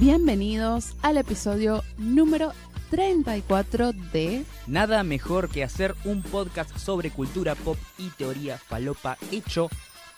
Bienvenidos 0.00 0.94
al 1.02 1.18
episodio 1.18 1.84
número 1.98 2.52
34 2.90 3.92
de 3.92 4.44
Nada 4.66 5.02
mejor 5.04 5.50
que 5.50 5.62
hacer 5.62 5.94
un 6.06 6.22
podcast 6.22 6.74
sobre 6.78 7.10
cultura 7.10 7.54
pop 7.54 7.76
y 7.98 8.08
teoría 8.08 8.56
falopa 8.56 9.18
hecho 9.30 9.68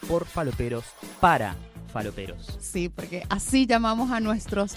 por 0.06 0.24
faloperos 0.24 0.84
para 1.21 1.57
faloperos. 1.93 2.57
Sí, 2.61 2.89
porque 2.90 3.25
así 3.29 3.66
llamamos 3.66 4.12
a 4.12 4.21
nuestros 4.21 4.76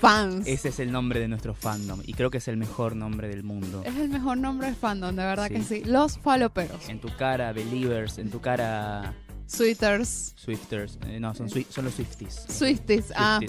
fans. 0.00 0.48
Ese 0.48 0.70
es 0.70 0.80
el 0.80 0.90
nombre 0.90 1.20
de 1.20 1.28
nuestro 1.28 1.54
fandom 1.54 2.00
y 2.04 2.14
creo 2.14 2.30
que 2.32 2.38
es 2.38 2.48
el 2.48 2.56
mejor 2.56 2.96
nombre 2.96 3.28
del 3.28 3.44
mundo. 3.44 3.82
Es 3.86 3.94
el 3.96 4.08
mejor 4.08 4.36
nombre 4.36 4.66
de 4.70 4.74
fandom, 4.74 5.14
de 5.14 5.22
verdad 5.22 5.46
Sí. 5.46 5.54
que 5.54 5.62
sí. 5.62 5.82
Los 5.84 6.18
faloperos. 6.18 6.88
En 6.88 7.00
tu 7.00 7.08
cara, 7.16 7.52
Believers, 7.52 8.18
en 8.18 8.30
tu 8.32 8.40
cara, 8.40 9.14
Sweeters. 9.50 10.32
Swifters. 10.36 10.96
Eh, 11.08 11.18
no, 11.18 11.34
son, 11.34 11.48
son 11.48 11.84
los 11.84 11.94
Swifties. 11.94 12.46
Swifties. 12.48 13.12
Ah, 13.16 13.40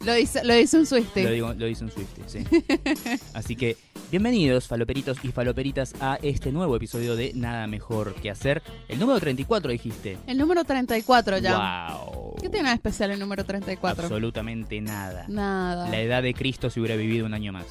lo 0.00 0.14
dice, 0.14 0.44
lo 0.44 0.52
dice 0.54 0.78
un 0.78 0.84
Swiftie. 0.84 1.22
Lo, 1.22 1.30
digo, 1.30 1.54
lo 1.54 1.68
hizo 1.68 1.84
un 1.84 1.92
Swiftie, 1.92 2.24
sí. 2.26 2.44
Así 3.34 3.54
que, 3.54 3.76
bienvenidos, 4.10 4.66
faloperitos 4.66 5.18
y 5.22 5.28
faloperitas, 5.28 5.94
a 6.00 6.18
este 6.22 6.50
nuevo 6.50 6.74
episodio 6.74 7.14
de 7.14 7.32
Nada 7.34 7.68
Mejor 7.68 8.14
que 8.16 8.30
Hacer. 8.30 8.64
El 8.88 8.98
número 8.98 9.20
34, 9.20 9.70
dijiste. 9.70 10.18
El 10.26 10.38
número 10.38 10.64
34 10.64 11.38
ya. 11.38 11.96
¡Wow! 12.02 12.34
¿Qué 12.42 12.48
tiene 12.48 12.70
de 12.70 12.74
especial 12.74 13.12
el 13.12 13.20
número 13.20 13.44
34? 13.44 14.02
Absolutamente 14.02 14.80
nada. 14.80 15.26
Nada. 15.28 15.88
La 15.88 16.00
edad 16.00 16.22
de 16.24 16.34
Cristo 16.34 16.68
si 16.68 16.80
hubiera 16.80 16.96
vivido 16.96 17.26
un 17.26 17.34
año 17.34 17.52
más. 17.52 17.66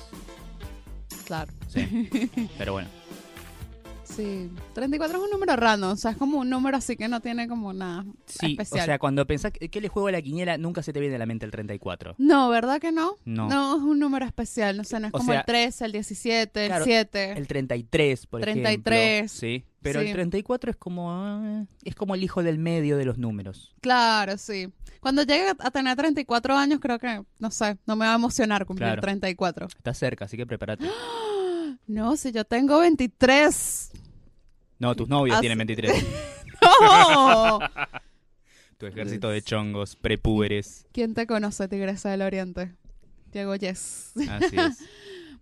Claro. 1.25 1.51
Sí. 1.67 2.09
Pero 2.57 2.71
bueno, 2.71 2.87
Sí. 4.05 4.49
34 4.73 5.17
es 5.17 5.23
un 5.23 5.29
número 5.31 5.55
random. 5.55 5.91
O 5.91 5.95
sea, 5.95 6.11
es 6.11 6.17
como 6.17 6.39
un 6.39 6.49
número 6.49 6.77
así 6.77 6.95
que 6.95 7.07
no 7.07 7.19
tiene 7.21 7.47
como 7.47 7.73
nada 7.73 8.05
sí, 8.25 8.51
especial. 8.51 8.81
o 8.81 8.85
sea, 8.85 8.99
cuando 8.99 9.25
pensás 9.27 9.51
que 9.51 9.81
le 9.81 9.87
juego 9.89 10.07
a 10.07 10.11
la 10.11 10.21
quiniela, 10.21 10.57
nunca 10.57 10.81
se 10.83 10.93
te 10.93 10.99
viene 10.99 11.15
a 11.15 11.19
la 11.19 11.25
mente 11.25 11.45
el 11.45 11.51
34. 11.51 12.15
No, 12.17 12.49
¿verdad 12.49 12.79
que 12.79 12.91
no? 12.91 13.15
No. 13.25 13.47
es 13.77 13.81
un 13.81 13.99
número 13.99 14.25
especial. 14.25 14.77
No 14.77 14.83
sé, 14.83 14.99
no 14.99 15.07
es 15.07 15.13
O 15.13 15.17
como 15.17 15.31
sea, 15.31 15.39
el 15.41 15.45
13, 15.45 15.85
el 15.85 15.91
17, 15.91 16.61
el 16.63 16.67
claro, 16.69 16.85
7. 16.85 17.31
El 17.37 17.47
33, 17.47 18.27
por 18.27 18.41
33. 18.41 18.99
ejemplo. 19.15 19.29
Sí. 19.39 19.65
Pero 19.81 20.01
Sí. 20.01 20.07
el 20.07 20.13
34 20.13 20.71
es 20.71 20.77
como 20.77 21.11
ah, 21.11 21.65
es 21.83 21.93
como 21.95 22.15
el 22.15 22.23
hijo 22.23 22.41
del 22.41 22.57
medio 22.57 22.97
de 22.97 23.05
los 23.05 23.17
números. 23.19 23.75
Claro, 23.81 24.37
sí. 24.37 24.69
Cuando 24.99 25.21
llegue 25.21 25.49
a 25.59 25.69
tener 25.71 25.95
34 25.95 26.55
años, 26.55 26.79
creo 26.79 26.97
que, 26.97 27.21
no 27.37 27.51
sé, 27.51 27.77
no 27.85 27.95
me 27.95 28.05
va 28.07 28.13
a 28.13 28.15
emocionar 28.15 28.65
cumplir 28.65 28.87
Claro. 28.87 29.01
34. 29.03 29.67
Está 29.67 29.93
cerca, 29.93 30.25
así 30.25 30.37
que 30.37 30.47
prepárate. 30.47 30.85
No, 31.87 32.17
si 32.17 32.31
yo 32.31 32.45
tengo 32.45 32.79
23. 32.79 33.91
No, 34.79 34.95
tus 34.95 35.07
novios 35.07 35.35
Así- 35.35 35.41
tienen 35.41 35.57
23. 35.59 36.05
¡No! 36.81 37.59
tu 38.77 38.85
ejército 38.87 39.29
de 39.29 39.41
chongos 39.41 39.95
prepúberes. 39.95 40.85
¿Quién 40.91 41.13
te 41.13 41.25
conoce, 41.27 41.67
Tigresa 41.67 42.09
del 42.09 42.21
Oriente? 42.23 42.75
Diego 43.31 43.55
Yes. 43.55 44.13
Así 44.29 44.55
es. 44.57 44.79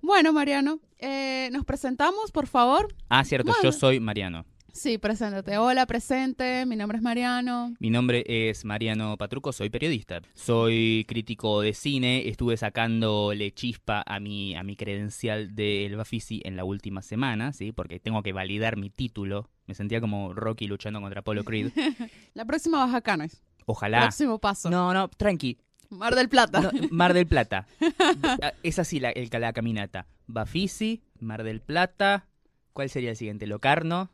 Bueno, 0.05 0.33
Mariano, 0.33 0.81
eh, 0.99 1.47
nos 1.53 1.63
presentamos, 1.63 2.33
por 2.33 2.45
favor. 2.47 2.93
Ah, 3.07 3.23
cierto, 3.23 3.51
Bueno. 3.53 3.63
yo 3.63 3.71
soy 3.71 4.01
Mariano. 4.01 4.45
Sí, 4.75 4.97
preséntate. 4.97 5.59
Hola, 5.59 5.85
presente. 5.85 6.65
Mi 6.65 6.75
nombre 6.75 6.97
es 6.97 7.03
Mariano. 7.03 7.75
Mi 7.79 7.91
nombre 7.91 8.23
es 8.27 8.65
Mariano 8.65 9.15
Patruco, 9.17 9.53
soy 9.53 9.69
periodista. 9.69 10.21
Soy 10.33 11.05
crítico 11.07 11.61
de 11.61 11.73
cine, 11.75 12.27
estuve 12.27 12.57
sacándole 12.57 13.51
chispa 13.51 14.03
a 14.03 14.19
mi, 14.19 14.55
a 14.55 14.63
mi 14.63 14.75
credencial 14.75 15.53
del 15.53 15.95
Bafisi 15.95 16.41
en 16.43 16.55
la 16.55 16.63
última 16.65 17.03
semana, 17.03 17.53
¿sí? 17.53 17.71
Porque 17.71 17.99
tengo 17.99 18.23
que 18.23 18.33
validar 18.33 18.75
mi 18.75 18.89
título. 18.89 19.47
Me 19.67 19.75
sentía 19.75 20.01
como 20.01 20.33
Rocky 20.33 20.65
luchando 20.65 20.99
contra 21.01 21.19
Apollo 21.19 21.43
Creed. 21.43 21.71
La 22.33 22.43
próxima 22.45 22.79
Baja 22.79 23.01
Canes. 23.01 23.43
Ojalá. 23.67 24.01
Próximo 24.01 24.39
paso. 24.39 24.71
No, 24.71 24.91
no, 24.91 25.07
tranqui. 25.07 25.59
Mar 25.91 26.15
del 26.15 26.29
Plata. 26.29 26.61
No, 26.61 26.71
Mar 26.89 27.13
del 27.13 27.27
Plata. 27.27 27.67
Ah, 28.41 28.53
Es 28.63 28.79
así 28.79 28.99
la, 28.99 29.11
el, 29.11 29.29
la 29.31 29.53
caminata. 29.53 30.07
Bafisi, 30.25 31.03
Mar 31.19 31.43
del 31.43 31.61
Plata. 31.61 32.25
¿Cuál 32.73 32.89
sería 32.89 33.11
el 33.11 33.15
siguiente? 33.15 33.45
Locarno, 33.45 34.09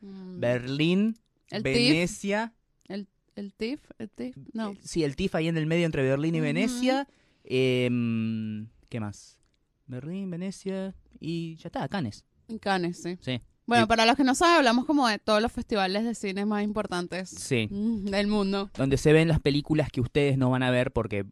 Mm, 0.00 0.40
Berlín, 0.40 1.18
El 1.50 1.62
TIF. 1.62 1.74
Venecia. 1.74 2.52
¿El 3.36 3.52
TIF? 3.54 3.80
¿El 3.98 4.10
TIF? 4.10 4.36
No. 4.52 4.70
Eh, 4.72 4.78
Sí, 4.82 5.02
el 5.04 5.16
TIF 5.16 5.34
ahí 5.36 5.48
en 5.48 5.56
el 5.56 5.64
medio 5.66 5.86
entre 5.86 6.02
Berlín 6.02 6.34
y. 6.34 6.40
Venecia. 6.40 7.06
Em, 7.44 8.68
¿Qué 8.88 9.00
más? 9.00 9.38
Berlín, 9.86 10.30
Venecia 10.30 10.94
y 11.20 11.54
ya 11.56 11.68
está, 11.68 11.88
Cannes. 11.88 12.24
Cannes, 12.60 13.00
sí. 13.00 13.16
Sí. 13.20 13.40
Bueno, 13.66 13.84
Y- 13.84 13.86
para 13.86 14.04
los 14.04 14.16
que 14.16 14.24
no 14.24 14.34
saben, 14.34 14.56
hablamos 14.56 14.84
como 14.84 15.06
de 15.08 15.18
todos 15.18 15.40
los 15.40 15.52
festivales 15.52 16.04
de 16.04 16.14
cine 16.14 16.44
más 16.44 16.64
importantes 16.64 17.30
Sí. 17.30 17.68
del 17.70 18.26
mundo. 18.26 18.70
Donde 18.76 18.96
se 18.96 19.12
ven 19.12 19.28
las 19.28 19.40
películas 19.40 19.90
que 19.92 20.00
ustedes 20.00 20.36
no 20.36 20.50
van 20.50 20.62
a 20.64 20.70
ver 20.70 20.92
porque, 20.92 21.24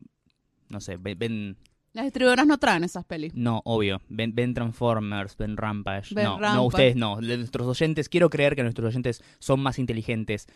no 0.68 0.80
sé, 0.80 0.96
ven- 0.96 1.56
Las 1.98 2.04
distribuidoras 2.04 2.46
no 2.46 2.58
traen 2.58 2.84
esas 2.84 3.04
pelis. 3.04 3.34
no, 3.34 3.60
obvio, 3.64 4.00
ven, 4.08 4.32
ven 4.32 4.54
Transformers, 4.54 5.36
ven 5.36 5.56
Rampage. 5.56 6.14
Ven 6.14 6.26
no, 6.26 6.38
no, 6.38 6.62
ustedes 6.64 6.94
no. 6.94 7.20
Nuestros 7.20 7.66
oyentes, 7.66 8.08
quiero 8.08 8.30
creer 8.30 8.54
que 8.54 8.62
nuestros 8.62 8.86
oyentes 8.88 9.20
son 9.40 9.58
más 9.58 9.80
inteligentes 9.80 10.46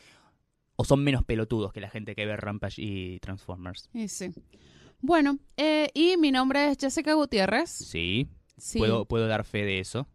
o 0.76 0.84
son 0.84 1.02
menos 1.02 1.24
pelotudos 1.24 1.72
que 1.72 1.80
la 1.80 1.90
gente 1.90 2.14
que 2.14 2.26
ve 2.26 2.36
Rampage 2.36 2.80
y 2.80 3.18
Transformers. 3.18 3.90
Y 3.92 4.06
sí. 4.06 4.30
Bueno, 5.00 5.38
eh, 5.56 5.88
y 5.94 6.16
mi 6.16 6.30
nombre 6.30 6.70
es 6.70 6.78
Jessica 6.78 7.12
Gutiérrez. 7.14 7.70
Sí, 7.70 8.28
Sí. 8.56 8.78
Puedo, 8.78 9.06
puedo 9.06 9.26
dar 9.26 9.44
fe 9.44 9.64
de 9.64 9.80
eso. 9.80 10.06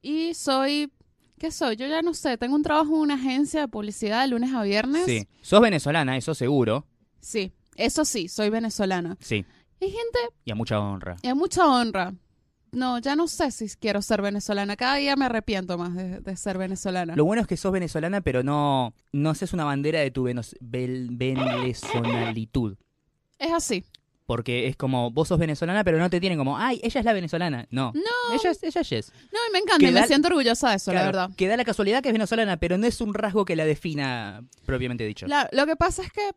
Y 0.00 0.32
soy... 0.32 0.90
¿Qué 1.38 1.50
soy? 1.50 1.76
Yo 1.76 1.86
ya 1.86 2.00
no 2.00 2.14
sé. 2.14 2.38
Tengo 2.38 2.54
un 2.56 2.62
trabajo 2.62 2.94
en 2.94 3.00
una 3.00 3.14
agencia 3.14 3.60
de 3.60 3.68
publicidad 3.68 4.22
de 4.22 4.28
lunes 4.28 4.54
a 4.54 4.62
viernes. 4.62 5.04
Sí. 5.04 5.28
Sos 5.42 5.60
venezolana, 5.60 6.16
eso 6.16 6.34
seguro. 6.34 6.86
Sí. 7.20 7.52
Eso 7.76 8.04
sí, 8.04 8.28
soy 8.28 8.50
venezolana. 8.50 9.16
Sí. 9.20 9.44
Y 9.80 9.86
gente, 9.86 10.18
Y 10.44 10.50
a 10.50 10.54
mucha 10.54 10.78
honra. 10.78 11.16
es 11.22 11.34
mucha 11.34 11.64
honra. 11.66 12.12
No, 12.72 12.98
ya 13.00 13.16
no 13.16 13.26
sé 13.26 13.50
si 13.50 13.66
quiero 13.80 14.00
ser 14.02 14.22
venezolana. 14.22 14.76
Cada 14.76 14.94
día 14.96 15.16
me 15.16 15.24
arrepiento 15.24 15.76
más 15.76 15.92
de, 15.96 16.20
de 16.20 16.36
ser 16.36 16.56
venezolana. 16.56 17.16
Lo 17.16 17.24
bueno 17.24 17.42
es 17.42 17.48
que 17.48 17.56
sos 17.56 17.72
venezolana, 17.72 18.20
pero 18.20 18.44
no, 18.44 18.94
no 19.12 19.30
haces 19.30 19.52
una 19.52 19.64
bandera 19.64 19.98
de 20.00 20.12
tu 20.12 20.22
venezolalitud. 20.24 22.76
Es 23.38 23.52
así. 23.52 23.84
Porque 24.26 24.68
es 24.68 24.76
como, 24.76 25.10
vos 25.10 25.26
sos 25.26 25.40
venezolana, 25.40 25.82
pero 25.82 25.98
no 25.98 26.08
te 26.08 26.20
tienen 26.20 26.38
como, 26.38 26.56
ay, 26.56 26.80
ella 26.84 27.00
es 27.00 27.04
la 27.04 27.12
venezolana. 27.12 27.66
No. 27.70 27.92
No. 27.94 28.34
Ella 28.34 28.50
es, 28.50 28.62
ella 28.62 28.80
es. 28.82 29.12
No, 29.32 29.38
y 29.48 29.52
me 29.52 29.58
encanta 29.58 29.88
y 29.88 29.90
me 29.90 30.06
siento 30.06 30.28
orgullosa 30.28 30.70
de 30.70 30.76
eso, 30.76 30.92
la 30.92 31.02
verdad. 31.04 31.30
Que 31.36 31.48
da 31.48 31.56
la 31.56 31.64
casualidad 31.64 32.00
que 32.02 32.10
es 32.10 32.12
venezolana, 32.12 32.56
pero 32.58 32.78
no 32.78 32.86
es 32.86 33.00
un 33.00 33.12
rasgo 33.14 33.44
que 33.44 33.56
la 33.56 33.64
defina 33.64 34.44
propiamente 34.64 35.04
dicho. 35.04 35.26
La- 35.26 35.48
lo 35.50 35.66
que 35.66 35.74
pasa 35.74 36.04
es 36.04 36.12
que 36.12 36.30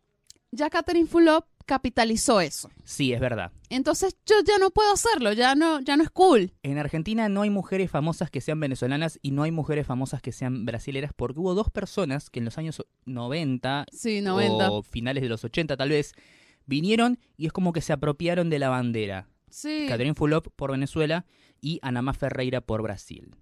ya 0.52 0.72
Catherine 0.72 1.08
Fulop 1.08 1.46
capitalizó 1.64 2.42
eso. 2.42 2.70
Sí, 2.84 3.14
es 3.14 3.20
verdad. 3.20 3.52
Entonces 3.70 4.16
yo 4.26 4.36
ya 4.46 4.58
no 4.58 4.70
puedo 4.72 4.92
hacerlo, 4.94 5.34
ya 5.34 5.56
no, 5.56 5.80
ya 5.82 5.98
no 5.98 6.04
es 6.04 6.10
cool. 6.10 6.52
En 6.64 6.78
Argentina 6.78 7.30
no 7.30 7.42
hay 7.42 7.50
mujeres 7.50 7.90
famosas 7.90 8.30
que 8.30 8.42
sean 8.42 8.60
venezolanas 8.60 9.20
y 9.22 9.32
no 9.32 9.44
hay 9.44 9.52
mujeres 9.52 9.88
famosas 9.88 10.22
que 10.22 10.32
sean 10.32 10.66
brasileras 10.66 11.12
porque 11.16 11.40
hubo 11.40 11.54
dos 11.56 11.70
personas 11.72 12.30
que 12.30 12.40
en 12.40 12.46
los 12.46 12.58
años 12.58 12.82
90 13.06 13.86
Sí, 13.92 14.22
90. 14.22 14.72
o 14.72 14.84
finales 14.84 15.24
de 15.24 15.30
los 15.30 15.44
80 15.44 15.78
tal 15.78 15.90
vez 15.90 16.14
vinieron 16.66 17.20
y 17.38 17.46
es 17.48 17.52
como 17.54 17.74
que 17.74 17.82
se 17.82 17.94
apropiaron 17.94 18.50
de 18.50 18.60
la 18.60 18.70
bandera. 18.70 19.28
Sí. 19.50 19.86
Catherine 19.88 20.16
Fulop 20.16 20.48
por 20.56 20.72
Venezuela 20.72 21.26
y 21.62 21.80
Anamá 21.82 22.14
Ferreira 22.14 22.62
por 22.62 22.82
Brasil. 22.82 23.36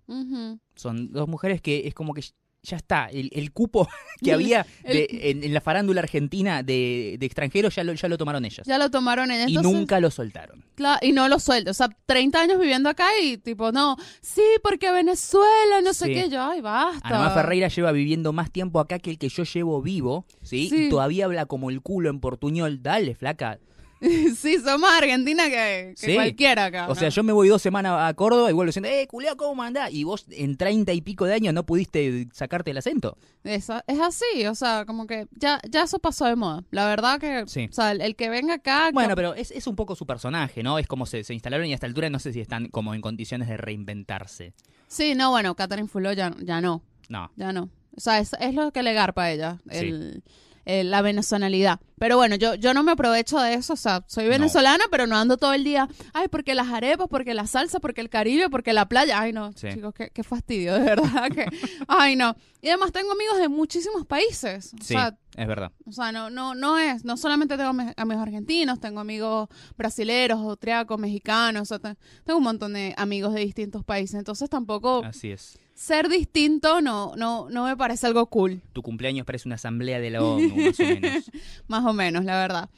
Son 0.75 1.11
dos 1.11 1.27
mujeres 1.27 1.61
que 1.61 1.87
es 1.87 1.93
como 1.93 2.13
que 2.13 2.23
ya 2.63 2.77
está, 2.77 3.07
el, 3.07 3.29
el 3.33 3.51
cupo 3.51 3.87
que 4.23 4.31
había 4.33 4.65
de- 4.83 5.07
en, 5.31 5.43
en 5.43 5.53
la 5.53 5.61
farándula 5.61 6.01
argentina 6.01 6.61
de, 6.63 7.15
de 7.19 7.25
extranjeros 7.25 7.75
ya 7.75 7.83
lo, 7.83 7.93
ya 7.93 8.07
lo 8.07 8.17
tomaron 8.17 8.45
ellas. 8.45 8.65
Ya 8.67 8.77
lo 8.77 8.89
tomaron 8.91 9.31
ellas. 9.31 9.49
y 9.49 9.55
Entonces, 9.55 9.73
nunca 9.79 9.99
lo 9.99 10.11
soltaron. 10.11 10.63
cla- 10.77 10.99
y 11.01 11.11
no 11.11 11.27
lo 11.27 11.39
suelto. 11.39 11.71
O 11.71 11.73
sea, 11.73 11.89
30 12.05 12.39
años 12.41 12.59
viviendo 12.59 12.89
acá 12.89 13.07
y 13.21 13.37
tipo, 13.37 13.71
no, 13.71 13.97
sí, 14.21 14.43
porque 14.63 14.91
Venezuela, 14.91 15.81
no 15.83 15.93
sé 15.93 16.07
qué. 16.13 16.29
Yo, 16.29 16.41
ay, 16.43 16.61
basta. 16.61 17.07
Anamá 17.07 17.31
Ferreira 17.31 17.67
lleva 17.67 17.91
viviendo 17.91 18.31
más 18.33 18.51
tiempo 18.51 18.79
acá 18.79 18.99
que 18.99 19.09
el 19.11 19.17
que 19.17 19.29
yo 19.29 19.43
llevo 19.43 19.81
vivo, 19.81 20.25
¿sí? 20.43 20.69
Sí. 20.69 20.85
Y 20.85 20.89
todavía 20.89 21.25
habla 21.25 21.45
como 21.47 21.69
el 21.69 21.81
culo 21.81 22.09
en 22.09 22.19
portuñol. 22.19 22.81
Dale, 22.83 23.15
flaca. 23.15 23.59
sí, 24.35 24.57
son 24.59 24.81
más 24.81 24.97
argentina 25.01 25.45
que, 25.45 25.93
que 25.99 26.05
Sí. 26.07 26.13
cualquiera 26.15 26.65
acá. 26.65 26.89
O 26.89 26.95
sea, 26.95 27.09
yo 27.09 27.23
me 27.23 27.31
voy 27.33 27.47
dos 27.49 27.61
semanas 27.61 27.93
a 27.99 28.13
Córdoba 28.15 28.49
y 28.49 28.53
vuelvo 28.53 28.69
diciendo, 28.69 28.89
eh, 28.89 29.05
culeo, 29.07 29.37
¿cómo 29.37 29.61
andás? 29.63 29.91
Y 29.93 30.03
vos 30.03 30.25
en 30.31 30.57
treinta 30.57 30.91
y 30.93 31.01
pico 31.01 31.25
de 31.25 31.35
años 31.35 31.53
no 31.53 31.65
pudiste 31.65 32.27
sacarte 32.33 32.71
el 32.71 32.77
acento. 32.77 33.17
Eso, 33.43 33.81
es 33.87 33.99
así, 33.99 34.45
o 34.47 34.55
sea, 34.55 34.85
como 34.85 35.07
que 35.07 35.27
ya, 35.37 35.59
ya 35.69 35.83
eso 35.83 35.99
pasó 35.99 36.25
de 36.25 36.35
moda. 36.35 36.63
La 36.71 36.87
verdad 36.87 37.19
que, 37.19 37.43
Sí. 37.47 37.67
o 37.69 37.73
sea, 37.73 37.91
el, 37.91 38.01
el 38.01 38.15
que 38.15 38.29
venga 38.29 38.55
acá... 38.55 38.89
Bueno, 38.93 39.15
pero 39.15 39.33
es, 39.35 39.51
es 39.51 39.67
un 39.67 39.75
poco 39.75 39.95
su 39.95 40.05
personaje, 40.05 40.63
¿no? 40.63 40.79
Es 40.79 40.87
como 40.87 41.05
se, 41.05 41.23
se 41.23 41.33
instalaron 41.33 41.67
y 41.67 41.71
a 41.71 41.75
esta 41.75 41.85
altura 41.87 42.09
no 42.09 42.19
sé 42.19 42.33
si 42.33 42.41
están 42.41 42.69
como 42.69 42.93
en 42.95 43.01
condiciones 43.01 43.47
de 43.47 43.57
reinventarse. 43.57 44.53
Sí, 44.87 45.15
no, 45.15 45.29
bueno, 45.31 45.55
Catherine 45.55 45.87
Fulop 45.87 46.13
ya, 46.13 46.35
ya 46.41 46.59
no, 46.61 46.81
No. 47.09 47.31
ya 47.35 47.53
no. 47.53 47.69
O 47.95 47.99
sea, 47.99 48.19
es, 48.19 48.31
es 48.39 48.53
lo 48.53 48.71
que 48.71 48.83
le 48.83 48.93
garpa 48.93 49.23
a 49.23 49.31
ella, 49.31 49.57
el, 49.69 50.23
el- 50.65 50.91
la 50.91 51.01
venezonalidad. 51.01 51.79
Pero 51.99 52.17
bueno, 52.17 52.35
yo, 52.35 52.55
yo 52.55 52.73
no 52.73 52.81
me 52.83 52.91
aprovecho 52.93 53.39
de 53.39 53.53
eso, 53.53 53.73
o 53.73 53.75
sea, 53.77 54.03
soy 54.07 54.27
venezolana, 54.27 54.83
pero 54.89 55.05
no 55.07 55.15
ando 55.17 55.37
todo 55.37 55.53
el 55.53 55.63
día, 55.63 55.87
ay, 56.13 56.27
porque 56.29 56.55
las 56.55 56.69
arepas, 56.69 57.07
porque 57.09 57.33
la 57.33 57.45
salsa, 57.47 57.79
porque 57.79 58.01
el 58.01 58.09
Caribe, 58.09 58.49
porque 58.49 58.73
la 58.73 58.87
playa. 58.87 59.19
Ay, 59.19 59.33
no, 59.33 59.51
Sí. 59.53 59.67
chicos, 59.73 59.93
qué, 59.93 60.09
qué 60.11 60.23
fastidio, 60.23 60.73
de 60.73 60.79
verdad. 60.81 61.29
que, 61.35 61.45
ay, 61.87 62.15
no. 62.15 62.35
Y 62.61 62.69
además 62.69 62.91
tengo 62.91 63.11
amigos 63.11 63.37
de 63.37 63.49
muchísimos 63.49 64.05
países. 64.05 64.73
O 64.73 64.77
Sí. 64.83 64.93
sea, 64.93 65.15
Es 65.37 65.47
verdad. 65.47 65.71
O 65.85 65.91
sea, 65.91 66.11
no, 66.11 66.29
no, 66.29 66.55
no 66.55 66.77
es, 66.77 67.05
no 67.05 67.15
solamente 67.17 67.55
tengo 67.57 67.69
ami- 67.71 67.93
amigos 67.95 68.21
argentinos, 68.23 68.79
tengo 68.79 68.99
amigos 68.99 69.47
brasileros, 69.77 70.39
austriacos, 70.39 70.99
mexicanos, 70.99 71.61
o 71.61 71.65
sea, 71.65 71.79
te- 71.79 71.99
tengo 72.25 72.37
un 72.37 72.43
montón 72.43 72.73
de 72.73 72.93
amigos 72.97 73.33
de 73.33 73.41
distintos 73.41 73.83
países. 73.85 74.15
Entonces 74.15 74.49
tampoco 74.49 75.03
Así 75.05 75.31
es. 75.31 75.57
ser 75.73 76.09
distinto 76.09 76.81
no, 76.81 77.13
no, 77.15 77.49
no 77.49 77.63
me 77.65 77.77
parece 77.77 78.07
algo 78.07 78.25
cool, 78.27 78.61
Tu 78.73 78.81
cumpleaños 78.81 79.25
parece 79.25 79.47
una 79.47 79.55
asamblea 79.55 79.99
de 79.99 80.09
la 80.09 80.21
ONU, 80.23 80.55
más 80.55 80.79
o 80.79 80.83
menos. 80.83 81.31
más 81.67 81.85
o 81.85 81.93
menos, 81.93 82.25
la 82.25 82.35
verdad. 82.37 82.69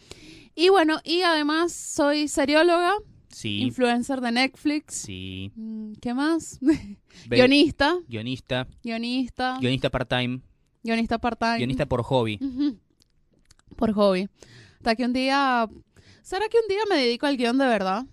Y 0.56 0.70
bueno, 0.70 1.00
y 1.04 1.22
además 1.24 1.72
soy 1.74 2.28
serióloga, 2.28 2.94
Sí, 3.30 3.62
influencer 3.62 4.22
de 4.22 4.32
Netflix. 4.32 4.94
sí. 4.94 5.52
Mm, 5.56 5.94
¿Qué 6.00 6.14
más? 6.14 6.60
Guionista, 7.28 7.98
Guionista. 8.08 8.68
guionista, 8.84 9.58
Guionista 9.60 9.90
part-time. 9.90 10.42
Guionista 10.84 11.18
part-time. 11.18 11.58
Guionista 11.58 11.86
por 11.86 12.04
hobby. 12.04 12.40
Por 13.76 13.94
hobby. 13.94 14.30
Hasta 14.78 14.96
que 14.96 15.06
un 15.06 15.14
día... 15.14 15.68
¿Será 16.22 16.48
que 16.50 16.58
un 16.58 16.68
día 16.68 16.82
me 16.90 16.98
dedico 16.98 17.26
al 17.26 17.38
guion 17.38 17.58
de 17.58 17.66
verdad? 17.66 18.06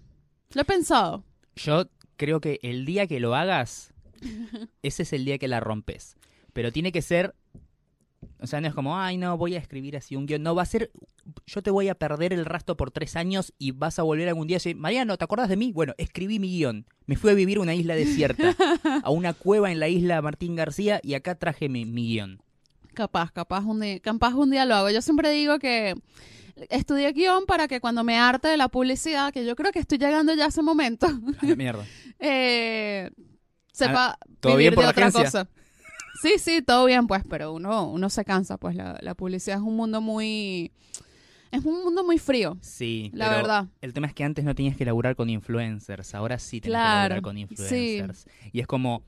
Lo 0.54 0.62
he 0.62 0.64
pensado. 0.64 1.24
Yo 1.56 1.88
creo 2.16 2.40
que 2.40 2.58
el 2.62 2.84
día 2.84 3.06
que 3.06 3.20
lo 3.20 3.34
hagas, 3.34 3.92
ese 4.82 5.02
es 5.02 5.12
el 5.12 5.24
día 5.24 5.38
que 5.38 5.48
la 5.48 5.60
rompes. 5.60 6.16
Pero 6.52 6.72
tiene 6.72 6.92
que 6.92 7.02
ser. 7.02 7.34
O 8.38 8.46
sea, 8.46 8.60
no 8.60 8.68
es 8.68 8.74
como, 8.74 8.98
ay, 8.98 9.16
no, 9.16 9.36
voy 9.38 9.54
a 9.54 9.58
escribir 9.58 9.96
así 9.96 10.16
un 10.16 10.26
guion. 10.26 10.42
No, 10.42 10.54
va 10.54 10.62
a 10.62 10.66
ser. 10.66 10.90
Yo 11.46 11.62
te 11.62 11.70
voy 11.70 11.88
a 11.88 11.94
perder 11.94 12.32
el 12.32 12.44
rastro 12.44 12.76
por 12.76 12.90
tres 12.90 13.16
años 13.16 13.52
y 13.58 13.70
vas 13.70 13.98
a 13.98 14.02
volver 14.02 14.28
algún 14.28 14.46
día 14.46 14.56
y 14.56 14.58
decir, 14.58 14.76
Mariano, 14.76 15.16
¿te 15.16 15.24
acordás 15.24 15.48
de 15.48 15.56
mí? 15.56 15.72
Bueno, 15.72 15.94
escribí 15.98 16.38
mi 16.38 16.48
guion. 16.48 16.86
Me 17.06 17.16
fui 17.16 17.30
a 17.30 17.34
vivir 17.34 17.58
a 17.58 17.60
una 17.60 17.74
isla 17.74 17.94
desierta, 17.94 18.56
a 19.02 19.10
una 19.10 19.32
cueva 19.32 19.70
en 19.70 19.80
la 19.80 19.88
isla 19.88 20.20
Martín 20.22 20.56
García 20.56 21.00
y 21.02 21.14
acá 21.14 21.36
traje 21.36 21.68
mi, 21.68 21.84
mi 21.84 22.08
guion. 22.08 22.42
Capaz, 22.94 23.30
capaz 23.32 23.64
un, 23.64 23.80
día, 23.80 24.00
capaz 24.00 24.34
un 24.34 24.50
día 24.50 24.64
lo 24.64 24.74
hago. 24.74 24.90
Yo 24.90 25.02
siempre 25.02 25.30
digo 25.30 25.58
que 25.58 25.94
estudié 26.68 27.12
guion 27.12 27.46
para 27.46 27.68
que 27.68 27.80
cuando 27.80 28.04
me 28.04 28.18
harte 28.18 28.48
de 28.48 28.56
la 28.56 28.68
publicidad, 28.68 29.32
que 29.32 29.44
yo 29.44 29.56
creo 29.56 29.72
que 29.72 29.78
estoy 29.78 29.98
llegando 29.98 30.34
ya 30.34 30.46
a 30.46 30.48
ese 30.48 30.62
momento, 30.62 31.06
A 31.06 31.46
la 31.46 31.56
mierda. 31.56 31.84
eh, 32.18 33.10
sepa 33.72 34.18
¿todo 34.40 34.56
vivir 34.56 34.72
bien 34.72 34.74
por 34.74 34.82
de 34.82 34.86
la 34.86 34.90
otra 34.90 35.06
agencia? 35.06 35.24
cosa. 35.44 35.50
Sí, 36.22 36.34
sí, 36.38 36.60
todo 36.60 36.84
bien, 36.84 37.06
pues, 37.06 37.22
pero 37.28 37.54
uno, 37.54 37.88
uno 37.90 38.10
se 38.10 38.24
cansa, 38.26 38.58
pues 38.58 38.74
la, 38.76 38.98
la 39.00 39.14
publicidad 39.14 39.56
es 39.58 39.62
un 39.62 39.76
mundo 39.76 40.00
muy... 40.00 40.70
Es 41.50 41.64
un 41.64 41.82
mundo 41.82 42.04
muy 42.04 42.18
frío, 42.18 42.58
Sí, 42.60 43.10
la 43.12 43.24
pero 43.28 43.36
verdad. 43.38 43.66
El 43.80 43.92
tema 43.92 44.06
es 44.06 44.14
que 44.14 44.22
antes 44.22 44.44
no 44.44 44.54
tenías 44.54 44.76
que 44.76 44.84
laburar 44.84 45.16
con 45.16 45.28
influencers, 45.30 46.14
ahora 46.14 46.38
sí 46.38 46.60
que 46.60 46.68
Claro, 46.68 47.00
laburar 47.08 47.22
con 47.22 47.38
influencers. 47.38 48.26
Y 48.52 48.60
es 48.60 48.68
como, 48.68 49.02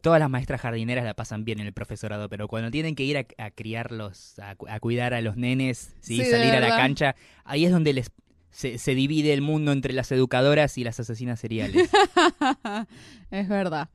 todas 0.00 0.20
las 0.20 0.30
maestras 0.30 0.60
jardineras 0.60 1.04
la 1.04 1.14
pasan 1.14 1.44
bien 1.44 1.60
en 1.60 1.66
el 1.66 1.72
profesorado, 1.72 2.28
pero 2.28 2.48
cuando 2.48 2.70
tienen 2.70 2.94
que 2.94 3.02
ir 3.04 3.18
a, 3.18 3.26
a 3.38 3.50
criarlos, 3.50 4.38
a, 4.38 4.54
cu- 4.56 4.68
a 4.68 4.78
cuidar 4.80 5.14
a 5.14 5.20
los 5.20 5.36
nenes, 5.36 5.94
¿sí? 6.00 6.24
Salir 6.24 6.54
a 6.54 6.60
la 6.60 6.68
cancha, 6.76 7.16
ahí 7.44 7.64
es 7.64 7.70
donde 7.72 7.92
les 7.92 8.10
se, 8.50 8.78
se 8.78 8.94
divide 8.94 9.32
el 9.34 9.42
mundo 9.42 9.72
entre 9.72 9.92
las 9.92 10.10
educadoras 10.12 10.78
y 10.78 10.84
las 10.84 10.98
asesinas 11.00 11.38
seriales. 11.40 11.90
es 13.30 13.48
verdad. 13.48 13.88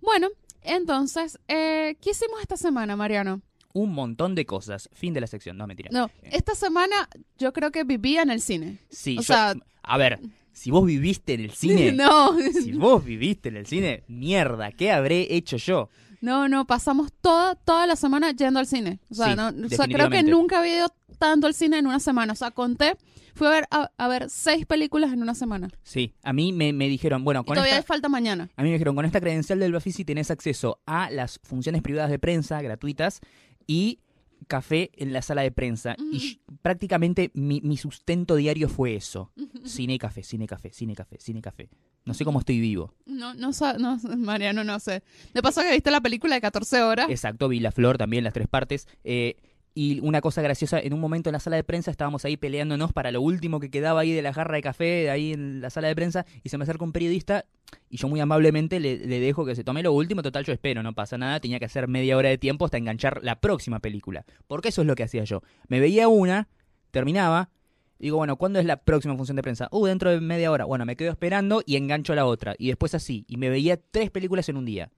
Bueno, 0.00 0.28
entonces, 0.62 1.38
eh, 1.48 1.96
¿qué 2.00 2.10
hicimos 2.10 2.40
esta 2.40 2.56
semana, 2.56 2.96
Mariano? 2.96 3.40
Un 3.72 3.92
montón 3.92 4.34
de 4.34 4.46
cosas. 4.46 4.88
Fin 4.92 5.12
de 5.14 5.20
la 5.20 5.26
sección, 5.26 5.56
no 5.56 5.66
mentira. 5.66 5.90
No, 5.92 6.10
esta 6.22 6.54
semana 6.54 7.08
yo 7.38 7.52
creo 7.52 7.70
que 7.72 7.82
vivía 7.84 8.22
en 8.22 8.30
el 8.30 8.40
cine. 8.40 8.78
Sí, 8.90 9.14
o 9.18 9.22
yo- 9.22 9.24
sea- 9.24 9.54
a 9.82 9.98
ver, 9.98 10.20
si 10.54 10.70
vos 10.70 10.86
viviste 10.86 11.34
en 11.34 11.40
el 11.42 11.50
cine, 11.50 11.92
No, 12.04 12.34
si 12.38 12.72
vos 12.72 13.04
viviste 13.04 13.50
en 13.50 13.56
el 13.58 13.66
cine, 13.66 14.04
mierda, 14.08 14.72
¿qué 14.72 14.90
habré 14.92 15.34
hecho 15.36 15.58
yo? 15.58 15.90
no, 16.22 16.48
no, 16.48 16.66
pasamos 16.66 17.12
toda, 17.20 17.54
toda 17.54 17.86
la 17.86 17.96
semana 17.96 18.30
yendo 18.30 18.58
al 18.58 18.66
cine. 18.66 18.98
O 19.10 19.14
sea, 19.14 19.26
Sí, 19.32 19.36
no, 19.36 19.66
o 19.66 19.68
sea, 19.68 19.86
creo 19.86 20.08
que 20.08 20.22
nunca 20.22 20.60
había 20.60 20.78
ido 20.78 20.88
tanto 21.18 21.46
al 21.46 21.52
cine 21.52 21.76
en 21.78 21.86
una 21.86 22.00
semana. 22.00 22.32
O 22.32 22.36
sea, 22.36 22.50
conté, 22.50 22.96
fui 23.34 23.46
a 23.46 23.50
ver, 23.50 23.66
a, 23.70 23.90
a 23.98 24.08
ver 24.08 24.30
seis 24.30 24.64
películas 24.64 25.12
en 25.12 25.20
una 25.20 25.34
semana. 25.34 25.68
Sí, 25.82 26.14
a 26.22 26.32
mí 26.32 26.54
me, 26.54 26.72
me 26.72 26.88
dijeron, 26.88 27.24
bueno, 27.24 27.40
Y 27.42 27.44
con 27.44 27.54
todavía 27.56 27.76
esta, 27.78 27.86
falta 27.86 28.08
mañana. 28.08 28.48
a 28.56 28.62
mí 28.62 28.68
me 28.70 28.72
dijeron, 28.74 28.94
con 28.96 29.04
esta 29.04 29.20
credencial 29.20 29.58
del 29.58 29.72
Bafisi 29.72 30.06
tenés 30.06 30.30
acceso 30.30 30.80
a 30.86 31.10
las 31.10 31.40
funciones 31.42 31.82
privadas 31.82 32.10
de 32.10 32.18
prensa 32.18 32.62
gratuitas 32.62 33.20
y 33.66 33.98
café 34.46 34.90
en 34.94 35.12
la 35.12 35.22
sala 35.22 35.42
de 35.42 35.50
prensa. 35.50 35.96
Y 36.12 36.40
prácticamente 36.62 37.30
mi, 37.34 37.60
mi 37.62 37.76
sustento 37.76 38.36
diario 38.36 38.68
fue 38.68 38.94
eso. 38.94 39.32
Cine 39.64 39.94
y 39.94 39.98
café, 39.98 40.22
cine 40.22 40.44
y 40.44 40.46
café, 40.46 40.72
cine 40.72 40.92
y 40.92 40.96
café, 40.96 41.16
cine 41.20 41.38
y 41.38 41.42
café. 41.42 41.68
No 42.04 42.14
sé 42.14 42.24
cómo 42.24 42.40
estoy 42.40 42.60
vivo. 42.60 42.94
No, 43.06 43.34
no, 43.34 43.50
no, 43.78 43.98
Mariano, 44.16 44.62
no 44.64 44.78
sé. 44.80 45.02
De 45.32 45.42
paso 45.42 45.62
que 45.62 45.72
viste 45.72 45.90
la 45.90 46.00
película 46.00 46.34
de 46.34 46.40
14 46.40 46.82
horas. 46.82 47.08
Exacto, 47.08 47.48
vi 47.48 47.60
la 47.60 47.72
flor 47.72 47.96
también, 47.96 48.24
las 48.24 48.34
tres 48.34 48.48
partes. 48.48 48.86
Eh, 49.04 49.36
y 49.74 49.98
una 50.00 50.20
cosa 50.20 50.40
graciosa, 50.40 50.78
en 50.78 50.92
un 50.92 51.00
momento 51.00 51.30
en 51.30 51.32
la 51.32 51.40
sala 51.40 51.56
de 51.56 51.64
prensa 51.64 51.90
estábamos 51.90 52.24
ahí 52.24 52.36
peleándonos 52.36 52.92
para 52.92 53.10
lo 53.10 53.20
último 53.20 53.58
que 53.58 53.70
quedaba 53.70 54.00
ahí 54.00 54.12
de 54.12 54.22
la 54.22 54.32
jarra 54.32 54.54
de 54.54 54.62
café, 54.62 54.84
de 54.84 55.10
ahí 55.10 55.32
en 55.32 55.60
la 55.60 55.70
sala 55.70 55.88
de 55.88 55.96
prensa, 55.96 56.26
y 56.44 56.48
se 56.48 56.58
me 56.58 56.62
acerca 56.62 56.84
un 56.84 56.92
periodista 56.92 57.44
y 57.90 57.96
yo 57.96 58.08
muy 58.08 58.20
amablemente 58.20 58.78
le, 58.78 58.98
le 58.98 59.20
dejo 59.20 59.44
que 59.44 59.56
se 59.56 59.64
tome 59.64 59.82
lo 59.82 59.92
último, 59.92 60.22
total 60.22 60.44
yo 60.44 60.52
espero, 60.52 60.82
no 60.82 60.94
pasa 60.94 61.18
nada, 61.18 61.40
tenía 61.40 61.58
que 61.58 61.64
hacer 61.64 61.88
media 61.88 62.16
hora 62.16 62.28
de 62.28 62.38
tiempo 62.38 62.64
hasta 62.64 62.78
enganchar 62.78 63.20
la 63.24 63.40
próxima 63.40 63.80
película. 63.80 64.24
Porque 64.46 64.68
eso 64.68 64.82
es 64.82 64.86
lo 64.86 64.94
que 64.94 65.02
hacía 65.02 65.24
yo. 65.24 65.42
Me 65.66 65.80
veía 65.80 66.06
una, 66.06 66.48
terminaba, 66.92 67.50
digo, 67.98 68.16
bueno, 68.18 68.36
¿cuándo 68.36 68.60
es 68.60 68.66
la 68.66 68.76
próxima 68.76 69.16
función 69.16 69.36
de 69.36 69.42
prensa? 69.42 69.68
Uh, 69.72 69.86
dentro 69.86 70.10
de 70.10 70.20
media 70.20 70.50
hora. 70.52 70.64
Bueno, 70.66 70.84
me 70.84 70.94
quedo 70.96 71.10
esperando 71.10 71.62
y 71.66 71.76
engancho 71.76 72.14
la 72.14 72.26
otra. 72.26 72.54
Y 72.58 72.68
después 72.68 72.94
así, 72.94 73.24
y 73.28 73.38
me 73.38 73.50
veía 73.50 73.76
tres 73.76 74.10
películas 74.10 74.48
en 74.48 74.56
un 74.56 74.64
día. 74.64 74.90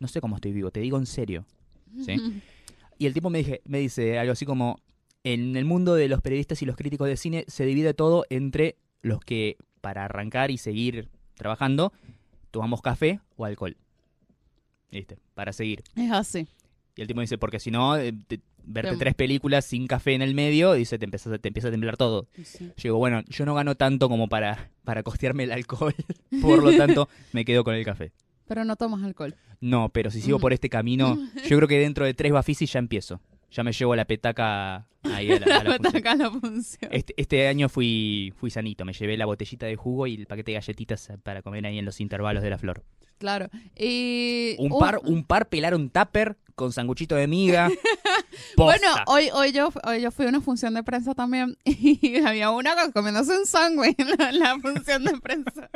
No 0.00 0.08
sé 0.08 0.20
cómo 0.20 0.36
estoy 0.36 0.52
vivo, 0.52 0.70
te 0.70 0.80
digo 0.80 0.98
en 0.98 1.06
serio. 1.06 1.46
¿sí? 2.04 2.42
Y 3.02 3.06
el 3.06 3.14
tipo 3.14 3.30
me, 3.30 3.38
dije, 3.38 3.62
me 3.64 3.80
dice 3.80 4.16
algo 4.20 4.32
así 4.32 4.46
como, 4.46 4.78
en 5.24 5.56
el 5.56 5.64
mundo 5.64 5.96
de 5.96 6.06
los 6.06 6.20
periodistas 6.20 6.62
y 6.62 6.66
los 6.66 6.76
críticos 6.76 7.08
de 7.08 7.16
cine 7.16 7.44
se 7.48 7.64
divide 7.66 7.94
todo 7.94 8.24
entre 8.30 8.76
los 9.00 9.18
que, 9.20 9.56
para 9.80 10.04
arrancar 10.04 10.52
y 10.52 10.56
seguir 10.58 11.08
trabajando, 11.34 11.92
tomamos 12.52 12.80
café 12.80 13.18
o 13.36 13.44
alcohol. 13.44 13.76
¿Viste? 14.92 15.18
Para 15.34 15.52
seguir. 15.52 15.82
Es 15.96 16.12
así. 16.12 16.46
Y 16.94 17.00
el 17.00 17.08
tipo 17.08 17.20
dice, 17.20 17.38
porque 17.38 17.58
si 17.58 17.72
no, 17.72 17.96
eh, 17.96 18.12
te- 18.28 18.40
verte 18.64 18.92
Te- 18.92 18.96
tres 18.98 19.14
películas 19.16 19.64
sin 19.64 19.88
café 19.88 20.12
en 20.14 20.22
el 20.22 20.34
medio, 20.34 20.74
dice, 20.74 20.96
te 20.98 21.04
empieza, 21.06 21.36
te 21.38 21.48
empieza 21.48 21.66
a 21.68 21.70
temblar 21.72 21.96
todo. 21.96 22.28
Sí. 22.44 22.66
Yo 22.76 22.82
digo, 22.84 22.98
bueno, 22.98 23.22
yo 23.26 23.44
no 23.46 23.54
gano 23.56 23.74
tanto 23.74 24.08
como 24.08 24.28
para, 24.28 24.70
para 24.84 25.02
costearme 25.02 25.42
el 25.44 25.50
alcohol, 25.52 25.94
por 26.40 26.62
lo 26.62 26.76
tanto, 26.76 27.08
me 27.32 27.44
quedo 27.44 27.64
con 27.64 27.74
el 27.74 27.84
café. 27.84 28.12
Pero 28.46 28.64
no 28.64 28.76
tomas 28.76 29.02
alcohol. 29.04 29.34
No, 29.60 29.88
pero 29.90 30.10
si 30.10 30.20
sigo 30.20 30.38
Mm. 30.38 30.40
por 30.40 30.52
este 30.52 30.68
camino, 30.68 31.16
yo 31.48 31.56
creo 31.56 31.68
que 31.68 31.78
dentro 31.78 32.04
de 32.04 32.14
tres 32.14 32.32
Bafisi 32.32 32.66
ya 32.66 32.78
empiezo. 32.78 33.20
Ya 33.50 33.62
me 33.62 33.72
llevo 33.72 33.94
la 33.94 34.06
petaca 34.06 34.86
ahí 35.02 35.30
a 35.30 35.38
la, 35.38 35.56
a 35.58 35.64
la 35.64 35.76
función. 35.76 35.96
Acá 35.96 36.14
la 36.16 36.30
función. 36.30 36.90
Este, 36.92 37.12
este 37.18 37.46
año 37.48 37.68
fui, 37.68 38.32
fui 38.36 38.50
sanito, 38.50 38.84
me 38.86 38.92
llevé 38.94 39.16
la 39.18 39.26
botellita 39.26 39.66
de 39.66 39.76
jugo 39.76 40.06
y 40.06 40.14
el 40.14 40.26
paquete 40.26 40.52
de 40.52 40.54
galletitas 40.56 41.12
para 41.22 41.42
comer 41.42 41.66
ahí 41.66 41.78
en 41.78 41.84
los 41.84 42.00
intervalos 42.00 42.42
de 42.42 42.48
la 42.50 42.56
flor. 42.58 42.82
Claro. 43.18 43.48
Y 43.78 44.56
Un 44.58 44.78
par, 44.78 45.00
un 45.04 45.22
par 45.24 45.48
pelaron 45.48 45.90
tupper 45.90 46.36
con 46.54 46.72
sanguchito 46.72 47.14
de 47.14 47.26
miga. 47.26 47.70
Bueno, 48.56 48.86
hoy, 49.06 49.28
hoy, 49.32 49.52
yo, 49.52 49.70
hoy 49.84 50.00
yo 50.02 50.10
fui 50.10 50.26
a 50.26 50.28
una 50.28 50.40
función 50.40 50.72
de 50.74 50.82
prensa 50.82 51.14
también 51.14 51.56
y 51.64 52.16
había 52.24 52.50
una 52.50 52.74
co- 52.74 52.92
comiéndose 52.92 53.36
un 53.38 53.46
sándwich 53.46 53.94
en 53.98 54.38
la, 54.38 54.58
función 54.58 55.04
de 55.04 55.18
prensa. 55.20 55.70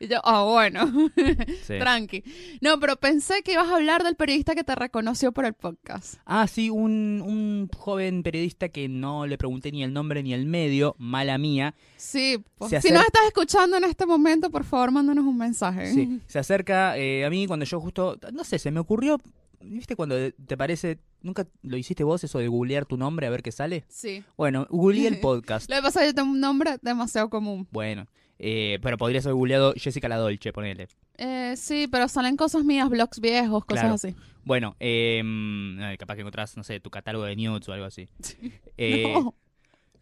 Y 0.00 0.08
yo, 0.08 0.18
ah, 0.24 0.42
bueno, 0.44 0.86
Sí. 1.66 1.78
tranqui. 1.78 2.22
No, 2.60 2.78
pero 2.80 2.96
pensé 2.96 3.42
que 3.42 3.52
ibas 3.52 3.68
a 3.68 3.76
hablar 3.76 4.02
del 4.04 4.16
periodista 4.16 4.54
que 4.54 4.64
te 4.64 4.74
reconoció 4.74 5.30
por 5.32 5.44
el 5.44 5.54
podcast. 5.54 6.14
Ah, 6.26 6.46
sí, 6.46 6.70
un, 6.70 7.22
un 7.24 7.68
joven 7.76 8.22
periodista 8.22 8.68
que 8.68 8.88
no 8.88 9.26
le 9.26 9.38
pregunté 9.38 9.70
ni 9.72 9.82
el 9.84 9.92
nombre 9.92 10.22
ni 10.22 10.32
el 10.34 10.46
medio, 10.46 10.94
mala 10.98 11.38
mía. 11.38 11.74
Sí, 11.96 12.42
pues, 12.56 12.70
si 12.82 12.90
nos 12.90 13.04
estás 13.04 13.22
escuchando 13.26 13.76
en 13.76 13.84
este 13.84 14.06
momento, 14.06 14.50
por 14.50 14.64
favor, 14.64 14.90
mándanos 14.90 15.24
un 15.24 15.38
mensaje. 15.38 15.92
Sí, 15.92 16.20
se 16.26 16.38
acerca 16.38 16.96
eh, 16.98 17.24
a 17.24 17.30
mí 17.30 17.46
cuando 17.46 17.64
yo 17.64 17.80
justo, 17.80 18.18
no 18.32 18.42
sé, 18.44 18.58
se 18.58 18.70
me 18.70 18.80
ocurrió, 18.80 19.20
¿viste 19.60 19.96
cuando 19.96 20.16
te 20.32 20.56
parece, 20.56 20.98
nunca 21.22 21.46
lo 21.62 21.76
hiciste 21.76 22.04
vos 22.04 22.22
eso 22.24 22.38
de 22.38 22.48
googlear 22.48 22.86
tu 22.86 22.96
nombre 22.96 23.26
a 23.26 23.30
ver 23.30 23.42
qué 23.42 23.52
sale? 23.52 23.84
Sí. 23.88 24.22
Bueno, 24.36 24.66
googleé 24.70 25.06
el 25.08 25.20
podcast. 25.20 25.68
Lo 25.70 25.76
que 25.76 25.82
pasa 25.82 26.00
es 26.00 26.04
que 26.06 26.10
yo 26.10 26.14
tengo 26.14 26.30
un 26.32 26.40
nombre 26.40 26.76
demasiado 26.82 27.28
común. 27.30 27.66
Bueno, 27.70 28.06
eh, 28.38 28.78
pero 28.82 28.96
podrías 28.98 29.26
haber 29.26 29.34
googleado 29.34 29.74
Jessica 29.76 30.08
La 30.08 30.16
Dolce, 30.16 30.52
ponele. 30.52 30.88
Eh, 31.16 31.54
sí, 31.56 31.88
pero 31.90 32.08
salen 32.08 32.36
cosas 32.36 32.64
mías, 32.64 32.88
blogs 32.88 33.20
viejos, 33.20 33.64
cosas 33.64 33.82
Claro. 33.82 33.94
así. 33.96 34.14
Bueno, 34.44 34.76
eh, 34.80 35.20
mm, 35.24 35.96
capaz 35.98 36.14
que 36.14 36.20
encontrás, 36.20 36.56
no 36.56 36.62
sé, 36.64 36.80
tu 36.80 36.90
catálogo 36.90 37.24
de 37.24 37.36
nudes 37.36 37.68
o 37.68 37.72
algo 37.72 37.86
así. 37.86 38.08
Eh, 38.76 39.12
No. 39.14 39.34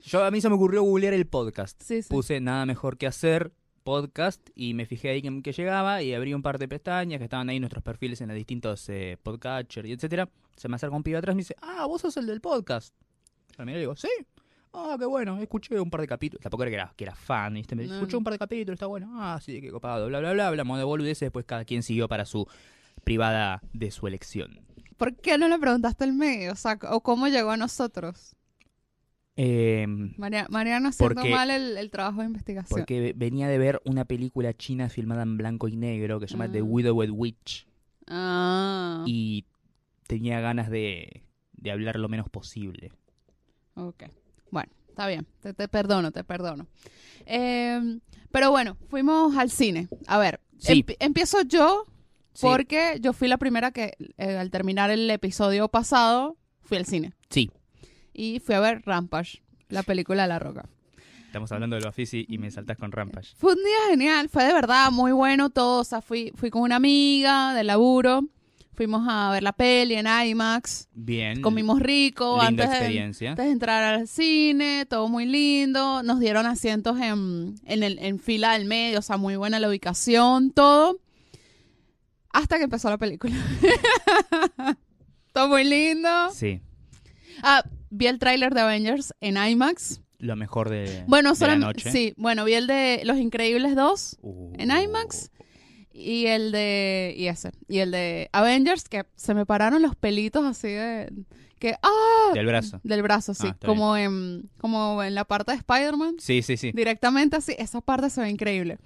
Yo 0.04 0.22
a 0.24 0.30
mí 0.30 0.40
se 0.40 0.48
me 0.50 0.54
ocurrió 0.54 0.82
googlear 0.82 1.14
el 1.14 1.26
podcast. 1.26 1.82
Sí, 1.82 2.02
sí. 2.02 2.08
Puse 2.10 2.38
nada 2.40 2.64
mejor 2.66 2.96
que 2.98 3.06
hacer 3.06 3.52
podcast 3.86 4.50
y 4.56 4.74
me 4.74 4.84
fijé 4.84 5.10
ahí 5.10 5.22
que, 5.22 5.42
que 5.42 5.52
llegaba 5.52 6.02
y 6.02 6.12
abrí 6.12 6.34
un 6.34 6.42
par 6.42 6.58
de 6.58 6.66
pestañas 6.66 7.18
que 7.18 7.24
estaban 7.24 7.48
ahí 7.48 7.60
nuestros 7.60 7.84
perfiles 7.84 8.20
en 8.20 8.26
los 8.26 8.36
distintos 8.36 8.88
eh, 8.88 9.16
podcatchers 9.22 9.88
y 9.88 9.92
etcétera. 9.92 10.28
Se 10.56 10.68
me 10.68 10.74
acerca 10.74 10.96
un 10.96 11.04
pibe 11.04 11.18
atrás 11.18 11.34
y 11.34 11.36
me 11.36 11.40
dice, 11.42 11.54
ah, 11.62 11.86
vos 11.86 12.00
sos 12.00 12.16
el 12.16 12.26
del 12.26 12.40
podcast. 12.40 12.92
Yo 13.56 13.64
le 13.64 13.78
digo, 13.78 13.94
sí. 13.94 14.08
Ah, 14.72 14.96
qué 14.98 15.06
bueno, 15.06 15.40
escuché 15.40 15.78
un 15.78 15.88
par 15.88 16.00
de 16.00 16.08
capítulos. 16.08 16.42
Tampoco 16.42 16.64
era 16.64 16.70
que 16.70 16.74
era, 16.74 16.94
que 16.96 17.04
era 17.04 17.14
fan, 17.14 17.54
¿viste? 17.54 17.76
Me 17.76 17.82
dice, 17.82 17.94
No, 17.94 18.00
escuché 18.00 18.16
un 18.16 18.24
par 18.24 18.32
de 18.32 18.38
capítulos, 18.40 18.74
está 18.74 18.86
bueno. 18.86 19.08
Ah, 19.12 19.38
sí, 19.40 19.60
qué 19.60 19.70
copado, 19.70 20.08
bla, 20.08 20.18
bla, 20.18 20.32
bla. 20.32 20.48
Hablamos 20.48 20.78
de 20.78 20.84
boludeces, 20.84 21.20
después 21.20 21.46
cada 21.46 21.64
quien 21.64 21.84
siguió 21.84 22.08
para 22.08 22.26
su 22.26 22.46
privada 23.04 23.62
de 23.72 23.92
su 23.92 24.08
elección. 24.08 24.60
¿Por 24.96 25.14
qué 25.14 25.38
no 25.38 25.48
le 25.48 25.58
preguntaste 25.58 26.04
el 26.04 26.12
medio? 26.12 26.52
O 26.52 26.56
sea, 26.56 26.78
o 26.90 27.00
cómo 27.02 27.28
llegó 27.28 27.50
a 27.50 27.56
nosotros. 27.56 28.35
Eh, 29.38 29.86
María, 30.16 30.46
Mariano 30.48 30.88
haciendo 30.88 31.14
Porque- 31.14 31.30
mal 31.30 31.50
el, 31.50 31.76
el 31.76 31.90
trabajo 31.90 32.20
de 32.20 32.26
investigación. 32.26 32.78
porque 32.80 33.12
venía 33.14 33.48
de 33.48 33.58
ver 33.58 33.82
una 33.84 34.04
película 34.06 34.54
china 34.54 34.88
filmada 34.88 35.22
en 35.24 35.36
blanco 35.36 35.68
y 35.68 35.76
negro 35.76 36.18
que 36.20 36.26
se 36.26 36.32
llama 36.32 36.46
Ah. 36.46 36.52
The 36.52 36.62
Widowed 36.62 37.10
Witch 37.10 37.66
Ah, 38.06 39.04
y 39.06 39.44
tenía 40.06 40.40
ganas 40.40 40.70
de, 40.70 41.22
de 41.52 41.70
hablar 41.70 41.96
lo 41.98 42.08
menos 42.08 42.28
posible. 42.30 42.92
ok. 43.74 44.04
Bueno, 44.50 44.72
está 44.88 45.06
bien. 45.06 45.26
Te, 45.40 45.52
te 45.52 45.68
perdono, 45.68 46.12
te 46.12 46.24
perdono. 46.24 46.66
Eh, 47.26 47.98
pero 48.30 48.50
bueno, 48.50 48.76
fuimos 48.88 49.36
al 49.36 49.50
cine. 49.50 49.88
A 50.06 50.18
ver, 50.18 50.40
Sí. 50.58 50.84
empiezo 51.00 51.42
yo 51.42 51.84
Sí, 52.32 52.46
porque 52.46 52.98
yo 53.02 53.12
fui 53.12 53.28
la 53.28 53.36
primera 53.38 53.70
que 53.72 53.94
eh, 54.16 54.36
al 54.38 54.50
terminar 54.50 54.90
el 54.90 55.10
episodio 55.10 55.68
pasado 55.68 56.36
fui 56.62 56.78
al 56.78 56.86
cine. 56.86 57.12
Y 58.16 58.40
fui 58.40 58.54
a 58.54 58.60
ver 58.60 58.82
Rampage, 58.86 59.42
la 59.68 59.82
película 59.82 60.22
de 60.22 60.28
La 60.28 60.38
Roca. 60.38 60.68
Estamos 61.26 61.52
hablando 61.52 61.76
del 61.76 61.84
Bafisi 61.84 62.24
y 62.28 62.38
me 62.38 62.50
saltás 62.50 62.78
con 62.78 62.92
Rampage. 62.92 63.34
Fue 63.36 63.52
un 63.52 63.58
día 63.58 63.90
genial, 63.90 64.28
fue 64.30 64.44
de 64.44 64.54
verdad 64.54 64.90
muy 64.90 65.12
bueno 65.12 65.50
todo. 65.50 65.80
O 65.80 65.84
sea, 65.84 66.00
fui, 66.00 66.32
fui 66.34 66.48
con 66.48 66.62
una 66.62 66.76
amiga 66.76 67.52
del 67.52 67.66
laburo, 67.66 68.22
fuimos 68.72 69.06
a 69.06 69.30
ver 69.32 69.42
la 69.42 69.52
peli 69.52 69.94
en 69.96 70.06
IMAX, 70.06 70.88
Bien. 70.94 71.42
comimos 71.42 71.78
rico 71.80 72.36
Linda 72.36 72.46
antes 72.48 72.70
de, 72.70 72.76
experiencia. 72.76 73.30
antes 73.32 73.44
de 73.44 73.50
entrar 73.52 73.82
al 73.84 74.08
cine, 74.08 74.86
todo 74.88 75.08
muy 75.08 75.26
lindo. 75.26 76.02
Nos 76.02 76.18
dieron 76.20 76.46
asientos 76.46 76.98
en, 76.98 77.56
en, 77.66 77.82
el, 77.82 77.98
en 77.98 78.18
fila 78.18 78.52
del 78.54 78.64
medio, 78.64 79.00
o 79.00 79.02
sea, 79.02 79.18
muy 79.18 79.36
buena 79.36 79.60
la 79.60 79.68
ubicación, 79.68 80.52
todo. 80.52 81.00
Hasta 82.32 82.56
que 82.56 82.64
empezó 82.64 82.88
la 82.88 82.96
película. 82.98 83.34
todo 85.34 85.48
muy 85.48 85.64
lindo. 85.64 86.30
Sí, 86.32 86.60
Ah, 87.42 87.62
vi 87.90 88.06
el 88.06 88.18
tráiler 88.18 88.54
de 88.54 88.60
Avengers 88.60 89.12
en 89.20 89.36
IMAX. 89.36 90.00
lo 90.18 90.34
mejor 90.36 90.70
de, 90.70 91.04
Bueno, 91.06 91.34
de 91.34 91.46
la 91.46 91.56
noche. 91.56 91.90
sí, 91.90 92.14
bueno, 92.16 92.44
vi 92.44 92.54
el 92.54 92.66
de 92.66 93.02
Los 93.04 93.18
Increíbles 93.18 93.74
2 93.74 94.18
Uh. 94.22 94.52
en 94.58 94.70
IMAX 94.70 95.30
y 95.92 96.26
el 96.26 96.52
de 96.52 97.14
y 97.16 97.26
ese 97.28 97.52
y 97.68 97.78
el 97.78 97.90
de 97.90 98.28
Avengers 98.32 98.84
que 98.88 99.04
se 99.14 99.32
me 99.34 99.46
pararon 99.46 99.80
los 99.82 99.96
pelitos 99.96 100.44
así 100.44 100.68
de 100.68 101.10
que 101.58 101.74
ah 101.82 102.32
Del 102.34 102.44
brazo. 102.46 102.80
del 102.84 103.02
brazo 103.02 103.32
sí 103.32 103.46
Ah, 103.46 103.50
está 103.54 103.66
como 103.66 103.96
en 103.96 104.50
como 104.58 105.02
en 105.02 105.14
la 105.14 105.24
parte 105.24 105.52
de 105.52 105.56
Spider-Man 105.58 106.16
Sí, 106.18 106.42
sí, 106.42 106.58
sí. 106.58 106.70
directamente 106.74 107.36
así 107.36 107.54
esa 107.58 107.80
parte 107.80 108.10
se 108.10 108.20
ve 108.20 108.28
increíble 108.28 108.76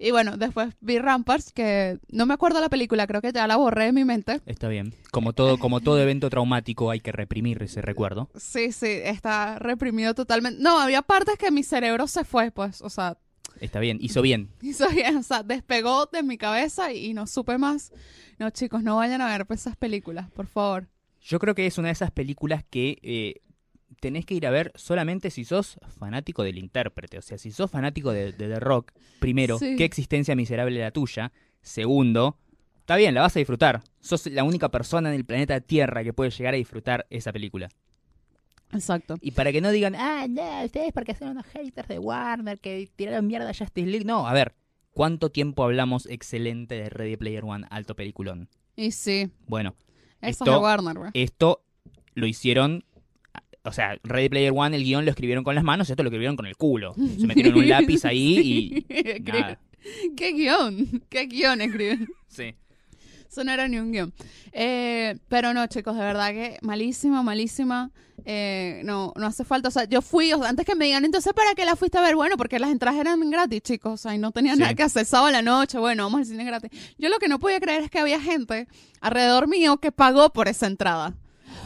y 0.00 0.10
bueno 0.10 0.36
después 0.36 0.74
vi 0.80 0.98
Rampart 0.98 1.44
que 1.54 1.98
no 2.08 2.26
me 2.26 2.34
acuerdo 2.34 2.60
la 2.60 2.68
película 2.68 3.06
creo 3.06 3.20
que 3.20 3.32
ya 3.32 3.46
la 3.46 3.56
borré 3.56 3.84
de 3.84 3.92
mi 3.92 4.04
mente 4.04 4.40
Está 4.46 4.68
bien. 4.68 4.94
Como 5.12 5.32
todo, 5.32 5.58
como 5.58 5.80
todo 5.80 6.00
evento 6.00 6.30
traumático 6.30 6.90
hay 6.90 7.00
que 7.00 7.12
reprimir 7.12 7.62
ese 7.62 7.82
recuerdo. 7.82 8.30
sí 8.34 8.72
sí 8.72 8.88
está 9.04 9.58
reprimido 9.58 10.14
totalmente 10.14 10.60
no 10.62 10.80
había 10.80 11.02
partes 11.02 11.36
que 11.36 11.50
mi 11.50 11.62
cerebro 11.62 12.06
se 12.06 12.24
fue 12.24 12.50
pues 12.50 12.80
o 12.82 12.90
sea 12.90 13.18
Está 13.60 13.78
bien. 13.78 13.98
Hizo 14.00 14.22
bien. 14.22 14.48
hizo 14.62 14.88
bien, 14.88 15.18
o 15.18 15.22
sea, 15.22 15.42
despegó 15.42 16.06
de 16.06 16.22
mi 16.22 16.38
cabeza 16.38 16.92
y, 16.94 17.06
y 17.06 17.14
no 17.14 17.26
supe 17.26 17.58
más. 17.58 17.92
No, 18.38 18.48
chicos, 18.48 18.82
no 18.82 18.96
vayan 18.96 19.20
a 19.20 19.26
ver 19.26 19.46
esas 19.50 19.76
películas, 19.76 20.30
por 20.30 20.46
favor. 20.46 20.88
Yo 21.20 21.38
creo 21.38 21.54
que 21.54 21.66
es 21.66 21.76
una 21.76 21.88
de 21.88 21.92
esas 21.92 22.10
películas 22.10 22.64
que 22.70 22.98
eh, 23.02 23.42
tenés 24.00 24.24
que 24.26 24.34
ir 24.34 24.46
a 24.46 24.50
ver 24.50 24.72
solamente 24.74 25.30
si 25.30 25.44
sos 25.44 25.78
fanático 25.98 26.42
del 26.42 26.58
intérprete. 26.58 27.18
O 27.18 27.22
sea, 27.22 27.38
si 27.38 27.52
sos 27.52 27.70
fanático 27.70 28.12
de, 28.12 28.32
de 28.32 28.48
The 28.48 28.58
Rock, 28.60 28.92
primero, 29.20 29.58
Sí. 29.58 29.76
qué 29.76 29.84
existencia 29.84 30.34
miserable 30.34 30.80
la 30.80 30.90
tuya. 30.90 31.32
Segundo, 31.60 32.38
está 32.78 32.96
bien, 32.96 33.14
la 33.14 33.20
vas 33.20 33.36
a 33.36 33.38
disfrutar. 33.38 33.82
Sos 34.00 34.26
la 34.26 34.42
única 34.44 34.70
persona 34.70 35.10
en 35.10 35.16
el 35.16 35.24
planeta 35.24 35.60
Tierra 35.60 36.02
que 36.02 36.12
puede 36.12 36.30
llegar 36.30 36.54
a 36.54 36.56
disfrutar 36.56 37.06
esa 37.10 37.32
película. 37.32 37.68
Exacto. 38.72 39.16
Y 39.20 39.32
para 39.32 39.52
que 39.52 39.60
no 39.60 39.70
digan, 39.70 39.94
ah, 39.96 40.26
no, 40.28 40.64
ustedes 40.64 40.92
porque 40.92 41.14
son 41.14 41.28
unos 41.30 41.46
haters 41.46 41.88
de 41.88 41.98
Warner 41.98 42.58
que 42.60 42.88
tiraron 42.94 43.26
mierda 43.26 43.50
a 43.50 43.54
Justice 43.54 43.86
League. 43.86 44.04
No, 44.04 44.28
a 44.28 44.32
ver, 44.32 44.54
¿cuánto 44.92 45.30
tiempo 45.30 45.64
hablamos 45.64 46.06
excelente 46.06 46.76
de 46.76 46.88
Ready 46.88 47.16
Player 47.16 47.44
One, 47.44 47.66
alto 47.70 47.96
peliculón? 47.96 48.48
Y 48.76 48.92
sí, 48.92 49.30
Bueno, 49.46 49.74
eso 50.20 50.30
Esto- 50.30 50.44
es 50.44 50.50
de 50.52 50.56
Warner, 50.58 50.98
güey. 50.98 51.10
esto 51.14 51.64
lo 52.14 52.26
hicieron. 52.26 52.84
O 53.64 53.72
sea, 53.72 53.98
Ready 54.04 54.28
Player 54.30 54.52
One, 54.56 54.76
el 54.76 54.84
guion 54.84 55.04
lo 55.04 55.10
escribieron 55.10 55.44
con 55.44 55.54
las 55.54 55.64
manos, 55.64 55.90
esto 55.90 56.02
lo 56.02 56.08
escribieron 56.08 56.36
con 56.36 56.46
el 56.46 56.56
culo. 56.56 56.94
Se 57.18 57.26
metieron 57.26 57.56
un 57.56 57.68
lápiz 57.68 58.04
ahí 58.04 58.84
y. 58.90 59.20
Nada. 59.24 59.58
¿Qué 60.16 60.32
guion? 60.32 61.02
¿Qué 61.08 61.26
guion 61.26 61.60
escriben? 61.60 62.08
Sí. 62.28 62.54
Eso 63.28 63.44
no 63.44 63.52
era 63.52 63.68
ni 63.68 63.78
un 63.78 63.92
guion. 63.92 64.12
Eh, 64.52 65.16
pero 65.28 65.54
no, 65.54 65.66
chicos, 65.68 65.94
de 65.94 66.02
verdad 66.02 66.30
que 66.32 66.58
malísima, 66.62 67.22
malísima. 67.22 67.90
Eh, 68.26 68.82
no, 68.84 69.12
no 69.16 69.26
hace 69.26 69.44
falta. 69.44 69.68
O 69.68 69.70
sea, 69.70 69.84
yo 69.84 70.02
fui, 70.02 70.32
o 70.32 70.38
sea, 70.38 70.48
antes 70.48 70.66
que 70.66 70.74
me 70.74 70.84
digan, 70.86 71.04
entonces, 71.04 71.32
¿para 71.32 71.54
qué 71.54 71.64
la 71.64 71.76
fuiste 71.76 71.96
a 71.96 72.02
ver? 72.02 72.16
Bueno, 72.16 72.36
porque 72.36 72.58
las 72.58 72.70
entradas 72.70 72.98
eran 73.00 73.30
gratis, 73.30 73.62
chicos. 73.62 73.92
O 73.92 73.96
sea, 73.96 74.14
y 74.14 74.18
no 74.18 74.32
tenía 74.32 74.54
Sí. 74.54 74.60
nada 74.60 74.74
que 74.74 74.82
hacer 74.82 75.06
sábado 75.06 75.28
a 75.28 75.30
la 75.30 75.42
noche. 75.42 75.78
Bueno, 75.78 76.02
vamos 76.04 76.18
al 76.20 76.26
cine 76.26 76.44
gratis. 76.44 76.70
Yo 76.98 77.08
lo 77.08 77.18
que 77.18 77.28
no 77.28 77.38
podía 77.38 77.60
creer 77.60 77.84
es 77.84 77.90
que 77.90 78.00
había 78.00 78.20
gente 78.20 78.66
alrededor 79.00 79.48
mío 79.48 79.78
que 79.78 79.92
pagó 79.92 80.30
por 80.32 80.48
esa 80.48 80.66
entrada. 80.66 81.14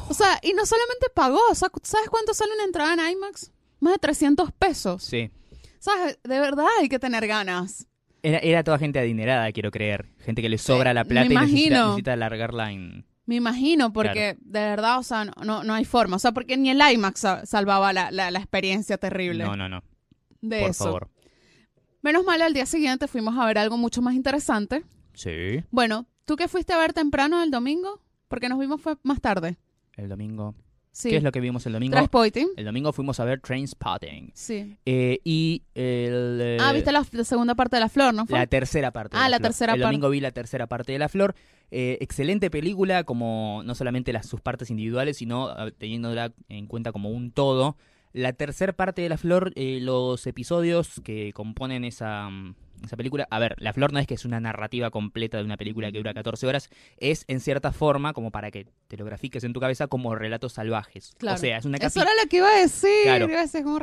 O 0.08 0.14
sea, 0.14 0.38
y 0.42 0.52
no 0.52 0.66
solamente 0.66 1.06
pagó, 1.14 1.40
o 1.50 1.54
sea, 1.54 1.68
¿sabes 1.82 2.08
cuánto 2.10 2.34
sale 2.34 2.52
una 2.54 2.64
entrada 2.64 2.94
en 2.94 3.12
IMAX? 3.12 3.52
Más 3.80 3.94
de 3.94 3.98
300 3.98 4.52
pesos. 4.52 5.02
Sí. 5.02 5.30
¿Sabes? 5.78 6.18
De 6.22 6.40
verdad 6.40 6.66
hay 6.80 6.88
que 6.88 6.98
tener 6.98 7.26
ganas. 7.26 7.86
Era, 8.22 8.38
era 8.38 8.64
toda 8.64 8.78
gente 8.78 8.98
adinerada, 8.98 9.50
quiero 9.52 9.70
creer. 9.70 10.06
Gente 10.20 10.40
que 10.40 10.48
le 10.48 10.56
sobra 10.58 10.94
la 10.94 11.04
plata 11.04 11.26
y 11.32 11.36
necesita, 11.36 11.84
necesita 11.86 12.12
alargarla 12.14 12.72
en. 12.72 13.06
Me 13.26 13.36
imagino, 13.36 13.92
porque 13.92 14.36
de 14.40 14.60
verdad, 14.60 14.98
o 14.98 15.02
sea, 15.02 15.24
no, 15.24 15.32
no, 15.44 15.64
no 15.64 15.74
hay 15.74 15.84
forma. 15.84 16.16
O 16.16 16.18
sea, 16.18 16.32
porque 16.32 16.56
ni 16.56 16.70
el 16.70 16.80
IMAX 16.92 17.20
sa- 17.20 17.46
salvaba 17.46 17.92
la, 17.92 18.10
la, 18.10 18.30
la 18.30 18.38
experiencia 18.38 18.98
terrible 18.98 19.44
No, 19.44 19.56
no, 19.56 19.68
no. 19.68 19.82
de 20.42 20.60
Por 20.60 20.70
eso. 20.70 20.84
favor. 20.84 21.10
Menos 22.02 22.24
mal, 22.24 22.42
al 22.42 22.52
día 22.52 22.66
siguiente 22.66 23.08
fuimos 23.08 23.36
a 23.38 23.46
ver 23.46 23.56
algo 23.58 23.78
mucho 23.78 24.02
más 24.02 24.14
interesante. 24.14 24.84
Sí. 25.14 25.62
Bueno, 25.70 26.06
¿tú 26.26 26.36
qué 26.36 26.48
fuiste 26.48 26.72
a 26.74 26.78
ver 26.78 26.92
temprano 26.92 27.42
el 27.42 27.50
domingo? 27.50 28.02
Porque 28.28 28.48
nos 28.50 28.58
vimos 28.58 28.80
fue 28.82 28.96
más 29.02 29.20
tarde. 29.22 29.56
El 29.96 30.08
domingo. 30.08 30.54
Sí. 30.92 31.10
¿Qué 31.10 31.16
es 31.16 31.22
lo 31.24 31.32
que 31.32 31.40
vimos 31.40 31.66
el 31.66 31.72
domingo? 31.72 31.92
Trainspotting. 31.92 32.50
El 32.56 32.64
domingo 32.66 32.92
fuimos 32.92 33.18
a 33.18 33.24
ver 33.24 33.40
Trainspotting. 33.40 34.30
Sí. 34.32 34.76
Eh, 34.86 35.18
y 35.24 35.62
el. 35.74 36.38
eh, 36.40 36.58
ah, 36.60 36.72
viste 36.72 36.92
la, 36.92 37.04
la 37.10 37.24
segunda 37.24 37.56
parte 37.56 37.74
de 37.76 37.80
la 37.80 37.88
flor, 37.88 38.14
¿no 38.14 38.26
fue? 38.26 38.38
La 38.38 38.46
tercera 38.46 38.92
parte. 38.92 39.16
de 39.16 39.22
Ah, 39.22 39.28
la 39.28 39.40
tercera 39.40 39.72
El 39.74 39.80
parte. 39.80 39.92
domingo 39.92 40.08
vi 40.10 40.20
la 40.20 40.30
tercera 40.30 40.68
parte 40.68 40.92
de 40.92 40.98
La 41.00 41.08
Flor. 41.08 41.34
Eh, 41.72 41.98
excelente 42.00 42.48
película, 42.50 43.02
como 43.02 43.62
no 43.64 43.74
solamente 43.74 44.12
las, 44.12 44.26
sus 44.26 44.40
partes 44.40 44.70
individuales, 44.70 45.16
sino 45.16 45.50
teniéndola 45.72 46.32
en 46.48 46.66
cuenta 46.66 46.92
como 46.92 47.10
un 47.10 47.32
todo. 47.32 47.76
La 48.12 48.32
tercera 48.32 48.72
parte 48.72 49.02
de 49.02 49.08
La 49.08 49.18
Flor, 49.18 49.50
eh, 49.56 49.80
los 49.80 50.24
episodios 50.28 51.00
que 51.02 51.32
componen 51.32 51.82
esa, 51.84 52.28
mm, 52.30 52.54
esa 52.86 52.96
película. 52.96 53.26
A 53.30 53.38
ver, 53.38 53.54
La 53.58 53.72
Flor 53.72 53.92
no 53.92 53.98
es 53.98 54.06
que 54.06 54.14
es 54.14 54.24
una 54.24 54.40
narrativa 54.40 54.90
completa 54.90 55.38
de 55.38 55.44
una 55.44 55.56
película 55.56 55.90
que 55.92 55.98
dura 55.98 56.14
14 56.14 56.46
horas, 56.46 56.70
es 56.98 57.24
en 57.28 57.40
cierta 57.40 57.72
forma, 57.72 58.12
como 58.12 58.30
para 58.30 58.50
que 58.50 58.66
te 58.88 58.96
lo 58.96 59.04
grafiques 59.04 59.44
en 59.44 59.52
tu 59.52 59.60
cabeza, 59.60 59.86
como 59.86 60.14
relatos 60.14 60.52
salvajes. 60.54 61.14
Claro. 61.18 61.36
O 61.36 61.38
sea, 61.38 61.58
es 61.58 61.64
una 61.64 61.78
Eso 61.78 62.00
capi- 62.00 62.02
era 62.02 62.10
lo 62.22 62.28
que 62.28 62.36
iba 62.38 62.48
a 62.48 62.60
decir. 62.60 62.90
Claro. 63.04 63.28
Iba 63.28 63.38
a 63.38 63.42
decir 63.42 63.62
como 63.62 63.78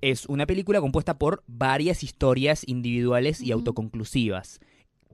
es 0.00 0.26
una 0.26 0.46
película 0.46 0.80
compuesta 0.80 1.18
por 1.18 1.42
varias 1.46 2.02
historias 2.02 2.62
individuales 2.66 3.40
y 3.40 3.52
autoconclusivas. 3.52 4.60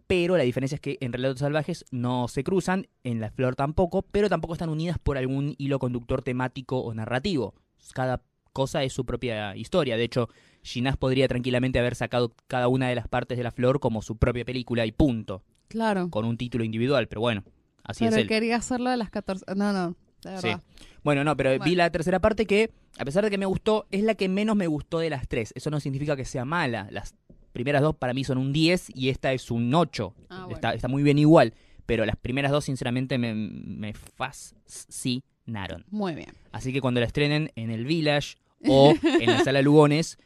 Pero 0.07 0.37
la 0.37 0.45
diferencia 0.45 0.77
es 0.77 0.81
que 0.81 0.99
en 1.01 1.13
Relatos 1.13 1.41
Salvajes 1.41 1.85
no 1.91 2.29
se 2.29 2.45
cruzan, 2.45 2.87
en 3.03 3.21
La 3.21 3.31
Flor 3.31 3.57
tampoco, 3.57 4.03
pero 4.03 4.29
tampoco 4.29 4.55
están 4.55 4.69
unidas 4.69 4.99
por 5.01 5.19
algún 5.19 5.55
hilo 5.59 5.79
conductor 5.81 6.23
temático 6.23 6.79
o 6.79 6.95
narrativo. 6.95 7.55
Cada 7.93 8.23
cosa 8.53 8.85
es 8.85 8.93
su 8.93 9.05
propia 9.05 9.57
historia. 9.57 9.97
De 9.97 10.05
hecho, 10.05 10.29
Ginás 10.67 10.97
podría 10.97 11.29
tranquilamente 11.29 11.79
haber 11.79 11.95
sacado 11.95 12.35
cada 12.49 12.69
una 12.69 12.89
de 12.89 12.95
las 12.97 13.07
partes 13.09 13.39
de 13.39 13.45
La 13.45 13.53
Flor 13.53 13.79
como 13.81 14.03
su 14.03 14.17
propia 14.17 14.45
película 14.45 14.85
y 14.85 14.93
punto, 14.93 15.43
Claro. 15.69 16.11
con 16.11 16.25
un 16.25 16.37
título 16.37 16.65
individual, 16.65 17.07
pero 17.09 17.21
bueno, 17.21 17.45
así 17.85 18.05
Pero 18.05 18.17
es 18.17 18.23
él. 18.23 18.29
quería 18.29 18.57
hacerlo 18.57 18.91
de 18.91 18.97
las 18.97 19.11
14. 19.11 19.45
No, 19.55 19.73
no, 19.73 19.91
de 20.23 20.37
Sí. 20.39 20.47
verdad. 20.49 20.63
Bueno, 21.05 21.23
no, 21.23 21.37
pero 21.37 21.57
vi 21.61 21.77
la 21.77 21.89
tercera 21.91 22.19
parte 22.19 22.47
que, 22.47 22.73
a 22.99 23.05
pesar 23.05 23.23
de 23.23 23.31
que 23.31 23.39
me 23.39 23.47
gustó, 23.47 23.87
es 23.93 24.03
la 24.03 24.17
que 24.17 24.29
menos 24.29 24.57
me 24.57 24.67
gustó 24.67 24.99
de 24.99 25.09
las 25.09 25.29
tres. 25.29 25.53
Eso 25.55 25.71
no 25.71 25.79
significa 25.79 26.17
que 26.17 26.25
sea 26.25 26.45
mala. 26.45 26.89
Las 26.91 27.15
primeras 27.53 27.81
dos 27.83 27.95
para 27.95 28.13
mí 28.13 28.25
son 28.25 28.37
un 28.39 28.53
10 28.53 28.91
y 28.93 29.09
esta 29.11 29.33
es 29.33 29.53
un 29.53 29.73
8. 29.73 30.15
Ah, 30.29 30.39
bueno. 30.41 30.55
está, 30.57 30.75
está 30.75 30.89
muy 30.89 31.05
bien 31.05 31.19
igual. 31.21 31.55
Pero 31.87 32.05
las 32.05 32.17
primeras 32.17 32.51
dos, 32.51 32.65
sinceramente, 32.65 33.19
me, 33.19 33.33
me 33.35 33.95
fascinaron. 33.95 35.85
Muy 35.91 36.15
bien. 36.15 36.31
Así 36.53 36.73
que 36.73 36.81
cuando 36.81 37.01
la 37.01 37.07
estrenen 37.07 37.53
en 37.57 37.71
el 37.71 37.85
Village 37.85 38.37
o 38.67 38.93
en 39.21 39.31
la 39.31 39.45
sala 39.45 39.63
Lugones, 39.63 40.19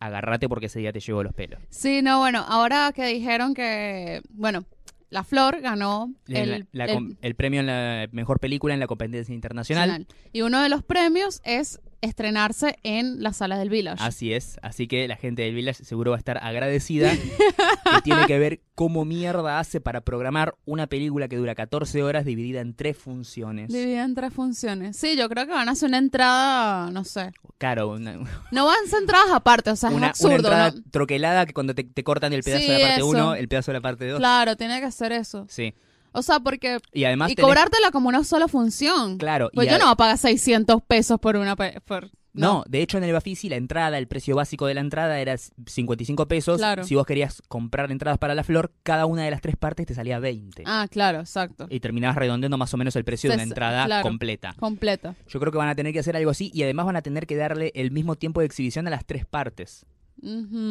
agárrate 0.00 0.48
porque 0.48 0.66
ese 0.66 0.78
día 0.80 0.92
te 0.92 1.00
llevo 1.00 1.22
los 1.22 1.32
pelos. 1.34 1.60
Sí, 1.70 2.02
no, 2.02 2.18
bueno, 2.18 2.44
ahora 2.46 2.92
que 2.94 3.06
dijeron 3.06 3.54
que, 3.54 4.22
bueno, 4.30 4.64
La 5.10 5.24
Flor 5.24 5.60
ganó 5.60 6.12
el, 6.26 6.66
La- 6.72 6.86
la 6.86 7.00
el 7.22 7.34
premio 7.34 7.60
en 7.60 7.66
la 7.66 8.08
mejor 8.12 8.38
película 8.40 8.74
en 8.74 8.80
la 8.80 8.86
competencia 8.86 9.34
internacional. 9.34 9.88
nacional. 9.88 10.06
Y 10.32 10.42
uno 10.42 10.62
de 10.62 10.68
los 10.68 10.82
premios 10.84 11.40
es 11.44 11.80
estrenarse 12.00 12.78
en 12.82 13.22
las 13.22 13.38
salas 13.38 13.58
del 13.58 13.70
Village. 13.70 14.02
Así 14.02 14.32
es, 14.32 14.58
así 14.62 14.86
que 14.86 15.08
la 15.08 15.16
gente 15.16 15.42
del 15.42 15.54
Village 15.54 15.84
seguro 15.84 16.12
va 16.12 16.16
a 16.16 16.18
estar 16.18 16.38
agradecida. 16.42 17.10
que 17.94 18.02
tiene 18.02 18.26
que 18.26 18.38
ver 18.38 18.60
cómo 18.74 19.04
mierda 19.04 19.58
hace 19.58 19.80
para 19.80 20.00
programar 20.02 20.54
una 20.64 20.86
película 20.86 21.28
que 21.28 21.36
dura 21.36 21.54
14 21.54 22.02
horas 22.02 22.24
dividida 22.24 22.60
en 22.60 22.74
tres 22.74 22.96
funciones. 22.96 23.68
Dividida 23.68 24.04
en 24.04 24.14
tres 24.14 24.32
funciones. 24.32 24.96
Sí, 24.96 25.16
yo 25.16 25.28
creo 25.28 25.46
que 25.46 25.52
van 25.52 25.68
a 25.68 25.72
hacer 25.72 25.88
una 25.88 25.98
entrada, 25.98 26.90
no 26.90 27.04
sé. 27.04 27.32
Claro, 27.58 27.88
una, 27.90 28.18
No 28.52 28.66
van 28.66 28.76
a 28.86 28.88
ser 28.88 29.00
entradas 29.00 29.30
aparte, 29.32 29.70
o 29.70 29.76
sea, 29.76 29.90
una, 29.90 30.10
es 30.10 30.20
una 30.20 30.34
absurdo. 30.34 30.48
entrada 30.48 30.70
¿no? 30.72 30.82
troquelada 30.90 31.46
que 31.46 31.52
cuando 31.54 31.74
te, 31.74 31.84
te 31.84 32.04
cortan 32.04 32.32
el 32.32 32.42
pedazo 32.42 32.62
Sí, 32.64 32.70
de 32.70 32.78
la 32.78 32.84
parte 32.86 33.00
eso. 33.00 33.08
1, 33.08 33.34
el 33.34 33.48
pedazo 33.48 33.70
de 33.72 33.78
la 33.78 33.80
parte 33.82 34.06
2. 34.08 34.18
Claro, 34.18 34.56
tiene 34.56 34.80
que 34.80 34.90
ser 34.92 35.12
eso. 35.12 35.46
Sí. 35.48 35.74
O 36.12 36.22
sea, 36.22 36.40
porque... 36.40 36.78
Y 36.92 37.04
además 37.04 37.30
y 37.30 37.34
tenés- 37.34 37.42
cobrártela 37.46 37.90
como 37.90 38.08
una 38.08 38.24
sola 38.24 38.48
función. 38.48 39.18
Claro, 39.18 39.50
Pues 39.54 39.68
yo 39.68 39.76
a- 39.76 39.78
no 39.78 39.84
voy 39.86 39.92
a 39.92 39.96
pagar 39.96 40.18
600 40.18 40.82
pesos 40.82 41.18
por 41.20 41.36
una... 41.36 41.54
Por, 41.56 42.10
No, 42.32 42.62
de 42.68 42.82
hecho 42.82 42.98
en 42.98 43.04
el 43.04 43.12
Bafisi 43.12 43.48
la 43.48 43.56
entrada, 43.56 43.98
el 43.98 44.06
precio 44.06 44.36
básico 44.36 44.66
de 44.66 44.74
la 44.74 44.80
entrada 44.80 45.18
era 45.20 45.36
55 45.36 46.28
pesos. 46.28 46.58
Claro. 46.58 46.84
Si 46.84 46.94
vos 46.94 47.04
querías 47.06 47.42
comprar 47.48 47.90
entradas 47.90 48.18
para 48.18 48.34
la 48.34 48.44
flor, 48.44 48.72
cada 48.82 49.06
una 49.06 49.24
de 49.24 49.30
las 49.30 49.40
tres 49.40 49.56
partes 49.56 49.86
te 49.86 49.94
salía 49.94 50.18
20. 50.18 50.62
Ah, 50.66 50.86
claro, 50.90 51.20
exacto. 51.20 51.66
Y 51.68 51.80
terminabas 51.80 52.16
redondeando 52.16 52.56
más 52.56 52.72
o 52.72 52.76
menos 52.76 52.94
el 52.96 53.04
precio 53.04 53.28
de 53.30 53.34
una 53.34 53.42
entrada 53.42 53.86
claro. 53.86 54.02
completa. 54.02 54.54
Completa. 54.58 55.14
Yo 55.26 55.40
creo 55.40 55.50
que 55.52 55.58
van 55.58 55.68
a 55.68 55.74
tener 55.74 55.92
que 55.92 55.98
hacer 55.98 56.16
algo 56.16 56.30
así 56.30 56.50
y 56.54 56.62
además 56.62 56.86
van 56.86 56.96
a 56.96 57.02
tener 57.02 57.26
que 57.26 57.36
darle 57.36 57.72
el 57.74 57.90
mismo 57.90 58.14
tiempo 58.16 58.40
de 58.40 58.46
exhibición 58.46 58.86
a 58.86 58.90
las 58.90 59.04
tres 59.04 59.26
partes 59.26 59.84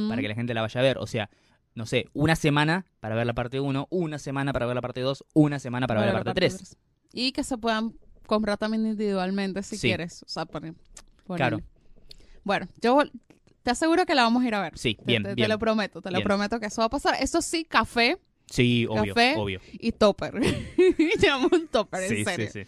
para 0.09 0.21
que 0.21 0.27
la 0.27 0.35
gente 0.35 0.53
la 0.53 0.61
vaya 0.61 0.79
a 0.79 0.83
ver. 0.83 0.97
O 0.97 1.07
sea, 1.07 1.29
no 1.77 1.85
sé, 1.85 2.07
una 2.13 2.35
semana 2.35 2.85
para 2.99 3.13
ver 3.15 3.27
la 3.27 3.33
parte 3.33 3.59
1, 3.59 3.87
una 3.91 4.17
semana 4.17 4.51
para 4.51 4.65
ver 4.65 4.73
la 4.75 4.81
parte 4.81 5.01
2, 5.01 5.23
una 5.33 5.59
semana 5.59 5.85
para, 5.87 6.01
ver 6.01 6.11
la 6.13 6.23
parte 6.23 6.33
3. 6.33 6.57
tres. 6.57 6.77
Y 7.13 7.31
que 7.31 7.43
se 7.43 7.57
puedan 7.57 7.93
comprar 8.25 8.57
también 8.57 8.85
individualmente 8.87 9.61
si 9.61 9.77
Sí. 9.77 9.87
quieres. 9.87 10.23
O 10.23 10.27
sea, 10.27 10.45
poner, 10.45 10.73
Claro. 11.35 11.61
Bueno, 12.43 12.67
yo 12.81 13.03
te 13.61 13.71
aseguro 13.71 14.05
que 14.05 14.15
la 14.15 14.23
vamos 14.23 14.43
a 14.43 14.47
ir 14.47 14.55
a 14.55 14.61
ver. 14.61 14.77
Sí, 14.77 14.95
Te- 14.95 15.03
bien, 15.05 15.21
te, 15.23 15.29
te 15.29 15.35
bien. 15.35 15.49
lo 15.49 15.59
prometo, 15.59 16.01
te 16.01 16.09
lo 16.09 16.21
prometo 16.23 16.59
que 16.59 16.65
eso 16.65 16.81
va 16.81 16.85
a 16.85 16.89
pasar. 16.89 17.15
Eso 17.21 17.41
sí, 17.41 17.63
café 17.63 18.17
Sí, 18.49 18.85
obvio, 18.89 19.13
Café. 19.13 19.35
obvio. 19.37 19.59
y 19.73 19.91
topper. 19.91 20.33
Llamo 21.21 21.49
un 21.51 21.67
topper, 21.67 22.07
Sí, 22.07 22.13
en 22.15 22.17
sí, 22.17 22.25
serio. 22.25 22.49
sí, 22.51 22.61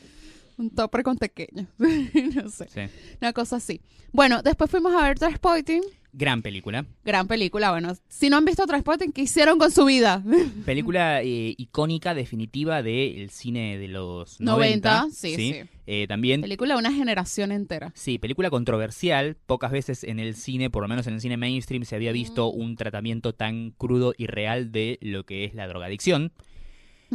Un 0.60 0.70
topper 0.70 1.02
con 1.04 1.18
pequeño. 1.18 1.68
no 1.80 2.50
sé. 2.50 2.68
sí. 2.68 2.82
Una 3.22 3.34
cosa 3.34 3.56
así. 3.56 3.82
Bueno, 4.12 4.42
después 4.44 4.70
fuimos 4.70 4.94
a 4.94 5.08
ver 5.08 5.18
Transporting. 5.18 5.82
Gran 6.12 6.42
película. 6.42 6.86
Gran 7.06 7.28
película. 7.28 7.70
Bueno, 7.70 7.94
si 8.08 8.30
no 8.32 8.38
han 8.38 8.44
visto 8.46 8.66
Transporting, 8.66 9.12
¿qué 9.12 9.22
hicieron 9.22 9.60
con 9.60 9.70
su 9.72 9.86
vida? 9.86 10.24
Película 10.66 11.22
eh, 11.22 11.54
icónica, 11.58 12.16
definitiva 12.16 12.82
del 12.82 13.30
cine 13.30 13.78
de 13.78 13.88
los 13.88 14.42
90, 14.42 15.02
90. 15.02 15.16
sí, 15.16 15.36
sí. 15.36 15.56
Eh, 15.86 16.08
también, 16.08 16.42
película 16.42 16.74
de 16.74 16.80
una 16.80 16.92
generación 16.92 17.52
entera. 17.52 17.92
sí, 17.96 18.18
película 18.18 18.50
controversial. 18.50 19.38
Pocas 19.46 19.72
veces 19.72 20.04
en 20.04 20.20
el 20.20 20.36
cine, 20.36 20.70
por 20.72 20.82
lo 20.84 20.88
menos 20.90 21.06
en 21.08 21.14
el 21.14 21.22
cine 21.22 21.38
mainstream, 21.38 21.84
se 21.86 21.96
había 21.96 22.12
visto 22.12 22.52
Mm. 22.52 22.60
un 22.62 22.76
tratamiento 22.76 23.34
tan 23.34 23.72
crudo 23.72 24.14
y 24.18 24.26
real 24.28 24.72
de 24.72 24.98
lo 25.02 25.26
que 25.26 25.46
es 25.46 25.54
la 25.54 25.68
drogadicción. 25.68 26.32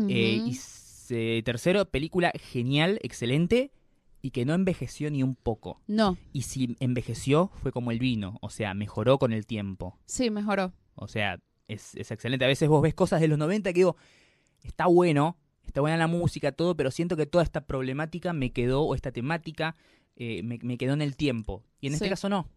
Eh, 0.09 0.39
Ujú. 0.41 0.49
y 0.51 0.55
tercero, 1.09 1.85
película 1.87 2.33
genial, 2.35 2.99
excelente 3.03 3.71
y 4.23 4.31
que 4.31 4.45
no 4.45 4.55
envejeció 4.55 5.11
ni 5.11 5.23
un 5.23 5.35
poco. 5.35 5.81
No, 5.87 6.17
Y 6.33 6.43
si 6.43 6.77
envejeció, 6.81 7.51
fue 7.63 7.73
como 7.73 7.91
el 7.91 7.99
vino, 7.99 8.39
o 8.41 8.49
sea, 8.51 8.73
mejoró 8.75 9.19
con 9.19 9.33
el 9.33 9.47
tiempo. 9.47 9.99
sí, 10.07 10.31
mejoró. 10.31 10.73
O 10.95 11.09
sea, 11.09 11.41
es, 11.69 11.95
es 11.97 12.11
excelente. 12.11 12.45
A 12.45 12.49
veces 12.49 12.69
vos 12.69 12.81
ves 12.83 12.95
cosas 12.95 13.21
de 13.21 13.29
los 13.29 13.37
90 13.39 13.73
que 13.73 13.81
digo, 13.81 13.97
está 14.63 14.87
bueno, 14.87 15.37
está 15.67 15.81
buena 15.81 15.97
la 15.97 16.07
música, 16.07 16.53
todo, 16.53 16.77
pero 16.77 16.91
siento 16.91 17.17
que 17.17 17.27
toda 17.27 17.43
esta 17.45 17.67
problemática 17.67 18.33
me 18.33 18.53
quedó, 18.53 18.83
o 18.83 18.95
esta 18.95 19.11
temática, 19.13 19.77
eh, 20.17 20.43
me, 20.43 20.59
me 20.63 20.79
quedó 20.79 20.93
en 20.95 21.03
el 21.03 21.17
tiempo. 21.17 21.63
Y 21.81 21.89
en 21.89 21.95
este 21.95 22.09
caso 22.09 22.29
no. 22.29 22.49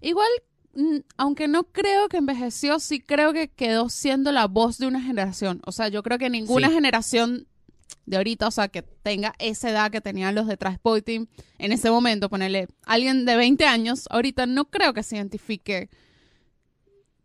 Igual, 0.00 0.28
mm, 0.74 0.96
aunque 1.16 1.48
no 1.48 1.64
creo 1.64 2.08
que 2.08 2.16
envejeció, 2.18 2.78
sí 2.80 3.00
creo 3.00 3.32
que 3.32 3.48
quedó 3.48 3.88
siendo 3.88 4.32
la 4.32 4.46
voz 4.48 4.78
de 4.78 4.86
una 4.86 5.00
generación. 5.00 5.62
O 5.64 5.72
sea, 5.72 5.88
yo 5.88 6.02
creo 6.02 6.18
que 6.18 6.28
ninguna 6.28 6.68
Sí. 6.68 6.74
generación 6.74 7.46
de 8.06 8.16
ahorita, 8.16 8.46
o 8.48 8.50
sea, 8.50 8.68
que 8.68 8.82
tenga 8.82 9.34
esa 9.38 9.70
edad 9.70 9.90
que 9.90 10.00
tenían 10.00 10.34
los 10.34 10.46
de 10.46 10.56
Transporting 10.56 11.26
en 11.58 11.72
ese 11.72 11.90
momento, 11.90 12.28
ponerle 12.28 12.68
alguien 12.84 13.24
de 13.24 13.36
20 13.36 13.64
años, 13.66 14.06
ahorita 14.10 14.46
no 14.46 14.66
creo 14.66 14.92
que 14.94 15.02
se 15.02 15.16
identifique 15.16 15.88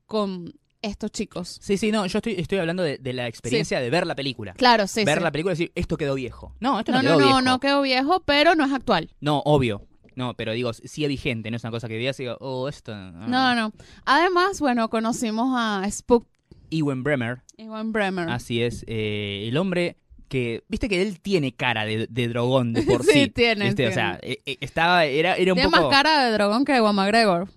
con 0.06 0.54
estos 0.82 1.12
chicos. 1.12 1.60
Sí, 1.62 1.78
sí, 1.78 1.91
no, 1.91 2.06
yo 2.08 2.17
estoy, 2.17 2.34
estoy 2.34 2.58
hablando 2.58 2.82
de, 2.84 2.97
de 2.97 3.13
la 3.13 3.28
experiencia 3.28 3.80
de 3.80 3.89
ver 3.89 4.08
la 4.08 4.15
película. 4.15 4.54
Claro, 4.54 4.88
sí, 4.88 5.06
ver 5.06 5.19
sí. 5.19 5.24
la 5.24 5.32
película 5.32 5.54
y 5.54 5.58
decir, 5.58 5.71
esto 5.76 5.97
quedó 5.97 6.15
viejo. 6.15 6.56
No, 6.60 6.80
esto 6.80 6.91
no, 6.91 7.04
No, 7.04 7.04
quedó 7.04 7.12
no, 7.12 7.19
no, 7.19 7.26
viejo. 7.28 7.41
no 7.41 7.60
quedó 7.60 7.82
viejo, 7.84 8.24
pero 8.26 8.56
no 8.56 8.65
es 8.65 8.71
actual. 8.71 9.10
No, 9.21 9.39
obvio. 9.45 9.88
No, 10.15 10.34
pero 10.34 10.52
digo, 10.54 10.74
sí 10.74 11.04
es 11.06 11.08
vigente, 11.10 11.52
no 11.52 11.58
es 11.58 11.63
una 11.63 11.71
cosa 11.71 11.88
que 11.88 11.95
digas 11.97 12.19
y 12.19 12.24
digo, 12.24 12.38
oh, 12.41 12.67
esto. 12.67 12.93
no. 12.95 13.28
No, 13.28 13.56
no. 13.56 13.71
Además, 14.06 14.60
bueno, 14.60 14.89
conocimos 14.89 15.54
a 15.56 15.88
Spook 15.89 16.28
Ewan 16.69 17.04
Bremer, 17.04 17.41
Iwan 17.58 17.91
Bremer. 17.93 18.30
así 18.30 18.62
es, 18.63 18.84
eh, 18.88 19.45
el 19.47 19.58
hombre 19.58 19.97
que, 20.32 20.63
viste 20.70 20.88
que 20.89 21.02
él 21.02 21.20
tiene 21.20 21.52
cara 21.52 21.86
de, 21.86 22.08
de 22.10 22.28
drogón 22.30 22.72
de 22.74 22.84
por 22.84 23.04
sí. 23.06 23.12
Sí, 23.26 23.28
tiene, 23.30 23.65
¿viste? 23.65 23.86
O 23.88 23.91
sea, 23.91 24.17
eh, 24.24 24.38
eh, 24.46 24.58
estaba, 24.62 25.06
era, 25.06 25.36
era 25.36 25.52
un 25.54 25.58
Tiene 25.60 25.70
poco... 25.70 25.89
más 25.89 25.91
cara 25.91 26.26
de 26.26 26.32
dragón 26.32 26.63
que 26.65 26.72
de 26.72 26.80
Juan 26.80 26.96
McGregor. 26.96 27.50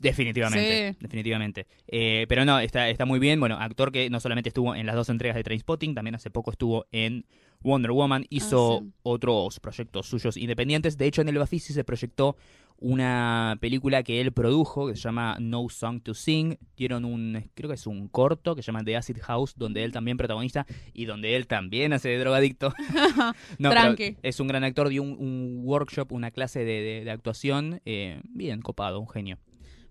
Definitivamente, 0.00 0.92
Sí. 0.92 0.96
definitivamente. 1.00 1.66
Eh, 1.88 2.24
pero 2.28 2.44
no, 2.44 2.60
está, 2.60 2.88
está 2.88 3.04
muy 3.04 3.18
bien. 3.18 3.40
Bueno, 3.40 3.56
actor 3.58 3.90
que 3.90 4.08
no 4.08 4.20
solamente 4.20 4.48
estuvo 4.48 4.74
en 4.76 4.86
las 4.86 4.94
dos 4.94 5.08
entregas 5.08 5.36
de 5.36 5.42
Trainspotting, 5.42 5.94
también 5.96 6.14
hace 6.14 6.30
poco 6.30 6.52
estuvo 6.52 6.86
en 6.92 7.26
Wonder 7.62 7.90
Woman, 7.90 8.24
hizo 8.30 8.76
Ah, 8.76 8.80
sí. 8.84 8.92
otros 9.02 9.58
proyectos 9.58 10.06
suyos 10.06 10.36
independientes. 10.36 10.96
De 10.96 11.06
hecho, 11.06 11.22
en 11.22 11.28
el 11.28 11.38
Bafisi 11.38 11.72
se 11.72 11.82
proyectó 11.84 12.36
una 12.80 13.56
película 13.60 14.02
que 14.02 14.20
él 14.20 14.32
produjo 14.32 14.88
que 14.88 14.96
se 14.96 15.02
llama 15.02 15.36
No 15.38 15.68
Song 15.68 16.02
to 16.02 16.14
Sing. 16.14 16.56
Dieron 16.76 17.04
un, 17.04 17.50
creo 17.54 17.68
que 17.68 17.74
es 17.74 17.86
un 17.86 18.08
corto 18.08 18.56
que 18.56 18.62
se 18.62 18.66
llama 18.72 18.82
The 18.84 18.96
Acid 18.96 19.18
House, 19.20 19.54
donde 19.56 19.84
él 19.84 19.92
también 19.92 20.16
protagonista 20.16 20.66
y 20.94 21.04
donde 21.04 21.36
él 21.36 21.46
también 21.46 21.92
hace 21.92 22.08
de 22.08 22.18
drogadicto. 22.18 22.72
No, 23.58 23.70
pero 23.70 23.94
es 24.22 24.40
un 24.40 24.48
gran 24.48 24.64
actor, 24.64 24.88
dio 24.88 25.02
un, 25.02 25.12
un 25.18 25.60
workshop, 25.64 26.10
una 26.12 26.30
clase 26.30 26.60
de, 26.60 26.80
de- 26.80 27.04
de 27.04 27.10
actuación. 27.10 27.80
eh, 27.84 28.20
bien, 28.24 28.60
copado, 28.62 28.98
un 29.00 29.08
genio. 29.08 29.38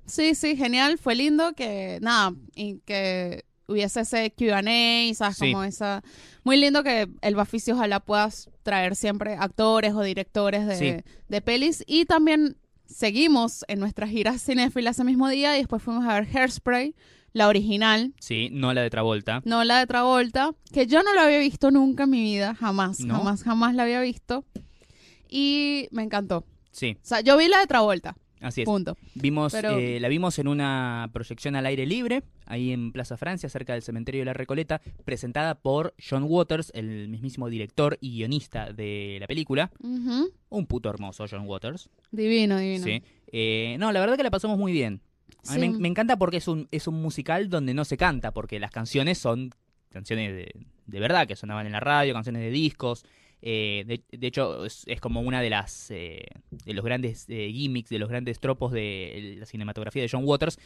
Sí, 0.05 0.33
sí, 0.33 0.55
genial. 0.57 0.97
Fue 0.97 1.13
lindo 1.15 1.53
que, 1.53 1.99
nada, 2.01 2.33
y 2.55 2.79
que 2.79 3.43
hubiese 3.67 4.01
ese 4.01 4.31
Q&A, 4.35 5.13
¿sabes? 5.13 5.37
Sí. 5.37 5.51
Como 5.51 5.63
esa... 5.63 6.01
Muy 6.43 6.57
lindo 6.57 6.83
que 6.83 7.07
el 7.21 7.35
Baficio 7.35 7.75
ojalá 7.75 7.99
puedas 7.99 8.49
traer 8.63 8.95
siempre 8.95 9.35
actores 9.35 9.93
o 9.93 10.01
directores 10.01 10.65
de, 10.65 10.75
Sí. 10.75 11.11
de 11.27 11.41
pelis. 11.41 11.83
Y 11.85 12.05
también 12.05 12.57
seguimos 12.89 13.63
en 13.67 13.79
nuestras 13.79 14.09
giras 14.09 14.41
cinéfilas 14.43 14.95
ese 14.97 15.03
mismo 15.03 15.29
día 15.29 15.55
y 15.55 15.59
después 15.59 15.81
fuimos 15.83 16.05
a 16.05 16.15
ver 16.19 16.27
Hairspray, 16.35 16.95
la 17.31 17.47
original, 17.47 18.13
Sí, 18.19 18.49
no 18.51 18.73
la 18.73 18.81
de 18.81 18.89
Travolta. 18.89 19.41
no 19.45 19.63
la 19.63 19.79
de 19.79 19.85
Travolta, 19.87 20.51
que 20.73 20.87
yo 20.87 21.03
no 21.03 21.13
la 21.13 21.23
había 21.25 21.37
visto 21.39 21.69
nunca 21.71 22.03
en 22.05 22.09
mi 22.09 22.23
vida, 22.23 22.55
jamás, 22.55 22.99
¿No? 23.01 23.17
jamás, 23.17 23.43
jamás 23.43 23.75
la 23.75 23.83
había 23.83 24.01
visto. 24.01 24.43
Y 25.29 25.87
me 25.91 26.03
encantó. 26.03 26.43
Sí, 26.71 26.97
O 27.01 27.05
sea, 27.05 27.21
yo 27.21 27.37
vi 27.37 27.47
la 27.47 27.59
de 27.59 27.67
Travolta, 27.67 28.15
así 28.41 28.61
es. 28.61 28.65
punto. 28.65 28.97
Vimos, 29.15 29.51
Pero- 29.53 29.77
eh, 29.77 29.99
la 29.99 30.07
vimos 30.07 30.37
en 30.39 30.47
una 30.47 31.09
proyección 31.13 31.55
al 31.55 31.65
aire 31.65 31.85
libre, 31.85 32.23
ahí 32.45 32.71
en 32.71 32.91
Plaza 32.91 33.17
Francia, 33.17 33.49
cerca 33.49 33.73
del 33.73 33.81
cementerio 33.81 34.21
de 34.21 34.25
la 34.25 34.33
Recoleta, 34.33 34.81
presentada 35.05 35.55
por 35.55 35.93
John 36.07 36.23
Waters, 36.27 36.71
el 36.75 37.09
mismísimo 37.09 37.49
director 37.49 37.97
y 38.01 38.11
guionista 38.17 38.71
de 38.73 39.17
la 39.19 39.27
película. 39.27 39.71
Un 40.49 40.65
puto 40.67 40.89
hermoso 40.89 41.25
John 41.29 41.45
Waters. 41.47 41.89
Divino, 42.11 42.57
divino. 42.57 42.83
Sí. 42.83 43.03
Eh, 43.31 43.75
no, 43.79 43.91
la 43.91 43.99
verdad 43.99 44.17
que 44.17 44.23
la 44.23 44.31
pasamos 44.31 44.57
muy 44.57 44.71
bien. 44.71 45.01
A 45.47 45.55
mí 45.55 45.61
Sí. 45.61 45.69
me, 45.69 45.77
me 45.79 45.87
encanta 45.87 46.17
porque 46.17 46.37
es 46.37 46.47
un, 46.47 46.67
es 46.71 46.87
un 46.87 47.01
musical 47.01 47.49
donde 47.49 47.73
no 47.73 47.85
se 47.85 47.97
canta, 47.97 48.31
porque 48.31 48.59
las 48.59 48.71
canciones 48.71 49.17
son 49.19 49.51
canciones 49.89 50.33
de, 50.33 50.51
de 50.87 50.99
verdad, 50.99 51.27
que 51.27 51.35
sonaban 51.35 51.65
en 51.67 51.71
la 51.71 51.79
radio, 51.79 52.13
canciones 52.13 52.41
de 52.41 52.49
discos. 52.49 53.05
Eh, 53.41 53.83
de, 53.87 54.03
de 54.17 54.27
hecho, 54.27 54.65
es, 54.65 54.83
es 54.87 54.99
como 54.99 55.21
una 55.21 55.41
de 55.41 55.49
las 55.49 55.91
eh, 55.91 56.25
de 56.51 56.73
los 56.73 56.83
grandes 56.83 57.25
eh, 57.29 57.49
gimmicks, 57.51 57.89
de 57.89 57.99
los 57.99 58.09
grandes 58.09 58.39
tropos 58.39 58.71
de 58.71 59.35
la 59.39 59.45
cinematografía 59.45 60.01
de 60.01 60.09
John 60.11 60.23
Waters, 60.25 60.59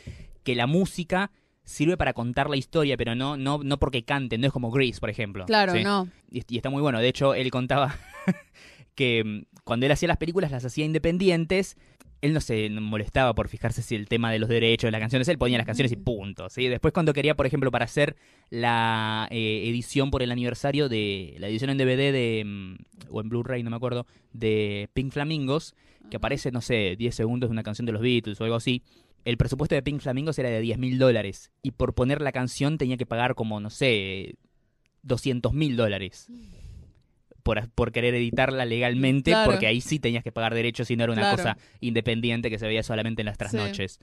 que 0.44 0.56
la 0.56 0.68
música 0.68 1.32
sirve 1.64 1.98
para 1.98 2.14
contar 2.14 2.50
la 2.50 2.58
historia, 2.58 2.98
pero 2.98 3.16
no, 3.16 3.38
no, 3.38 3.60
no 3.64 3.78
porque 3.78 4.04
canten, 4.04 4.42
no 4.42 4.48
es 4.48 4.54
como 4.54 4.72
Grease, 4.72 5.00
por 5.00 5.10
ejemplo. 5.10 5.46
Claro, 5.46 5.74
¿sí? 5.74 5.84
no. 5.84 6.10
Y, 6.30 6.44
y 6.50 6.58
está 6.58 6.70
muy 6.70 6.82
bueno. 6.82 7.00
De 7.00 7.08
hecho, 7.08 7.36
él 7.36 7.52
contaba 7.52 7.96
que 8.96 9.24
mm, 9.24 9.60
cuando 9.64 9.86
él 9.86 9.92
hacía 9.92 10.08
las 10.08 10.18
películas, 10.18 10.52
las 10.52 10.66
hacía 10.66 10.86
independientes. 10.86 11.78
Él 12.24 12.32
no 12.32 12.40
se 12.40 12.70
molestaba 12.70 13.36
por 13.36 13.50
fijarse 13.50 13.82
si 13.82 13.96
el 13.96 14.08
tema 14.08 14.32
de 14.32 14.40
los 14.40 14.48
derechos 14.48 14.88
de 14.88 14.94
las 14.94 15.02
canciones, 15.02 15.28
él 15.28 15.38
ponía 15.38 15.58
las 15.58 15.68
canciones 15.68 15.92
y 15.92 15.98
punto. 15.98 16.50
¿sí? 16.50 16.70
Después 16.70 16.94
cuando 16.94 17.12
quería, 17.12 17.36
por 17.36 17.46
ejemplo, 17.46 17.70
para 17.70 17.84
hacer 17.84 18.16
la 18.50 19.28
eh, 19.30 19.64
edición 19.68 20.10
por 20.10 20.24
el 20.24 20.32
aniversario 20.32 20.88
de 20.88 21.36
la 21.40 21.50
edición 21.50 21.70
en 21.70 21.78
DVD 21.78 22.14
de, 22.14 22.44
mm, 22.46 22.76
o 23.10 23.20
en 23.20 23.28
Blu-ray, 23.28 23.62
no 23.64 23.72
me 23.72 23.76
acuerdo, 23.76 24.08
de 24.32 24.90
Pink 24.94 25.12
Flamingos, 25.12 25.76
que 26.10 26.16
aparece, 26.16 26.50
no 26.54 26.62
sé, 26.62 26.96
10 26.98 27.14
segundos 27.14 27.50
de 27.50 27.52
una 27.52 27.64
canción 27.64 27.86
de 27.86 27.92
los 27.92 28.02
Beatles 28.02 28.40
o 28.40 28.46
algo 28.46 28.56
así. 28.56 28.84
El 29.26 29.36
presupuesto 29.36 29.76
de 29.76 29.84
Pink 29.84 30.00
Flamingos 30.00 30.40
era 30.40 30.50
de 30.50 30.62
10 30.62 30.78
mil 30.78 30.98
dólares 31.00 31.52
y 31.62 31.72
por 31.72 31.94
poner 31.94 32.22
la 32.22 32.32
canción 32.32 32.78
tenía 32.78 32.96
que 32.96 33.06
pagar 33.06 33.36
como, 33.36 33.60
no 33.60 33.70
sé, 33.70 34.36
200 35.02 35.52
mil 35.52 35.76
dólares 35.76 36.30
por, 37.43 37.69
por 37.71 37.91
querer 37.91 38.15
editarla 38.15 38.65
legalmente, 38.65 39.32
Claro. 39.32 39.51
porque 39.51 39.67
ahí 39.67 39.82
sí 39.82 39.99
tenías 39.99 40.23
que 40.23 40.32
pagar 40.32 40.53
derechos 40.56 40.89
y 40.89 40.95
no 40.95 41.03
era 41.03 41.13
una 41.13 41.21
Claro. 41.21 41.38
cosa 41.38 41.58
independiente 41.82 42.49
que 42.49 42.58
se 42.58 42.65
veía 42.67 42.84
solamente 42.84 43.21
en 43.21 43.25
las 43.27 43.38
trasnoches. 43.38 43.99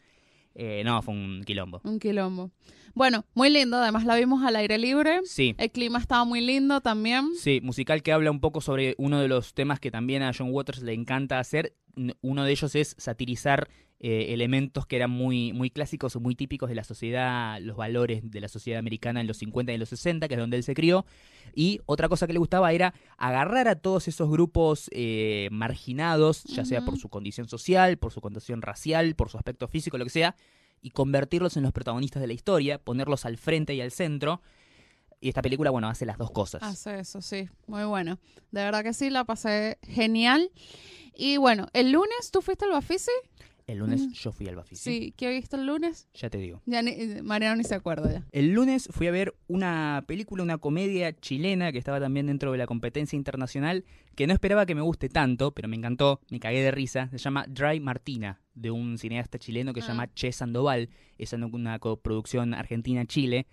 Eh, 0.54 0.82
no, 0.84 1.00
fue 1.02 1.14
un 1.14 1.42
quilombo. 1.44 1.80
Un 1.84 1.98
quilombo. 1.98 2.50
Bueno, 2.92 3.24
muy 3.34 3.50
lindo. 3.50 3.76
Además 3.76 4.04
la 4.04 4.16
vimos 4.16 4.42
al 4.44 4.56
aire 4.56 4.78
libre. 4.78 5.20
Sí. 5.24 5.54
El 5.58 5.70
clima 5.70 5.98
estaba 6.00 6.24
muy 6.24 6.40
lindo 6.40 6.80
también. 6.80 7.30
Sí, 7.36 7.60
musical 7.62 8.02
que 8.02 8.12
habla 8.12 8.30
un 8.32 8.40
poco 8.40 8.60
sobre 8.60 8.94
uno 8.98 9.20
de 9.20 9.28
los 9.28 9.54
temas 9.54 9.78
que 9.78 9.90
también 9.92 10.22
a 10.22 10.32
John 10.36 10.48
Waters 10.50 10.82
le 10.82 10.92
encanta 10.92 11.38
hacer. 11.38 11.74
Uno 12.20 12.44
de 12.44 12.50
ellos 12.50 12.74
es 12.74 12.96
satirizar 12.98 13.68
eh, 14.02 14.32
elementos 14.32 14.86
que 14.86 14.96
eran 14.96 15.10
muy, 15.10 15.52
muy 15.52 15.68
clásicos 15.68 16.16
o 16.16 16.20
muy 16.20 16.34
típicos 16.34 16.70
de 16.70 16.74
la 16.74 16.84
sociedad, 16.84 17.60
los 17.60 17.76
valores 17.76 18.22
de 18.30 18.40
la 18.40 18.48
sociedad 18.48 18.78
americana 18.78 19.20
en 19.20 19.26
los 19.26 19.36
50 19.36 19.72
y 19.72 19.74
en 19.74 19.80
los 19.80 19.90
60, 19.90 20.26
que 20.26 20.34
es 20.34 20.40
donde 20.40 20.56
él 20.56 20.62
se 20.62 20.72
crió. 20.72 21.04
Y 21.54 21.80
otra 21.84 22.08
cosa 22.08 22.26
que 22.26 22.32
le 22.32 22.38
gustaba 22.38 22.72
era 22.72 22.94
agarrar 23.18 23.68
a 23.68 23.74
todos 23.74 24.08
esos 24.08 24.30
grupos 24.30 24.88
eh, 24.92 25.48
marginados, 25.52 26.44
ya 26.44 26.64
sea 26.64 26.82
por 26.82 26.96
su 26.96 27.10
condición 27.10 27.46
social, 27.46 27.98
por 27.98 28.10
su 28.10 28.22
condición 28.22 28.62
racial, 28.62 29.14
por 29.16 29.28
su 29.28 29.36
aspecto 29.36 29.68
físico, 29.68 29.98
lo 29.98 30.04
que 30.04 30.10
sea, 30.10 30.34
y 30.80 30.90
convertirlos 30.92 31.58
en 31.58 31.62
los 31.64 31.72
protagonistas 31.72 32.22
de 32.22 32.26
la 32.26 32.32
historia, 32.32 32.78
ponerlos 32.78 33.26
al 33.26 33.36
frente 33.36 33.74
y 33.74 33.82
al 33.82 33.90
centro. 33.90 34.40
Y 35.20 35.28
esta 35.28 35.42
película, 35.42 35.68
bueno, 35.68 35.90
hace 35.90 36.06
las 36.06 36.16
dos 36.16 36.30
cosas. 36.30 36.62
Hace 36.62 37.00
eso, 37.00 37.20
sí. 37.20 37.50
Muy 37.66 37.84
bueno. 37.84 38.18
De 38.50 38.62
verdad 38.62 38.82
que 38.82 38.94
sí, 38.94 39.10
la 39.10 39.24
pasé 39.24 39.78
genial. 39.82 40.50
Y 41.14 41.36
bueno, 41.36 41.66
el 41.74 41.92
lunes 41.92 42.30
tú 42.32 42.40
fuiste 42.40 42.64
al 42.64 42.70
Bafisi. 42.70 43.10
El 43.72 43.78
lunes 43.78 44.02
Mm. 44.06 44.12
yo 44.12 44.32
fui 44.32 44.46
al 44.48 44.56
Bafisi. 44.56 44.82
Sí. 44.82 45.14
¿Qué 45.16 45.30
viste 45.30 45.56
el 45.56 45.66
lunes? 45.66 46.08
Ya 46.14 46.28
te 46.30 46.38
digo. 46.38 46.60
Ya 46.66 46.82
ni, 46.82 46.92
Mariano 47.22 47.56
ni 47.56 47.64
se 47.64 47.74
acuerda 47.74 48.12
ya. 48.12 48.26
El 48.32 48.52
lunes 48.52 48.88
fui 48.90 49.06
a 49.06 49.10
ver 49.10 49.34
una 49.48 50.04
película, 50.06 50.42
una 50.42 50.58
comedia 50.58 51.12
chilena 51.18 51.72
que 51.72 51.78
estaba 51.78 52.00
también 52.00 52.26
dentro 52.26 52.52
de 52.52 52.58
la 52.58 52.66
competencia 52.66 53.16
internacional, 53.16 53.84
que 54.16 54.26
no 54.26 54.32
esperaba 54.32 54.66
que 54.66 54.74
me 54.74 54.80
guste 54.82 55.08
tanto, 55.08 55.52
pero 55.52 55.68
me 55.68 55.76
encantó, 55.76 56.20
me 56.30 56.40
cagué 56.40 56.60
de 56.62 56.70
risa. 56.70 57.08
Se 57.10 57.18
llama 57.18 57.46
Dry 57.48 57.80
Martina, 57.80 58.40
de 58.54 58.70
un 58.70 58.98
cineasta 58.98 59.38
chileno 59.38 59.72
que 59.72 59.80
se 59.80 59.86
Ah. 59.86 59.90
llama 59.90 60.12
Che 60.14 60.32
Sandoval. 60.32 60.88
Es 61.18 61.32
una- 61.32 61.46
una 61.46 61.78
coproducción 61.78 62.54
Argentina-Chile. 62.54 63.46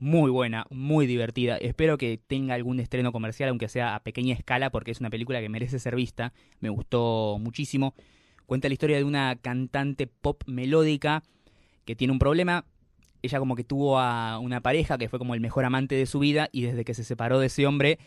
Muy 0.00 0.30
buena, 0.30 0.66
muy 0.70 1.06
divertida. 1.06 1.56
Espero 1.58 1.96
que 1.98 2.18
tenga 2.18 2.54
algún 2.54 2.80
estreno 2.80 3.12
comercial, 3.12 3.50
aunque 3.50 3.68
sea 3.68 3.94
a 3.94 4.02
pequeña 4.02 4.34
escala, 4.34 4.70
porque 4.70 4.90
es 4.90 4.98
una 5.00 5.10
película 5.10 5.40
que 5.40 5.48
merece 5.48 5.78
ser 5.78 5.94
vista. 5.94 6.32
Me 6.60 6.70
gustó 6.70 7.38
muchísimo. 7.40 7.94
Cuenta 8.52 8.68
la 8.68 8.74
historia 8.74 8.98
de 8.98 9.04
una 9.04 9.34
cantante 9.36 10.06
pop 10.06 10.42
melódica 10.44 11.22
que 11.86 11.96
tiene 11.96 12.12
un 12.12 12.18
problema. 12.18 12.66
Ella 13.22 13.38
como 13.38 13.56
que 13.56 13.64
tuvo 13.64 13.98
a 13.98 14.38
una 14.40 14.60
pareja 14.60 14.98
que 14.98 15.08
fue 15.08 15.18
como 15.18 15.32
el 15.32 15.40
mejor 15.40 15.64
amante 15.64 15.94
de 15.94 16.04
su 16.04 16.18
vida 16.18 16.50
y 16.52 16.60
desde 16.60 16.84
que 16.84 16.92
se 16.92 17.02
separó 17.02 17.38
de 17.38 17.46
ese 17.46 17.66
hombre, 17.66 17.98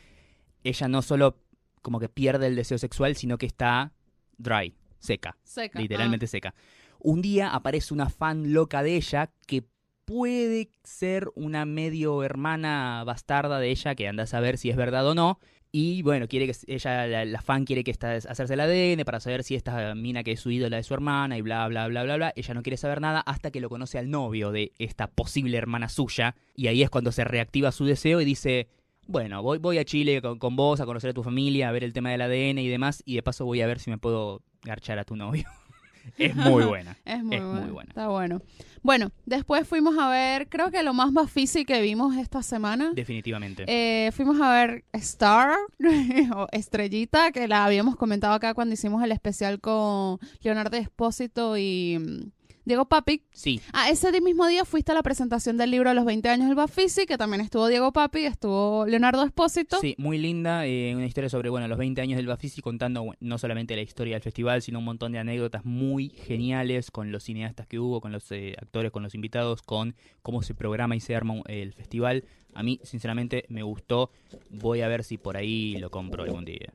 ella 0.63 0.87
no 0.87 1.01
solo 1.01 1.39
como 1.81 1.99
que 1.99 2.09
pierde 2.09 2.45
el 2.45 2.55
deseo 2.55 2.77
sexual, 2.77 3.15
sino 3.15 3.39
que 3.39 3.47
está 3.47 3.93
dry, 4.37 4.75
seca 4.99 5.35
Seca. 5.43 5.79
literalmente 5.79 6.27
seca. 6.27 6.53
Un 6.99 7.23
día 7.23 7.49
aparece 7.49 7.91
una 7.91 8.11
fan 8.11 8.53
loca 8.53 8.83
de 8.83 8.97
ella 8.97 9.31
que 9.47 9.63
puede 10.05 10.69
ser 10.83 11.27
una 11.33 11.65
medio 11.65 12.21
hermana 12.21 13.03
bastarda 13.03 13.57
de 13.57 13.71
ella, 13.71 13.95
que 13.95 14.07
anda 14.07 14.25
a 14.25 14.27
saber 14.27 14.59
si 14.59 14.69
es 14.69 14.75
verdad 14.75 15.07
o 15.07 15.15
no. 15.15 15.39
Y 15.77 16.03
bueno, 16.03 16.29
quiere 16.29 16.47
que 16.47 16.55
ella, 16.67 17.05
la, 17.05 17.25
la 17.25 17.41
fan 17.41 17.65
quiere 17.65 17.83
que 17.83 17.91
esta, 17.91 18.13
hacerse 18.13 18.53
el 18.53 18.61
ADN 18.61 19.03
para 19.03 19.19
saber 19.19 19.43
si 19.43 19.55
esta 19.55 19.93
mina 19.93 20.23
que 20.23 20.31
es 20.31 20.39
su 20.39 20.49
ídola 20.49 20.79
es 20.79 20.85
su 20.85 20.93
hermana 20.93 21.37
y 21.37 21.41
bla, 21.41 21.67
bla, 21.67 21.89
bla, 21.89 22.03
bla, 22.03 22.15
bla. 22.15 22.33
Ella 22.37 22.53
no 22.53 22.63
quiere 22.63 22.77
saber 22.77 23.01
nada 23.01 23.19
hasta 23.19 23.51
que 23.51 23.59
lo 23.59 23.67
conoce 23.67 23.97
al 23.97 24.09
novio 24.09 24.53
de 24.53 24.71
esta 24.79 25.07
posible 25.07 25.57
hermana 25.57 25.89
suya. 25.89 26.33
Y 26.55 26.67
ahí 26.67 26.81
es 26.81 26.89
cuando 26.89 27.11
se 27.11 27.25
reactiva 27.25 27.73
su 27.73 27.83
deseo 27.83 28.21
y 28.21 28.23
dice, 28.23 28.69
bueno, 29.05 29.43
voy, 29.43 29.57
voy 29.57 29.77
a 29.77 29.83
Chile 29.83 30.21
con, 30.21 30.39
con 30.39 30.55
vos 30.55 30.79
a 30.79 30.85
conocer 30.85 31.09
a 31.09 31.13
tu 31.13 31.23
familia, 31.23 31.67
a 31.67 31.73
ver 31.73 31.83
el 31.83 31.91
tema 31.91 32.09
del 32.09 32.21
ADN 32.21 32.59
y 32.59 32.69
demás. 32.69 33.03
Y 33.05 33.15
de 33.15 33.23
paso 33.23 33.43
voy 33.43 33.59
a 33.59 33.67
ver 33.67 33.79
si 33.79 33.89
me 33.89 33.97
puedo 33.97 34.43
garchar 34.63 34.97
a 34.97 35.03
tu 35.03 35.17
novio. 35.17 35.43
es 36.17 36.35
muy 36.35 36.63
buena. 36.63 36.97
Es 37.05 37.23
muy, 37.23 37.35
Es 37.35 37.41
muy 37.41 37.51
buena. 37.51 37.71
buena. 37.71 37.89
Está 37.89 38.07
bueno. 38.07 38.41
Bueno, 38.81 39.11
después 39.25 39.67
fuimos 39.67 39.97
a 39.97 40.09
ver, 40.09 40.47
creo 40.47 40.69
que 40.69 40.83
lo 40.83 40.93
más 40.93 41.11
Bafisi 41.11 41.65
que 41.65 41.81
vimos 41.81 42.15
esta 42.17 42.43
semana. 42.43 42.91
Definitivamente. 42.93 43.65
Eh, 43.67 44.11
fuimos 44.11 44.39
a 44.39 44.53
ver 44.53 44.83
Star 44.93 45.55
o 46.35 46.47
Estrellita, 46.51 47.31
que 47.31 47.47
la 47.47 47.65
habíamos 47.65 47.95
comentado 47.95 48.33
acá 48.35 48.53
cuando 48.53 48.73
hicimos 48.73 49.03
el 49.03 49.11
especial 49.11 49.59
con 49.59 50.19
Leonardo 50.41 50.77
Espósito 50.77 51.57
y 51.57 51.97
mm, 51.99 52.31
Diego 52.65 52.85
Papi. 52.85 53.21
sí, 53.31 53.61
Ah, 53.73 53.89
ese 53.89 54.19
mismo 54.21 54.47
día 54.47 54.65
fuiste 54.65 54.91
a 54.91 54.95
la 54.95 55.03
presentación 55.03 55.57
del 55.57 55.71
libro 55.71 55.89
de 55.89 55.95
los 55.95 56.05
20 56.05 56.27
años 56.29 56.47
del 56.47 56.55
Bafisi, 56.55 57.05
que 57.05 57.17
también 57.17 57.41
estuvo 57.41 57.67
Diego 57.67 57.91
Papi, 57.91 58.25
estuvo 58.25 58.85
Leonardo 58.85 59.23
Espósito. 59.23 59.77
sí, 59.79 59.95
muy 59.97 60.17
linda. 60.17 60.65
eh, 60.65 60.93
una 60.95 61.05
historia 61.05 61.29
sobre 61.29 61.49
bueno 61.49 61.67
los 61.67 61.77
20 61.77 62.01
años 62.01 62.17
del 62.17 62.27
Bafisi 62.27 62.61
contando 62.61 63.03
bueno, 63.03 63.17
no 63.19 63.37
solamente 63.37 63.75
la 63.75 63.81
historia 63.81 64.15
del 64.15 64.23
festival, 64.23 64.61
sino 64.61 64.79
un 64.79 64.85
montón 64.85 65.11
de 65.11 65.19
anécdotas 65.19 65.63
muy 65.65 66.09
geniales 66.09 66.91
con 66.91 67.11
los 67.11 67.23
cineastas 67.23 67.67
que 67.67 67.79
hubo, 67.79 68.01
con 68.01 68.11
los 68.11 68.31
eh, 68.31 68.55
actores, 68.59 68.91
con 68.91 69.03
los 69.03 69.15
invitados, 69.15 69.61
con 69.61 69.95
cómo 70.21 70.41
se 70.41 70.53
programa 70.55 70.95
y 70.95 70.99
se 70.99 71.15
arma 71.15 71.35
el 71.47 71.73
festival. 71.73 72.23
A 72.53 72.63
mí, 72.63 72.79
sinceramente, 72.83 73.45
me 73.49 73.63
gustó. 73.63 74.09
Voy 74.49 74.81
a 74.81 74.87
ver 74.87 75.03
si 75.03 75.17
por 75.17 75.35
ahí 75.37 75.77
lo 75.77 75.89
compro 75.89 76.23
algún 76.23 76.45
día. 76.45 76.73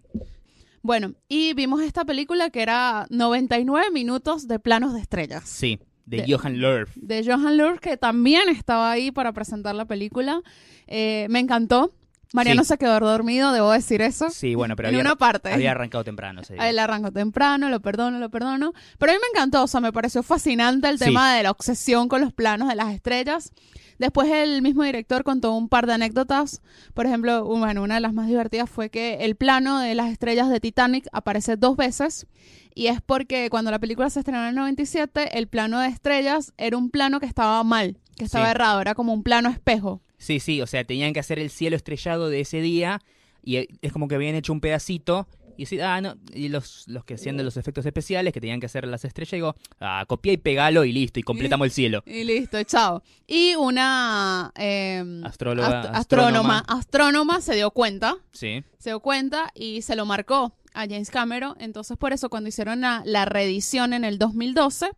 Bueno, 0.82 1.12
y 1.28 1.52
vimos 1.54 1.82
esta 1.82 2.04
película 2.04 2.50
que 2.50 2.62
era 2.62 3.06
99 3.10 3.90
minutos 3.92 4.48
de 4.48 4.58
planos 4.58 4.94
de 4.94 5.00
estrellas. 5.00 5.44
Sí, 5.46 5.78
de, 6.06 6.22
De- 6.22 6.32
Johan 6.34 6.58
Lerf. 6.60 6.90
de 6.96 7.24
Johan 7.24 7.56
Lur, 7.56 7.80
que 7.80 7.96
también 7.96 8.48
estaba 8.48 8.90
ahí 8.90 9.10
para 9.10 9.32
presentar 9.32 9.74
la 9.74 9.84
película. 9.84 10.40
Eh, 10.86 11.26
me 11.30 11.38
encantó. 11.38 11.92
Mariano 12.32 12.62
Sí. 12.62 12.68
se 12.68 12.78
quedó 12.78 12.98
dormido, 13.00 13.50
debo 13.52 13.72
decir 13.72 14.02
eso. 14.02 14.30
Sí, 14.30 14.54
bueno, 14.54 14.76
pero 14.76 14.88
en 14.88 14.94
había, 14.94 15.04
una 15.04 15.16
parte. 15.16 15.52
había 15.52 15.72
arrancado 15.72 16.04
temprano. 16.04 16.42
día. 16.48 16.68
Él 16.70 16.78
arrancó 16.78 17.10
temprano, 17.10 17.68
lo 17.68 17.80
perdono, 17.80 18.20
lo 18.20 18.30
perdono. 18.30 18.72
Pero 18.98 19.10
a 19.10 19.14
mí 19.16 19.20
me 19.20 19.36
encantó, 19.36 19.64
o 19.64 19.66
sea, 19.66 19.80
me 19.80 19.92
pareció 19.92 20.22
fascinante 20.22 20.88
el 20.88 20.98
Sí. 20.98 21.06
tema 21.06 21.34
de 21.34 21.42
la 21.42 21.50
obsesión 21.50 22.08
con 22.08 22.20
los 22.20 22.32
planos 22.32 22.68
de 22.68 22.76
las 22.76 22.94
estrellas. 22.94 23.52
Después 24.00 24.30
el 24.30 24.62
mismo 24.62 24.82
director 24.82 25.24
contó 25.24 25.52
un 25.54 25.68
par 25.68 25.86
de 25.86 25.92
anécdotas. 25.92 26.62
Por 26.94 27.04
ejemplo, 27.04 27.44
bueno, 27.44 27.82
una 27.82 27.96
de 27.96 28.00
las 28.00 28.14
más 28.14 28.28
divertidas 28.28 28.70
fue 28.70 28.88
que 28.88 29.18
el 29.26 29.36
plano 29.36 29.78
de 29.78 29.94
las 29.94 30.10
estrellas 30.10 30.48
de 30.48 30.58
Titanic 30.58 31.06
aparece 31.12 31.56
dos 31.58 31.76
veces. 31.76 32.26
Y 32.74 32.86
es 32.86 33.02
porque 33.02 33.50
cuando 33.50 33.70
la 33.70 33.78
película 33.78 34.08
se 34.08 34.20
estrenó 34.20 34.40
en 34.42 34.48
el 34.48 34.54
97, 34.54 35.36
el 35.38 35.48
plano 35.48 35.78
de 35.80 35.88
estrellas 35.88 36.54
era 36.56 36.78
un 36.78 36.88
plano 36.88 37.20
que 37.20 37.26
estaba 37.26 37.62
mal, 37.62 37.98
que 38.16 38.24
estaba 38.24 38.46
Sí. 38.46 38.50
errado, 38.52 38.80
era 38.80 38.94
como 38.94 39.12
un 39.12 39.22
plano 39.22 39.50
espejo. 39.50 40.00
Sí, 40.16 40.40
sí, 40.40 40.62
o 40.62 40.66
sea, 40.66 40.82
tenían 40.84 41.12
que 41.12 41.20
hacer 41.20 41.38
el 41.38 41.50
cielo 41.50 41.76
estrellado 41.76 42.30
de 42.30 42.40
ese 42.40 42.62
día 42.62 43.00
y 43.42 43.68
es 43.82 43.92
como 43.92 44.08
que 44.08 44.14
habían 44.14 44.34
hecho 44.34 44.54
un 44.54 44.60
pedacito 44.62 45.28
y 45.60 45.64
decir, 45.64 45.82
ah, 45.82 46.00
no, 46.00 46.16
y 46.32 46.48
los, 46.48 46.84
los 46.88 47.04
que 47.04 47.14
hacían 47.14 47.36
de 47.36 47.44
los 47.44 47.56
efectos 47.56 47.84
especiales 47.84 48.32
que 48.32 48.40
tenían 48.40 48.60
que 48.60 48.66
hacer 48.66 48.86
las 48.86 49.04
estrellas, 49.04 49.32
digo, 49.32 49.54
ah, 49.80 50.04
copia 50.08 50.32
y 50.32 50.36
pegalo 50.38 50.84
y 50.84 50.92
listo, 50.92 51.20
y 51.20 51.22
completamos 51.22 51.66
el 51.66 51.70
cielo. 51.70 52.02
Y 52.06 52.24
listo, 52.24 52.62
chao. 52.64 53.02
Y 53.26 53.54
una 53.56 54.52
eh, 54.56 55.20
Astróloga, 55.24 55.68
ast- 55.82 55.90
astrónoma. 55.96 56.58
astrónoma, 56.60 56.64
astrónoma 56.80 57.40
se 57.40 57.54
dio 57.56 57.70
cuenta 57.72 58.16
Sí, 58.32 58.64
se 58.78 58.90
dio 58.90 59.00
cuenta 59.00 59.50
y 59.54 59.82
se 59.82 59.96
lo 59.96 60.06
marcó 60.06 60.54
a 60.72 60.80
James 60.88 61.10
Cameron. 61.10 61.54
Entonces, 61.60 61.96
por 61.98 62.12
eso, 62.12 62.30
cuando 62.30 62.48
hicieron 62.48 62.80
la, 62.80 63.02
la 63.04 63.24
reedición 63.26 63.92
en 63.92 64.04
el 64.04 64.18
2012, 64.18 64.90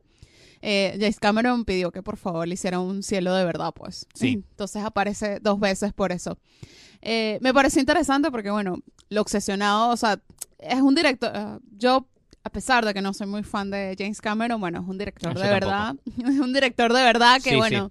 eh, 0.63 0.97
James 1.01 1.19
Cameron 1.19 1.65
pidió 1.65 1.91
que 1.91 2.03
por 2.03 2.17
favor 2.17 2.47
le 2.47 2.55
hiciera 2.55 2.79
un 2.79 3.03
cielo 3.03 3.35
de 3.35 3.45
verdad, 3.45 3.73
pues. 3.75 4.07
Sí. 4.15 4.45
Entonces 4.51 4.85
aparece 4.85 5.41
dos 5.41 5.59
veces 5.59 5.93
por 5.93 6.13
eso. 6.13 6.39
Eh, 7.01 7.39
me 7.41 7.53
pareció 7.53 7.81
interesante 7.81 8.31
porque, 8.31 8.51
bueno, 8.53 8.77
lo 9.09 9.21
obsesionado, 9.21 9.89
o 9.91 9.97
sea, 9.97 10.21
es 10.63 10.81
un 10.81 10.95
director. 10.95 11.31
eh, 11.35 11.59
yo, 11.77 12.07
a 12.45 12.51
pesar 12.51 12.85
de 12.85 12.95
que 12.95 13.03
no 13.03 13.13
soy 13.15 13.27
muy 13.27 13.43
fan 13.43 13.71
de 13.71 13.95
James 13.99 14.21
Cameron, 14.21 14.61
bueno, 14.61 14.81
es 14.83 14.89
un 14.89 14.99
director 14.99 15.33
Ah, 15.37 15.41
de 15.41 15.49
verdad. 15.51 15.97
Es 16.25 16.39
un 16.41 16.53
director 16.53 16.93
de 16.93 17.03
verdad 17.03 17.41
que, 17.43 17.51
Sí, 17.51 17.57
bueno. 17.57 17.91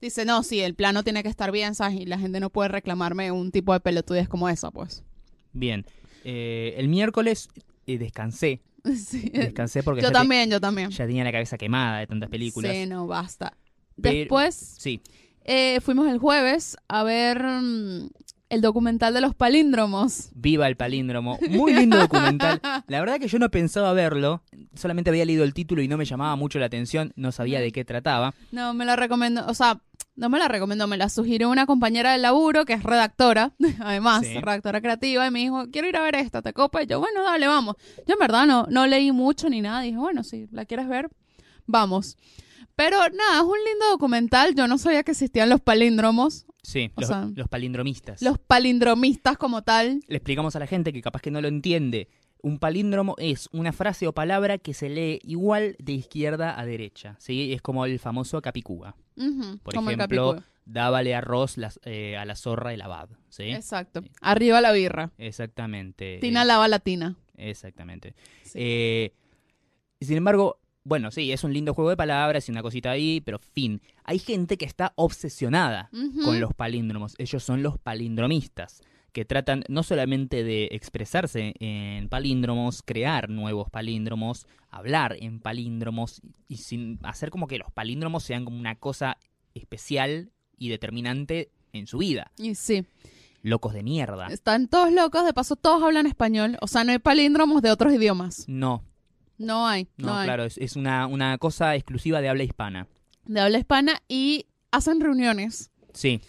Dice, 0.00 0.24
no, 0.24 0.42
sí, 0.42 0.58
el 0.60 0.74
plano 0.74 1.04
tiene 1.04 1.22
que 1.22 1.28
estar 1.28 1.52
bien, 1.52 1.76
¿sabes? 1.76 2.00
Y 2.00 2.06
la 2.06 2.18
gente 2.18 2.40
no 2.40 2.50
puede 2.50 2.68
reclamarme 2.68 3.30
un 3.30 3.52
tipo 3.52 3.72
de 3.72 3.78
pelotudez 3.80 4.28
como 4.28 4.48
esa, 4.48 4.70
pues. 4.70 5.04
bien. 5.52 5.84
Eh, 6.24 6.74
el 6.76 6.88
miércoles 6.88 7.48
eh, 7.86 7.98
descansé, 7.98 8.60
Sí. 8.96 9.30
descansé 9.34 9.82
porque 9.82 10.02
Yo 10.02 10.08
te- 10.08 10.14
también, 10.14 10.50
yo 10.50 10.60
también. 10.60 10.90
ya 10.90 11.06
tenía 11.06 11.22
la 11.24 11.32
cabeza 11.32 11.56
quemada 11.58 11.98
de 12.00 12.06
tantas 12.06 12.28
películas. 12.30 12.72
Sí, 12.72 12.86
no, 12.86 13.06
basta. 13.06 13.56
Pero- 14.00 14.18
Después 14.18 14.54
Sí, 14.78 15.00
eh, 15.44 15.80
fuimos 15.80 16.08
el 16.08 16.18
jueves 16.18 16.76
a 16.88 17.02
ver 17.04 17.42
mm, 17.44 18.08
el 18.52 18.60
documental 18.60 19.14
de 19.14 19.20
los 19.22 19.34
palíndromos. 19.34 20.28
Viva 20.34 20.68
el 20.68 20.76
palíndromo. 20.76 21.38
Muy 21.50 21.72
lindo 21.72 21.96
documental. 21.98 22.60
La 22.86 23.00
verdad 23.00 23.18
que 23.18 23.26
yo 23.28 23.38
no 23.38 23.50
pensaba 23.50 23.92
verlo. 23.94 24.42
Solamente 24.74 25.08
había 25.10 25.24
leído 25.24 25.42
el 25.42 25.54
título 25.54 25.80
y 25.82 25.88
no 25.88 25.96
me 25.96 26.04
llamaba 26.04 26.36
mucho 26.36 26.58
la 26.58 26.66
atención. 26.66 27.12
No 27.16 27.32
sabía 27.32 27.60
de 27.60 27.72
qué 27.72 27.84
trataba. 27.84 28.34
No, 28.50 28.74
me 28.74 28.84
la 28.84 28.94
recomendó, 28.96 29.46
o 29.46 29.54
sea, 29.54 29.80
no 30.16 30.28
me 30.28 30.38
la 30.38 30.48
recomendó, 30.48 30.86
me 30.86 30.98
la 30.98 31.08
sugirió 31.08 31.48
una 31.48 31.64
compañera 31.64 32.12
del 32.12 32.20
laburo 32.22 32.66
que 32.66 32.74
es 32.74 32.82
redactora, 32.82 33.52
además, 33.80 34.26
Sí. 34.26 34.34
redactora 34.34 34.82
creativa, 34.82 35.26
y 35.26 35.30
me 35.30 35.38
dijo, 35.38 35.66
quiero 35.72 35.88
ir 35.88 35.96
a 35.96 36.02
ver 36.02 36.16
esta, 36.16 36.42
¿te 36.42 36.52
copa? 36.52 36.82
Y 36.82 36.86
yo, 36.86 37.00
bueno, 37.00 37.22
dale, 37.22 37.46
vamos. 37.46 37.76
Yo 38.06 38.12
en 38.14 38.18
verdad 38.20 38.46
no, 38.46 38.66
no 38.68 38.86
leí 38.86 39.12
mucho 39.12 39.48
ni 39.48 39.62
nada, 39.62 39.80
dije, 39.80 39.96
bueno, 39.96 40.22
si 40.24 40.46
la 40.52 40.66
quieres 40.66 40.88
ver, 40.88 41.08
vamos. 41.66 42.16
Pero 42.76 42.98
nada, 42.98 43.36
es 43.38 43.42
un 43.42 43.58
lindo 43.64 43.86
documental, 43.90 44.54
yo 44.54 44.66
no 44.68 44.76
sabía 44.78 45.02
que 45.02 45.12
existían 45.12 45.48
los 45.48 45.60
palíndromos, 45.60 46.46
Sí, 46.62 46.90
los, 46.96 47.08
sea, 47.08 47.28
los 47.34 47.48
palindromistas. 47.48 48.22
Los 48.22 48.38
palindromistas 48.38 49.36
como 49.36 49.62
tal. 49.62 50.00
Le 50.06 50.16
explicamos 50.16 50.54
a 50.56 50.58
la 50.60 50.66
gente 50.66 50.92
que 50.92 51.02
capaz 51.02 51.20
que 51.20 51.30
no 51.30 51.40
lo 51.40 51.48
entiende. 51.48 52.08
Un 52.40 52.58
palíndromo 52.58 53.14
es 53.18 53.48
una 53.52 53.72
frase 53.72 54.06
o 54.06 54.12
palabra 54.12 54.58
que 54.58 54.74
se 54.74 54.88
lee 54.88 55.20
igual 55.24 55.76
de 55.78 55.92
izquierda 55.92 56.58
a 56.58 56.64
derecha. 56.64 57.16
¿sí? 57.18 57.52
Es 57.52 57.62
como 57.62 57.84
el 57.86 57.98
famoso 57.98 58.40
capicúa. 58.42 58.96
Por 59.62 59.74
ejemplo, 59.76 60.42
dábale 60.64 61.14
arroz 61.14 61.56
las- 61.56 61.80
eh, 61.84 62.16
a 62.16 62.24
la 62.24 62.34
zorra 62.36 62.72
el 62.72 62.82
abad. 62.82 63.08
¿sí? 63.28 63.44
Exacto. 63.44 64.02
Arriba 64.20 64.60
la 64.60 64.72
birra. 64.72 65.12
Exactamente. 65.18 66.18
Tina 66.20 66.42
Eh, 66.42 66.46
lava 66.46 66.66
la 66.68 66.78
tina. 66.78 67.16
Exactamente. 67.36 68.14
Sí. 68.44 68.52
Eh, 68.54 69.12
sin 70.00 70.16
embargo, 70.16 70.58
bueno, 70.84 71.10
sí, 71.10 71.32
es 71.32 71.44
un 71.44 71.52
lindo 71.52 71.74
juego 71.74 71.90
de 71.90 71.96
palabras 71.96 72.48
y 72.48 72.52
una 72.52 72.62
cosita 72.62 72.90
ahí, 72.90 73.20
pero 73.20 73.38
fin. 73.38 73.80
Hay 74.04 74.18
gente 74.18 74.56
que 74.56 74.64
está 74.64 74.92
obsesionada 74.96 75.90
con 76.24 76.40
los 76.40 76.54
palíndromos. 76.54 77.14
Ellos 77.18 77.42
son 77.42 77.62
los 77.62 77.78
palindromistas, 77.78 78.82
que 79.12 79.24
tratan 79.24 79.64
no 79.68 79.82
solamente 79.82 80.42
de 80.42 80.68
expresarse 80.72 81.54
en 81.60 82.08
palíndromos, 82.08 82.82
crear 82.82 83.28
nuevos 83.28 83.70
palíndromos, 83.70 84.46
hablar 84.70 85.16
en 85.20 85.38
palíndromos 85.38 86.20
y 86.48 86.56
sin 86.56 86.98
hacer 87.02 87.30
como 87.30 87.46
que 87.46 87.58
los 87.58 87.70
palíndromos 87.70 88.24
sean 88.24 88.44
como 88.44 88.58
una 88.58 88.74
cosa 88.76 89.18
especial 89.54 90.32
y 90.56 90.68
determinante 90.68 91.50
en 91.72 91.86
su 91.86 91.98
vida. 91.98 92.32
Y 92.38 92.54
sí, 92.54 92.86
Locos 93.42 93.74
de 93.74 93.82
mierda. 93.82 94.28
están 94.28 94.68
todos 94.68 94.92
locos, 94.92 95.24
de 95.24 95.32
paso 95.32 95.56
todos 95.56 95.82
hablan 95.82 96.06
español, 96.06 96.56
o 96.60 96.68
sea, 96.68 96.84
no 96.84 96.92
hay 96.92 97.00
palíndromos 97.00 97.60
de 97.60 97.72
otros 97.72 97.92
idiomas. 97.92 98.44
No, 98.46 98.84
No 99.38 99.66
hay, 99.66 99.88
no, 99.96 100.08
no, 100.08 100.18
hay. 100.18 100.26
claro, 100.26 100.44
es, 100.44 100.58
es 100.58 100.76
una, 100.76 101.06
una 101.06 101.36
cosa 101.38 101.74
exclusiva 101.74 102.20
de 102.20 102.28
habla 102.28 102.44
hispana. 102.44 102.86
De 103.24 103.40
habla 103.40 103.58
hispana 103.58 104.02
y 104.08 104.46
hacen 104.70 105.00
reuniones, 105.00 105.70
Sí, 105.94 106.20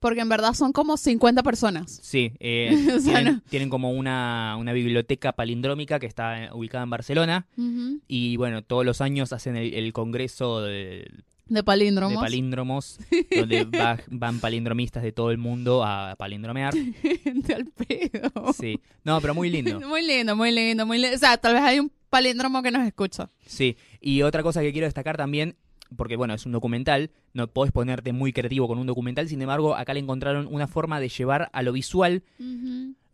porque 0.00 0.20
en 0.20 0.28
verdad 0.28 0.52
son 0.54 0.72
como 0.72 0.96
50 0.96 1.42
personas. 1.44 2.00
sí. 2.02 2.32
eh, 2.40 2.70
O 2.96 2.98
sea, 3.00 3.14
tienen, 3.14 3.34
no. 3.36 3.40
tienen 3.48 3.70
como 3.70 3.92
una, 3.92 4.56
una 4.58 4.72
biblioteca 4.72 5.32
palindrómica 5.32 6.00
que 6.00 6.06
está 6.06 6.50
ubicada 6.52 6.82
en 6.84 6.90
Barcelona. 6.90 7.46
Y 8.08 8.36
bueno, 8.36 8.62
todos 8.62 8.84
los 8.84 9.00
años 9.00 9.32
hacen 9.32 9.56
el, 9.56 9.72
el 9.74 9.92
congreso 9.92 10.60
de, 10.62 11.08
De 11.46 11.62
palíndromos. 11.62 12.18
de 12.20 12.24
palíndromos, 12.26 12.98
donde 13.36 13.64
va- 13.64 14.00
van 14.08 14.40
palindromistas 14.40 15.02
de 15.04 15.12
todo 15.12 15.30
el 15.30 15.38
mundo 15.38 15.84
a 15.84 16.16
palindromear. 16.18 16.74
Gente 17.22 17.54
al 17.54 17.66
pedo. 17.66 18.52
Sí. 18.54 18.80
No, 19.04 19.20
pero 19.20 19.34
muy 19.34 19.50
lindo. 19.50 19.80
Muy 19.88 20.04
lindo, 20.04 20.34
muy 20.34 20.50
lindo, 20.50 20.84
muy 20.84 20.98
lindo. 20.98 21.14
O 21.14 21.18
sea, 21.20 21.36
tal 21.36 21.54
vez 21.54 21.62
hay 21.62 21.78
un 21.78 21.92
palíndromo 22.12 22.62
que 22.62 22.70
nos 22.70 22.86
escucha. 22.86 23.30
Sí. 23.46 23.76
Y 24.00 24.20
otra 24.22 24.42
cosa 24.42 24.60
que 24.60 24.70
quiero 24.70 24.86
destacar 24.86 25.16
también, 25.16 25.56
porque 25.96 26.14
bueno, 26.16 26.34
es 26.34 26.44
un 26.44 26.52
documental, 26.52 27.10
no 27.32 27.46
podés 27.48 27.72
ponerte 27.72 28.12
muy 28.12 28.32
creativo 28.34 28.68
con 28.68 28.78
un 28.78 28.86
documental, 28.86 29.28
sin 29.28 29.40
embargo, 29.40 29.74
acá 29.74 29.94
le 29.94 30.00
encontraron 30.00 30.46
una 30.50 30.66
forma 30.66 31.00
de 31.00 31.08
llevar 31.08 31.48
a 31.54 31.62
lo 31.62 31.72
visual 31.72 32.22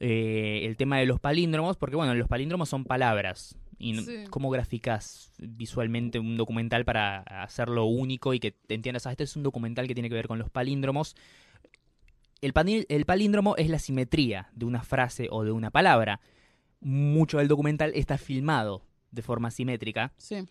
eh, 0.00 0.62
el 0.64 0.76
tema 0.76 0.98
de 0.98 1.06
los 1.06 1.20
palíndromos, 1.20 1.76
porque 1.76 1.94
bueno, 1.96 2.12
los 2.14 2.28
palíndromos 2.28 2.68
son 2.68 2.84
palabras. 2.84 3.56
¿Y 3.80 3.94
Sí. 3.94 4.24
cómo 4.30 4.50
graficas 4.50 5.32
visualmente 5.38 6.18
un 6.18 6.37
documental 6.37 6.84
para 6.84 7.20
hacerlo 7.44 7.84
único 7.87 8.34
y 8.34 8.40
que 8.40 8.50
te 8.50 8.74
entiendas, 8.74 9.06
ah, 9.06 9.12
este 9.12 9.22
es 9.22 9.37
un 9.37 9.44
documental 9.44 9.87
que 9.87 9.94
tiene 9.94 10.08
que 10.08 10.16
ver 10.16 10.26
con 10.26 10.40
los 10.40 10.50
palíndromos? 10.50 11.14
El 12.40 12.52
palíndromo 13.04 13.54
es 13.56 13.68
la 13.70 13.78
simetría 13.78 14.48
de 14.52 14.64
una 14.64 14.82
frase 14.82 15.28
o 15.30 15.44
de 15.44 15.52
una 15.52 15.70
palabra. 15.70 16.20
Mucho 16.80 17.38
del 17.38 17.48
documental 17.48 17.92
está 17.94 18.18
filmado 18.18 18.82
de 19.11 19.23
forma 19.23 19.51
simétrica 19.51 20.12
Sí. 20.16 20.47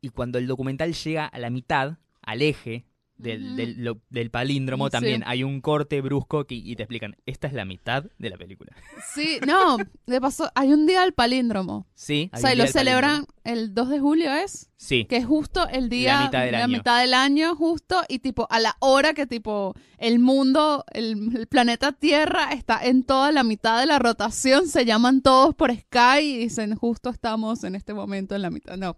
y 0.00 0.08
cuando 0.10 0.38
el 0.38 0.46
documental 0.46 0.92
llega 0.94 1.26
a 1.26 1.38
la 1.38 1.50
mitad, 1.50 1.98
al 2.22 2.42
eje 2.42 2.84
del, 3.24 3.56
del- 3.56 3.84
lo- 3.84 4.00
del 4.10 4.30
palíndromo, 4.30 4.86
Sí. 4.86 4.92
también 4.92 5.22
hay 5.26 5.42
un 5.42 5.60
corte 5.60 6.00
brusco 6.00 6.44
que, 6.44 6.54
y 6.54 6.76
te 6.76 6.84
explican, 6.84 7.16
esta 7.26 7.46
es 7.48 7.52
la 7.52 7.64
mitad 7.64 8.04
de 8.18 8.30
la 8.30 8.36
película. 8.36 8.72
Sí, 9.14 9.38
no, 9.46 9.76
de 10.06 10.20
paso, 10.20 10.50
hay 10.54 10.72
un 10.72 10.86
día 10.86 11.00
del 11.00 11.12
palíndromo. 11.14 11.86
Sí, 11.94 12.30
O 12.32 12.36
hay 12.36 12.42
sea, 12.42 12.50
un 12.52 12.56
y 12.56 12.58
lo 12.60 12.66
celebran 12.68 13.24
palíndromo. 13.26 13.40
el 13.44 13.74
2 13.74 13.88
de 13.88 14.00
julio, 14.00 14.32
¿es? 14.34 14.70
Sí, 14.76 15.06
Que 15.06 15.16
es 15.16 15.24
justo 15.26 15.66
el 15.70 15.88
día, 15.88 16.16
La 16.18 16.24
mitad 16.26 16.44
del 16.44 16.54
año. 16.56 16.68
mitad 16.68 17.00
del 17.00 17.14
año, 17.14 17.56
justo, 17.56 18.02
y 18.08 18.18
tipo, 18.18 18.46
a 18.50 18.60
la 18.60 18.76
hora 18.80 19.14
que 19.14 19.26
tipo, 19.26 19.74
el 19.98 20.18
mundo, 20.18 20.84
el, 20.92 21.34
el 21.36 21.46
planeta 21.46 21.92
Tierra 21.92 22.52
está 22.52 22.84
en 22.84 23.02
toda 23.02 23.32
la 23.32 23.44
mitad 23.44 23.80
de 23.80 23.86
la 23.86 23.98
rotación, 23.98 24.68
se 24.68 24.84
llaman 24.84 25.22
todos 25.22 25.54
por 25.54 25.74
Sky 25.74 26.20
y 26.20 26.38
dicen, 26.38 26.74
justo 26.74 27.08
estamos 27.08 27.64
en 27.64 27.74
este 27.76 27.94
momento 27.94 28.34
en 28.34 28.42
la 28.42 28.50
mitad. 28.50 28.76
No, 28.76 28.96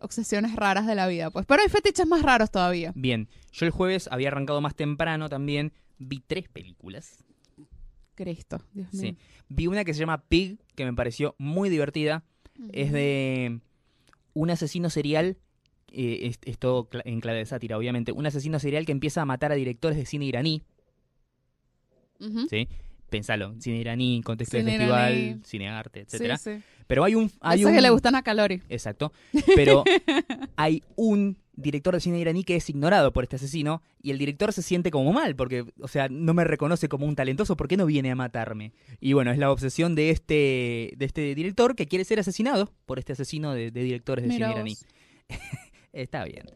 obsesiones 0.00 0.54
raras 0.56 0.86
de 0.86 0.94
la 0.94 1.06
vida, 1.06 1.30
pues. 1.30 1.46
Pero 1.46 1.62
hay 1.62 1.68
fetiches 1.68 2.06
más 2.06 2.22
raros 2.22 2.50
todavía. 2.50 2.92
Bien, 2.94 3.28
yo 3.52 3.66
el 3.66 3.72
jueves 3.72 4.08
había 4.10 4.28
arrancado 4.28 4.60
más 4.60 4.74
temprano 4.74 5.28
también, 5.28 5.72
vi 5.98 6.20
tres 6.26 6.48
películas. 6.48 7.24
Cristo, 8.14 8.62
Dios 8.72 8.92
mío. 8.94 9.12
Sí. 9.12 9.18
Vi 9.48 9.66
una 9.66 9.84
que 9.84 9.92
se 9.92 10.00
llama 10.00 10.22
Pig, 10.22 10.58
que 10.74 10.84
me 10.84 10.92
pareció 10.94 11.34
muy 11.38 11.68
divertida. 11.68 12.24
Es 12.72 12.92
de 12.92 13.60
un 14.32 14.50
asesino 14.50 14.88
serial, 14.88 15.36
eh, 15.90 16.20
es, 16.22 16.38
es 16.44 16.58
todo 16.58 16.88
en 17.04 17.20
clave 17.20 17.38
de 17.38 17.46
sátira, 17.46 17.76
obviamente. 17.76 18.12
Un 18.12 18.26
asesino 18.26 18.60
serial 18.60 18.86
que 18.86 18.92
empieza 18.92 19.22
a 19.22 19.24
matar 19.24 19.50
a 19.50 19.56
directores 19.56 19.98
de 19.98 20.06
cine 20.06 20.26
iraní, 20.26 20.62
Ujú. 22.20 22.46
¿sí? 22.48 22.68
Pensalo, 23.14 23.54
cine 23.60 23.78
iraní, 23.78 24.22
contexto 24.24 24.56
Cine 24.58 24.72
de 24.72 24.78
festival, 24.78 25.14
iraní. 25.16 25.40
cine 25.44 25.68
arte, 25.68 26.00
etcétera. 26.00 26.36
sí. 26.36 26.50
Pero 26.88 27.04
hay 27.04 27.14
un... 27.14 27.30
Hay 27.40 27.64
un... 27.64 27.72
que 27.72 27.80
le 27.80 27.90
gustan 27.90 28.16
a 28.16 28.22
Calori. 28.22 28.60
Exacto. 28.68 29.12
Pero 29.54 29.84
hay 30.56 30.82
un 30.96 31.38
director 31.52 31.94
de 31.94 32.00
cine 32.00 32.18
iraní 32.18 32.42
que 32.42 32.56
es 32.56 32.68
ignorado 32.68 33.12
por 33.12 33.22
este 33.22 33.36
asesino 33.36 33.82
y 34.02 34.10
el 34.10 34.18
director 34.18 34.52
se 34.52 34.62
siente 34.62 34.90
como 34.90 35.12
mal 35.12 35.36
porque, 35.36 35.64
o 35.80 35.86
sea, 35.86 36.08
no 36.08 36.34
me 36.34 36.42
reconoce 36.42 36.88
como 36.88 37.06
un 37.06 37.14
talentoso, 37.14 37.56
¿por 37.56 37.68
qué 37.68 37.76
no 37.76 37.86
viene 37.86 38.10
a 38.10 38.16
matarme? 38.16 38.72
Y 39.00 39.12
bueno, 39.12 39.30
es 39.30 39.38
la 39.38 39.52
obsesión 39.52 39.94
de 39.94 40.10
este, 40.10 40.92
de 40.96 41.04
este 41.04 41.34
director 41.36 41.76
que 41.76 41.86
quiere 41.86 42.04
ser 42.04 42.18
asesinado 42.18 42.72
por 42.84 42.98
este 42.98 43.12
asesino 43.12 43.54
de, 43.54 43.70
de 43.70 43.82
directores 43.82 44.24
de 44.24 44.28
Mira 44.28 44.48
cine 44.48 44.60
iraní. 44.60 44.76
Está 45.92 46.24
bien. 46.24 46.46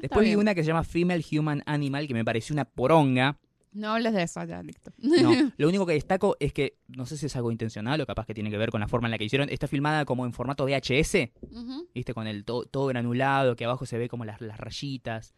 Después 0.00 0.24
vi 0.24 0.30
bien. 0.30 0.38
una 0.38 0.54
que 0.54 0.62
se 0.62 0.68
llama 0.68 0.84
Female 0.84 1.24
Human 1.32 1.62
Animal 1.66 2.06
que 2.06 2.14
me 2.14 2.24
pareció 2.24 2.52
una 2.52 2.64
poronga. 2.64 3.38
No 3.76 3.92
hables 3.92 4.12
de 4.14 4.22
eso, 4.22 4.42
ya, 4.44 4.62
listo. 4.62 4.90
No, 4.98 5.30
lo 5.56 5.68
único 5.68 5.84
que 5.86 5.92
destaco 5.92 6.36
es 6.40 6.52
que, 6.52 6.78
no 6.88 7.04
sé 7.06 7.16
si 7.16 7.26
es 7.26 7.36
algo 7.36 7.52
intencional 7.52 8.00
o 8.00 8.06
capaz 8.06 8.24
que 8.26 8.34
tiene 8.34 8.50
que 8.50 8.56
ver 8.56 8.70
con 8.70 8.80
la 8.80 8.88
forma 8.88 9.06
en 9.08 9.10
la 9.12 9.18
que 9.18 9.24
hicieron, 9.24 9.48
está 9.50 9.68
filmada 9.68 10.04
como 10.04 10.24
en 10.24 10.32
formato 10.32 10.64
VHS. 10.64 11.30
Ujú. 11.42 11.88
¿viste? 11.94 12.14
Con 12.14 12.26
el 12.26 12.44
to- 12.44 12.64
todo 12.64 12.86
granulado, 12.86 13.54
que 13.56 13.64
abajo 13.64 13.84
se 13.86 13.98
ve 13.98 14.08
como 14.08 14.24
las, 14.24 14.40
las 14.40 14.58
rayitas. 14.58 15.34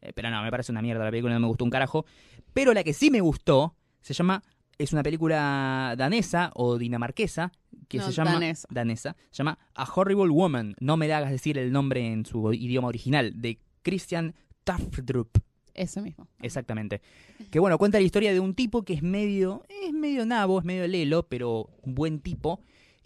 Eh, 0.00 0.12
pero 0.14 0.30
no, 0.30 0.42
me 0.42 0.50
parece 0.50 0.70
una 0.72 0.82
mierda 0.82 1.04
la 1.04 1.10
película, 1.10 1.34
no 1.34 1.40
me 1.40 1.46
gustó 1.48 1.64
un 1.64 1.70
carajo. 1.70 2.06
Pero 2.52 2.72
la 2.72 2.84
que 2.84 2.92
sí 2.92 3.10
me 3.10 3.20
gustó 3.20 3.76
se 4.00 4.14
llama. 4.14 4.42
Es 4.78 4.92
una 4.92 5.02
película 5.02 5.94
danesa 5.96 6.50
o 6.54 6.76
dinamarquesa 6.76 7.50
que 7.88 7.96
No, 7.96 8.04
se 8.04 8.12
llama. 8.12 8.32
danesa. 8.34 8.68
danesa. 8.70 9.16
Se 9.30 9.38
llama 9.38 9.58
A 9.74 9.90
Horrible 9.90 10.28
Woman. 10.28 10.76
No 10.80 10.98
me 10.98 11.10
hagas 11.12 11.30
decir 11.30 11.56
el 11.56 11.72
nombre 11.72 12.06
en 12.12 12.26
su 12.26 12.52
idioma 12.52 12.88
original. 12.88 13.32
De 13.40 13.58
Christian 13.82 14.34
Tafdrup. 14.64 15.38
Ese 15.76 16.00
mismo. 16.00 16.26
Exactamente. 16.40 17.02
Que 17.50 17.58
bueno, 17.58 17.78
cuenta 17.78 17.98
la 17.98 18.04
historia 18.04 18.32
de 18.32 18.40
un 18.40 18.54
tipo 18.54 18.82
que 18.82 18.94
es 18.94 19.02
medio, 19.02 19.64
es 19.68 19.92
medio 19.92 20.24
nabo, 20.26 20.58
es 20.58 20.64
medio 20.64 20.86
lelo, 20.88 21.28
pero 21.28 21.70
un 21.82 21.94
buen 21.94 22.20
tipo, 22.20 22.60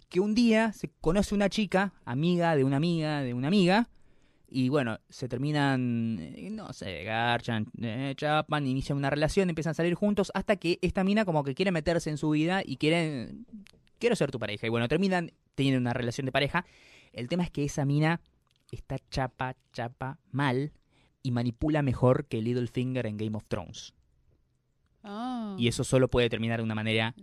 que 0.09 0.19
un 0.19 0.33
día 0.33 0.73
se 0.73 0.89
conoce 1.01 1.35
una 1.35 1.49
chica, 1.49 1.93
amiga 2.05 2.55
de 2.55 2.63
una 2.63 2.77
amiga 2.77 3.21
de 3.21 3.33
una 3.33 3.47
amiga, 3.47 3.89
y 4.53 4.67
bueno, 4.67 4.99
se 5.09 5.29
terminan, 5.29 6.17
eh, 6.19 6.49
no 6.51 6.73
sé, 6.73 7.03
garchan, 7.05 7.67
eh, 7.81 8.13
chapan, 8.17 8.67
inician 8.67 8.97
una 8.97 9.09
relación, 9.09 9.49
empiezan 9.49 9.71
a 9.71 9.75
salir 9.75 9.95
juntos, 9.95 10.29
hasta 10.33 10.57
que 10.57 10.77
esta 10.81 11.05
mina 11.05 11.23
como 11.23 11.45
que 11.45 11.55
quiere 11.55 11.71
meterse 11.71 12.09
en 12.09 12.17
su 12.17 12.31
vida 12.31 12.61
y 12.65 12.75
quiere, 12.75 13.33
quiero 13.97 14.17
ser 14.17 14.29
tu 14.29 14.39
pareja. 14.39 14.67
Y 14.67 14.69
bueno, 14.69 14.89
terminan 14.89 15.31
teniendo 15.55 15.79
una 15.79 15.93
relación 15.93 16.25
de 16.25 16.33
pareja. 16.33 16.65
El 17.13 17.29
tema 17.29 17.43
es 17.43 17.49
que 17.49 17.63
esa 17.63 17.85
mina 17.85 18.19
está 18.71 18.97
chapa, 19.09 19.55
chapa, 19.71 20.19
mal, 20.31 20.73
y 21.23 21.31
manipula 21.31 21.81
mejor 21.81 22.25
que 22.25 22.41
Littlefinger 22.41 23.05
en 23.05 23.17
Game 23.17 23.37
of 23.37 23.45
Thrones. 23.47 23.93
Ah. 25.03 25.55
Y 25.57 25.67
eso 25.67 25.83
solo 25.83 26.07
puede 26.09 26.29
terminar 26.29 26.59
de 26.59 26.63
una 26.63 26.75
manera 26.75 27.15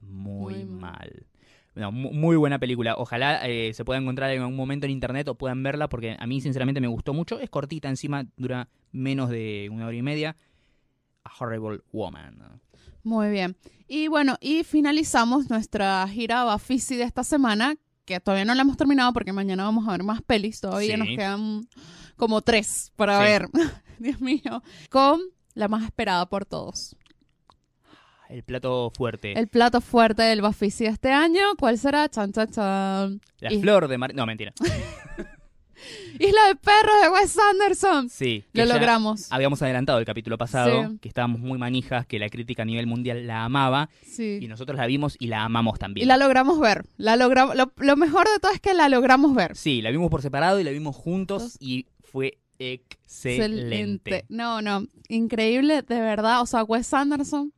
muy, 0.00 0.54
Muy 0.54 0.64
mal. 0.64 1.26
No, 1.74 1.92
muy 1.92 2.36
buena 2.36 2.58
película. 2.58 2.96
Ojalá 2.96 3.46
eh, 3.48 3.72
se 3.74 3.84
pueda 3.84 4.00
encontrar 4.00 4.30
en 4.32 4.40
algún 4.40 4.56
momento 4.56 4.86
en 4.86 4.92
internet 4.92 5.28
o 5.28 5.36
puedan 5.36 5.62
verla 5.62 5.88
porque 5.88 6.16
a 6.18 6.26
mí 6.26 6.40
sinceramente 6.40 6.80
me 6.80 6.88
gustó 6.88 7.14
mucho. 7.14 7.38
Es 7.38 7.48
cortita 7.48 7.88
encima, 7.88 8.26
dura 8.36 8.68
menos 8.90 9.30
de 9.30 9.68
una 9.70 9.86
hora 9.86 9.96
y 9.96 10.02
media. 10.02 10.36
A 11.22 11.30
Horrible 11.38 11.80
Woman. 11.92 12.60
Muy 13.04 13.30
bien. 13.30 13.56
Y 13.86 14.08
bueno, 14.08 14.36
y 14.40 14.64
finalizamos 14.64 15.48
nuestra 15.48 16.06
gira 16.08 16.44
Bafisi 16.44 16.96
de 16.96 17.04
esta 17.04 17.24
semana, 17.24 17.76
que 18.10 18.20
todavía 18.20 18.44
no 18.44 18.54
la 18.54 18.62
hemos 18.62 18.76
terminado 18.76 19.12
porque 19.12 19.32
mañana 19.32 19.64
vamos 19.64 19.86
a 19.88 19.92
ver 19.92 20.02
más 20.02 20.20
pelis. 20.22 20.60
Todavía 20.60 20.94
Sí. 20.94 20.98
nos 20.98 21.08
quedan 21.08 21.68
como 22.16 22.42
tres 22.42 22.92
para 22.96 23.18
Sí. 23.18 23.24
ver. 23.24 23.48
Dios 23.98 24.20
mío. 24.20 24.62
Con 24.90 25.20
la 25.54 25.68
más 25.68 25.84
esperada 25.84 26.26
por 26.28 26.44
todos. 26.44 26.96
El 28.28 28.44
plato 28.44 28.92
fuerte. 28.96 29.36
El 29.38 29.48
plato 29.48 29.80
fuerte 29.80 30.22
del 30.22 30.40
Bafisi 30.40 30.84
de 30.84 30.90
este 30.90 31.10
año, 31.12 31.42
¿cuál 31.58 31.78
será? 31.78 32.08
Chan, 32.08 32.32
chan, 32.32 32.48
chan. 32.50 33.20
La 33.40 33.52
y- 33.52 33.60
flor 33.60 33.88
de 33.88 33.98
mar... 33.98 34.14
No, 34.14 34.24
mentira. 34.26 34.52
Isla 36.18 36.46
de 36.48 36.56
Perros 36.56 36.94
de 37.02 37.08
Wes 37.10 37.36
Anderson. 37.38 38.08
Sí. 38.10 38.44
Lo 38.52 38.64
logramos. 38.66 39.30
Habíamos 39.32 39.60
adelantado 39.62 39.98
el 39.98 40.04
capítulo 40.04 40.36
pasado, 40.38 40.88
Sí. 40.90 40.98
que 41.00 41.08
estábamos 41.08 41.40
muy 41.40 41.58
manijas, 41.58 42.06
que 42.06 42.18
la 42.18 42.28
crítica 42.28 42.62
a 42.62 42.66
nivel 42.66 42.86
mundial 42.86 43.26
la 43.26 43.44
amaba, 43.44 43.88
y 44.02 44.06
Sí. 44.06 44.46
nosotros 44.48 44.76
la 44.76 44.86
vimos 44.86 45.16
y 45.18 45.26
la 45.28 45.44
amamos 45.44 45.76
Y 45.76 45.78
también. 45.80 46.08
la 46.08 46.16
logramos 46.16 46.58
ver. 46.60 46.84
La 46.96 47.16
logramos. 47.16 47.56
Lo, 47.56 47.72
lo 47.76 47.96
mejor 47.96 48.26
de 48.28 48.38
todo 48.40 48.52
es 48.52 48.60
que 48.60 48.74
la 48.74 48.88
logramos 48.88 49.34
ver. 49.34 49.56
Sí, 49.56 49.80
la 49.82 49.90
vimos 49.90 50.10
por 50.10 50.22
separado 50.22 50.60
y 50.60 50.64
la 50.64 50.70
vimos 50.70 50.96
juntos 50.96 51.56
y 51.60 51.86
fue 52.00 52.38
excelente. 52.58 54.24
No, 54.28 54.62
no. 54.62 54.86
Increíble, 55.08 55.82
de 55.82 56.00
verdad. 56.00 56.40
O 56.42 56.46
sea, 56.46 56.64
Wes 56.64 56.92
Anderson, 56.94 57.52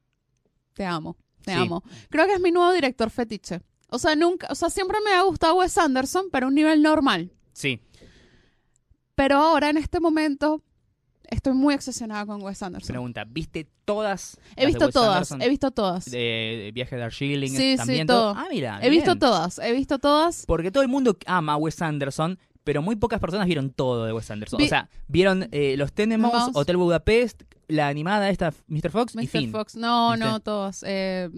te 0.75 0.85
amo. 0.85 1.17
Te 1.45 1.53
Sí. 1.55 1.59
amo. 1.59 1.83
Creo 2.09 2.27
que 2.27 2.35
es 2.35 2.41
mi 2.41 2.51
nuevo 2.53 2.73
director 2.73 3.11
fetiche. 3.11 3.61
O 3.89 3.99
sea, 3.99 4.15
nunca, 4.15 4.47
o 4.51 4.55
sea, 4.55 4.71
siempre 4.71 4.99
me 5.05 5.11
ha 5.13 5.23
gustado 5.23 5.57
Wes 5.57 5.77
Anderson, 5.77 6.27
pero 6.33 6.47
a 6.47 6.49
un 6.49 6.55
nivel 6.55 6.83
normal. 6.83 7.31
Sí, 7.53 7.81
Pero 9.15 9.37
ahora, 9.39 9.71
en 9.71 9.77
este 9.77 10.01
momento, 10.01 10.63
estoy 11.29 11.53
muy 11.55 11.75
obsesionada 11.75 12.25
con 12.27 12.43
Wes 12.43 12.63
Anderson. 12.63 12.93
pregunta, 12.93 13.25
¿viste 13.29 13.69
todas? 13.85 14.39
he 14.57 14.67
visto 14.67 14.89
todas, 14.91 15.17
Anderson? 15.33 15.43
he 15.43 15.49
visto 15.49 15.71
todas. 15.71 16.05
De, 16.07 16.71
Viaje 16.75 16.97
de 16.97 17.03
Darjeeling 17.03 17.51
Sí, 17.51 17.73
sí, 17.73 17.77
también. 17.77 18.07
todo. 18.07 18.31
Ah, 18.37 18.47
mira. 18.51 18.79
He 18.83 18.91
visto 18.91 19.17
todas, 19.17 19.59
he 19.59 19.73
visto 19.73 19.99
todas. 19.99 20.45
Porque 20.47 20.71
todo 20.71 20.83
el 20.83 20.89
mundo 20.89 21.17
ama 21.27 21.55
a 21.55 21.57
Wes 21.57 21.81
Anderson, 21.83 22.39
pero 22.65 22.81
muy 22.81 22.97
pocas 22.97 23.21
personas 23.21 23.47
vieron 23.47 23.71
todo 23.71 24.05
de 24.07 24.13
Wes 24.13 24.31
Anderson. 24.31 24.59
Vi- 24.59 24.65
o 24.67 24.69
sea, 24.69 24.89
vieron 25.09 25.49
eh, 25.53 25.77
Los 25.77 25.93
Mouse. 26.19 26.51
Hotel 26.55 26.77
Budapest, 26.77 27.43
la 27.69 27.89
animada 27.89 28.31
esta, 28.31 28.53
Mr. 28.69 28.91
Fox 28.91 29.15
y 29.15 29.19
Mr. 29.19 29.27
fin. 29.29 29.51
Fox, 29.53 29.77
no, 29.77 30.13
¿Viste? 30.13 30.25
no, 30.27 30.41
todas. 30.41 30.85
Eh, 30.87 31.29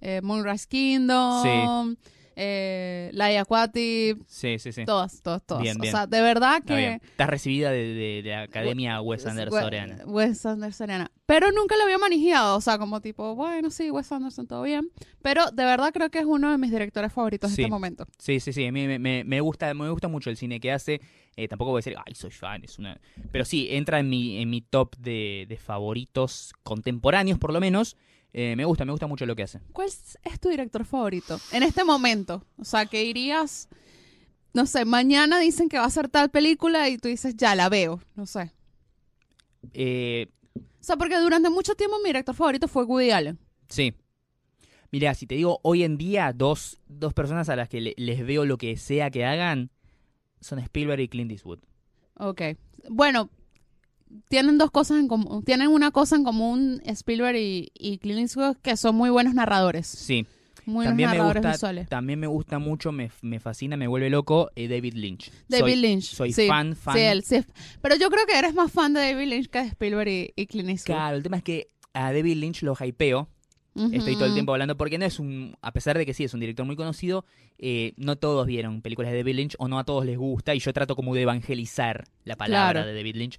eh, 0.00 0.20
Moonrise 0.22 0.66
Kingdom, 0.68 1.96
eh, 2.38 3.10
Laia 3.14 3.40
Aquatic, 3.40 4.18
Sí, 4.26 4.58
sí, 4.58 4.70
sí. 4.72 4.84
todas, 4.84 5.22
todas, 5.22 5.42
todas. 5.44 5.62
Bien, 5.62 5.78
bien. 5.78 5.94
O 5.94 5.96
sea, 5.96 6.06
de 6.06 6.20
verdad 6.20 6.62
que... 6.62 7.00
Estás 7.02 7.28
recibida 7.30 7.70
de, 7.70 7.78
de- 7.94 8.22
de 8.22 8.30
la 8.30 8.42
Academia 8.42 9.00
Wes 9.00 9.24
Andersoniana. 9.26 10.04
We- 10.04 10.26
Wes 10.26 10.44
Andersoniana. 10.44 11.10
Pero 11.24 11.50
nunca 11.50 11.76
lo 11.76 11.84
había 11.84 11.98
manejado, 11.98 12.56
o 12.56 12.60
sea, 12.60 12.78
como 12.78 13.00
tipo, 13.00 13.34
bueno, 13.34 13.70
sí, 13.70 13.90
Wes 13.90 14.12
Anderson, 14.12 14.46
todo 14.46 14.62
bien. 14.62 14.90
Pero 15.22 15.50
de 15.50 15.64
verdad 15.64 15.90
creo 15.92 16.10
que 16.10 16.18
es 16.20 16.24
uno 16.26 16.50
de 16.52 16.58
mis 16.58 16.70
directores 16.70 17.12
favoritos 17.12 17.50
Sí. 17.50 17.62
en 17.62 17.64
este 17.66 17.70
momento. 17.70 18.06
Sí, 18.18 18.38
sí, 18.38 18.52
sí. 18.52 18.66
A 18.66 18.70
mí 18.70 18.86
me, 18.86 18.98
me- 18.98 19.24
me 19.24 19.40
gusta, 19.40 19.72
me 19.74 19.88
gusta 19.90 20.06
mucho 20.08 20.30
el 20.30 20.36
cine 20.36 20.60
que 20.60 20.70
hace. 20.72 21.00
Eh, 21.36 21.48
tampoco 21.48 21.70
voy 21.72 21.78
a 21.78 21.80
decir, 21.80 21.96
ay, 22.06 22.14
soy 22.14 22.30
fan. 22.30 22.62
Es 22.64 22.78
una... 22.78 23.00
Pero 23.32 23.44
sí, 23.44 23.68
entra 23.70 23.98
en 23.98 24.08
mi, 24.08 24.40
en 24.40 24.50
mi 24.50 24.60
top 24.60 24.94
de, 24.98 25.46
de 25.48 25.56
favoritos 25.56 26.52
contemporáneos, 26.62 27.38
por 27.38 27.52
lo 27.52 27.60
menos. 27.60 27.96
Eh, 28.32 28.54
me 28.56 28.64
gusta, 28.64 28.84
me 28.84 28.92
gusta 28.92 29.06
mucho 29.06 29.24
lo 29.26 29.34
que 29.34 29.42
hace. 29.44 29.60
¿Cuál 29.72 29.88
es 29.88 30.18
tu 30.40 30.48
director 30.50 30.84
favorito 30.84 31.38
en 31.52 31.62
este 31.62 31.84
momento? 31.84 32.44
O 32.58 32.64
sea, 32.64 32.84
que 32.86 33.02
irías, 33.04 33.68
no 34.52 34.66
sé, 34.66 34.84
mañana 34.84 35.38
dicen 35.38 35.68
que 35.68 35.78
va 35.78 35.84
a 35.86 35.90
ser 35.90 36.08
tal 36.08 36.30
película 36.30 36.88
y 36.88 36.98
tú 36.98 37.08
dices, 37.08 37.36
ya 37.36 37.54
la 37.54 37.68
veo, 37.70 38.00
no 38.14 38.26
sé. 38.26 38.52
Eh, 39.72 40.28
O 40.54 40.84
sea, 40.86 40.96
porque 40.96 41.18
durante 41.18 41.50
mucho 41.50 41.74
tiempo 41.74 41.96
mi 41.98 42.10
director 42.10 42.34
favorito 42.34 42.68
fue 42.68 42.84
Woody 42.84 43.10
Allen. 43.10 43.38
Sí. 43.68 43.94
Mira, 44.92 45.14
si 45.14 45.26
te 45.26 45.34
digo 45.34 45.58
hoy 45.62 45.82
en 45.82 45.96
día, 45.98 46.32
dos, 46.32 46.78
dos 46.86 47.12
personas 47.12 47.48
a 47.48 47.56
las 47.56 47.68
que 47.68 47.80
le- 47.80 47.94
les 47.96 48.24
veo 48.24 48.44
lo 48.44 48.56
que 48.58 48.76
sea 48.76 49.10
que 49.10 49.24
hagan 49.24 49.70
son 50.40 50.58
Spielberg 50.60 51.00
y 51.00 51.08
Clint 51.08 51.32
Eastwood. 51.32 51.58
Ok. 52.18 52.42
Bueno, 52.88 53.30
tienen 54.28 54.58
dos 54.58 54.70
cosas 54.70 54.98
en 54.98 55.08
común. 55.08 55.42
Tienen 55.44 55.68
una 55.68 55.90
cosa 55.90 56.16
en 56.16 56.24
común 56.24 56.80
Spielberg 56.84 57.36
y, 57.36 57.70
y 57.74 57.98
Clint 57.98 58.20
Eastwood, 58.20 58.56
que 58.62 58.76
son 58.76 58.94
muy 58.96 59.10
buenos 59.10 59.34
narradores. 59.34 59.86
Sí. 59.86 60.26
Muy 60.64 60.74
buenos 60.86 60.90
También 60.90 61.10
me, 61.10 61.16
narradores 61.16 61.42
gusta, 61.42 61.52
visuales. 61.52 61.88
también 61.88 62.18
me 62.18 62.26
gusta 62.26 62.58
mucho, 62.58 62.90
me, 62.90 63.12
me 63.22 63.38
fascina, 63.38 63.76
me 63.76 63.86
vuelve 63.86 64.10
loco 64.10 64.50
eh, 64.56 64.66
David 64.66 64.94
Lynch. 64.94 65.30
David 65.48 65.72
Soy- 65.74 65.76
Lynch. 65.80 66.02
Soy 66.02 66.32
sí. 66.32 66.48
fan, 66.48 66.74
fan. 66.74 66.94
Sí, 66.96 67.00
él, 67.02 67.22
sí. 67.22 67.44
Pero 67.80 67.94
yo 67.94 68.10
creo 68.10 68.26
que 68.26 68.36
eres 68.36 68.52
más 68.52 68.72
fan 68.72 68.92
de 68.92 69.00
David 69.12 69.28
Lynch 69.28 69.46
que 69.48 69.60
de 69.60 69.66
Spielberg 69.68 70.08
y, 70.08 70.32
y 70.34 70.46
Clint 70.46 70.70
Eastwood. 70.70 70.96
Claro, 70.96 71.16
el 71.18 71.22
tema 71.22 71.36
es 71.36 71.44
que 71.44 71.68
a 71.92 72.12
David 72.12 72.36
Lynch 72.38 72.62
lo 72.62 72.74
hypeo. 72.74 73.28
Estoy 73.92 74.14
todo 74.14 74.24
el 74.26 74.32
tiempo 74.34 74.52
hablando 74.52 74.76
porque 74.76 74.96
no 74.98 75.04
es 75.04 75.18
un, 75.20 75.56
a 75.60 75.72
pesar 75.72 75.98
de 75.98 76.06
que 76.06 76.14
sí 76.14 76.24
es 76.24 76.32
un 76.34 76.40
director 76.40 76.64
muy 76.64 76.76
conocido, 76.76 77.24
eh, 77.58 77.92
no 77.96 78.16
todos 78.16 78.46
vieron 78.46 78.80
películas 78.82 79.10
de 79.12 79.18
David 79.18 79.34
Lynch 79.34 79.54
o 79.58 79.68
no 79.68 79.78
a 79.78 79.84
todos 79.84 80.04
les 80.06 80.16
gusta 80.18 80.54
y 80.54 80.58
yo 80.60 80.72
trato 80.72 80.96
como 80.96 81.14
de 81.14 81.22
evangelizar 81.22 82.04
la 82.24 82.36
palabra 82.36 82.72
Claro. 82.82 82.86
de 82.88 82.94
David 82.94 83.16
Lynch, 83.16 83.38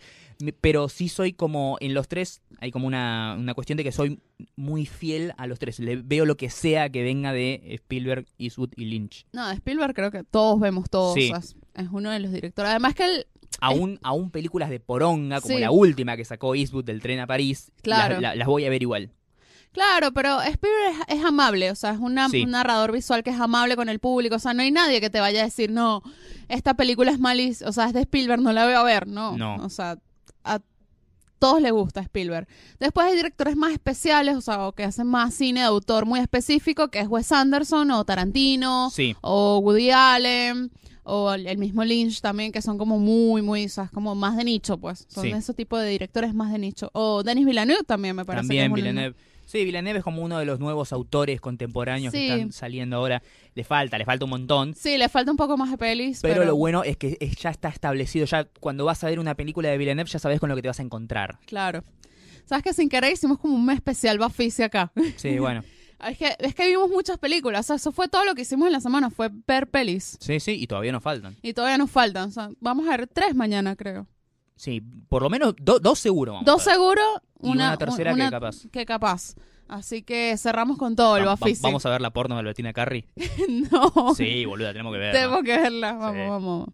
pero 0.61 0.89
sí 0.89 1.09
soy 1.09 1.33
como 1.33 1.77
en 1.79 1.93
los 1.93 2.07
tres 2.07 2.41
hay 2.59 2.71
como 2.71 2.87
una, 2.87 3.35
una 3.37 3.53
cuestión 3.53 3.77
de 3.77 3.83
que 3.83 3.91
soy 3.91 4.19
muy 4.55 4.85
fiel 4.85 5.33
a 5.37 5.47
los 5.47 5.59
tres, 5.59 5.79
le 5.79 5.95
veo 5.97 6.25
lo 6.25 6.37
que 6.37 6.49
sea 6.49 6.89
que 6.89 7.03
venga 7.03 7.33
de 7.33 7.61
Spielberg, 7.75 8.25
Eastwood 8.37 8.69
y 8.75 8.85
Lynch, 8.85 9.25
No, 9.33 9.47
de 9.47 9.55
Spielberg 9.55 9.93
creo 9.93 10.11
que 10.11 10.23
todos 10.23 10.59
vemos 10.59 10.89
todos. 10.89 11.13
Sí. 11.15 11.31
o 11.33 11.41
sea, 11.41 11.55
es, 11.83 11.87
uno 11.91 12.11
de 12.11 12.19
los 12.19 12.31
directores. 12.31 12.69
Además 12.71 12.93
que 12.95 13.05
él... 13.05 13.27
aún, 13.61 13.99
aún 14.03 14.29
películas 14.31 14.69
de 14.69 14.79
poronga 14.79 15.41
como 15.41 15.55
Sí. 15.55 15.61
la 15.61 15.71
última 15.71 16.15
que 16.17 16.25
sacó 16.25 16.53
Eastwood 16.55 16.85
del 16.85 17.01
tren 17.01 17.19
a 17.19 17.27
París, 17.27 17.71
Claro. 17.81 18.13
las, 18.15 18.21
la- 18.21 18.35
las 18.35 18.47
voy 18.47 18.65
a 18.65 18.69
ver 18.69 18.81
igual. 18.81 19.11
Claro, 19.77 20.11
pero 20.11 20.41
Spielberg 20.41 20.95
es, 21.07 21.19
es 21.19 21.23
amable, 21.23 21.69
o 21.69 21.75
sea, 21.75 21.91
es 21.91 21.99
una- 21.99 22.29
Sí. 22.29 22.43
un 22.43 22.49
narrador 22.51 22.91
visual 22.91 23.21
que 23.21 23.29
es 23.29 23.39
amable 23.39 23.75
con 23.75 23.89
el 23.89 23.99
público, 23.99 24.35
o 24.37 24.39
sea, 24.39 24.55
no 24.55 24.63
hay 24.63 24.71
nadie 24.71 24.99
que 24.99 25.11
te 25.11 25.19
vaya 25.19 25.41
a 25.41 25.45
decir, 25.45 25.69
no, 25.69 26.01
esta 26.47 26.73
película 26.73 27.11
es 27.11 27.19
malis, 27.19 27.61
o 27.61 27.71
sea, 27.71 27.85
es 27.85 27.93
de 27.93 27.99
Spielberg, 28.01 28.41
no 28.41 28.53
la 28.53 28.65
voy 28.65 28.73
a 28.73 28.81
ver, 28.81 29.05
no. 29.07 29.37
No. 29.37 29.57
O 29.57 29.69
sea, 29.69 29.99
a 30.43 30.59
todos 31.37 31.61
les 31.61 31.71
gusta 31.71 32.01
Spielberg. 32.01 32.47
Después 32.79 33.05
hay 33.05 33.15
directores 33.15 33.55
más 33.55 33.71
especiales, 33.71 34.35
o 34.35 34.41
sea, 34.41 34.67
o 34.67 34.71
que 34.73 34.83
hacen 34.83 35.05
más 35.05 35.35
cine 35.35 35.59
de 35.59 35.67
autor 35.67 36.07
muy 36.07 36.19
específico, 36.21 36.87
que 36.87 36.99
es 37.01 37.07
Wes 37.07 37.31
Anderson 37.31 37.91
o 37.91 38.03
Tarantino 38.03 38.89
Sí, 38.89 39.15
o 39.21 39.59
Woody 39.59 39.91
Allen 39.91 40.71
o 41.03 41.31
el, 41.31 41.57
mismo 41.59 41.83
Lynch 41.85 42.19
también, 42.21 42.51
que 42.51 42.63
son 42.63 42.79
como 42.79 42.97
muy, 42.97 43.43
muy, 43.43 43.65
o 43.65 43.69
sea, 43.69 43.83
es 43.83 43.91
como 43.91 44.15
más 44.15 44.35
de 44.37 44.43
nicho, 44.43 44.77
pues. 44.79 45.05
Son 45.07 45.23
Sí. 45.23 45.29
ese 45.29 45.53
tipo 45.53 45.77
de 45.77 45.87
directores 45.89 46.33
más 46.33 46.51
de 46.51 46.57
nicho. 46.57 46.89
O 46.93 47.21
Denis 47.23 47.45
Villeneuve 47.45 47.83
también 47.83 48.15
me 48.15 48.25
parece. 48.25 48.41
que 48.41 48.47
También 48.47 48.71
un- 48.71 48.75
Villeneuve. 48.75 49.15
Sí, 49.47 49.63
Villeneuve 49.63 49.99
es 49.99 50.03
como 50.03 50.21
uno 50.21 50.37
de 50.37 50.45
los 50.45 50.59
nuevos 50.59 50.91
autores 50.91 51.39
contemporáneos 51.39 52.11
Sí. 52.11 52.19
que 52.27 52.33
están 52.33 52.51
saliendo 52.51 52.97
ahora. 52.97 53.23
Le 53.55 53.63
falta, 53.63 53.97
le 53.97 54.03
falta 54.03 54.25
un 54.25 54.31
montón. 54.31 54.75
Sí, 54.75 54.97
le 54.97 55.07
falta 55.07 55.31
un 55.31 55.37
poco 55.37 55.55
más 55.57 55.71
de 55.71 55.77
pelis, 55.77 56.19
Pero, 56.21 56.33
pero, 56.35 56.45
lo 56.45 56.55
bueno 56.57 56.83
es 56.83 56.97
que 56.97 57.17
es- 57.21 57.37
ya 57.37 57.49
está 57.49 57.69
establecido. 57.69 58.25
Ya 58.25 58.43
cuando 58.59 58.83
vas 58.83 59.03
a 59.03 59.07
ver 59.07 59.19
una 59.19 59.35
película 59.35 59.69
de 59.69 59.77
Villeneuve 59.77 60.09
ya 60.09 60.19
sabes 60.19 60.39
con 60.41 60.49
lo 60.49 60.55
que 60.57 60.61
te 60.61 60.67
vas 60.67 60.79
a 60.79 60.83
encontrar. 60.83 61.39
Claro. 61.45 61.83
Sabes 62.45 62.63
que 62.63 62.73
sin 62.73 62.89
querer 62.89 63.13
hicimos 63.13 63.39
como 63.39 63.55
un 63.55 63.65
mes 63.65 63.75
especial 63.77 64.19
Bafisi 64.19 64.63
acá. 64.63 64.91
Sí, 65.15 65.39
bueno. 65.39 65.63
es, 66.09 66.17
que, 66.17 66.35
es 66.39 66.53
que 66.53 66.67
vimos 66.67 66.89
muchas 66.89 67.17
películas. 67.17 67.61
O 67.61 67.63
sea, 67.67 67.75
eso 67.77 67.91
fue 67.93 68.09
todo 68.09 68.25
lo 68.25 68.35
que 68.35 68.41
hicimos 68.41 68.67
en 68.67 68.73
la 68.73 68.81
semana, 68.81 69.09
fue 69.09 69.29
ver 69.47 69.67
pelis. 69.67 70.17
Sí, 70.19 70.39
sí, 70.41 70.51
y 70.61 70.67
todavía 70.67 70.91
nos 70.91 71.03
faltan. 71.03 71.37
Y 71.41 71.53
todavía 71.53 71.77
nos 71.77 71.89
faltan. 71.89 72.27
O 72.27 72.31
sea, 72.31 72.49
vamos 72.59 72.85
a 72.87 72.91
ver 72.97 73.07
tres 73.07 73.33
mañana, 73.33 73.75
creo. 73.77 74.07
Sí, 74.55 74.81
por 75.07 75.21
lo 75.21 75.29
menos 75.29 75.55
do- 75.61 75.79
dos 75.79 75.99
seguro. 75.99 76.33
Vamos 76.33 76.45
Dos 76.45 76.63
seguro, 76.63 77.01
Y 77.41 77.47
una, 77.49 77.67
una 77.69 77.77
tercera 77.77 78.13
una- 78.13 78.25
que 78.25 78.31
capaz. 78.31 78.55
que 78.71 78.85
capaz. 78.85 79.35
Así 79.67 80.01
que 80.01 80.35
cerramos 80.37 80.77
con 80.77 80.95
todo 80.95 81.17
el 81.17 81.23
Va- 81.23 81.31
va- 81.31 81.35
Bafisi. 81.35 81.61
vamos 81.61 81.85
a 81.85 81.89
ver 81.89 81.99
la 82.01 82.11
porno 82.11 82.35
de 82.35 82.39
Albertina 82.39 82.71
Carri. 82.73 83.05
no. 83.71 84.15
Sí, 84.15 84.45
boluda, 84.45 84.71
tenemos 84.71 84.93
que 84.93 84.99
ver. 84.99 85.13
Tengo 85.13 85.41
que 85.43 85.57
verla. 85.57 85.93
Vamos, 85.93 86.13
Sí. 86.15 86.29
vamos. 86.29 86.69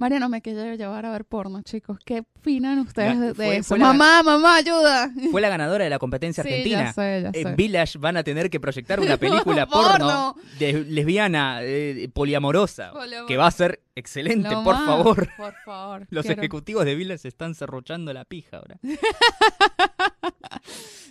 Mariano, 0.00 0.30
me 0.30 0.40
quiero 0.40 0.74
llevar 0.74 1.04
a 1.04 1.12
ver 1.12 1.26
porno, 1.26 1.60
chicos. 1.62 1.98
¿Qué 2.04 2.20
opinan 2.38 2.78
ustedes 2.78 3.20
de, 3.20 3.34
fue- 3.34 3.56
eso? 3.58 3.68
fue 3.68 3.78
la- 3.78 3.84
Mamá, 3.92 4.22
mamá, 4.22 4.56
ayuda. 4.56 5.10
Fue 5.30 5.42
la 5.42 5.50
ganadora 5.50 5.84
de 5.84 5.90
la 5.90 5.98
competencia 5.98 6.42
Sí, 6.42 6.48
argentina. 6.48 6.84
ya 6.84 6.92
sé, 6.94 7.20
ya 7.22 7.32
sé. 7.32 7.40
En 7.42 7.54
Village 7.54 7.98
van 7.98 8.16
a 8.16 8.24
tener 8.24 8.48
que 8.48 8.58
proyectar 8.58 8.98
una 8.98 9.18
película 9.18 9.66
porno, 9.66 9.90
Porno. 9.90 10.34
de 10.58 10.72
lesbiana, 10.84 11.58
eh, 11.62 12.08
poliamorosa, 12.14 12.92
Poliamor- 12.94 13.26
que 13.26 13.36
va 13.36 13.46
a 13.46 13.50
ser 13.50 13.82
excelente, 13.94 14.48
Lo 14.50 14.64
por 14.64 14.74
más, 14.74 14.86
favor. 14.86 15.28
Por 15.36 15.54
favor. 15.66 16.06
Los 16.08 16.24
quiero- 16.24 16.40
ejecutivos 16.40 16.86
de 16.86 16.94
Village 16.94 17.28
están 17.28 17.54
cerrochando 17.54 18.10
la 18.14 18.24
pija 18.24 18.56
ahora. 18.56 18.78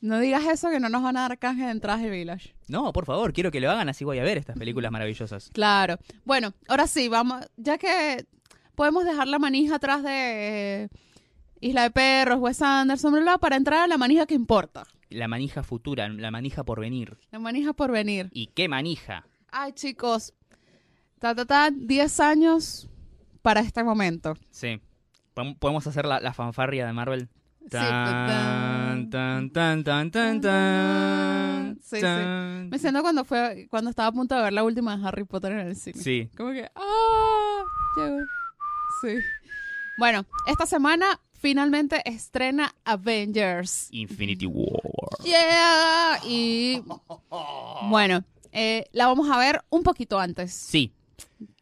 No 0.00 0.18
digas 0.18 0.44
eso 0.46 0.70
que 0.70 0.80
no 0.80 0.88
nos 0.88 1.02
van 1.02 1.16
a 1.18 1.22
dar 1.22 1.38
canje 1.38 1.64
de 1.64 1.70
entradas 1.72 2.02
de 2.02 2.08
Village. 2.10 2.54
No, 2.68 2.92
por 2.92 3.04
favor, 3.04 3.32
quiero 3.34 3.50
que 3.50 3.60
lo 3.60 3.70
hagan 3.70 3.88
así 3.90 4.04
voy 4.04 4.18
a 4.18 4.22
ver 4.22 4.38
estas 4.38 4.56
películas 4.56 4.90
maravillosas. 4.90 5.50
Claro. 5.52 5.98
Bueno, 6.24 6.54
ahora 6.68 6.86
sí, 6.86 7.08
vamos. 7.08 7.44
Ya 7.56 7.76
que 7.76 8.24
podemos 8.74 9.04
dejar 9.04 9.28
la 9.28 9.38
manija 9.38 9.76
atrás 9.76 10.02
de 10.02 10.84
eh, 10.84 10.88
Isla 11.60 11.82
de 11.82 11.90
Perros, 11.90 12.38
Wes 12.40 12.62
Anderson, 12.62 13.12
bla, 13.12 13.20
bla, 13.22 13.38
para 13.38 13.56
entrar 13.56 13.80
a 13.80 13.86
la 13.86 13.98
manija 13.98 14.24
que 14.26 14.34
importa. 14.34 14.84
La 15.10 15.28
manija 15.28 15.62
futura, 15.62 16.08
la 16.08 16.30
manija 16.30 16.64
por 16.64 16.80
venir. 16.80 17.18
La 17.30 17.38
manija 17.38 17.72
por 17.74 17.90
venir. 17.90 18.30
¿Y 18.32 18.46
qué 18.48 18.68
manija? 18.68 19.26
Ay, 19.52 19.72
chicos. 19.72 20.32
Ta, 21.18 21.34
ta, 21.34 21.44
ta, 21.44 21.70
10 21.70 22.20
años 22.20 22.88
para 23.42 23.60
este 23.60 23.84
momento. 23.84 24.34
Sí. 24.50 24.80
¿Podem- 25.34 25.58
¿Podemos 25.58 25.86
hacer 25.86 26.06
la, 26.06 26.20
la 26.20 26.32
fanfarria 26.32 26.86
de 26.86 26.92
Marvel? 26.94 27.28
Sí, 27.62 27.68
Tan, 27.70 29.10
tan, 29.10 29.50
tan, 29.52 29.84
tan, 29.84 30.10
tan, 30.10 30.40
tan, 30.40 31.78
Sí. 31.82 31.98
Me 32.68 32.78
siento 32.78 33.02
cuando 33.02 33.24
fue 33.24 33.66
cuando 33.70 33.90
estaba 33.90 34.08
a 34.08 34.12
punto 34.12 34.34
de 34.34 34.42
ver 34.42 34.52
la 34.52 34.64
última 34.64 34.96
de 34.96 35.06
Harry 35.06 35.24
Potter 35.24 35.52
en 35.52 35.58
el 35.68 35.76
cine. 35.76 36.02
Sí. 36.02 36.30
Como 36.36 36.52
que, 36.52 36.68
¡ah! 36.74 37.64
Llegó. 37.96 38.18
Sí. 39.02 39.14
Bueno, 39.98 40.24
esta 40.46 40.66
semana 40.66 41.20
finalmente 41.32 42.02
estrena 42.08 42.74
Avengers. 42.84 43.88
Infinity 43.90 44.46
War. 44.46 44.80
¡Yeah! 45.24 46.18
Y 46.24 46.82
bueno, 47.88 48.24
eh, 48.52 48.86
la 48.92 49.06
vamos 49.06 49.30
a 49.30 49.38
ver 49.38 49.62
un 49.70 49.82
poquito 49.82 50.18
antes 50.18 50.52
Sí. 50.52 50.92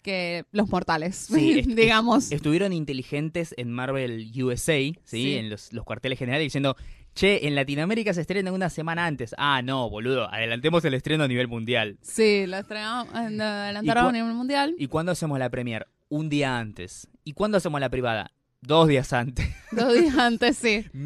Que 0.09 0.45
los 0.53 0.69
mortales, 0.71 1.17
Sí, 1.33 1.59
est- 1.61 1.69
digamos. 1.69 2.33
Estuvieron 2.33 2.73
inteligentes 2.73 3.55
en 3.59 3.71
Marvel 3.71 4.31
USA, 4.43 4.73
¿sí? 4.79 4.95
Sí. 5.05 5.35
En 5.37 5.51
los, 5.51 5.73
los 5.73 5.85
cuarteles 5.85 6.19
generales 6.19 6.47
diciendo, 6.47 6.77
che, 7.15 7.47
en 7.47 7.55
Latinoamérica 7.55 8.15
se 8.15 8.23
estrena 8.23 8.51
una 8.53 8.71
semana 8.71 9.05
antes. 9.07 9.35
Ah, 9.39 9.61
no, 9.63 9.91
boludo, 9.91 10.33
adelantemos 10.33 10.85
el 10.85 10.95
estreno 10.95 11.25
a 11.25 11.29
nivel 11.29 11.49
mundial. 11.49 11.99
Sí, 12.03 12.47
lo 12.47 12.57
estrenamos, 12.57 13.09
eh, 13.15 13.43
adelantaron 13.43 14.07
a 14.09 14.13
nivel 14.13 14.33
mundial. 14.35 14.75
¿Y 14.79 14.87
cuándo 14.87 15.13
hacemos 15.13 15.39
la 15.39 15.51
premier? 15.51 15.87
Un 16.09 16.29
día 16.31 16.59
antes. 16.59 17.07
¿Y 17.25 17.35
cuándo 17.35 17.59
hacemos 17.59 17.81
la 17.81 17.91
privada? 17.91 18.33
Dos 18.63 18.89
días 18.89 19.13
antes. 19.13 19.47
Dos 19.73 19.93
días 19.93 20.17
antes, 20.17 20.57
sí. 20.57 20.87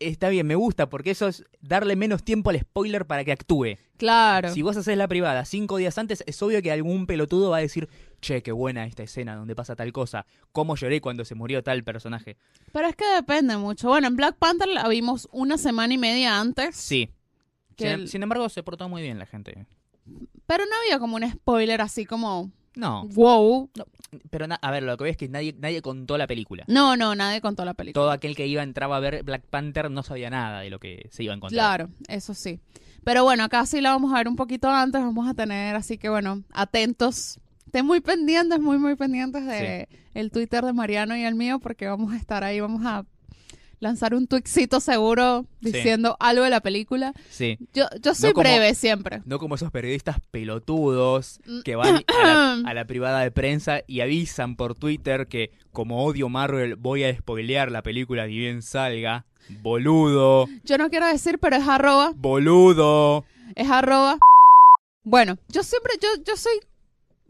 Está 0.00 0.28
bien, 0.28 0.46
me 0.46 0.54
gusta, 0.54 0.88
porque 0.88 1.10
eso 1.10 1.26
es 1.28 1.44
darle 1.60 1.96
menos 1.96 2.22
tiempo 2.22 2.50
al 2.50 2.60
spoiler 2.60 3.06
para 3.06 3.24
que 3.24 3.32
actúe. 3.32 3.78
Claro. 3.96 4.52
Si 4.52 4.62
vos 4.62 4.76
haces 4.76 4.96
la 4.96 5.08
privada 5.08 5.44
cinco 5.44 5.76
días 5.78 5.96
antes, 5.98 6.22
es 6.26 6.40
obvio 6.42 6.60
que 6.62 6.70
algún 6.70 7.06
pelotudo 7.06 7.50
va 7.50 7.56
a 7.56 7.60
decir, 7.60 7.88
che, 8.22 8.42
qué 8.42 8.52
buena 8.52 8.86
esta 8.86 9.02
escena 9.02 9.36
donde 9.36 9.54
pasa 9.54 9.76
tal 9.76 9.92
cosa. 9.92 10.24
¿Cómo 10.52 10.76
lloré 10.76 11.02
cuando 11.02 11.24
se 11.26 11.34
murió 11.34 11.62
tal 11.62 11.84
personaje? 11.84 12.38
Pero 12.72 12.88
es 12.88 12.96
que 12.96 13.04
depende 13.14 13.58
mucho. 13.58 13.88
Bueno, 13.88 14.06
en 14.06 14.16
Black 14.16 14.36
Panther 14.38 14.68
la 14.68 14.88
vimos 14.88 15.28
una 15.32 15.58
semana 15.58 15.92
y 15.92 15.98
media 15.98 16.40
antes. 16.40 16.74
Sí. 16.76 17.10
Que 17.76 17.84
Sin, 17.90 18.00
el- 18.00 18.08
sin 18.08 18.22
embargo, 18.22 18.48
se 18.48 18.62
portó 18.62 18.88
muy 18.88 19.02
bien 19.02 19.18
la 19.18 19.26
gente. 19.26 19.66
Pero 20.46 20.64
no 20.64 20.70
había 20.82 20.98
como 20.98 21.16
un 21.16 21.30
spoiler 21.30 21.80
así 21.80 22.04
como, 22.06 22.50
No, 22.74 23.06
wow. 23.08 23.70
pero 24.30 24.46
a 24.60 24.70
ver, 24.70 24.82
lo 24.82 24.96
que 24.96 25.04
veo 25.04 25.10
es 25.10 25.16
que 25.16 25.28
nadie, 25.28 25.54
nadie 25.58 25.80
contó 25.82 26.16
la 26.18 26.26
película. 26.26 26.64
No, 26.68 26.96
no, 26.96 27.14
nadie 27.14 27.40
contó 27.40 27.64
la 27.64 27.74
película. 27.74 28.00
Todo 28.02 28.10
aquel 28.10 28.34
que 28.36 28.46
iba 28.46 28.62
entraba 28.62 28.96
a 28.96 29.00
ver 29.00 29.22
Black 29.22 29.44
Panther 29.46 29.90
no 29.90 30.02
sabía 30.02 30.28
nada 30.30 30.60
de 30.60 30.70
lo 30.70 30.78
que 30.80 31.08
se 31.10 31.22
iba 31.24 31.32
a 31.32 31.36
encontrar. 31.36 31.56
Claro, 31.56 31.90
eso 32.08 32.34
sí. 32.34 32.60
Pero 33.04 33.24
bueno, 33.24 33.44
acá 33.44 33.64
sí 33.66 33.80
la 33.80 33.90
vamos 33.90 34.12
a 34.12 34.18
ver 34.18 34.28
un 34.28 34.36
poquito 34.36 34.68
antes, 34.68 35.00
vamos 35.00 35.28
a 35.28 35.34
tener, 35.34 35.74
así 35.76 35.98
que 35.98 36.08
bueno, 36.08 36.42
atentos. 36.52 37.38
Estén 37.72 37.86
muy 37.86 38.02
pendientes, 38.02 38.60
muy, 38.60 38.76
muy 38.76 38.96
pendientes 38.96 39.46
de 39.46 39.88
el 40.12 40.30
Twitter 40.30 40.62
de 40.62 40.74
Mariano 40.74 41.16
y 41.16 41.24
el 41.24 41.34
mío, 41.34 41.58
porque 41.58 41.86
vamos 41.86 42.12
a 42.12 42.18
estar 42.18 42.44
ahí, 42.44 42.60
vamos 42.60 42.82
a 42.84 43.06
lanzar 43.80 44.14
un 44.14 44.26
tweetcito 44.26 44.78
seguro 44.78 45.46
Sí. 45.62 45.72
diciendo 45.72 46.14
algo 46.20 46.44
de 46.44 46.50
la 46.50 46.60
película. 46.60 47.14
Sí. 47.30 47.56
Yo, 47.72 47.86
yo 48.02 48.14
soy 48.14 48.34
como- 48.34 48.42
breve 48.42 48.74
siempre. 48.74 49.22
No 49.24 49.38
como 49.38 49.54
esos 49.54 49.70
periodistas 49.70 50.18
pelotudos 50.30 51.40
Mm. 51.46 51.60
que 51.62 51.74
van 51.76 52.04
a 52.06 52.22
la, 52.22 52.52
a 52.70 52.74
la 52.74 52.84
privada 52.84 53.20
de 53.20 53.30
prensa 53.30 53.80
y 53.86 54.00
avisan 54.02 54.54
por 54.56 54.74
Twitter 54.74 55.26
que 55.26 55.50
como 55.72 56.04
odio 56.04 56.28
Marvel 56.28 56.76
voy 56.76 57.04
a 57.04 57.16
spoilear 57.16 57.72
la 57.72 57.80
película 57.82 58.26
ni 58.26 58.36
bien 58.36 58.60
salga. 58.60 59.24
Boludo, 59.62 60.46
Yo 60.66 60.76
no 60.76 60.90
quiero 60.90 61.06
decir, 61.06 61.38
pero 61.38 61.56
es 61.56 61.66
arroba, 61.66 62.12
boludo. 62.16 63.24
es 63.54 63.70
arroba. 63.70 64.18
Bueno, 65.04 65.38
yo 65.48 65.62
siempre, 65.62 65.94
yo, 66.02 66.08
yo 66.22 66.36
soy, 66.36 66.52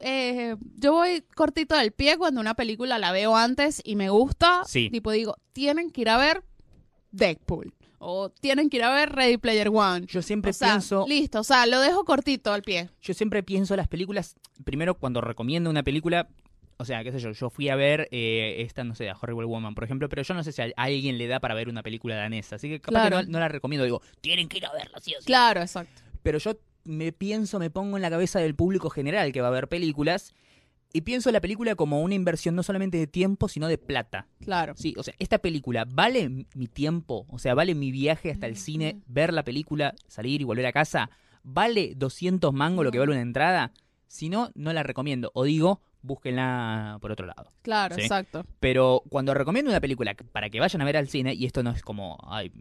eh, 0.03 0.57
yo 0.77 0.93
voy 0.93 1.23
cortito 1.35 1.77
del 1.77 1.93
pie 1.93 2.19
cuando 2.19 2.41
una 2.41 2.55
película 2.55 2.99
la 2.99 3.13
veo 3.13 3.37
antes 3.37 3.81
y 3.85 3.97
me 3.97 4.09
gusta. 4.11 4.63
Sí. 4.67 4.91
Tipo 4.91 5.11
digo, 5.13 5.37
tienen 5.53 5.91
que 5.91 6.03
ir 6.03 6.09
a 6.11 6.19
ver 6.19 6.43
Deadpool. 7.11 7.73
O 7.99 8.31
tienen 8.31 8.69
que 8.69 8.79
ir 8.79 8.83
a 8.85 8.93
ver 8.93 9.13
Ready 9.13 9.37
Player 9.39 9.69
One. 9.69 10.07
Yo 10.07 10.23
siempre 10.23 10.51
O 10.51 10.55
sea, 10.55 10.71
pienso, 10.73 11.05
listo, 11.09 11.41
o 11.41 11.45
sea, 11.45 11.67
lo 11.67 11.81
dejo 11.81 12.05
cortito 12.05 12.53
al 12.53 12.63
pie. 12.63 12.91
yo 13.01 13.15
siempre 13.15 13.43
pienso 13.45 13.77
las 13.77 13.87
películas, 13.87 14.35
primero 14.65 14.95
cuando 14.97 15.21
recomiendo 15.21 15.71
una 15.71 15.85
película, 15.85 16.29
o 16.79 16.85
sea, 16.85 17.05
qué 17.05 17.13
sé 17.13 17.21
yo, 17.21 17.31
yo 17.31 17.49
fui 17.49 17.69
a 17.69 17.77
ver 17.77 18.09
eh, 18.11 18.57
esta, 18.59 18.83
no 18.83 18.97
sé, 18.97 19.09
a 19.09 19.15
Horrible 19.21 19.45
Woman, 19.47 19.77
por 19.77 19.85
ejemplo, 19.85 20.09
pero 20.09 20.23
yo 20.23 20.35
no 20.35 20.43
sé 20.43 20.51
si 20.51 20.61
a 20.63 20.73
alguien 20.75 21.17
le 21.17 21.29
da 21.29 21.39
para 21.39 21.55
ver 21.55 21.69
una 21.69 21.85
película 21.85 22.17
danesa, 22.17 22.57
así 22.57 22.69
que 22.69 22.81
capaz 22.81 23.03
Claro. 23.09 23.19
que 23.19 23.27
no, 23.27 23.31
no 23.35 23.39
la 23.39 23.47
recomiendo, 23.49 23.85
digo, 23.85 24.03
tienen 24.21 24.49
que 24.49 24.57
ir 24.57 24.67
a 24.67 24.73
verla, 24.73 24.99
sí 25.01 25.15
o 25.17 25.21
sí. 25.21 25.27
Claro, 25.27 25.61
exacto. 25.61 26.03
Pero 26.25 26.39
yo 26.39 26.57
me 26.85 27.13
pienso, 27.13 27.59
me 27.59 27.71
pongo 27.71 27.97
en 27.97 28.03
la 28.03 28.11
cabeza 28.11 28.39
del 28.41 28.55
público 28.55 28.91
general 28.91 29.33
que 29.33 29.41
va 29.41 29.49
a 29.49 29.53
ver 29.53 29.69
películas 29.69 30.35
y 30.93 31.03
pienso 31.03 31.31
la 31.33 31.41
película 31.41 31.75
como 31.75 32.03
una 32.03 32.15
inversión 32.15 32.55
no 32.55 32.63
solamente 32.63 32.99
de 32.99 33.07
tiempo, 33.07 33.49
sino 33.49 33.67
de 33.69 33.79
plata. 33.79 34.27
Claro. 34.41 34.75
Sí, 34.77 34.95
o 34.99 35.03
sea, 35.03 35.15
esta 35.19 35.39
película 35.39 35.87
vale 35.89 36.29
mi 36.55 36.67
tiempo, 36.67 37.25
o 37.31 37.39
sea, 37.39 37.55
vale 37.55 37.75
mi 37.75 37.91
viaje 37.91 38.31
hasta 38.31 38.47
el 38.47 38.57
cine, 38.57 39.01
ver 39.07 39.33
la 39.33 39.43
película, 39.45 39.95
salir 40.07 40.41
y 40.41 40.45
volver 40.45 40.67
a 40.67 40.73
casa, 40.73 41.09
vale 41.43 41.95
200 41.97 42.53
mangos 42.53 42.85
lo 42.85 42.91
que 42.93 42.99
vale 42.99 43.13
una 43.13 43.23
entrada. 43.23 43.73
Si 44.07 44.29
no, 44.29 44.51
no 44.55 44.73
la 44.75 44.83
recomiendo. 44.83 45.31
O 45.33 45.45
digo, 45.45 45.81
búsquenla 46.03 46.99
por 47.01 47.11
otro 47.13 47.25
lado. 47.27 47.51
Claro, 47.63 47.95
Sí. 47.95 48.03
exacto. 48.03 48.45
Pero 48.61 49.03
cuando 49.09 49.33
recomiendo 49.33 49.71
una 49.71 49.81
película 49.81 50.15
para 50.33 50.51
que 50.51 50.61
vayan 50.61 50.83
a 50.83 50.85
ver 50.85 50.99
al 50.99 51.09
cine, 51.09 51.33
y 51.33 51.47
esto 51.47 51.63
no 51.63 51.71
es 51.71 51.81
como, 51.83 52.19
ay, 52.29 52.53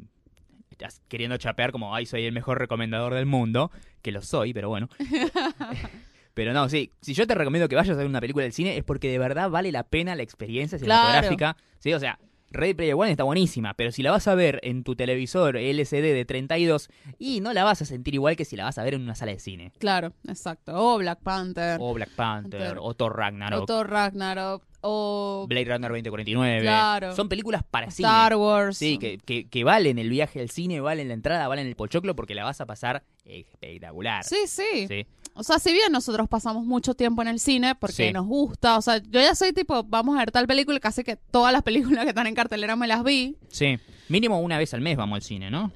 queriendo 1.08 1.38
chapear 1.38 1.72
como, 1.72 1.96
ay, 1.96 2.06
soy 2.06 2.26
el 2.26 2.34
mejor 2.34 2.60
recomendador 2.60 3.14
del 3.14 3.26
mundo, 3.26 3.72
que 4.02 4.12
lo 4.12 4.22
soy, 4.22 4.54
pero 4.54 4.70
bueno. 4.70 4.90
pero 6.34 6.54
no, 6.54 6.70
sí, 6.70 6.92
si 7.02 7.14
yo 7.14 7.28
te 7.28 7.36
recomiendo 7.36 7.68
que 7.68 7.76
vayas 7.76 7.96
a 7.96 8.00
ver 8.00 8.08
una 8.08 8.22
película 8.22 8.44
del 8.44 8.54
cine 8.54 8.78
es 8.78 8.84
porque 8.84 9.10
de 9.10 9.20
verdad 9.20 9.50
vale 9.50 9.72
la 9.72 9.84
pena 9.84 10.16
la 10.16 10.24
experiencia 10.24 10.78
Claro. 10.78 11.02
cinematográfica. 11.08 11.58
Sí, 11.80 11.94
o 11.94 12.00
sea, 12.00 12.20
Ready 12.54 12.74
Player 12.74 12.96
One 12.96 13.12
está 13.12 13.24
buenísima, 13.24 13.74
pero 13.76 13.92
si 13.92 14.04
la 14.04 14.12
vas 14.12 14.28
a 14.28 14.36
ver 14.36 14.60
en 14.64 14.84
tu 14.84 14.96
televisor 14.96 15.56
LCD 15.56 16.14
de 16.14 16.26
32, 16.26 16.90
y 17.18 17.40
no 17.40 17.54
la 17.54 17.64
vas 17.64 17.82
a 17.82 17.86
sentir 17.86 18.14
igual 18.14 18.36
que 18.36 18.44
si 18.44 18.58
la 18.58 18.66
vas 18.66 18.78
a 18.78 18.84
ver 18.84 18.94
en 18.94 19.02
una 19.04 19.16
sala 19.16 19.32
de 19.32 19.40
cine. 19.40 19.72
Claro, 19.80 20.12
exacto. 20.28 20.74
O 20.76 20.98
Black 20.98 21.22
Panther. 21.22 21.78
O 21.80 21.94
Black 21.94 22.10
Panther, 22.10 22.60
Panther. 22.60 22.78
o 22.82 22.94
Thor 22.94 23.16
Ragnarok, 23.18 23.62
O 23.62 23.66
Thor 23.66 23.90
Ragnarok. 23.90 24.64
O 24.82 25.46
Blade 25.48 25.66
Runner 25.66 25.92
2049. 25.92 26.62
Claro. 26.62 27.16
Son 27.16 27.30
películas 27.30 27.64
para 27.70 27.92
cine. 27.92 28.08
Star 28.08 28.36
Wars. 28.36 28.78
Sí, 28.78 28.98
que, 28.98 29.18
que, 29.20 29.48
que 29.48 29.64
valen 29.64 30.00
el 30.00 30.10
viaje 30.10 30.40
al 30.42 30.50
cine, 30.50 30.80
valen 30.82 31.08
la 31.08 31.14
entrada, 31.14 31.48
valen 31.48 31.68
el 31.68 31.76
pochoclo 31.76 32.16
porque 32.16 32.34
la 32.36 32.44
vas 32.44 32.62
a 32.62 32.66
pasar 32.66 33.04
espectacular. 33.26 34.24
Sí, 34.24 34.38
sí, 34.48 34.88
Sí. 34.88 35.06
O 35.34 35.44
sea, 35.44 35.60
si 35.60 35.72
bien 35.72 35.94
nosotros 35.94 36.28
pasamos 36.28 36.66
mucho 36.66 36.94
tiempo 36.94 37.22
en 37.22 37.30
el 37.30 37.40
cine 37.40 37.74
porque 37.76 38.08
Sí. 38.08 38.12
nos 38.12 38.26
gusta, 38.26 38.78
o 38.78 38.82
sea, 38.82 38.98
yo 38.98 39.22
ya 39.22 39.34
soy 39.34 39.54
tipo, 39.54 39.82
vamos 39.84 40.16
a 40.18 40.20
ver 40.20 40.32
tal 40.32 40.46
película, 40.46 40.78
casi 40.82 41.04
que 41.06 41.16
todas 41.16 41.54
las 41.54 41.64
películas 41.64 42.04
que 42.04 42.10
están 42.10 42.28
en 42.28 42.36
cartelera 42.36 42.76
me 42.76 42.86
las 42.88 43.02
vi. 43.04 43.38
Sí. 43.48 43.78
Mínimo 44.10 44.42
una 44.42 44.58
vez 44.58 44.74
al 44.74 44.82
mes 44.82 44.98
vamos 44.98 45.16
al 45.16 45.22
cine, 45.22 45.50
¿no? 45.50 45.72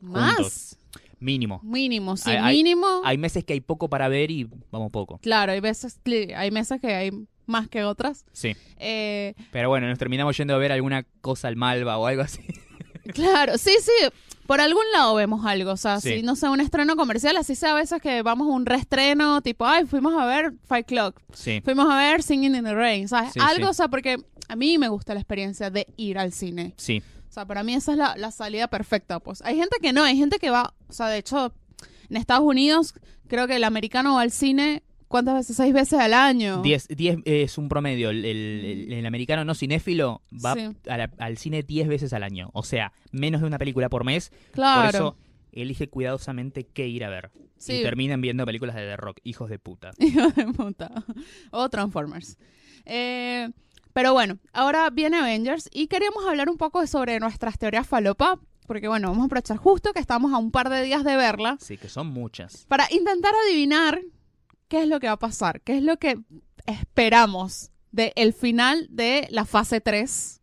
Más. 0.00 0.34
Juntos. 0.34 0.76
Mínimo. 1.20 1.60
Mínimo, 1.62 2.16
sí, 2.16 2.30
Hay- 2.30 2.36
hay- 2.38 2.56
mínimo. 2.56 2.86
Hay 3.04 3.16
meses 3.18 3.44
que 3.44 3.52
hay 3.52 3.60
poco 3.60 3.88
para 3.88 4.08
ver 4.08 4.32
y 4.32 4.48
vamos 4.72 4.90
poco. 4.90 5.18
Claro, 5.18 5.52
hay 5.52 5.60
veces, 5.60 6.00
hay 6.36 6.50
meses 6.50 6.80
que 6.80 6.92
hay 6.92 7.12
más 7.46 7.68
que 7.68 7.84
otras. 7.84 8.24
Sí. 8.32 8.56
Eh, 8.78 9.34
Pero 9.50 9.68
bueno, 9.68 9.88
nos 9.88 9.98
terminamos 9.98 10.36
yendo 10.36 10.54
a 10.54 10.58
ver 10.58 10.72
alguna 10.72 11.04
cosa 11.20 11.48
al 11.48 11.56
Malva 11.56 11.98
o 11.98 12.06
algo 12.06 12.22
así. 12.22 12.40
claro, 13.14 13.58
sí, 13.58 13.74
sí, 13.80 13.92
por 14.46 14.60
algún 14.60 14.84
lado 14.92 15.14
vemos 15.14 15.44
algo, 15.46 15.72
o 15.72 15.76
sea, 15.76 16.00
Sí. 16.00 16.16
si 16.16 16.22
no 16.22 16.36
sea 16.36 16.50
un 16.50 16.60
estreno 16.60 16.94
comercial, 16.96 17.36
así 17.36 17.54
sea 17.54 17.72
a 17.72 17.74
veces 17.74 18.00
que 18.00 18.22
vamos 18.22 18.48
a 18.48 18.50
un 18.52 18.66
reestreno, 18.66 19.40
tipo, 19.42 19.66
ay, 19.66 19.86
fuimos 19.86 20.14
a 20.20 20.26
ver 20.26 20.52
Fight 20.66 20.86
Club, 20.86 21.14
Sí. 21.32 21.60
fuimos 21.64 21.90
a 21.90 21.96
ver 21.96 22.22
Singing 22.22 22.54
in 22.54 22.64
the 22.64 22.74
Rain, 22.74 23.08
¿sabes? 23.08 23.32
Sí, 23.32 23.40
algo, 23.42 23.70
o 23.70 23.74
sea, 23.74 23.88
porque 23.88 24.18
a 24.48 24.56
mí 24.56 24.78
me 24.78 24.88
gusta 24.88 25.14
la 25.14 25.20
experiencia 25.20 25.70
de 25.70 25.86
ir 25.96 26.18
al 26.18 26.32
cine. 26.32 26.74
Sí. 26.76 27.02
O 27.28 27.32
sea, 27.32 27.46
para 27.46 27.62
mí 27.62 27.74
esa 27.74 27.92
es 27.92 27.98
la, 27.98 28.14
la 28.16 28.30
salida 28.30 28.68
perfecta. 28.68 29.18
Pues 29.18 29.40
hay 29.42 29.56
gente 29.56 29.78
que 29.80 29.92
no, 29.94 30.04
hay 30.04 30.16
gente 30.18 30.38
que 30.38 30.50
va, 30.50 30.74
o 30.88 30.92
sea, 30.92 31.06
de 31.08 31.16
hecho, 31.18 31.54
en 32.10 32.16
Estados 32.18 32.44
Unidos, 32.44 32.94
creo 33.26 33.46
que 33.46 33.56
el 33.56 33.64
americano 33.64 34.14
va 34.16 34.20
al 34.20 34.30
cine, 34.30 34.82
¿cuántas 35.12 35.34
veces? 35.36 35.56
Seis 35.56 35.72
veces 35.72 36.00
al 36.00 36.12
año. 36.14 36.60
Diez, 36.62 36.88
diez 36.88 37.18
es 37.24 37.56
un 37.58 37.68
promedio. 37.68 38.10
El, 38.10 38.24
el- 38.24 39.06
americano 39.06 39.44
no 39.44 39.54
cinéfilo 39.54 40.22
va 40.44 40.54
Sí. 40.54 40.68
a 40.88 40.96
la- 40.96 41.10
al 41.18 41.36
cine 41.38 41.62
10 41.62 41.86
veces 41.86 42.12
al 42.12 42.24
año. 42.24 42.50
O 42.54 42.64
sea, 42.64 42.92
menos 43.12 43.40
de 43.42 43.46
una 43.46 43.58
película 43.58 43.88
por 43.88 44.02
mes. 44.04 44.32
Claro. 44.52 44.80
Por 44.80 44.94
eso 44.94 45.16
elige 45.52 45.88
cuidadosamente 45.88 46.64
qué 46.66 46.88
ir 46.88 47.04
a 47.04 47.10
ver. 47.10 47.30
Sí. 47.58 47.74
Y 47.74 47.82
terminan 47.82 48.20
viendo 48.20 48.44
películas 48.44 48.74
de 48.74 48.82
The 48.82 48.96
Rock, 48.96 49.18
hijos 49.22 49.48
de 49.48 49.58
puta. 49.60 49.90
Hijo 49.98 50.28
de 50.30 50.46
puta. 50.46 50.90
O 51.52 51.68
Transformers. 51.68 52.36
Eh, 52.86 53.48
pero 53.92 54.12
bueno, 54.14 54.38
ahora 54.52 54.88
viene 54.90 55.18
Avengers 55.18 55.68
y 55.72 55.86
queríamos 55.86 56.24
hablar 56.26 56.48
un 56.48 56.56
poco 56.56 56.84
sobre 56.86 57.20
nuestras 57.20 57.58
teorías 57.58 57.86
falopa, 57.86 58.40
porque 58.66 58.88
bueno, 58.88 59.08
vamos 59.08 59.22
a 59.24 59.26
aprovechar 59.26 59.58
justo 59.58 59.92
que 59.92 60.00
estamos 60.00 60.32
a 60.32 60.38
un 60.38 60.50
par 60.50 60.70
de 60.70 60.82
días 60.82 61.04
de 61.04 61.14
verla 61.16 61.58
Sí, 61.60 61.76
que 61.76 61.88
son 61.88 62.06
muchas. 62.08 62.64
para 62.68 62.86
intentar 62.90 63.32
adivinar 63.46 64.00
qué 64.72 64.80
es 64.84 64.88
lo 64.88 65.00
que 65.00 65.06
va 65.06 65.12
a 65.12 65.18
pasar, 65.18 65.60
qué 65.60 65.76
es 65.76 65.82
lo 65.82 65.98
que 65.98 66.18
esperamos 66.64 67.70
del 67.90 68.32
final 68.32 68.86
de 68.88 69.28
la 69.30 69.44
fase 69.44 69.82
3. 69.82 70.40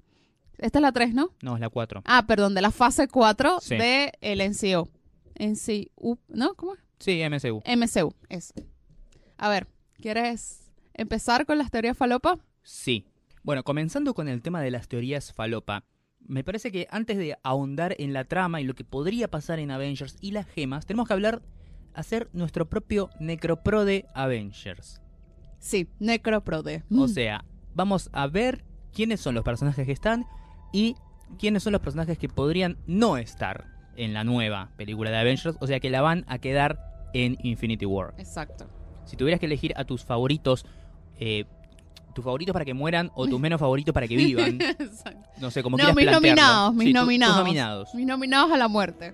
Esta 0.59 0.77
es 0.77 0.81
la 0.83 0.91
3, 0.91 1.15
¿no? 1.15 1.31
No, 1.41 1.55
es 1.55 1.59
la 1.61 1.69
4. 1.69 2.03
Ah, 2.05 2.27
perdón, 2.27 2.53
de 2.53 2.61
la 2.61 2.69
fase 2.69 3.07
4 3.07 3.57
Sí. 3.59 3.75
de 3.75 4.11
el 4.21 4.39
NCO. 4.41 4.87
NCU, 5.39 6.19
¿no? 6.27 6.53
¿Cómo 6.53 6.75
es? 6.75 6.79
Sí, 6.99 7.23
MCU. 7.27 7.63
MCU, 7.65 8.13
eso. 8.29 8.53
A 9.37 9.49
ver, 9.49 9.65
¿quieres 9.99 10.69
empezar 10.93 11.47
con 11.47 11.57
las 11.57 11.71
teorías 11.71 11.97
falopa? 11.97 12.37
Sí. 12.61 13.07
Bueno, 13.41 13.63
comenzando 13.63 14.13
con 14.13 14.27
el 14.27 14.43
tema 14.43 14.61
de 14.61 14.69
las 14.69 14.87
teorías 14.87 15.33
falopa, 15.33 15.85
me 16.19 16.43
parece 16.43 16.71
que 16.71 16.87
antes 16.91 17.17
de 17.17 17.35
ahondar 17.41 17.95
en 17.97 18.13
la 18.13 18.25
trama 18.25 18.61
y 18.61 18.65
lo 18.65 18.75
que 18.75 18.83
podría 18.83 19.27
pasar 19.27 19.57
en 19.57 19.71
Avengers 19.71 20.17
y 20.21 20.33
las 20.33 20.45
gemas, 20.45 20.85
tenemos 20.85 21.07
que 21.07 21.13
hablar, 21.13 21.41
hacer 21.93 22.29
nuestro 22.33 22.69
propio 22.69 23.09
necropro 23.19 23.85
de 23.85 24.05
Avengers. 24.13 25.01
Sí, 25.59 25.89
Necroprode. 25.99 26.83
O 26.97 27.07
sea, 27.07 27.43
vamos 27.75 28.09
a 28.13 28.27
ver 28.27 28.63
quiénes 28.93 29.19
son 29.19 29.35
los 29.35 29.43
personajes 29.43 29.85
que 29.85 29.91
están 29.91 30.25
y 30.71 30.95
quiénes 31.37 31.63
son 31.63 31.73
los 31.73 31.81
personajes 31.81 32.17
que 32.17 32.29
podrían 32.29 32.77
no 32.87 33.17
estar 33.17 33.65
en 33.95 34.13
la 34.13 34.23
nueva 34.23 34.69
película 34.77 35.11
de 35.11 35.17
Avengers, 35.17 35.57
o 35.59 35.67
sea 35.67 35.79
que 35.79 35.89
la 35.89 36.01
van 36.01 36.23
a 36.27 36.39
quedar 36.39 36.79
en 37.13 37.37
Infinity 37.43 37.85
War. 37.85 38.13
Exacto. 38.17 38.67
Si 39.05 39.17
tuvieras 39.17 39.39
que 39.39 39.45
elegir 39.47 39.73
a 39.75 39.83
tus 39.83 40.03
favoritos 40.05 40.65
eh, 41.17 41.45
tus 42.13 42.23
favoritos 42.23 42.53
para 42.53 42.65
que 42.65 42.73
mueran 42.73 43.11
o 43.13 43.27
tus 43.27 43.39
menos 43.39 43.59
favoritos 43.59 43.93
para 43.93 44.07
que 44.07 44.15
vivan. 44.15 44.59
Exacto. 44.79 45.29
No 45.39 45.51
sé, 45.51 45.61
como 45.61 45.77
No, 45.77 45.83
quieras 45.83 45.95
mis 45.95 46.05
plantearlo. 46.05 46.41
nominados, 46.43 46.73
mis 46.75 46.85
Sí, 46.87 46.93
tu- 46.93 46.97
tus 46.99 47.05
nominados. 47.05 47.37
nominados. 47.37 47.95
Mis 47.95 48.05
nominados 48.07 48.51
a 48.51 48.57
la 48.57 48.67
muerte. 48.67 49.13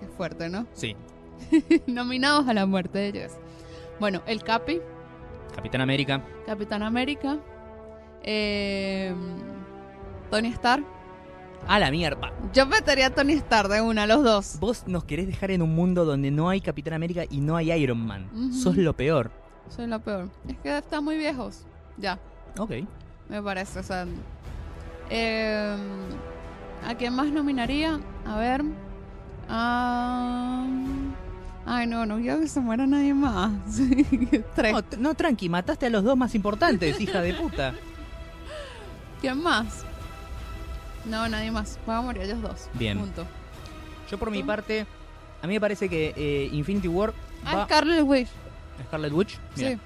Qué 0.00 0.06
fuerte, 0.08 0.48
¿no? 0.48 0.66
Sí. 0.72 0.94
nominados 1.86 2.48
a 2.48 2.54
la 2.54 2.66
muerte 2.66 2.98
de 2.98 3.08
ellos. 3.08 3.32
Bueno, 4.00 4.22
el 4.26 4.42
Capi, 4.42 4.80
Capitán 5.54 5.80
América. 5.80 6.22
Capitán 6.46 6.82
América, 6.82 7.38
eh, 8.22 9.14
Tony 10.30 10.48
Stark. 10.48 10.84
A 11.66 11.78
la 11.78 11.90
mierda. 11.90 12.30
Yo 12.52 12.66
metería 12.66 13.06
a 13.06 13.10
Tony 13.10 13.32
Stark 13.34 13.68
de 13.70 13.80
una, 13.80 14.06
los 14.06 14.22
dos. 14.22 14.58
Vos 14.60 14.84
nos 14.86 15.04
querés 15.04 15.26
dejar 15.26 15.50
en 15.50 15.62
un 15.62 15.74
mundo 15.74 16.04
donde 16.04 16.30
no 16.30 16.50
hay 16.50 16.60
Capitán 16.60 16.92
América 16.94 17.22
y 17.30 17.40
no 17.40 17.56
hay 17.56 17.72
Iron 17.72 18.04
Man. 18.04 18.28
Ujú. 18.34 18.52
Sos 18.52 18.76
lo 18.76 18.92
peor. 18.94 19.30
Soy 19.70 19.86
la 19.86 19.98
peor. 19.98 20.28
Es 20.46 20.58
que 20.58 20.76
están 20.76 21.02
muy 21.04 21.16
viejos. 21.16 21.64
Ya, 21.96 22.18
Ok. 22.58 22.72
me 23.30 23.40
parece. 23.42 23.78
O 23.78 23.82
sea, 23.82 24.04
eh, 25.08 25.74
¿a 26.86 26.94
quién 26.96 27.14
más 27.14 27.28
nominaría? 27.28 27.98
A 28.26 28.36
ver. 28.36 28.62
Ah, 29.48 30.66
ay, 31.66 31.86
no, 31.86 32.06
no 32.06 32.18
quiero 32.18 32.40
que 32.40 32.48
se 32.48 32.60
muera 32.60 32.86
nadie 32.86 33.14
más. 33.14 33.52
Tres. 34.54 34.72
No, 34.72 34.82
no, 34.98 35.14
tranqui, 35.14 35.48
mataste 35.48 35.86
a 35.86 35.90
los 35.90 36.04
dos 36.04 36.16
más 36.16 36.34
importantes, 36.34 37.00
hija 37.00 37.20
de 37.20 37.34
puta. 37.34 37.74
¿Quién 39.20 39.42
más? 39.42 39.84
No, 41.04 41.28
nadie 41.28 41.50
más. 41.50 41.78
Van 41.86 41.98
a 41.98 42.02
morir 42.02 42.22
ellos 42.22 42.40
dos. 42.42 42.68
Bien. 42.74 42.98
Punto. 42.98 43.26
Yo 44.10 44.18
por 44.18 44.30
mi 44.30 44.42
parte, 44.42 44.86
a 45.42 45.46
mí 45.46 45.54
me 45.54 45.60
parece 45.60 45.88
que 45.88 46.12
eh, 46.16 46.48
Infinity 46.52 46.88
War 46.88 47.12
Ah, 47.44 47.56
va 47.56 47.64
Scarlet 47.66 48.02
Witch. 48.02 48.28
Scarlet 48.86 49.12
Witch. 49.12 49.38
Mira, 49.56 49.70
Sí. 49.70 49.78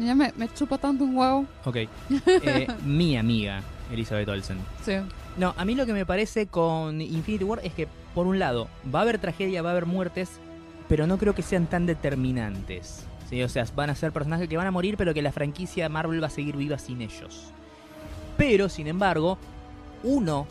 Ella 0.00 0.14
me, 0.14 0.32
me 0.36 0.48
chupa 0.52 0.78
tanto 0.78 1.04
un 1.04 1.14
huevo. 1.16 1.44
Ok. 1.64 1.76
Eh, 2.26 2.66
mi 2.84 3.16
amiga, 3.16 3.62
Elizabeth 3.90 4.28
Olsen. 4.28 4.58
Sí. 4.84 4.94
No, 5.36 5.54
a 5.56 5.64
mí 5.64 5.74
lo 5.74 5.84
que 5.86 5.92
me 5.92 6.06
parece 6.06 6.46
con 6.46 7.00
Infinity 7.00 7.44
War 7.44 7.60
es 7.62 7.72
que, 7.74 7.88
por 8.14 8.26
un 8.26 8.38
lado, 8.38 8.68
va 8.94 9.00
a 9.00 9.02
haber 9.02 9.18
tragedia, 9.18 9.62
va 9.62 9.70
a 9.70 9.72
haber 9.72 9.86
muertes, 9.86 10.40
pero 10.88 11.06
no 11.06 11.18
creo 11.18 11.34
que 11.34 11.42
sean 11.42 11.66
tan 11.66 11.86
determinantes. 11.86 13.06
¿sí? 13.28 13.42
O 13.42 13.48
sea, 13.48 13.64
van 13.74 13.90
a 13.90 13.94
ser 13.94 14.12
personajes 14.12 14.48
que 14.48 14.56
van 14.56 14.66
a 14.66 14.70
morir, 14.70 14.96
pero 14.96 15.14
que 15.14 15.22
la 15.22 15.32
franquicia 15.32 15.88
Marvel 15.88 16.22
va 16.22 16.26
a 16.28 16.30
seguir 16.30 16.56
viva 16.56 16.78
sin 16.78 17.00
ellos. 17.02 17.50
Pero, 18.36 18.68
sin 18.68 18.86
embargo, 18.86 19.38
uno 20.02 20.46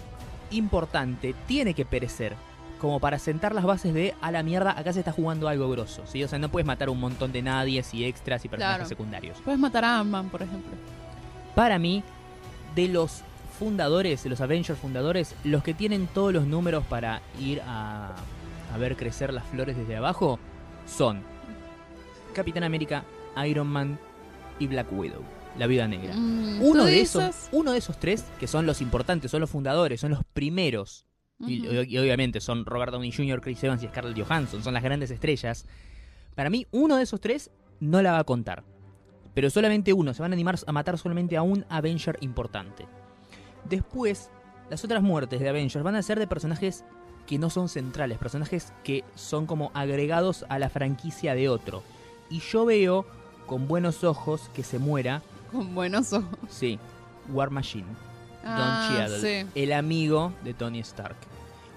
importante 0.51 1.33
tiene 1.47 1.73
que 1.73 1.85
perecer. 1.85 2.35
Como 2.79 2.99
para 2.99 3.19
sentar 3.19 3.53
las 3.53 3.63
bases 3.63 3.93
de 3.93 4.15
a 4.21 4.31
la 4.31 4.41
mierda, 4.41 4.71
acá 4.77 4.91
se 4.91 4.99
está 4.99 5.11
jugando 5.11 5.47
algo 5.47 5.69
grosso. 5.69 6.01
¿sí? 6.07 6.23
O 6.23 6.27
sea, 6.27 6.39
no 6.39 6.49
puedes 6.49 6.65
matar 6.65 6.89
un 6.89 6.99
montón 6.99 7.31
de 7.31 7.43
nadies 7.43 7.93
y 7.93 8.05
extras 8.05 8.43
y 8.43 8.49
personajes 8.49 8.77
Claro. 8.79 8.89
secundarios. 8.89 9.37
Puedes 9.43 9.59
matar 9.59 9.85
a 9.85 9.99
Ant-Man, 9.99 10.29
por 10.29 10.41
ejemplo. 10.41 10.71
Para 11.53 11.77
mí, 11.77 12.03
de 12.73 12.87
los 12.87 13.21
fundadores, 13.59 14.23
de 14.23 14.29
los 14.31 14.41
Avengers 14.41 14.79
fundadores, 14.79 15.35
los 15.43 15.61
que 15.61 15.75
tienen 15.75 16.07
todos 16.07 16.33
los 16.33 16.47
números 16.47 16.83
para 16.87 17.21
ir 17.39 17.61
a, 17.67 18.15
a 18.71 18.77
ver 18.77 18.95
crecer 18.95 19.33
las 19.33 19.45
flores 19.45 19.77
desde 19.77 19.95
abajo 19.95 20.39
son 20.85 21.21
Capitán 22.33 22.63
América, 22.63 23.03
Iron 23.45 23.67
Man 23.67 23.99
y 24.59 24.67
Black 24.67 24.87
Widow, 24.91 25.21
la 25.57 25.67
Viuda 25.67 25.87
Negra. 25.87 26.13
Mm, 26.15 26.61
Uno 26.61 26.81
¿tú 26.81 26.85
de, 26.85 26.91
dices? 26.91 27.15
esos, 27.15 27.49
uno 27.51 27.71
de 27.71 27.77
esos 27.77 27.97
tres, 27.99 28.25
que 28.39 28.47
son 28.47 28.65
los 28.65 28.81
importantes, 28.81 29.31
son 29.31 29.41
los 29.41 29.49
fundadores, 29.49 29.99
son 29.99 30.11
los 30.11 30.23
primeros, 30.33 31.05
y, 31.39 31.65
y 31.65 31.97
obviamente 31.97 32.39
son 32.39 32.65
Robert 32.65 32.91
Downey 32.91 33.11
Jr., 33.11 33.41
Chris 33.41 33.63
Evans 33.63 33.81
y 33.83 33.87
Scarlett 33.87 34.23
Johansson, 34.23 34.63
son 34.63 34.73
las 34.75 34.83
grandes 34.83 35.09
estrellas. 35.09 35.65
Para 36.35 36.49
mí, 36.49 36.67
uno 36.71 36.97
de 36.97 37.03
esos 37.03 37.19
tres 37.19 37.49
no 37.79 38.01
la 38.01 38.11
va 38.11 38.19
a 38.19 38.23
contar. 38.23 38.63
Pero 39.33 39.49
solamente 39.49 39.91
uno, 39.93 40.13
se 40.13 40.21
van 40.21 40.31
a 40.31 40.35
animar 40.35 40.57
a 40.65 40.71
matar 40.71 40.97
solamente 40.97 41.37
a 41.37 41.41
un 41.41 41.65
Avenger 41.69 42.17
importante. 42.21 42.85
Después, 43.67 44.29
las 44.69 44.83
otras 44.83 45.01
muertes 45.01 45.39
de 45.39 45.49
Avengers 45.49 45.83
van 45.83 45.95
a 45.95 46.03
ser 46.03 46.19
de 46.19 46.27
personajes 46.27 46.85
que 47.27 47.37
no 47.39 47.49
son 47.49 47.69
centrales, 47.69 48.17
personajes 48.17 48.73
que 48.83 49.03
son 49.15 49.45
como 49.45 49.71
agregados 49.73 50.45
a 50.49 50.59
la 50.59 50.69
franquicia 50.69 51.33
de 51.35 51.49
otro. 51.49 51.83
Y 52.29 52.39
yo 52.39 52.65
veo 52.65 53.05
con 53.45 53.67
buenos 53.67 54.03
ojos 54.03 54.49
que 54.53 54.63
se 54.63 54.79
muera, 54.79 55.21
Con 55.51 55.73
buenos 55.75 56.13
ojos. 56.13 56.27
sí, 56.49 56.79
War 57.31 57.49
Machine. 57.49 57.87
Ah, 58.43 58.87
Don 58.89 58.97
Cheadle, 58.97 59.43
sí. 59.43 59.49
el 59.55 59.73
amigo 59.73 60.33
de 60.43 60.53
Tony 60.53 60.79
Stark. 60.79 61.15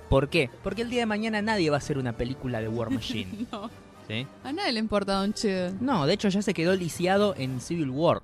¿Por 0.08 0.28
qué? 0.28 0.48
Porque 0.62 0.82
el 0.82 0.90
día 0.90 1.00
de 1.00 1.06
mañana 1.06 1.42
nadie 1.42 1.70
va 1.70 1.76
a 1.76 1.78
hacer 1.78 1.98
una 1.98 2.12
película 2.12 2.60
de 2.60 2.68
War 2.68 2.90
Machine. 2.90 3.46
No. 3.52 3.68
¿sí? 4.08 4.26
A 4.44 4.52
nadie 4.52 4.72
le 4.72 4.78
importa 4.80 5.14
Don 5.14 5.32
Cheadle. 5.34 5.76
No, 5.80 6.06
de 6.06 6.14
hecho 6.14 6.28
ya 6.28 6.40
se 6.42 6.54
quedó 6.54 6.74
lisiado 6.74 7.34
en 7.36 7.60
Civil 7.60 7.90
War. 7.90 8.22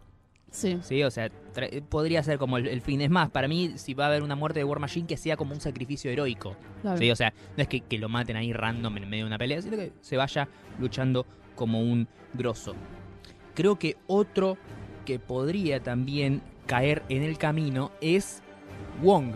Sí. 0.50 0.78
¿sí? 0.82 1.02
O 1.04 1.10
sea, 1.10 1.30
podría 1.88 2.22
ser 2.22 2.38
como 2.38 2.56
el, 2.58 2.66
el 2.66 2.80
fin. 2.80 3.00
Es 3.00 3.10
más, 3.10 3.30
para 3.30 3.46
mí, 3.48 3.72
si 3.76 3.94
va 3.94 4.04
a 4.04 4.08
haber 4.08 4.22
una 4.22 4.34
muerte 4.34 4.58
de 4.60 4.64
War 4.64 4.80
Machine, 4.80 5.06
que 5.06 5.16
sea 5.16 5.36
como 5.36 5.52
un 5.54 5.60
sacrificio 5.60 6.10
heroico. 6.10 6.56
Claro. 6.82 6.98
¿sí? 6.98 7.10
O 7.10 7.16
sea, 7.16 7.32
no 7.56 7.62
es 7.62 7.68
que, 7.68 7.80
que 7.80 7.98
lo 7.98 8.08
maten 8.08 8.36
ahí 8.36 8.52
random 8.52 8.96
en 8.98 9.08
medio 9.08 9.24
de 9.24 9.28
una 9.28 9.38
pelea, 9.38 9.62
sino 9.62 9.76
que 9.76 9.92
se 10.00 10.16
vaya 10.16 10.48
luchando 10.78 11.24
como 11.54 11.80
un 11.80 12.08
grosso. 12.34 12.74
Creo 13.54 13.78
que 13.78 13.96
otro 14.06 14.56
que 15.04 15.18
podría 15.18 15.80
también 15.80 16.42
caer 16.66 17.02
en 17.08 17.22
el 17.22 17.38
camino 17.38 17.92
es 18.00 18.42
Wong, 19.02 19.34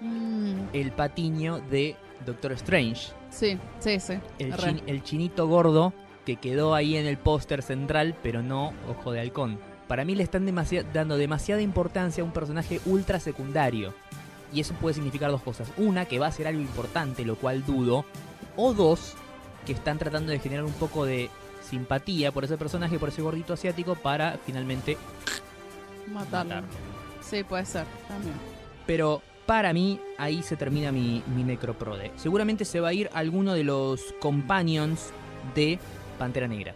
Mm, 0.00 0.68
el 0.72 0.92
patiño 0.92 1.60
de 1.70 1.96
Doctor 2.26 2.52
Strange. 2.52 3.12
sí, 3.30 3.58
sí, 3.78 3.98
sí. 4.00 4.14
El, 4.38 4.52
chin- 4.54 4.82
el 4.86 5.02
chinito 5.02 5.46
gordo 5.46 5.94
que 6.26 6.36
quedó 6.36 6.74
ahí 6.74 6.96
en 6.96 7.06
el 7.06 7.16
póster 7.16 7.62
central, 7.62 8.14
pero 8.22 8.42
no 8.42 8.72
ojo 8.88 9.12
de 9.12 9.20
halcón. 9.20 9.58
Para 9.88 10.04
mí 10.04 10.14
le 10.14 10.22
están 10.22 10.46
demasi- 10.46 10.84
dando 10.92 11.16
demasiada 11.16 11.60
importancia 11.62 12.22
a 12.22 12.26
un 12.26 12.32
personaje 12.32 12.80
ultra 12.86 13.20
secundario. 13.20 13.94
Y 14.52 14.60
eso 14.60 14.74
puede 14.74 14.94
significar 14.94 15.30
dos 15.30 15.42
cosas. 15.42 15.68
Una, 15.76 16.04
que 16.06 16.18
va 16.18 16.28
a 16.28 16.32
ser 16.32 16.46
algo 16.46 16.60
importante, 16.60 17.24
lo 17.24 17.36
cual 17.36 17.64
dudo. 17.66 18.04
O 18.56 18.72
dos, 18.72 19.14
que 19.66 19.72
están 19.72 19.98
tratando 19.98 20.30
de 20.32 20.38
generar 20.38 20.64
un 20.64 20.72
poco 20.72 21.04
de 21.04 21.28
simpatía 21.68 22.30
por 22.30 22.44
ese 22.44 22.56
personaje, 22.56 22.98
por 22.98 23.08
ese 23.08 23.22
gordito 23.22 23.52
asiático, 23.54 23.94
para 23.96 24.38
finalmente 24.46 24.96
Matarlo. 26.12 26.54
matarlo. 26.56 26.68
Sí, 27.22 27.42
puede 27.42 27.64
ser. 27.64 27.84
También. 28.06 28.34
Pero 28.86 29.22
para 29.46 29.72
mí, 29.72 29.98
ahí 30.18 30.42
se 30.42 30.56
termina 30.56 30.92
mi, 30.92 31.22
mi 31.34 31.42
necroprode. 31.42 32.12
Seguramente 32.16 32.64
se 32.64 32.80
va 32.80 32.88
a 32.88 32.92
ir 32.92 33.10
alguno 33.14 33.54
de 33.54 33.64
los 33.64 34.14
companions 34.20 35.10
de 35.54 35.78
Pantera 36.18 36.46
Negra. 36.46 36.74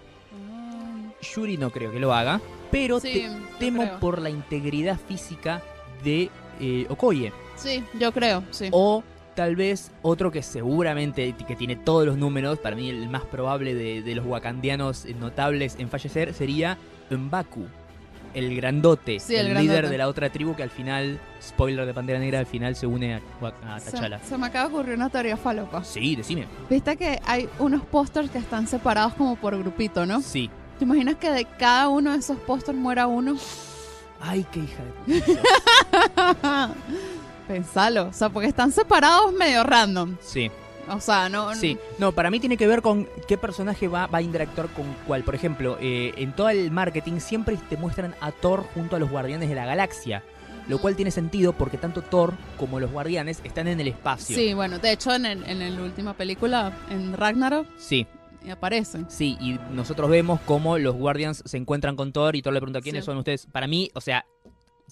Ah, 0.51 1.13
Yuri 1.35 1.57
no 1.59 1.71
creo 1.71 1.93
que 1.93 2.01
lo 2.01 2.13
haga, 2.13 2.41
pero 2.71 3.01
Sí, 3.01 3.13
te- 3.13 3.31
temo 3.59 3.83
creo. 3.83 4.01
por 4.01 4.21
la 4.21 4.31
integridad 4.31 4.99
física 5.09 5.63
de 6.05 6.31
eh, 6.61 6.87
Okoye. 6.89 7.33
Sí, 7.57 7.83
yo 7.99 8.13
creo, 8.13 8.45
sí. 8.51 8.69
O 8.73 9.03
tal 9.35 9.55
vez 9.57 9.91
otro 10.03 10.31
que 10.33 10.43
seguramente 10.43 11.35
que 11.47 11.57
tiene 11.57 11.77
todos 11.77 12.05
los 12.07 12.17
números, 12.17 12.59
para 12.59 12.75
mí 12.77 12.89
el 12.91 13.09
más 13.09 13.23
probable 13.25 13.75
de, 13.75 14.03
de 14.03 14.15
los 14.15 14.27
wakandianos 14.27 15.07
notables 15.21 15.77
en 15.79 15.89
fallecer 15.89 16.35
sería 16.35 16.77
Mbaku. 17.11 17.67
El 18.35 18.55
grandote, 18.55 19.19
Sí, 19.21 19.35
el 19.37 19.47
líder 19.49 19.67
grandote. 19.67 19.89
de 19.89 19.99
la 19.99 20.07
otra 20.09 20.31
tribu 20.31 20.55
que 20.55 20.63
al 20.63 20.69
final, 20.71 21.19
spoiler 21.43 21.87
de 21.87 21.95
Pantera 21.95 22.19
Negra, 22.19 22.39
al 22.41 22.47
final 22.47 22.77
se 22.77 22.87
une 22.87 23.15
a, 23.15 23.21
a 23.75 23.81
se, 23.81 23.91
T'Challa. 23.91 24.19
se 24.21 24.37
me 24.37 24.47
acaba 24.47 24.69
de 24.69 24.75
ocurrir 24.75 24.95
una 24.97 25.09
teoría 25.09 25.37
falopa. 25.39 25.83
Sí, 25.83 26.15
decime. 26.15 26.47
Viste 26.69 26.97
que 26.99 27.19
hay 27.25 27.49
unos 27.59 27.83
pósters 27.87 28.31
que 28.31 28.39
están 28.39 28.67
separados 28.67 29.15
como 29.15 29.35
por 29.37 29.57
grupito, 29.59 30.05
¿no? 30.05 30.21
Sí. 30.21 30.51
¿Te 30.79 30.85
imaginas 30.85 31.17
que 31.17 31.31
de 31.31 31.45
cada 31.45 31.89
uno 31.89 32.13
de 32.13 32.19
esos 32.19 32.39
pósters 32.39 32.77
muera 32.79 33.07
uno? 33.07 33.37
Ay, 34.21 34.47
qué 34.53 34.61
hija 34.61 34.83
de 35.07 35.21
puta. 35.33 36.75
Pensalo. 37.47 38.09
O 38.09 38.13
sea, 38.13 38.29
porque 38.29 38.49
están 38.49 38.73
separados 38.73 39.33
medio 39.33 39.65
random. 39.65 40.17
Sí. 40.21 40.51
O 40.91 41.01
sea, 41.01 41.29
no. 41.29 41.55
Sí, 41.55 41.77
no, 41.99 42.13
para 42.13 42.31
mí 42.31 42.41
tiene 42.41 42.57
que 42.57 42.67
ver 42.67 42.81
con 42.81 43.07
qué 43.27 43.37
personaje 43.37 43.89
va, 43.89 44.07
va 44.07 44.19
a 44.19 44.23
interactuar 44.23 44.69
con 44.69 44.87
cuál. 45.07 45.23
Por 45.23 45.35
ejemplo, 45.35 45.77
eh, 45.81 46.15
en 46.17 46.33
todo 46.33 46.49
el 46.49 46.71
marketing 46.71 47.21
siempre 47.21 47.59
te 47.69 47.77
muestran 47.77 48.15
a 48.21 48.33
Thor 48.33 48.65
junto 48.75 48.97
a 48.97 48.99
los 48.99 49.11
Guardianes 49.11 49.49
de 49.49 49.55
la 49.55 49.67
Galaxia. 49.67 50.23
Lo 50.67 50.79
cual 50.79 50.97
tiene 50.97 51.11
sentido 51.11 51.53
porque 51.55 51.79
tanto 51.79 52.03
Thor 52.03 52.35
como 52.59 52.79
los 52.81 52.91
Guardianes 52.91 53.41
están 53.45 53.69
en 53.69 53.81
el 53.81 53.89
espacio. 53.89 54.37
Sí, 54.37 54.53
bueno, 54.55 54.79
de 54.79 54.93
hecho 54.93 55.15
en, 55.15 55.25
el- 55.27 55.45
en 55.45 55.77
la 55.77 55.83
última 55.83 56.13
película, 56.15 56.73
en 56.91 57.15
Ragnarok, 57.15 57.67
Sí, 57.79 58.07
aparecen. 58.51 59.07
sí, 59.11 59.37
y 59.41 59.59
nosotros 59.73 60.09
vemos 60.11 60.41
cómo 60.43 60.79
los 60.79 60.95
Guardians 60.97 61.43
se 61.45 61.57
encuentran 61.57 61.97
con 61.97 62.13
Thor 62.13 62.37
y 62.37 62.43
Thor 62.43 62.53
le 62.53 62.61
pregunta 62.61 62.81
quiénes 62.81 63.05
Sí. 63.05 63.07
son 63.07 63.19
ustedes. 63.19 63.47
Para 63.47 63.67
mí, 63.67 63.91
o 63.95 64.01
sea, 64.01 64.25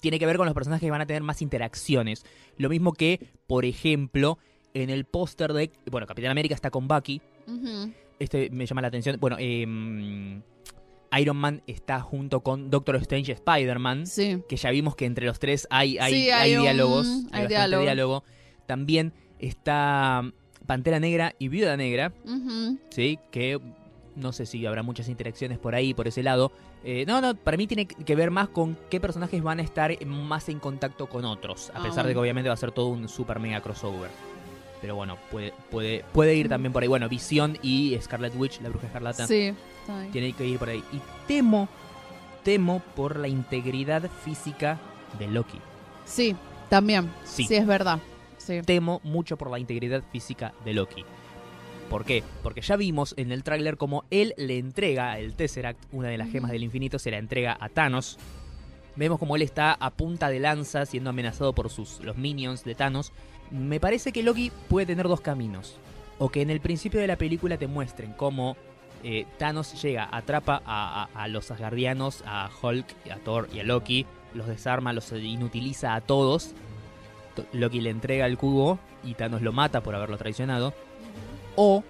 tiene 0.01 0.19
que 0.19 0.27
ver 0.27 0.37
con 0.37 0.45
los 0.47 0.55
personajes 0.55 0.85
que 0.87 0.91
van 0.91 1.01
a 1.01 1.07
tener 1.07 1.23
más 1.23 1.41
interacciones. 1.43 2.25
Lo 2.59 2.69
mismo 2.69 2.93
que, 2.93 3.31
por 3.47 3.65
ejemplo, 3.65 4.39
en 4.75 4.91
el 4.91 5.05
póster 5.07 5.53
de. 5.55 5.71
Bueno, 5.91 6.07
Capitán 6.07 6.31
América 6.33 6.55
está 6.55 6.71
con 6.71 6.87
Bucky. 6.87 7.23
Este 8.19 8.51
me 8.51 8.67
llama 8.67 8.83
la 8.83 8.89
atención. 8.89 9.17
Bueno, 9.21 9.37
em, 9.39 10.43
Iron 11.19 11.37
Man 11.37 11.63
está 11.67 12.01
junto 12.01 12.41
con 12.41 12.69
Doctor 12.69 12.97
Strange 12.97 13.33
y 13.33 13.35
Spider-Man. 13.35 14.07
Sí. 14.07 14.43
Que 14.49 14.57
ya 14.57 14.71
vimos 14.71 14.97
que 14.97 15.07
entre 15.07 15.25
los 15.27 15.39
tres 15.39 15.67
hay, 15.71 15.97
hay, 15.99 16.13
Sí, 16.13 16.31
hay 16.31 16.51
hay 16.51 16.57
un- 16.57 16.63
diálogos. 16.63 17.07
hay 17.07 17.15
bastante 17.23 17.49
diálogo. 17.49 17.83
diálogo. 17.85 18.25
También 18.67 19.15
está 19.39 20.31
Pantera 20.67 21.01
Negra 21.01 21.35
y 21.39 21.49
Viuda 21.49 21.77
Negra. 21.77 22.13
¿sí? 22.91 23.19
Que 23.31 23.61
No 24.15 24.33
sé 24.33 24.47
si 24.47 24.65
habrá 24.67 24.83
muchas 24.83 25.09
interacciones 25.09 25.59
por 25.59 25.75
ahí, 25.75 25.95
por 25.95 26.09
ese 26.09 26.23
lado. 26.23 26.53
Eh, 26.85 27.05
no, 27.07 27.21
no, 27.21 27.35
para 27.35 27.57
mí 27.57 27.67
tiene 27.67 27.87
que 27.87 28.15
ver 28.15 28.31
más 28.31 28.49
con 28.49 28.79
qué 28.91 29.01
personajes 29.01 29.43
van 29.43 29.59
a 29.59 29.63
estar 29.63 29.93
más 30.07 30.49
en 30.49 30.59
contacto 30.61 31.07
con 31.09 31.25
otros. 31.25 31.71
A 31.75 31.83
pesar 31.83 32.07
de 32.07 32.13
que 32.13 32.19
obviamente 32.19 32.49
va 32.49 32.55
a 32.55 32.59
ser 32.59 32.71
todo 32.73 32.89
un 32.89 33.09
super 33.09 33.41
mega 33.41 33.61
crossover. 33.61 34.11
Pero 34.81 34.95
bueno, 34.95 35.17
puede, 35.31 35.53
puede, 35.71 36.05
puede 36.13 36.35
ir 36.35 36.49
también 36.49 36.73
por 36.73 36.83
ahí. 36.83 36.89
Bueno, 36.89 37.09
Visión 37.09 37.59
y 37.63 37.99
Scarlet 38.01 38.35
Witch, 38.37 38.61
la 38.61 38.69
bruja 38.69 38.87
escarlata, 38.87 39.27
Sí, 39.27 39.53
tiene 40.13 40.33
que 40.33 40.47
ir 40.47 40.59
por 40.59 40.69
ahí. 40.69 40.83
Y 40.93 41.01
temo, 41.27 41.69
temo 42.45 42.81
por 42.95 43.19
la 43.19 43.27
integridad 43.29 44.09
física 44.25 44.79
de 45.19 45.29
Loki. 45.29 45.59
Sí, 46.05 46.37
también. 46.69 47.11
Sí. 47.25 47.45
Sí, 47.45 47.57
es 47.57 47.67
verdad. 47.67 47.99
Sí. 48.47 48.61
temo 48.65 49.01
mucho 49.05 49.37
por 49.37 49.51
la 49.51 49.59
integridad 49.59 50.03
física 50.13 50.53
de 50.65 50.75
Loki. 50.75 51.05
¿Por 51.91 52.05
qué? 52.05 52.25
Porque 52.43 52.63
ya 52.63 52.77
vimos 52.77 53.15
en 53.17 53.31
el 53.31 53.45
tráiler 53.45 53.77
como 53.77 54.05
él 54.11 54.35
le 54.37 54.59
entrega 54.59 55.19
el 55.19 55.35
Tesseract, 55.35 55.79
una 55.93 56.09
de 56.09 56.19
las 56.19 56.31
gemas 56.31 56.51
del 56.51 56.65
infinito, 56.65 56.99
se 56.99 57.11
la 57.13 57.19
entrega 57.19 57.57
a 57.61 57.69
Thanos. 57.69 58.19
Vemos 58.97 59.19
como 59.19 59.37
él 59.37 59.43
está 59.43 59.73
a 59.75 59.91
punta 59.91 60.29
de 60.29 60.41
lanza 60.41 60.85
siendo 60.87 61.11
amenazado 61.11 61.53
por 61.55 61.71
sus, 61.71 62.01
los 62.03 62.17
minions 62.17 62.65
de 62.65 62.75
Thanos. 62.75 63.13
Me 63.51 63.79
parece 63.79 64.11
que 64.11 64.23
Loki 64.23 64.51
puede 64.69 64.87
tener 64.87 65.07
dos 65.07 65.21
caminos. 65.21 65.77
O 66.19 66.31
que 66.31 66.41
en 66.43 66.51
el 66.51 66.61
principio 66.61 66.99
de 66.99 67.07
la 67.07 67.17
película 67.17 67.57
te 67.59 67.67
muestren 67.67 68.15
cómo 68.15 68.57
eh, 69.05 69.27
Thanos 69.39 69.81
llega, 69.81 70.09
atrapa 70.11 70.63
a, 70.65 71.05
a- 71.15 71.23
a 71.23 71.29
los 71.29 71.51
Asgardianos, 71.51 72.25
a 72.27 72.49
Hulk, 72.63 72.87
a 73.13 73.17
Thor 73.17 73.49
y 73.53 73.61
a 73.61 73.65
Loki, 73.65 74.07
los 74.35 74.47
desarma, 74.49 74.93
los 74.95 75.13
inutiliza 75.13 75.95
a 75.95 76.01
todos. 76.01 76.55
Loki 77.53 77.81
le 77.81 77.91
entrega 77.91 78.27
el 78.27 78.39
cubo 78.39 78.79
y 79.05 79.15
Thanos 79.15 79.43
lo 79.43 79.53
mata 79.53 79.83
por 79.83 79.95
haberlo 79.95 80.17
traicionado. 80.19 80.75
O 81.57 81.83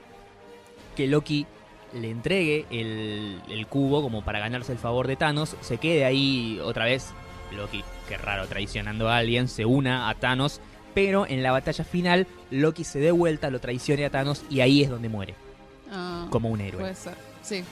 que 0.96 1.06
Loki 1.06 1.46
le 1.92 2.10
entregue 2.10 2.66
el, 2.70 3.40
el 3.48 3.66
cubo 3.66 4.02
como 4.02 4.22
para 4.24 4.38
ganarse 4.38 4.72
el 4.72 4.78
favor 4.78 5.06
de 5.06 5.16
Thanos, 5.16 5.56
se 5.60 5.78
quede 5.78 6.04
ahí 6.04 6.60
otra 6.62 6.84
vez. 6.84 7.12
Loki, 7.56 7.84
qué 8.08 8.16
raro, 8.18 8.46
traicionando 8.46 9.08
a 9.08 9.18
alguien, 9.18 9.48
se 9.48 9.64
una 9.64 10.08
a 10.08 10.14
Thanos, 10.14 10.60
pero 10.94 11.26
en 11.26 11.42
la 11.42 11.52
batalla 11.52 11.84
final 11.84 12.26
Loki 12.50 12.82
se 12.84 12.98
dé 12.98 13.10
vuelta, 13.12 13.50
lo 13.50 13.60
traicione 13.60 14.04
a 14.04 14.10
Thanos 14.10 14.42
y 14.50 14.60
ahí 14.60 14.82
es 14.82 14.90
donde 14.90 15.08
muere, 15.08 15.34
Ah, 15.90 16.26
como 16.30 16.48
un 16.50 16.60
héroe. 16.60 16.80
Puede 16.80 16.94
ser. 16.96 17.14
Sí. 17.42 17.62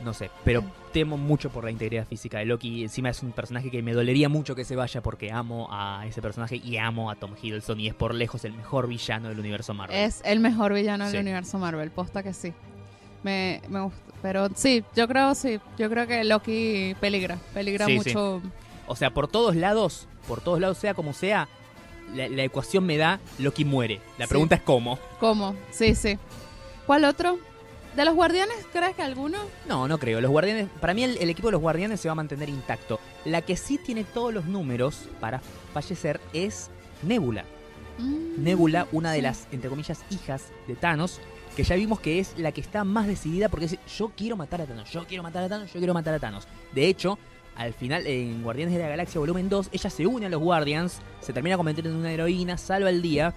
No 0.00 0.12
sé, 0.12 0.30
pero 0.44 0.62
temo 0.92 1.16
mucho 1.16 1.48
por 1.50 1.64
la 1.64 1.70
integridad 1.70 2.06
física 2.06 2.38
de 2.38 2.44
Loki. 2.44 2.82
Encima 2.82 3.08
es 3.08 3.22
un 3.22 3.32
personaje 3.32 3.70
que 3.70 3.82
me 3.82 3.92
dolería 3.94 4.28
mucho 4.28 4.54
que 4.54 4.64
se 4.64 4.76
vaya 4.76 5.02
porque 5.02 5.32
amo 5.32 5.68
a 5.70 6.04
ese 6.06 6.20
personaje 6.20 6.56
y 6.56 6.76
amo 6.76 7.10
a 7.10 7.14
Tom 7.16 7.32
Hiddleston 7.40 7.80
y 7.80 7.88
es 7.88 7.94
por 7.94 8.14
lejos 8.14 8.44
el 8.44 8.52
mejor 8.52 8.88
villano 8.88 9.28
del 9.30 9.38
universo 9.40 9.72
Marvel. 9.74 9.96
Es 9.96 10.20
el 10.24 10.40
mejor 10.40 10.74
villano 10.74 11.08
del 11.10 11.20
universo 11.22 11.58
Marvel, 11.58 11.90
posta 11.90 12.22
que 12.22 12.34
sí. 12.34 12.52
Me, 13.22 13.62
me 13.68 13.80
gusta. 13.80 13.98
Pero 14.22 14.48
sí, 14.54 14.84
yo 14.94 15.08
creo 15.08 15.34
sí. 15.34 15.58
Yo 15.78 15.88
creo 15.90 16.06
que 16.06 16.22
Loki 16.24 16.94
peligra. 17.00 17.38
Peligra 17.54 17.86
Sí, 17.86 17.92
sí. 18.00 18.14
mucho. 18.14 18.42
O 18.86 18.96
sea, 18.96 19.10
por 19.12 19.28
todos 19.28 19.56
lados, 19.56 20.06
por 20.28 20.40
todos 20.40 20.60
lados, 20.60 20.78
sea 20.78 20.94
como 20.94 21.12
sea, 21.14 21.48
la, 22.14 22.28
la 22.28 22.44
ecuación 22.44 22.84
me 22.84 22.96
da 22.98 23.18
Loki 23.38 23.64
muere. 23.64 24.00
La 24.18 24.26
pregunta 24.26 24.54
es 24.56 24.60
cómo. 24.62 24.98
¿Cómo? 25.20 25.54
Sí, 25.70 25.94
sí. 25.94 26.18
¿Cuál 26.86 27.04
otro? 27.04 27.38
¿De 27.96 28.04
los 28.04 28.14
guardianes 28.14 28.56
crees 28.72 28.94
que 28.94 29.02
alguno? 29.02 29.38
No, 29.66 29.88
no 29.88 29.96
creo. 29.98 30.20
Los 30.20 30.30
guardianes, 30.30 30.68
para 30.80 30.92
mí 30.92 31.02
el, 31.02 31.16
el 31.16 31.30
equipo 31.30 31.48
de 31.48 31.52
los 31.52 31.62
guardianes 31.62 31.98
se 31.98 32.08
va 32.08 32.12
a 32.12 32.14
mantener 32.14 32.50
intacto. 32.50 33.00
La 33.24 33.40
que 33.40 33.56
sí 33.56 33.78
tiene 33.78 34.04
todos 34.04 34.34
los 34.34 34.44
números 34.44 35.08
para 35.18 35.40
fallecer 35.72 36.20
es 36.34 36.70
Nebula. 37.02 37.46
Mm, 37.98 38.44
Nebula, 38.44 38.86
una 38.92 39.12
de 39.12 39.22
las, 39.22 39.48
entre 39.50 39.70
comillas, 39.70 40.04
hijas 40.10 40.48
de 40.68 40.74
Thanos, 40.74 41.20
que 41.56 41.64
ya 41.64 41.74
vimos 41.74 41.98
que 42.00 42.18
es 42.18 42.38
la 42.38 42.52
que 42.52 42.60
está 42.60 42.84
más 42.84 43.06
decidida 43.06 43.48
porque 43.48 43.64
dice, 43.64 43.78
yo 43.96 44.12
quiero 44.14 44.36
matar 44.36 44.60
a 44.60 44.66
Thanos, 44.66 44.90
yo 44.90 45.06
quiero 45.06 45.22
matar 45.22 45.44
a 45.44 45.48
Thanos, 45.48 45.72
yo 45.72 45.80
quiero 45.80 45.94
matar 45.94 46.12
a 46.12 46.18
Thanos. 46.18 46.46
De 46.74 46.88
hecho, 46.88 47.18
al 47.56 47.72
final, 47.72 48.06
en 48.06 48.42
Guardianes 48.42 48.74
de 48.74 48.80
la 48.80 48.88
Galaxia 48.88 49.18
Volumen 49.18 49.48
2, 49.48 49.70
ella 49.72 49.88
se 49.88 50.06
une 50.06 50.26
a 50.26 50.28
los 50.28 50.42
Guardians, 50.42 51.00
se 51.20 51.32
termina 51.32 51.56
convirtiendo 51.56 51.90
en 51.90 51.96
una 51.96 52.12
heroína, 52.12 52.58
salva 52.58 52.90
el 52.90 53.00
día, 53.00 53.32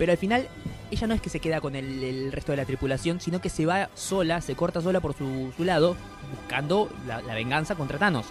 pero 0.00 0.12
al 0.12 0.18
final 0.18 0.48
ella 0.90 1.06
no 1.06 1.12
es 1.12 1.20
que 1.20 1.28
se 1.28 1.40
queda 1.40 1.60
con 1.60 1.76
el, 1.76 2.32
resto 2.32 2.52
de 2.52 2.56
la 2.56 2.64
tripulación, 2.64 3.20
sino 3.20 3.42
que 3.42 3.50
se 3.50 3.66
va 3.66 3.90
sola, 3.92 4.40
se 4.40 4.54
corta 4.54 4.80
sola 4.80 4.98
por 5.00 5.12
su, 5.12 5.52
lado, 5.58 5.94
buscando 6.34 6.90
la, 7.06 7.20
la 7.20 7.34
venganza 7.34 7.74
contra 7.74 7.98
Thanos. 7.98 8.24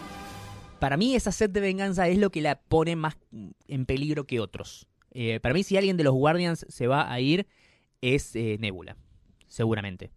Para 0.80 0.98
mí 0.98 1.14
esa 1.14 1.32
sed 1.32 1.52
de 1.52 1.60
venganza 1.60 2.08
es 2.08 2.18
lo 2.18 2.32
que 2.32 2.42
la 2.42 2.60
pone 2.60 2.96
más 2.96 3.20
en 3.68 3.86
peligro 3.86 4.26
que 4.26 4.40
otros. 4.40 4.88
Eh, 5.12 5.40
para 5.42 5.54
mí 5.54 5.62
si 5.62 5.78
alguien 5.78 5.96
de 5.96 6.06
los 6.06 6.16
Guardians 6.16 6.66
se 6.70 6.88
va 6.88 7.14
a 7.14 7.20
ir 7.20 7.46
es 8.02 8.36
eh, 8.36 8.58
Nebula, 8.60 8.98
seguramente. 9.48 10.10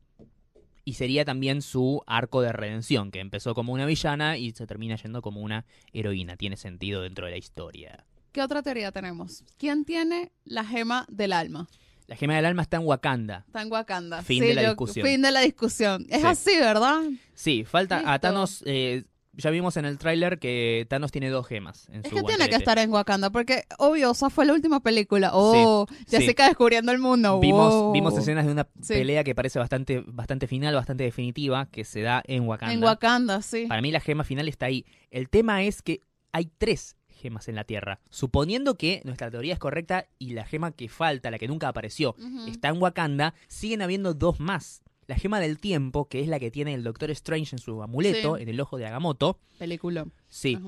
Y 0.87 0.95
sería 0.95 1.27
también 1.27 1.61
su 1.61 2.01
arco 2.07 2.41
de 2.41 2.53
redención, 2.53 3.11
que 3.11 3.21
empezó 3.21 3.55
como 3.55 3.75
una 3.75 3.85
villana 3.85 4.39
y 4.39 4.53
se 4.53 4.67
termina 4.67 4.97
yendo 4.97 5.21
como 5.21 5.43
una 5.43 5.67
heroína. 5.93 6.39
Tiene 6.39 6.57
sentido 6.57 7.03
dentro 7.03 7.27
de 7.27 7.33
la 7.33 7.37
historia. 7.37 8.07
¿Qué 8.33 8.43
otra 8.43 8.63
teoría 8.63 8.91
tenemos? 8.93 9.45
¿Quién 9.59 9.85
tiene 9.85 10.33
la 10.45 10.65
gema 10.65 11.07
del 11.11 11.33
alma? 11.33 11.69
La 12.07 12.17
gema 12.17 12.35
del 12.37 12.47
alma 12.47 12.63
está 12.63 12.79
en 12.79 12.87
Wakanda. 12.87 13.45
Está 13.47 13.63
en 13.63 13.71
Wakanda. 13.73 14.23
Fin 14.23 14.43
Sí, 14.43 14.49
de 14.49 14.55
la 14.55 14.63
yo- 14.63 14.69
discusión. 14.71 15.07
Fin 15.07 15.23
de 15.23 15.31
la 15.31 15.41
discusión. 15.41 16.07
Es 16.11 16.21
Sí. 16.23 16.27
así, 16.27 16.57
¿verdad? 16.59 17.01
Sí, 17.35 17.65
falta 17.65 18.03
a. 18.13 18.19
Thanos. 18.19 18.63
eh, 18.67 19.05
ya 19.35 19.49
vimos 19.49 19.79
en 19.79 19.87
el 19.87 19.97
tráiler 19.97 20.39
que 20.39 20.87
Thanos 20.91 21.11
tiene 21.11 21.31
dos 21.31 21.47
gemas 21.47 21.89
en 21.89 22.03
Es 22.05 22.11
su 22.11 22.17
que 22.17 22.23
tiene 22.23 22.51
que 22.51 22.57
estar 22.57 22.79
en 22.79 22.91
Wakanda, 22.93 23.31
porque 23.31 23.65
obvio, 23.79 24.11
esa 24.11 24.29
fue 24.29 24.45
la 24.45 24.53
última 24.53 24.81
película. 24.81 25.31
Oh, 25.33 25.87
sí. 25.89 25.97
Jessica 26.11 26.49
descubriendo 26.49 26.93
el 26.93 26.99
mundo. 26.99 27.41
Vimos, 27.41 27.73
wow. 27.73 27.93
vimos 27.93 28.19
escenas 28.19 28.45
de 28.45 28.53
una 28.53 28.69
Sí. 28.83 28.93
pelea 28.95 29.25
que 29.25 29.35
parece 29.35 29.59
bastante, 29.59 30.03
bastante 30.07 30.47
final, 30.47 30.75
bastante 30.75 31.05
definitiva, 31.05 31.65
que 31.71 31.85
se 31.85 32.03
da 32.03 32.23
en 32.27 32.47
Wakanda. 32.47 32.75
En 32.75 32.85
Wakanda, 32.85 33.41
sí. 33.41 33.65
Para 33.69 33.81
mí 33.81 33.91
la 33.91 34.01
gema 34.01 34.25
final 34.25 34.49
está 34.49 34.67
ahí. 34.67 34.85
El 35.11 35.31
tema 35.31 35.63
es 35.63 35.81
que 35.81 36.03
hay 36.33 36.51
tres 36.59 36.97
gemas 37.23 37.49
en 37.49 37.55
la 37.55 37.65
Tierra. 37.65 38.01
Suponiendo 38.11 38.75
que 38.77 39.01
nuestra 39.05 39.31
teoría 39.31 39.55
es 39.55 39.59
correcta 39.59 40.09
y 40.19 40.33
la 40.35 40.45
gema 40.45 40.73
que 40.73 40.89
falta, 40.89 41.31
la 41.31 41.39
que 41.39 41.49
nunca 41.49 41.69
apareció, 41.69 42.17
está 42.49 42.69
en 42.69 42.83
Wakanda, 42.83 43.35
siguen 43.49 43.81
habiendo 43.83 44.13
dos 44.13 44.41
más. 44.41 44.83
La 45.07 45.17
gema 45.17 45.41
del 45.41 45.59
tiempo, 45.59 46.09
que 46.09 46.21
es 46.21 46.29
la 46.29 46.39
que 46.39 46.51
tiene 46.51 46.75
el 46.75 46.85
Doctor 46.85 47.11
Strange 47.13 47.57
en 47.57 47.59
su 47.61 47.83
amuleto, 47.83 48.37
Sí. 48.37 48.43
en 48.43 48.49
el 48.49 48.61
ojo 48.61 48.77
de 48.77 48.87
Agamotto. 48.87 49.39
Película. 49.59 50.07
Sí. 50.29 50.59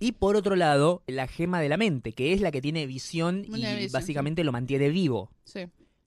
Y 0.00 0.12
por 0.12 0.36
otro 0.36 0.56
lado, 0.56 1.02
la 1.06 1.26
gema 1.26 1.60
de 1.60 1.68
la 1.68 1.76
mente, 1.76 2.12
que 2.12 2.32
es 2.32 2.40
la 2.40 2.50
que 2.52 2.60
tiene 2.60 2.86
visión 2.86 3.44
y 3.44 3.50
visión, 3.50 3.92
básicamente 3.92 4.44
lo 4.44 4.52
mantiene 4.52 4.88
vivo. 4.90 5.30
Sí. 5.44 5.60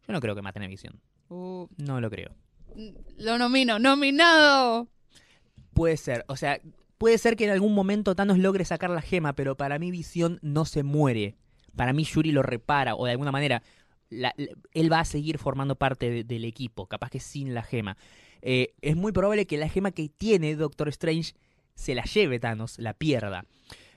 Yo 0.07 0.13
no 0.13 0.19
creo 0.21 0.33
que 0.35 0.41
maten 0.41 0.63
a 0.63 0.67
visión. 0.67 0.99
Uh, 1.29 1.67
No 1.77 1.99
lo 2.01 2.09
creo. 2.09 2.35
lo 3.17 3.37
nomino. 3.37 3.79
¡Nominado! 3.79 4.87
Puede 5.73 5.95
ser, 5.97 6.25
o 6.27 6.35
sea, 6.35 6.59
puede 7.01 7.17
ser 7.17 7.35
que 7.35 7.45
en 7.45 7.49
algún 7.49 7.73
momento 7.73 8.13
Thanos 8.13 8.37
logre 8.37 8.63
sacar 8.63 8.91
la 8.91 9.01
gema, 9.01 9.33
pero 9.33 9.57
para 9.57 9.79
mí 9.79 9.89
Visión 9.89 10.37
no 10.43 10.65
se 10.65 10.83
muere. 10.83 11.33
Para 11.75 11.93
mí 11.93 12.03
Yuri 12.03 12.31
lo 12.31 12.43
repara, 12.43 12.93
o 12.93 13.05
de 13.05 13.11
alguna 13.13 13.31
manera 13.31 13.63
él 14.73 14.91
va 14.91 14.99
a 14.99 15.05
seguir 15.05 15.39
formando 15.39 15.75
parte 15.75 16.11
de- 16.11 16.23
del 16.23 16.45
equipo, 16.45 16.85
capaz 16.85 17.09
que 17.09 17.19
sin 17.19 17.55
la 17.55 17.63
gema. 17.63 17.97
Eh, 18.43 18.75
es 18.81 18.95
muy 18.95 19.13
probable 19.13 19.47
que 19.47 19.57
la 19.57 19.67
gema 19.67 19.89
que 19.89 20.09
tiene 20.09 20.55
Doctor 20.55 20.89
Strange 20.89 21.33
se 21.73 21.95
la 21.95 22.03
lleve 22.03 22.39
Thanos, 22.39 22.77
la 22.77 22.93
pierda. 22.93 23.45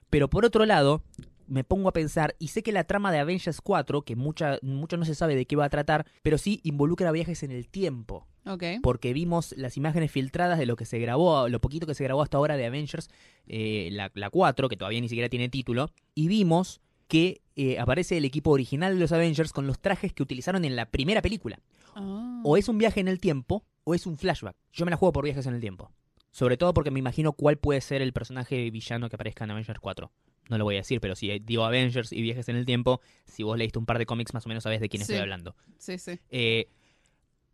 Pero 0.09 0.31
por 0.31 0.47
otro 0.47 0.65
lado, 0.65 1.03
me 1.47 1.64
pongo 1.64 1.88
a 1.88 1.92
pensar, 1.92 2.34
y 2.38 2.49
sé 2.49 2.62
que 2.62 2.72
la 2.72 2.84
trama 2.84 3.12
de 3.12 3.18
Avengers 3.18 3.61
4, 3.61 4.03
que 4.03 4.16
mucha, 4.16 4.59
mucho 4.62 4.97
no 4.97 5.05
se 5.05 5.14
sabe 5.14 5.36
de 5.36 5.47
qué 5.47 5.57
va 5.57 5.66
a 5.66 5.70
tratar, 5.70 6.07
pero 6.22 6.38
sí 6.38 6.61
involucra 6.62 7.12
viajes 7.12 7.42
en 7.42 7.51
el 7.51 7.68
tiempo 7.68 8.26
Ok. 8.47 8.62
porque 8.82 9.12
vimos 9.12 9.55
las 9.57 9.76
imágenes 9.76 10.11
filtradas 10.11 10.59
de 10.59 10.66
lo 10.66 10.76
que 10.76 10.84
se 10.84 10.99
grabó, 10.99 11.49
lo 11.49 11.61
poquito 11.61 11.86
que 11.86 11.95
se 11.95 12.05
grabó 12.05 12.22
hasta 12.22 12.36
ahora 12.36 12.57
de 12.57 12.66
Avengers, 12.66 13.09
eh, 13.47 13.88
la, 13.92 14.11
la 14.14 14.30
4, 14.30 14.68
que 14.68 14.76
todavía 14.76 15.01
ni 15.01 15.09
siquiera 15.09 15.28
tiene 15.28 15.49
título, 15.49 15.90
y 16.14 16.28
vimos 16.28 16.80
que 17.09 17.42
eh, 17.57 17.78
aparece 17.78 18.16
el 18.16 18.24
equipo 18.24 18.51
original 18.51 18.95
de 18.95 19.01
los 19.01 19.12
Avengers 19.12 19.53
con 19.53 19.66
los 19.66 19.78
trajes 19.78 20.12
que 20.12 20.22
utilizaron 20.22 20.64
en 20.64 20.74
la 20.74 20.86
primera 20.90 21.22
película. 21.22 21.61
Ah. 21.95 22.40
O 22.45 22.57
es 22.57 22.68
un 22.68 22.78
viaje 22.78 23.01
en 23.01 23.09
el 23.09 23.20
tiempo, 23.20 23.64
o 23.84 23.95
es 23.95 24.07
un 24.07 24.16
flashback. 24.16 24.57
Yo 24.72 24.84
me 24.84 24.90
la 24.90 24.97
juego 24.97 25.12
por 25.12 25.24
viajes 25.24 25.47
en 25.47 25.55
el 25.55 25.61
tiempo. 25.61 25.90
Sobre 26.35 26.57
todo 26.57 26.74
porque 26.74 26.91
me 26.91 26.99
imagino 26.99 27.32
cuál 27.32 27.59
puede 27.59 27.80
ser 27.80 28.03
el 28.03 28.12
personaje 28.12 28.68
villano 28.72 29.09
que 29.09 29.14
aparezca 29.14 29.45
en 29.45 29.53
Avengers 29.53 29.78
4. 29.78 30.11
No 30.51 30.59
lo 30.59 30.64
voy 30.64 30.74
a 30.74 30.78
decir, 30.78 31.01
pero 31.01 31.14
si 31.14 31.39
digo 31.39 31.64
Avengers 31.64 32.11
y 32.12 32.22
viajes 32.22 32.49
en 32.49 32.57
el 32.57 32.66
tiempo, 32.66 33.01
si 33.24 33.45
vos 33.45 33.57
leíste 33.57 33.78
un 33.78 33.87
par 33.87 33.99
de 33.99 34.05
cómics 34.05 34.35
más 34.35 34.45
o 34.45 34.49
menos 34.49 34.64
sabés 34.64 34.80
de 34.80 34.89
quién 34.89 35.05
Sí. 35.05 35.12
estoy 35.12 35.22
hablando. 35.22 35.55
Sí, 35.78 35.97
sí. 35.97 36.18
Eh, 36.30 36.66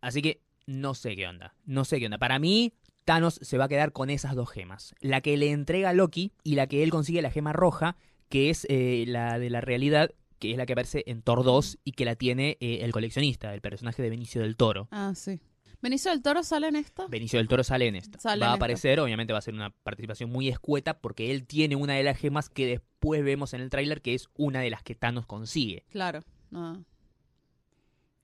así 0.01 0.23
que 0.23 0.41
no 0.65 0.95
sé 0.95 1.15
qué 1.15 1.27
onda. 1.27 1.53
No 1.63 1.85
sé 1.85 1.99
qué 1.99 2.05
onda. 2.07 2.17
Para 2.17 2.39
mí, 2.39 2.73
Thanos 3.05 3.35
se 3.43 3.59
va 3.59 3.65
a 3.65 3.69
quedar 3.69 3.91
con 3.91 4.09
esas 4.09 4.33
dos 4.35 4.49
gemas. 4.49 4.95
La 4.99 5.21
que 5.21 5.37
le 5.37 5.51
entrega 5.51 5.93
Loki 5.93 6.31
y 6.43 6.55
la 6.55 6.65
que 6.65 6.81
él 6.81 6.89
consigue 6.89 7.21
la 7.21 7.29
gema 7.29 7.53
roja, 7.53 7.97
que 8.29 8.49
es 8.49 8.65
eh, 8.67 9.05
la 9.07 9.37
de 9.37 9.51
la 9.51 9.61
realidad, 9.61 10.09
que 10.39 10.49
es 10.49 10.57
la 10.57 10.65
que 10.65 10.73
aparece 10.73 11.03
en 11.05 11.21
Thor 11.21 11.43
2 11.43 11.77
y 11.83 11.91
que 11.91 12.03
la 12.05 12.15
tiene 12.15 12.57
eh, 12.59 12.79
el 12.81 12.91
coleccionista, 12.91 13.53
el 13.53 13.61
personaje 13.61 14.01
de 14.01 14.09
Benicio 14.09 14.41
del 14.41 14.55
Toro. 14.57 14.87
Ah, 14.89 15.13
sí. 15.15 15.39
¿Benicio 15.81 16.11
del 16.11 16.21
Toro 16.21 16.43
sale 16.43 16.67
en 16.67 16.75
esta? 16.75 17.07
Benicio 17.07 17.39
del 17.39 17.47
Toro 17.47 17.63
sale 17.63 17.87
en 17.87 17.95
esta. 17.95 18.19
Sale 18.19 18.41
va 18.41 18.47
a 18.47 18.49
en 18.51 18.55
aparecer, 18.57 18.99
obviamente 18.99 19.33
va 19.33 19.39
a 19.39 19.41
ser 19.41 19.53
una 19.53 19.71
participación 19.71 20.29
muy 20.31 20.47
escueta 20.47 20.99
porque 20.99 21.31
él 21.31 21.45
tiene 21.47 21.75
una 21.75 21.93
de 21.93 22.03
las 22.03 22.17
gemas 22.17 22.49
que 22.49 22.67
después 22.67 23.23
vemos 23.23 23.53
en 23.53 23.61
el 23.61 23.69
tráiler 23.69 24.01
que 24.01 24.13
es 24.13 24.27
una 24.35 24.59
de 24.61 24.69
las 24.69 24.83
que 24.83 24.95
Thanos 24.95 25.25
consigue. 25.25 25.85
Claro. 25.89 26.21
Ah. 26.53 26.77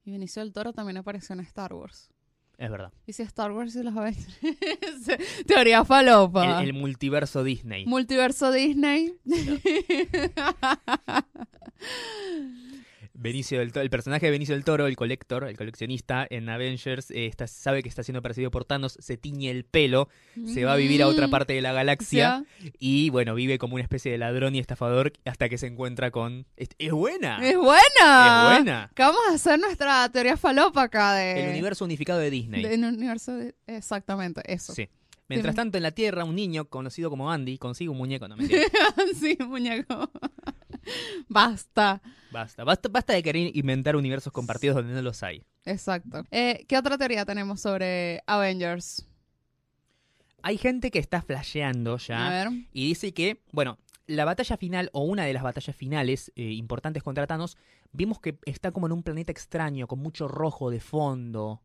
Y 0.05 0.12
Benicio 0.12 0.41
del 0.43 0.53
Toro 0.53 0.74
también 0.74 0.97
apareció 0.97 1.34
en 1.34 1.39
Star 1.41 1.74
Wars. 1.74 2.10
es 2.58 2.72
verdad. 2.72 2.93
¿Y 3.05 3.14
si 3.14 3.24
Star 3.24 3.51
Wars 3.51 3.76
y 3.76 3.84
los 3.84 3.95
Avengers? 3.95 4.38
Teoría 5.47 5.84
falopa. 5.84 6.62
El, 6.62 6.70
el 6.70 6.74
multiverso 6.74 7.43
Disney. 7.43 7.86
Multiverso 7.86 8.51
Disney. 8.51 9.14
Benicio 13.20 13.57
del 13.59 13.72
Toro- 13.72 13.82
el 13.82 13.89
personaje 13.89 14.28
de 14.28 14.32
Benicio 14.32 14.53
del 14.53 14.63
Toro, 14.63 14.86
el 14.86 14.95
colector, 14.95 15.43
el 15.45 15.57
coleccionista 15.57 16.28
en 16.30 16.47
Avengers, 16.49 17.09
eh, 17.09 17.26
está- 17.26 17.47
sabe 17.47 17.82
que 17.82 17.89
está 17.89 18.03
siendo 18.03 18.22
perseguido 18.22 18.51
por 18.51 18.63
Thanos, 18.63 18.95
se 18.99 19.18
tiñe 19.18 19.49
el 19.49 19.65
pelo, 19.65 20.07
se 20.45 20.65
va 20.65 20.74
a 20.74 20.76
vivir 20.76 21.01
a 21.01 21.07
otra 21.07 21.26
Mm. 21.28 21.32
parte 21.32 21.53
de 21.53 21.61
la 21.61 21.74
galaxia 21.74 22.45
y 22.78 23.09
bueno, 23.09 23.34
vive 23.34 23.57
como 23.57 23.74
una 23.74 23.84
especie 23.84 24.11
de 24.11 24.20
ladrón 24.20 24.53
y 24.53 24.59
estafador 24.59 25.13
hasta 25.26 25.49
que 25.49 25.57
se 25.57 25.65
encuentra 25.65 26.11
con... 26.11 26.45
¡Es, 26.55 26.70
es 26.78 26.91
buena! 26.91 27.38
¡Es 27.41 27.55
buena! 27.57 27.80
¡Es 28.51 28.55
buena! 28.55 28.91
Que 28.93 29.01
vamos 29.01 29.22
a 29.32 29.34
hacer 29.34 29.59
nuestra 29.59 30.07
teoría 30.09 30.38
falopa 30.38 30.84
acá 30.84 31.13
de... 31.15 31.43
El 31.45 31.49
universo 31.49 31.86
unificado 31.86 32.20
de 32.20 32.30
Disney. 32.30 32.61
de- 32.63 32.76
un 32.76 32.84
universo 32.84 33.34
de- 33.36 33.55
Exactamente, 33.65 34.41
eso. 34.45 34.74
Sí. 34.76 34.88
Mientras 35.30 35.55
tanto, 35.55 35.76
en 35.78 35.84
la 35.84 35.91
Tierra, 35.91 36.24
un 36.24 36.36
niño 36.36 36.65
conocido 36.70 37.09
como 37.09 37.30
Andy 37.32 37.57
consigue 37.57 37.89
un 37.89 37.97
muñeco. 37.97 38.28
No, 38.30 38.38
mentira. 38.38 38.61
sí, 39.20 39.38
muñeco. 39.45 40.09
Basta. 41.30 42.02
basta, 42.32 42.64
basta. 42.64 42.90
Basta 42.90 43.14
de 43.14 43.24
querer 43.24 43.56
inventar 43.56 43.96
universos 43.96 44.32
compartidos 44.34 44.76
donde 44.78 44.94
no 44.94 45.02
los 45.02 45.24
hay. 45.24 45.44
Exacto. 45.66 46.24
Eh, 46.32 46.66
¿Qué 46.68 46.78
otra 46.78 46.98
teoría 46.98 47.26
tenemos 47.26 47.62
sobre 47.62 48.22
Avengers? 48.26 49.06
Hay 50.42 50.58
gente 50.58 50.92
que 50.92 51.00
está 51.00 51.22
flasheando 51.22 51.98
ya 51.98 52.28
A 52.28 52.30
ver. 52.30 52.48
y 52.72 52.88
dice 52.88 53.14
que, 53.14 53.42
bueno, 53.52 53.78
la 54.06 54.24
batalla 54.24 54.56
final 54.56 54.90
o 54.94 55.02
una 55.02 55.26
de 55.26 55.34
las 55.34 55.44
batallas 55.44 55.76
finales 55.76 56.32
eh, 56.36 56.52
importantes 56.54 57.04
contra 57.04 57.28
Thanos, 57.28 57.58
vimos 57.92 58.20
que 58.22 58.38
está 58.46 58.72
como 58.72 58.86
en 58.88 58.94
un 58.94 59.04
planeta 59.04 59.32
extraño, 59.32 59.88
con 59.88 60.00
mucho 60.00 60.28
rojo 60.28 60.70
de 60.70 60.80
fondo, 60.80 61.62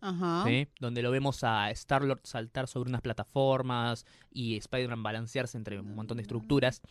Ajá. 0.00 0.42
¿sí? 0.46 0.66
donde 0.80 1.02
lo 1.02 1.10
vemos 1.12 1.44
a 1.44 1.70
Star-Lord 1.70 2.20
saltar 2.24 2.66
sobre 2.66 2.88
unas 2.90 3.02
plataformas 3.02 4.04
y 4.32 4.56
Spider-Man 4.56 5.02
balancearse 5.02 5.56
entre 5.56 5.78
un 5.78 5.94
montón 5.94 6.16
de 6.16 6.22
estructuras. 6.22 6.82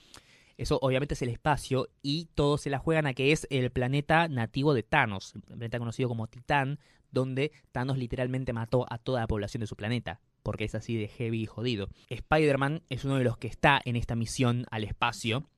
Eso 0.57 0.79
obviamente 0.81 1.15
es 1.15 1.21
el 1.21 1.29
espacio 1.29 1.89
y 2.01 2.29
todos 2.35 2.61
se 2.61 2.69
la 2.69 2.79
juegan 2.79 3.07
a 3.07 3.13
que 3.13 3.31
es 3.31 3.47
el 3.49 3.71
planeta 3.71 4.27
nativo 4.27 4.73
de 4.73 4.83
Thanos, 4.83 5.33
el 5.35 5.41
planeta 5.41 5.79
conocido 5.79 6.09
como 6.09 6.27
Titán, 6.27 6.79
donde 7.11 7.51
Thanos 7.71 7.97
literalmente 7.97 8.53
mató 8.53 8.85
a 8.89 8.97
toda 8.97 9.21
la 9.21 9.27
población 9.27 9.61
de 9.61 9.67
su 9.67 9.75
planeta, 9.75 10.19
porque 10.43 10.65
es 10.65 10.75
así 10.75 10.95
de 10.95 11.07
heavy 11.07 11.41
y 11.43 11.45
jodido. 11.45 11.87
Spider-Man 12.09 12.83
es 12.89 13.05
uno 13.05 13.17
de 13.17 13.23
los 13.23 13.37
que 13.37 13.47
está 13.47 13.81
en 13.85 13.95
esta 13.95 14.15
misión 14.15 14.65
al 14.71 14.83
espacio 14.83 15.49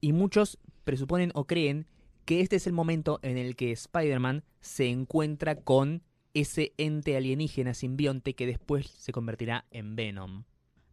y 0.00 0.12
muchos 0.12 0.58
presuponen 0.84 1.30
o 1.34 1.46
creen 1.46 1.86
que 2.24 2.40
este 2.40 2.56
es 2.56 2.66
el 2.66 2.72
momento 2.72 3.20
en 3.22 3.38
el 3.38 3.56
que 3.56 3.72
Spider-Man 3.72 4.44
se 4.60 4.88
encuentra 4.88 5.56
con 5.56 6.02
ese 6.32 6.74
ente 6.78 7.16
alienígena 7.16 7.74
simbionte 7.74 8.34
que 8.34 8.46
después 8.46 8.86
se 8.86 9.12
convertirá 9.12 9.66
en 9.70 9.94
Venom. 9.94 10.44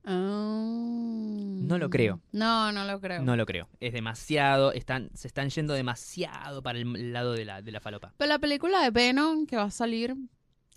No 0.04 1.78
lo 1.78 1.90
creo. 1.90 2.20
No, 2.32 2.72
no 2.72 2.86
lo 2.86 3.00
creo. 3.00 3.22
No 3.24 3.36
lo 3.36 3.46
creo. 3.46 3.68
Es 3.80 3.94
demasiado, 3.94 4.72
están, 4.74 5.10
se 5.14 5.28
están 5.28 5.50
yendo 5.50 5.74
demasiado 5.74 6.62
para 6.64 6.80
el 6.80 7.14
lado 7.14 7.34
de 7.34 7.46
la, 7.46 7.62
de 7.62 7.72
la 7.72 7.80
falopa. 7.80 8.14
Pero 8.18 8.30
la 8.30 8.40
película 8.40 8.82
de 8.84 8.90
Venom 8.92 9.46
que 9.46 9.56
va 9.58 9.64
a 9.64 9.72
salir, 9.72 10.16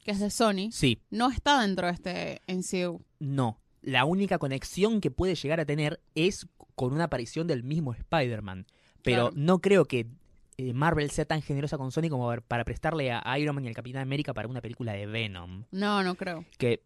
que 0.04 0.10
es 0.10 0.20
de 0.20 0.30
Sony, 0.30 0.70
Sí, 0.70 1.00
no 1.10 1.30
está 1.30 1.60
dentro 1.62 1.86
de 1.86 1.92
este 1.92 2.42
MCU. 2.48 3.02
no. 3.18 3.60
La 3.86 4.06
única 4.06 4.38
conexión 4.38 5.02
que 5.02 5.10
puede 5.10 5.34
llegar 5.34 5.60
a 5.60 5.66
tener 5.66 6.00
es 6.14 6.46
con 6.74 6.94
una 6.94 7.04
aparición 7.04 7.46
del 7.46 7.62
mismo 7.62 7.92
Spider-Man. 7.92 8.66
Pero 9.02 9.28
Claro. 9.28 9.32
no 9.36 9.58
creo 9.58 9.84
que 9.84 10.06
eh, 10.56 10.72
Marvel 10.72 11.10
sea 11.10 11.26
tan 11.26 11.42
generosa 11.42 11.76
con 11.76 11.92
Sony 11.92 12.08
como 12.08 12.34
para 12.48 12.64
prestarle 12.64 13.12
a 13.12 13.38
Iron 13.38 13.54
Man 13.54 13.66
y 13.66 13.68
al 13.68 13.74
Capitán 13.74 14.00
América 14.00 14.32
para 14.32 14.48
una 14.48 14.62
película 14.62 14.92
de 14.94 15.04
Venom. 15.04 15.64
No, 15.70 16.02
no 16.02 16.14
creo. 16.14 16.46
que 16.56 16.82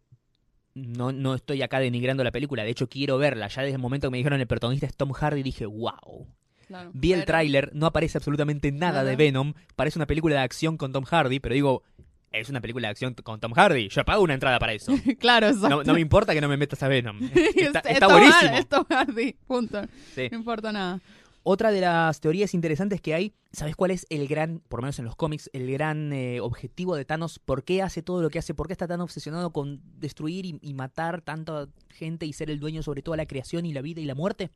no, 0.79 1.11
no 1.11 1.35
estoy 1.35 1.61
acá 1.61 1.79
denigrando 1.79 2.23
la 2.23 2.31
película, 2.31 2.63
de 2.63 2.71
hecho 2.71 2.87
quiero 2.87 3.17
verla. 3.17 3.47
Ya 3.47 3.61
desde 3.61 3.75
el 3.75 3.81
momento 3.81 4.07
que 4.07 4.11
me 4.11 4.17
dijeron 4.17 4.39
el 4.39 4.47
protagonista 4.47 4.85
es 4.85 4.95
Tom 4.95 5.11
Hardy 5.11 5.43
dije, 5.43 5.65
wow. 5.65 6.27
Claro. 6.67 6.91
Vi 6.93 7.13
el 7.13 7.25
tráiler, 7.25 7.71
no 7.73 7.87
aparece 7.87 8.19
absolutamente 8.19 8.71
nada, 8.71 8.99
Nada. 8.99 9.03
de 9.09 9.15
Venom, 9.15 9.53
parece 9.75 9.97
una 9.97 10.05
película 10.05 10.35
de 10.35 10.41
acción 10.41 10.77
con 10.77 10.91
Tom 10.91 11.03
Hardy, 11.03 11.39
pero 11.39 11.55
digo, 11.55 11.83
es 12.31 12.49
una 12.49 12.61
película 12.61 12.87
de 12.87 12.91
acción 12.91 13.15
con 13.15 13.39
Tom 13.39 13.53
Hardy, 13.53 13.89
yo 13.89 14.05
pago 14.05 14.23
una 14.23 14.35
entrada 14.35 14.59
para 14.59 14.73
eso. 14.73 14.93
claro, 15.19 15.47
exacto. 15.47 15.69
No, 15.69 15.83
no 15.83 15.93
me 15.93 15.99
importa 15.99 16.33
que 16.33 16.41
no 16.41 16.47
me 16.47 16.57
metas 16.57 16.83
a 16.83 16.87
Venom. 16.87 17.19
Está, 17.55 18.07
buenísimo. 18.07 18.55
Es 18.55 18.67
Tom 18.67 18.85
Hardy, 18.87 19.35
punto. 19.47 19.81
Sí. 20.13 20.27
No 20.31 20.37
importa 20.37 20.71
nada. 20.71 20.99
Otra 21.43 21.71
de 21.71 21.81
las 21.81 22.19
teorías 22.19 22.53
interesantes 22.53 23.01
que 23.01 23.13
hay, 23.13 23.33
¿sabes 23.51 23.75
cuál 23.75 23.91
es 23.91 24.05
el 24.09 24.27
gran, 24.27 24.59
por 24.67 24.79
lo 24.79 24.83
menos 24.83 24.99
en 24.99 25.05
los 25.05 25.15
cómics, 25.15 25.49
el 25.53 25.71
gran 25.71 26.11
eh, 26.13 26.41
objetivo 26.41 26.95
de 26.95 27.05
Thanos? 27.05 27.39
¿Por 27.39 27.63
qué 27.63 27.81
hace 27.81 28.03
todo 28.03 28.21
lo 28.21 28.29
que 28.29 28.39
hace? 28.39 28.53
¿Por 28.53 28.67
qué 28.67 28.73
está 28.73 28.87
tan 28.87 29.01
obsesionado 29.01 29.51
con 29.51 29.81
destruir 29.99 30.45
y, 30.45 30.59
y 30.61 30.73
matar 30.73 31.21
tanta 31.21 31.67
gente 31.89 32.25
y 32.25 32.33
ser 32.33 32.49
el 32.49 32.59
dueño 32.59 32.83
sobre 32.83 33.01
toda 33.01 33.17
la 33.17 33.25
creación 33.25 33.65
y 33.65 33.73
la 33.73 33.81
vida 33.81 34.01
y 34.01 34.05
la 34.05 34.15
muerte? 34.15 34.51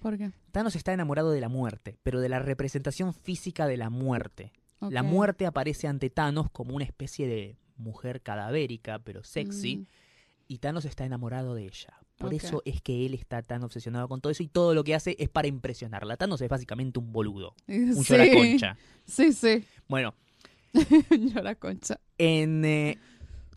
¿Por 0.00 0.18
qué? 0.18 0.32
Thanos 0.52 0.76
está 0.76 0.92
enamorado 0.92 1.30
de 1.30 1.40
la 1.40 1.48
muerte, 1.48 1.98
pero 2.02 2.20
de 2.20 2.28
la 2.28 2.38
representación 2.38 3.14
física 3.14 3.66
de 3.66 3.78
la 3.78 3.88
muerte. 3.88 4.52
La 4.80 5.02
muerte 5.02 5.46
aparece 5.46 5.88
ante 5.88 6.10
Thanos 6.10 6.50
como 6.50 6.74
una 6.74 6.84
especie 6.84 7.26
de 7.26 7.56
mujer 7.76 8.20
cadavérica, 8.20 8.98
pero 8.98 9.24
sexy, 9.24 9.76
Mm, 9.76 9.86
y 10.46 10.58
Thanos 10.58 10.84
está 10.84 11.06
enamorado 11.06 11.54
de 11.54 11.64
ella. 11.64 11.98
Por 12.18 12.32
eso 12.32 12.62
es 12.64 12.80
que 12.80 13.06
él 13.06 13.14
está 13.14 13.42
tan 13.42 13.64
obsesionado 13.64 14.08
con 14.08 14.20
todo 14.20 14.30
eso 14.30 14.42
y 14.42 14.48
todo 14.48 14.74
lo 14.74 14.84
que 14.84 14.94
hace 14.94 15.16
es 15.18 15.28
para 15.28 15.48
impresionarla. 15.48 16.16
Thanos 16.16 16.40
es 16.40 16.48
básicamente 16.48 16.98
un 16.98 17.12
boludo, 17.12 17.54
un 17.66 17.94
sí. 18.04 18.12
lloraconcha. 18.12 18.76
Sí, 19.04 19.32
sí. 19.32 19.64
Bueno, 19.88 20.14
Llora 21.10 21.54
concha. 21.54 22.00
en 22.18 22.64
eh, 22.64 22.98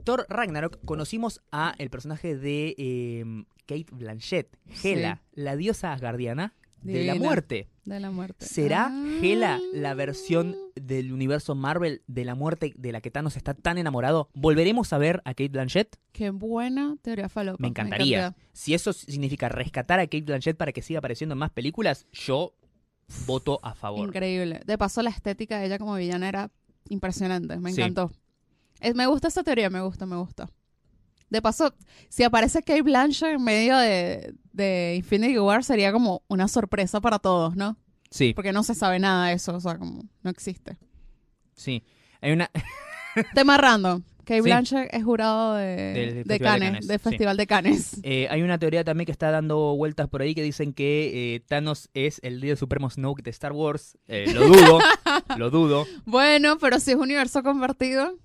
Thor 0.03 0.25
Ragnarok 0.29 0.79
conocimos 0.85 1.41
a 1.51 1.73
el 1.77 1.89
personaje 1.89 2.35
de 2.37 2.75
eh, 2.77 3.43
Kate 3.65 3.87
Blanchett, 3.91 4.47
Hela, 4.83 5.21
la 5.33 5.55
diosa 5.55 5.93
asgardiana 5.93 6.53
de 6.81 7.03
la 7.05 7.15
muerte. 7.15 7.67
De 7.85 7.99
la 7.99 8.11
muerte. 8.11 8.45
¿Será 8.45 8.87
Ah. 8.91 9.19
Hela 9.21 9.59
la 9.73 9.93
versión 9.93 10.55
del 10.75 11.11
universo 11.13 11.55
Marvel 11.55 12.01
de 12.07 12.25
la 12.25 12.35
muerte 12.35 12.73
de 12.77 12.91
la 12.91 13.01
que 13.01 13.11
Thanos 13.11 13.37
está 13.37 13.53
tan 13.53 13.77
enamorado? 13.77 14.29
¿Volveremos 14.33 14.91
a 14.93 14.97
ver 14.97 15.21
a 15.25 15.31
Kate 15.33 15.49
Blanchett? 15.49 15.95
Qué 16.11 16.29
buena 16.31 16.97
teoría 17.01 17.29
falopa. 17.29 17.57
Me 17.61 17.69
encantaría. 17.69 18.17
encanta. 18.27 18.39
Si 18.53 18.73
eso 18.73 18.91
significa 18.93 19.49
rescatar 19.49 19.99
a 19.99 20.03
Kate 20.05 20.21
Blanchett 20.21 20.57
para 20.57 20.71
que 20.71 20.81
siga 20.81 20.99
apareciendo 20.99 21.33
en 21.33 21.39
más 21.39 21.51
películas, 21.51 22.05
yo 22.11 22.53
voto 23.25 23.59
a 23.63 23.73
favor. 23.73 24.07
Increíble. 24.07 24.61
De 24.65 24.77
paso, 24.77 25.01
la 25.01 25.09
estética 25.09 25.59
de 25.59 25.67
ella 25.67 25.77
como 25.79 25.95
villana 25.95 26.27
era 26.27 26.51
impresionante. 26.89 27.57
Me 27.57 27.71
Sí. 27.71 27.81
encantó. 27.81 28.11
Es- 28.81 28.95
me 28.95 29.07
gusta 29.07 29.29
esa 29.29 29.43
teoría, 29.43 29.69
me 29.69 29.81
gusta, 29.81 30.05
me 30.05 30.17
gusta. 30.17 30.49
De 31.29 31.41
paso, 31.41 31.73
si 32.09 32.23
aparece 32.23 32.61
Kate 32.63 32.81
Blanchett 32.83 33.35
en 33.35 33.43
medio 33.43 33.77
de, 33.77 34.33
de 34.53 34.95
Infinity 34.97 35.37
War, 35.39 35.63
sería 35.63 35.91
como 35.91 36.23
una 36.27 36.47
sorpresa 36.47 37.01
para 37.01 37.19
todos, 37.19 37.55
¿no? 37.55 37.77
Sí, 38.09 38.33
Porque 38.33 38.53
no 38.53 38.63
se 38.63 38.73
sabe 38.75 38.99
nada 38.99 39.27
de 39.27 39.33
eso, 39.33 39.53
o 39.55 39.59
sea, 39.59 39.77
como 39.77 40.03
no 40.23 40.29
existe. 40.29 40.77
sí. 41.55 41.83
Hay 42.21 42.31
una. 42.31 42.49
Tema 43.35 43.57
random. 43.57 44.01
Kate 44.19 44.41
Sí. 44.41 44.41
Blanchett 44.41 44.89
es 44.93 45.03
jurado 45.03 45.53
de, 45.53 45.65
Del 45.93 46.23
de 46.25 46.39
Cannes, 46.39 46.87
del 46.87 46.99
sí. 46.99 47.03
Festival 47.03 47.37
de 47.37 47.47
Cannes. 47.47 47.97
eh, 48.03 48.27
hay 48.29 48.41
una 48.41 48.57
teoría 48.57 48.83
también 48.83 49.05
que 49.05 49.11
está 49.11 49.29
dando 49.31 49.75
vueltas 49.77 50.09
por 50.09 50.21
ahí 50.21 50.33
que 50.35 50.41
dicen 50.43 50.73
que 50.73 51.35
eh, 51.35 51.39
Thanos 51.47 51.89
es 51.93 52.19
el 52.23 52.41
líder 52.41 52.57
supremo 52.57 52.89
Snoke 52.89 53.21
de 53.23 53.29
Star 53.29 53.53
Wars. 53.53 53.97
Eh, 54.07 54.25
lo 54.33 54.47
dudo, 54.47 54.79
lo 55.37 55.49
dudo. 55.49 55.85
Bueno, 56.05 56.57
pero 56.59 56.79
si 56.79 56.91
es 56.91 56.97
universo 56.97 57.41
convertido, 57.43 58.17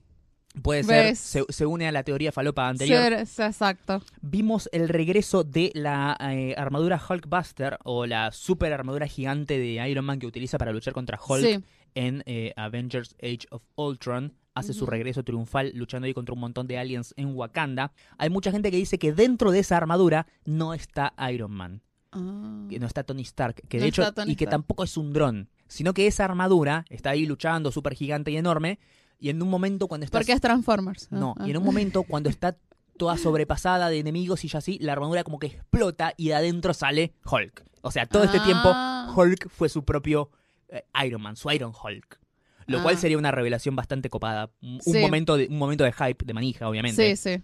Puede 0.61 0.85
ser, 0.85 1.17
se, 1.17 1.45
se 1.49 1.65
une 1.67 1.89
a 1.89 1.93
la 1.93 2.03
teoría 2.03 2.31
falopa 2.33 2.69
anterior. 2.69 3.01
ser- 3.27 3.47
exacto. 3.47 4.03
Vimos 4.21 4.69
el 4.73 4.89
regreso 4.89 5.45
de 5.45 5.71
la 5.75 6.17
eh, 6.21 6.55
armadura 6.59 7.01
Hulkbuster 7.09 7.79
o 7.85 8.05
la 8.07 8.33
super 8.33 8.73
armadura 8.73 9.07
gigante 9.07 9.59
de 9.59 9.89
Iron 9.89 10.05
Man 10.05 10.19
que 10.19 10.27
utiliza 10.27 10.59
para 10.59 10.73
luchar 10.73 10.93
contra 10.93 11.19
Hulk 11.27 11.43
Sí. 11.45 11.65
en 11.95 12.23
eh, 12.27 12.53
Avengers 12.57 13.15
Age 13.23 13.47
of 13.51 13.63
Ultron. 13.77 14.35
Hace 14.55 14.75
su 14.75 14.85
regreso 14.85 15.23
triunfal 15.25 15.73
luchando 15.75 16.05
ahí 16.05 16.13
contra 16.13 16.35
un 16.35 16.41
montón 16.41 16.67
de 16.67 16.77
aliens 16.77 17.15
en 17.17 17.35
Wakanda. 17.35 17.93
Hay 18.19 18.29
mucha 18.29 18.51
gente 18.53 18.71
que 18.71 18.77
dice 18.77 18.99
que 18.99 19.15
dentro 19.15 19.51
de 19.51 19.61
esa 19.61 19.79
armadura 19.79 20.27
no 20.45 20.75
está 20.75 21.15
Iron 21.33 21.53
Man, 21.53 21.81
Ah. 22.11 22.67
que 22.69 22.79
no 22.79 22.87
está 22.87 23.03
Tony 23.05 23.23
Stark, 23.23 23.63
que 23.71 23.79
de 23.79 23.85
No 23.85 23.89
hecho 23.89 24.03
y 24.27 24.37
que 24.37 24.47
tampoco 24.47 24.85
es 24.85 24.99
un 24.99 25.15
dron, 25.15 25.49
sino 25.69 25.95
que 25.95 26.07
esa 26.07 26.27
armadura 26.27 26.85
está 26.91 27.09
ahí 27.09 27.25
luchando 27.25 27.73
súper 27.73 27.95
gigante 27.95 28.31
y 28.31 28.37
enorme 28.37 28.79
y 29.23 29.31
en 29.31 29.41
un 29.43 29.49
momento 29.49 29.87
cuando 29.89 30.05
está 30.05 30.18
Porque 30.18 30.33
es 30.33 30.41
Transformers. 30.41 31.09
Ah, 31.11 31.16
no, 31.18 31.35
ah. 31.39 31.47
y 31.47 31.51
en 31.53 31.57
un 31.57 31.64
momento 31.64 32.03
cuando 32.09 32.29
está 32.29 32.57
toda 32.99 33.16
sobrepasada 33.16 33.89
de 33.89 33.99
enemigos 33.99 34.45
y 34.45 34.49
ya 34.49 34.59
así, 34.59 34.79
la 34.81 34.93
armadura 34.93 35.25
como 35.25 35.39
que 35.39 35.47
explota 35.47 36.12
y 36.16 36.29
de 36.29 36.35
adentro 36.35 36.75
sale 36.75 37.14
Hulk. 37.25 37.64
O 37.81 37.91
sea, 37.91 38.07
todo 38.07 38.25
este 38.25 38.39
Ah. 38.41 38.45
tiempo 38.45 39.20
Hulk 39.23 39.49
fue 39.49 39.68
su 39.68 39.85
propio 39.85 40.31
eh, 40.68 40.85
Iron 41.07 41.23
Man, 41.23 41.37
su 41.37 41.51
Iron 41.51 41.73
Hulk. 41.73 42.18
Lo 42.66 42.79
Ah. 42.79 42.83
cual 42.83 42.97
sería 42.99 43.18
una 43.18 43.31
revelación 43.31 43.75
bastante 43.77 44.09
copada. 44.09 44.51
Un, 44.62 44.75
un 44.75 44.81
Sí. 44.81 44.99
momento 45.01 45.37
de, 45.37 45.47
un 45.49 45.59
momento 45.59 45.85
de 45.85 45.93
hype, 45.93 46.25
de 46.25 46.33
manija, 46.35 46.68
obviamente. 46.68 47.16
Sí, 47.16 47.37
sí. 47.37 47.43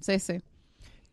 Sí, 0.00 0.18
sí. 0.20 0.40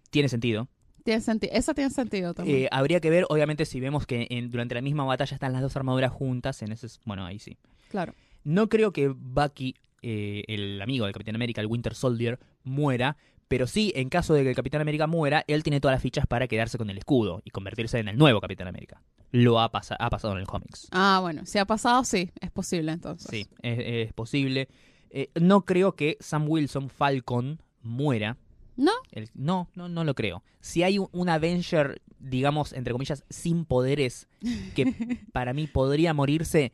Tiene 0.09 0.29
sentido. 0.29 0.67
Tiene 1.03 1.21
sentido. 1.21 1.53
Eso 1.53 1.73
tiene 1.73 1.89
sentido 1.91 2.33
también. 2.33 2.63
Eh, 2.63 2.67
habría 2.71 2.99
que 2.99 3.09
ver, 3.09 3.25
obviamente, 3.29 3.65
si 3.65 3.79
vemos 3.79 4.05
que 4.05 4.27
en- 4.29 4.49
durante 4.51 4.75
la 4.75 4.81
misma 4.81 5.05
batalla 5.05 5.35
están 5.35 5.53
las 5.53 5.61
dos 5.61 5.75
armaduras 5.75 6.11
juntas. 6.11 6.61
En 6.61 6.71
ese, 6.71 6.87
bueno, 7.05 7.25
ahí 7.25 7.39
sí. 7.39 7.57
claro. 7.89 8.13
No 8.43 8.69
creo 8.69 8.91
que 8.91 9.07
Bucky 9.07 9.75
eh, 10.01 10.43
el 10.47 10.81
amigo 10.81 11.05
del 11.05 11.13
Capitán 11.13 11.35
América, 11.35 11.61
el 11.61 11.67
Winter 11.67 11.95
Soldier, 11.95 12.39
muera, 12.63 13.17
pero 13.47 13.67
sí, 13.67 13.91
en 13.95 14.09
caso 14.09 14.33
de 14.33 14.43
que 14.43 14.49
el 14.49 14.55
Capitán 14.55 14.81
América 14.81 15.05
muera, 15.07 15.43
él 15.47 15.61
tiene 15.63 15.79
todas 15.79 15.95
las 15.95 16.01
fichas 16.01 16.25
para 16.27 16.47
quedarse 16.47 16.77
con 16.77 16.89
el 16.89 16.97
escudo 16.97 17.41
y 17.45 17.51
convertirse 17.51 17.99
en 17.99 18.07
el 18.07 18.17
nuevo 18.17 18.41
Capitán 18.41 18.67
América. 18.67 19.01
Lo 19.31 19.59
ha, 19.59 19.65
ha 19.65 20.09
pasado 20.09 20.33
en 20.33 20.39
el 20.39 20.47
cómics. 20.47 20.87
Ah, 20.91 21.19
bueno, 21.21 21.45
si 21.45 21.57
ha 21.59 21.65
pasado, 21.65 22.03
sí, 22.05 22.31
es 22.41 22.51
posible 22.51 22.91
entonces. 22.91 23.27
Sí, 23.29 23.47
es, 23.61 23.79
es 24.07 24.13
posible. 24.13 24.67
Eh, 25.11 25.29
no 25.39 25.63
creo 25.65 25.95
que 25.95 26.17
Sam 26.19 26.45
Wilson, 26.49 26.89
Falcon, 26.89 27.61
muera. 27.81 28.37
¿No? 28.77 28.91
El- 29.11 29.29
no, 29.35 29.69
no, 29.75 29.87
no 29.89 30.03
lo 30.03 30.15
creo. 30.15 30.43
Si 30.59 30.83
hay 30.83 30.97
un, 30.99 31.07
un 31.11 31.29
Avenger, 31.29 32.01
digamos, 32.19 32.73
entre 32.73 32.93
comillas, 32.93 33.23
sin 33.29 33.65
poderes, 33.65 34.27
que 34.75 34.85
para 35.33 35.53
mí 35.53 35.67
podría 35.67 36.13
morirse, 36.13 36.71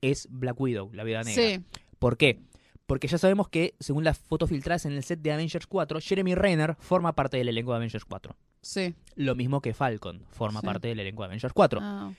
es 0.00 0.28
Black 0.30 0.58
Widow, 0.60 0.90
la 0.92 1.04
vida 1.04 1.22
negra. 1.22 1.42
Sí, 1.58 1.64
¿Por 1.98 2.16
qué? 2.16 2.40
Porque 2.86 3.08
ya 3.08 3.18
sabemos 3.18 3.48
que, 3.48 3.74
según 3.80 4.04
las 4.04 4.18
fotos 4.18 4.48
filtradas 4.48 4.86
en 4.86 4.92
el 4.92 5.02
set 5.02 5.20
de 5.20 5.32
Avengers 5.32 5.66
4, 5.66 5.98
Jeremy 6.00 6.34
Renner 6.36 6.76
forma 6.78 7.12
parte 7.14 7.36
del 7.36 7.48
elenco 7.48 7.72
de 7.72 7.76
Avengers 7.78 8.04
4. 8.04 8.36
sí. 8.62 8.94
Lo 9.16 9.34
mismo 9.34 9.60
que 9.60 9.74
Falcon 9.74 10.22
forma 10.30 10.60
Sí. 10.60 10.66
parte 10.66 10.88
del 10.88 11.00
elenco 11.00 11.22
de 11.22 11.26
Avengers 11.26 11.52
4. 11.52 11.80
Ah, 11.82 12.12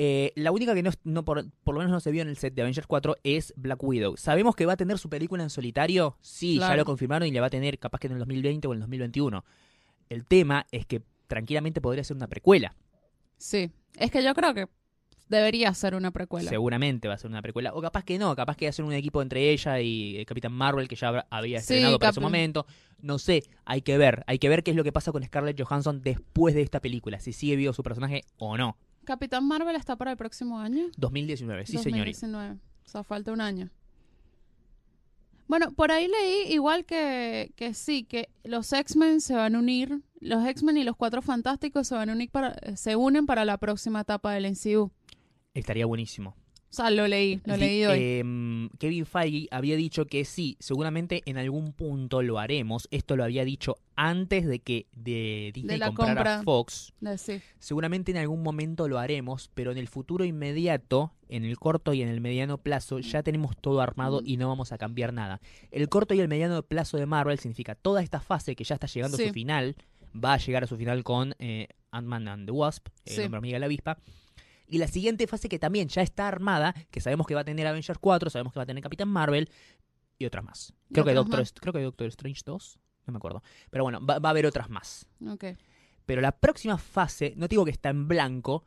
Eh, 0.00 0.32
la 0.36 0.52
única 0.52 0.74
que 0.76 0.82
no, 0.84 0.90
no 1.02 1.24
por, 1.24 1.44
por 1.64 1.74
lo 1.74 1.80
menos 1.80 1.90
no 1.92 1.98
se 1.98 2.12
vio 2.12 2.22
en 2.22 2.28
el 2.28 2.36
set 2.36 2.54
de 2.54 2.62
Avengers 2.62 2.86
4 2.86 3.16
es 3.24 3.52
Black 3.56 3.82
Widow. 3.82 4.16
¿Sabemos 4.16 4.54
que 4.54 4.64
va 4.64 4.74
a 4.74 4.76
tener 4.76 4.96
su 4.96 5.08
película 5.08 5.42
en 5.42 5.50
solitario? 5.50 6.16
Sí, 6.20 6.54
ya 6.54 6.66
Claro. 6.66 6.76
lo 6.76 6.84
confirmaron 6.84 7.26
y 7.26 7.32
la 7.32 7.40
va 7.40 7.48
a 7.48 7.50
tener 7.50 7.80
capaz 7.80 7.98
que 7.98 8.06
en 8.06 8.12
el 8.12 8.18
2020 8.20 8.68
o 8.68 8.72
en 8.72 8.76
el 8.76 8.80
2021. 8.82 9.44
El 10.08 10.24
tema 10.24 10.66
es 10.70 10.86
que 10.86 11.02
tranquilamente 11.26 11.80
podría 11.80 12.04
ser 12.04 12.16
una 12.16 12.28
precuela. 12.28 12.74
sí. 13.38 13.70
Es 13.96 14.12
que 14.12 14.22
yo 14.22 14.32
creo 14.34 14.54
que 14.54 14.68
debería 15.28 15.72
ser 15.74 15.94
una 15.94 16.10
precuela. 16.10 16.48
Seguramente 16.48 17.08
va 17.08 17.14
a 17.14 17.18
ser 17.18 17.30
una 17.30 17.42
precuela. 17.42 17.72
O 17.74 17.80
capaz 17.80 18.04
que 18.04 18.18
no, 18.18 18.34
capaz 18.34 18.56
que 18.56 18.68
hacen 18.68 18.84
un 18.84 18.92
equipo 18.92 19.22
entre 19.22 19.50
ella 19.50 19.80
y 19.80 20.16
el 20.16 20.26
Capitán 20.26 20.52
Marvel 20.52 20.88
que 20.88 20.96
ya 20.96 21.26
había 21.30 21.60
Sí, 21.60 21.74
estrenado 21.74 21.98
para 21.98 22.12
su 22.12 22.20
momento. 22.20 22.66
No 23.00 23.18
sé, 23.18 23.44
hay 23.64 23.82
que 23.82 23.98
ver. 23.98 24.24
Hay 24.26 24.38
que 24.38 24.48
ver 24.48 24.62
qué 24.62 24.70
es 24.72 24.76
lo 24.76 24.84
que 24.84 24.92
pasa 24.92 25.12
con 25.12 25.22
Scarlett 25.24 25.60
Johansson 25.60 26.02
después 26.02 26.54
de 26.54 26.62
esta 26.62 26.80
película. 26.80 27.20
Si 27.20 27.32
sigue 27.32 27.56
vivo 27.56 27.72
su 27.72 27.82
personaje 27.82 28.24
o 28.38 28.56
no. 28.56 28.76
Capitán 29.04 29.46
Marvel 29.46 29.76
está 29.76 29.96
para 29.96 30.10
el 30.10 30.16
próximo 30.16 30.58
año. 30.58 30.86
2019, 30.96 31.66
sí 31.66 31.78
señorita. 31.78 32.20
2019. 32.20 32.56
O 32.84 32.88
sea, 32.88 33.04
falta 33.04 33.32
un 33.32 33.40
año. 33.40 33.70
Bueno, 35.46 35.72
por 35.72 35.90
ahí 35.90 36.08
leí 36.08 36.52
igual 36.52 36.84
que, 36.84 37.52
que 37.56 37.72
sí, 37.72 38.04
que 38.04 38.28
los 38.44 38.70
X-Men 38.70 39.22
se 39.22 39.34
van 39.34 39.54
a 39.54 39.58
unir, 39.58 40.02
los 40.20 40.46
X-Men 40.46 40.76
y 40.76 40.84
los 40.84 40.94
Cuatro 40.94 41.22
Fantásticos 41.22 41.88
se 41.88 41.94
van 41.94 42.10
a 42.10 42.12
unir 42.12 42.30
para, 42.30 42.54
se 42.76 42.96
unen 42.96 43.24
para 43.24 43.46
la 43.46 43.56
próxima 43.56 44.02
etapa 44.02 44.34
del 44.34 44.52
MCU. 44.52 44.92
Estaría 45.58 45.86
buenísimo. 45.86 46.36
O 46.70 46.74
sea, 46.74 46.90
lo 46.90 47.08
leí, 47.08 47.40
lo 47.46 47.56
leí 47.56 47.82
hoy. 47.86 47.98
em, 48.20 48.68
Kevin 48.78 49.06
Feige 49.06 49.48
había 49.50 49.74
dicho 49.74 50.04
que 50.04 50.26
sí, 50.26 50.58
seguramente 50.60 51.22
en 51.24 51.38
algún 51.38 51.72
punto 51.72 52.20
lo 52.20 52.38
haremos. 52.38 52.88
Esto 52.90 53.16
lo 53.16 53.24
había 53.24 53.46
dicho 53.46 53.76
antes 53.96 54.46
de 54.46 54.58
que 54.58 54.86
de 54.94 55.50
Disney 55.54 55.78
la 55.78 55.86
comprara 55.92 56.36
compra. 56.36 56.42
Fox. 56.42 56.92
De- 57.00 57.16
sí. 57.16 57.40
Seguramente 57.58 58.10
en 58.10 58.18
algún 58.18 58.42
momento 58.42 58.86
lo 58.86 58.98
haremos, 58.98 59.50
pero 59.54 59.72
en 59.72 59.78
el 59.78 59.88
futuro 59.88 60.26
inmediato, 60.26 61.14
en 61.30 61.46
el 61.46 61.58
corto 61.58 61.94
y 61.94 62.02
en 62.02 62.08
el 62.10 62.20
mediano 62.20 62.58
plazo, 62.58 62.98
ya 62.98 63.22
tenemos 63.22 63.56
todo 63.56 63.80
armado 63.80 64.20
y 64.22 64.36
no 64.36 64.48
vamos 64.48 64.70
a 64.70 64.76
cambiar 64.76 65.14
nada. 65.14 65.40
El 65.70 65.88
corto 65.88 66.12
y 66.12 66.20
el 66.20 66.28
mediano 66.28 66.62
plazo 66.62 66.98
de 66.98 67.06
Marvel 67.06 67.38
significa 67.38 67.76
toda 67.76 68.02
esta 68.02 68.20
fase 68.20 68.54
que 68.54 68.64
ya 68.64 68.74
está 68.74 68.86
llegando 68.86 69.16
a 69.16 69.20
su 69.20 69.32
final, 69.32 69.74
va 70.14 70.34
a 70.34 70.38
llegar 70.38 70.64
a 70.64 70.66
su 70.66 70.76
final 70.76 71.02
con 71.02 71.34
eh, 71.38 71.68
Ant-Man 71.92 72.28
and 72.28 72.44
the 72.46 72.52
Wasp, 72.52 72.88
el 73.06 73.14
Sí. 73.14 73.22
hombre 73.22 73.38
hormiga 73.38 73.56
y 73.56 73.60
la 73.60 73.66
avispa. 73.66 73.98
Y 74.68 74.78
la 74.78 74.86
siguiente 74.88 75.26
fase 75.26 75.48
que 75.48 75.58
también 75.58 75.88
ya 75.88 76.02
está 76.02 76.28
armada, 76.28 76.74
que 76.90 77.00
sabemos 77.00 77.26
que 77.26 77.34
va 77.34 77.40
a 77.40 77.44
tener 77.44 77.66
Avengers 77.66 77.98
4, 77.98 78.30
sabemos 78.30 78.52
que 78.52 78.58
va 78.58 78.64
a 78.64 78.66
tener 78.66 78.82
Capitán 78.82 79.08
Marvel 79.08 79.48
y 80.18 80.26
otras 80.26 80.44
más. 80.44 80.74
Creo 80.92 81.04
que, 81.04 81.14
Doctor, 81.14 81.38
más. 81.40 81.52
creo 81.52 81.72
que 81.72 81.80
Doctor 81.80 82.06
Strange 82.08 82.42
2, 82.44 82.78
no 83.06 83.12
me 83.12 83.16
acuerdo. 83.16 83.42
Pero 83.70 83.84
bueno, 83.84 84.04
va- 84.04 84.18
va 84.18 84.28
a 84.28 84.30
haber 84.30 84.46
otras 84.46 84.68
más. 84.68 85.06
Ok. 85.26 85.44
Pero 86.06 86.20
la 86.20 86.32
próxima 86.32 86.78
fase, 86.78 87.34
no 87.36 87.48
digo 87.48 87.64
que 87.64 87.70
está 87.70 87.88
en 87.90 88.08
blanco, 88.08 88.64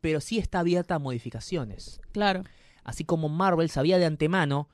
pero 0.00 0.20
sí 0.20 0.38
está 0.38 0.60
abierta 0.60 0.96
a 0.96 0.98
modificaciones. 0.98 2.00
Claro. 2.12 2.44
Así 2.84 3.04
como 3.04 3.28
Marvel 3.28 3.70
sabía 3.70 3.98
de 3.98 4.06
antemano 4.06 4.68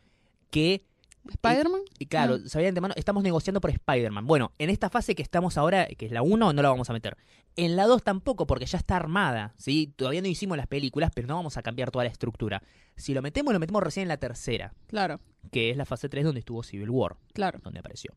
que, 0.51 0.87
¿Spider-Man? 1.29 1.83
y 1.99 2.07
claro, 2.07 2.39
No. 2.39 2.49
sabía 2.49 2.65
de 2.67 2.69
antemano, 2.71 2.95
estamos 2.97 3.23
negociando 3.23 3.61
por 3.61 3.71
Spider-Man. 3.71 4.27
Bueno, 4.27 4.53
en 4.59 4.71
esta 4.71 4.89
fase 4.91 5.15
que 5.15 5.23
estamos 5.23 5.57
ahora, 5.59 5.87
que 5.87 6.07
es 6.07 6.13
la 6.13 6.23
1, 6.23 6.53
no 6.53 6.63
la 6.63 6.69
vamos 6.71 6.89
a 6.91 6.93
meter. 6.93 7.17
En 7.57 7.77
la 7.77 7.87
2 7.87 8.03
tampoco, 8.03 8.47
porque 8.47 8.67
ya 8.67 8.79
está 8.79 8.97
armada, 8.97 9.53
¿sí? 9.57 9.93
Todavía 9.97 10.23
no 10.23 10.29
hicimos 10.29 10.57
las 10.57 10.67
películas, 10.67 11.11
pero 11.15 11.27
no 11.29 11.35
vamos 11.37 11.57
a 11.57 11.63
cambiar 11.63 11.91
toda 11.91 12.05
la 12.05 12.11
estructura. 12.11 12.63
Si 12.97 13.15
lo 13.15 13.23
metemos, 13.23 13.53
lo 13.53 13.59
metemos 13.61 13.83
recién 13.83 14.03
en 14.03 14.09
la 14.09 14.17
tercera, 14.17 14.73
Claro, 14.87 15.21
que 15.53 15.71
es 15.71 15.77
la 15.77 15.85
fase 15.85 16.09
3 16.09 16.25
donde 16.25 16.41
estuvo 16.41 16.63
Civil 16.63 16.91
War. 16.91 17.17
claro. 17.33 17.59
donde 17.63 17.81
apareció. 17.81 18.15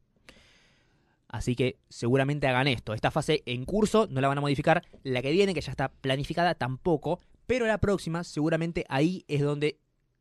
Así 1.27 1.55
que 1.55 1.77
seguramente 1.89 2.47
hagan 2.47 2.67
esto. 2.67 2.93
Esta 2.93 3.09
fase 3.09 3.41
en 3.45 3.63
curso 3.63 4.07
no 4.09 4.19
la 4.19 4.27
van 4.27 4.37
a 4.37 4.41
modificar. 4.41 4.83
La 5.03 5.21
que 5.21 5.31
viene, 5.31 5.53
que 5.53 5.61
ya 5.61 5.71
está 5.71 5.87
planificada, 5.89 6.55
tampoco. 6.55 7.19
Pero 7.47 7.65
la 7.65 7.77
próxima, 7.77 8.23
seguramente 8.25 8.85
ahí 8.89 9.23
es 9.29 9.41
donde, 9.41 9.79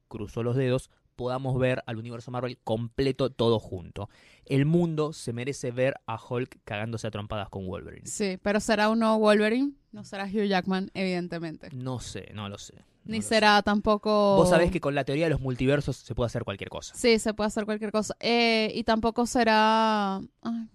cruzo 0.08 0.44
los 0.44 0.54
dedos, 0.54 0.88
podamos 1.20 1.58
ver 1.58 1.82
al 1.84 1.98
universo 1.98 2.30
Marvel 2.30 2.56
completo 2.64 3.28
todo 3.28 3.58
junto. 3.58 4.08
El 4.46 4.64
mundo 4.64 5.12
se 5.12 5.34
merece 5.34 5.70
ver 5.70 5.96
a 6.06 6.18
Hulk 6.18 6.60
cagándose 6.64 7.06
a 7.06 7.10
trompadas 7.10 7.50
con 7.50 7.66
Wolverine. 7.66 8.06
Sí, 8.06 8.38
pero 8.42 8.58
será 8.58 8.88
un 8.88 9.00
nuevo 9.00 9.18
Wolverine, 9.18 9.72
no 9.92 10.02
será 10.02 10.24
Hugh 10.24 10.46
Jackman, 10.46 10.90
evidentemente. 10.94 11.68
No 11.74 12.00
sé, 12.00 12.30
no 12.32 12.48
lo 12.48 12.56
sé. 12.56 12.72
no 13.04 13.12
Ni 13.12 13.20
sé. 13.20 13.28
será 13.28 13.60
tampoco... 13.60 14.36
Vos 14.36 14.48
sabés 14.48 14.70
que 14.70 14.80
con 14.80 14.94
la 14.94 15.04
teoría 15.04 15.26
de 15.26 15.30
los 15.32 15.42
multiversos 15.42 15.96
se 15.96 16.14
puede 16.14 16.28
hacer 16.28 16.42
cualquier 16.44 16.70
cosa. 16.70 16.94
Sí, 16.94 17.18
se 17.18 17.34
puede 17.34 17.48
hacer 17.48 17.66
cualquier 17.66 17.92
cosa. 17.92 18.16
Eh, 18.18 18.72
y 18.74 18.82
tampoco 18.84 19.26
será... 19.26 20.22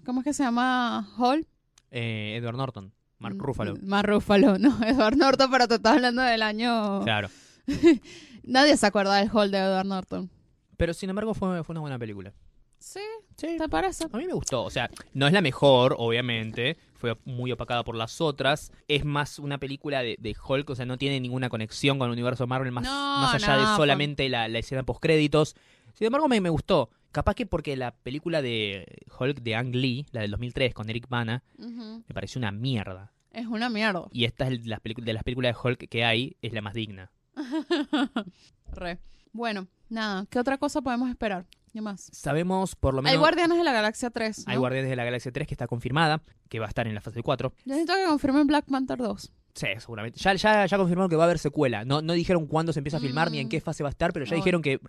¿Cómo 0.05 0.19
es 0.21 0.25
que 0.25 0.33
se 0.33 0.43
llama? 0.43 1.09
¿Hall? 1.17 1.47
Eh, 1.89 2.35
Edward 2.39 2.57
Norton, 2.57 2.93
Mark 3.17 3.35
Mm, 3.35 3.39
Ruffalo. 3.39 3.73
Mark 3.81 4.07
Ruffalo, 4.07 4.59
no, 4.59 4.77
Edward 4.85 5.17
Norton, 5.17 5.49
pero 5.49 5.67
te 5.67 5.75
estás 5.75 5.95
hablando 5.95 6.21
del 6.21 6.43
año... 6.43 7.01
Claro. 7.01 7.29
Nadie 8.43 8.77
se 8.77 8.85
acuerda 8.85 9.15
del 9.15 9.29
Hall 9.33 9.49
de 9.49 9.57
Edward 9.57 9.87
Norton. 9.87 10.29
Pero 10.77 10.93
sin 10.93 11.09
embargo 11.09 11.33
fue, 11.33 11.63
fue 11.63 11.73
una 11.73 11.81
buena 11.81 11.99
película. 11.99 12.33
Sí, 12.79 12.99
Sí, 13.37 13.57
¿te 13.57 13.67
parece? 13.67 14.05
A 14.11 14.17
mí 14.17 14.25
me 14.25 14.33
gustó, 14.33 14.63
o 14.63 14.69
sea, 14.69 14.89
no 15.13 15.27
es 15.27 15.33
la 15.33 15.41
mejor, 15.41 15.95
obviamente, 15.97 16.77
fue 16.93 17.17
muy 17.25 17.51
opacada 17.51 17.83
por 17.83 17.95
las 17.95 18.21
otras, 18.21 18.71
es 18.87 19.03
más 19.03 19.39
una 19.39 19.57
película 19.57 20.01
de, 20.03 20.15
de 20.19 20.35
Hulk, 20.47 20.69
o 20.69 20.75
sea, 20.75 20.85
no 20.85 20.97
tiene 20.97 21.19
ninguna 21.19 21.49
conexión 21.49 21.97
con 21.99 22.07
el 22.07 22.13
universo 22.13 22.47
Marvel 22.47 22.71
más, 22.71 22.83
No, 22.85 22.89
más 22.91 23.33
allá 23.35 23.55
no, 23.55 23.59
de 23.61 23.65
fue- 23.67 23.75
solamente 23.77 24.29
la, 24.29 24.47
la 24.47 24.59
escena 24.59 24.83
postcréditos. 24.83 25.55
Sin 25.95 26.05
embargo, 26.07 26.27
me, 26.29 26.39
me 26.41 26.49
gustó. 26.49 26.89
Capaz 27.11 27.33
que 27.35 27.45
porque 27.45 27.75
la 27.75 27.91
película 27.95 28.41
de 28.41 28.85
Hulk 29.19 29.41
de 29.41 29.55
Ang 29.55 29.73
Lee, 29.75 30.05
la 30.11 30.21
del 30.21 30.31
2003 30.31 30.73
con 30.73 30.89
Eric 30.89 31.07
Bana, 31.09 31.43
me 31.57 32.13
pareció 32.13 32.39
una 32.39 32.51
mierda. 32.51 33.13
Es 33.31 33.47
una 33.47 33.69
mierda. 33.69 34.07
Y 34.11 34.25
esta 34.25 34.47
es 34.47 34.65
la 34.65 34.79
de 34.83 35.13
las 35.13 35.23
películas 35.23 35.55
de 35.55 35.61
Hulk 35.69 35.89
que 35.89 36.05
hay, 36.05 36.37
es 36.41 36.53
la 36.53 36.61
más 36.61 36.73
digna. 36.73 37.11
Re. 38.71 38.99
Bueno, 39.33 39.67
nada, 39.89 40.25
¿qué 40.29 40.39
otra 40.39 40.57
cosa 40.57 40.81
podemos 40.81 41.09
esperar? 41.09 41.45
¿Qué 41.71 41.81
más? 41.81 42.09
Sabemos 42.13 42.75
por 42.75 42.93
lo 42.93 43.01
menos... 43.01 43.11
Hay 43.11 43.17
Guardianes 43.19 43.57
de 43.57 43.63
la 43.65 43.73
Galaxia 43.73 44.09
3, 44.09 44.45
¿no? 44.47 44.51
hay 44.51 44.57
Guardianes 44.57 44.89
de 44.89 44.95
la 44.95 45.03
Galaxia 45.03 45.31
3 45.31 45.45
que 45.47 45.53
está 45.53 45.67
confirmada, 45.67 46.21
que 46.47 46.59
va 46.59 46.65
a 46.65 46.69
estar 46.69 46.87
en 46.87 46.95
la 46.95 47.01
fase 47.01 47.21
4. 47.21 47.49
Yo 47.51 47.55
necesito 47.65 47.93
que 47.95 48.05
confirmen 48.05 48.47
Black 48.47 48.65
Panther 48.65 48.97
2. 48.97 49.31
Sí, 49.55 49.67
seguramente. 49.79 50.19
Ya, 50.19 50.33
ya, 50.35 50.65
ya 50.65 50.77
confirmaron 50.77 51.09
que 51.09 51.15
va 51.17 51.23
a 51.23 51.25
haber 51.25 51.39
secuela. 51.39 51.83
No, 51.85 52.01
no 52.01 52.13
dijeron 52.13 52.45
cuándo 52.47 52.71
se 52.73 52.79
empieza 52.79 52.97
a 52.97 52.99
filmar 53.01 53.29
ni 53.31 53.39
en 53.39 53.47
Mm. 53.47 53.49
qué 53.49 53.61
fase 53.61 53.83
va 53.83 53.89
a 53.89 53.91
estar, 53.91 54.13
pero 54.13 54.25
ya 54.25 54.35
dijeron 54.35 54.61
que 54.61 54.77
va 54.77 54.81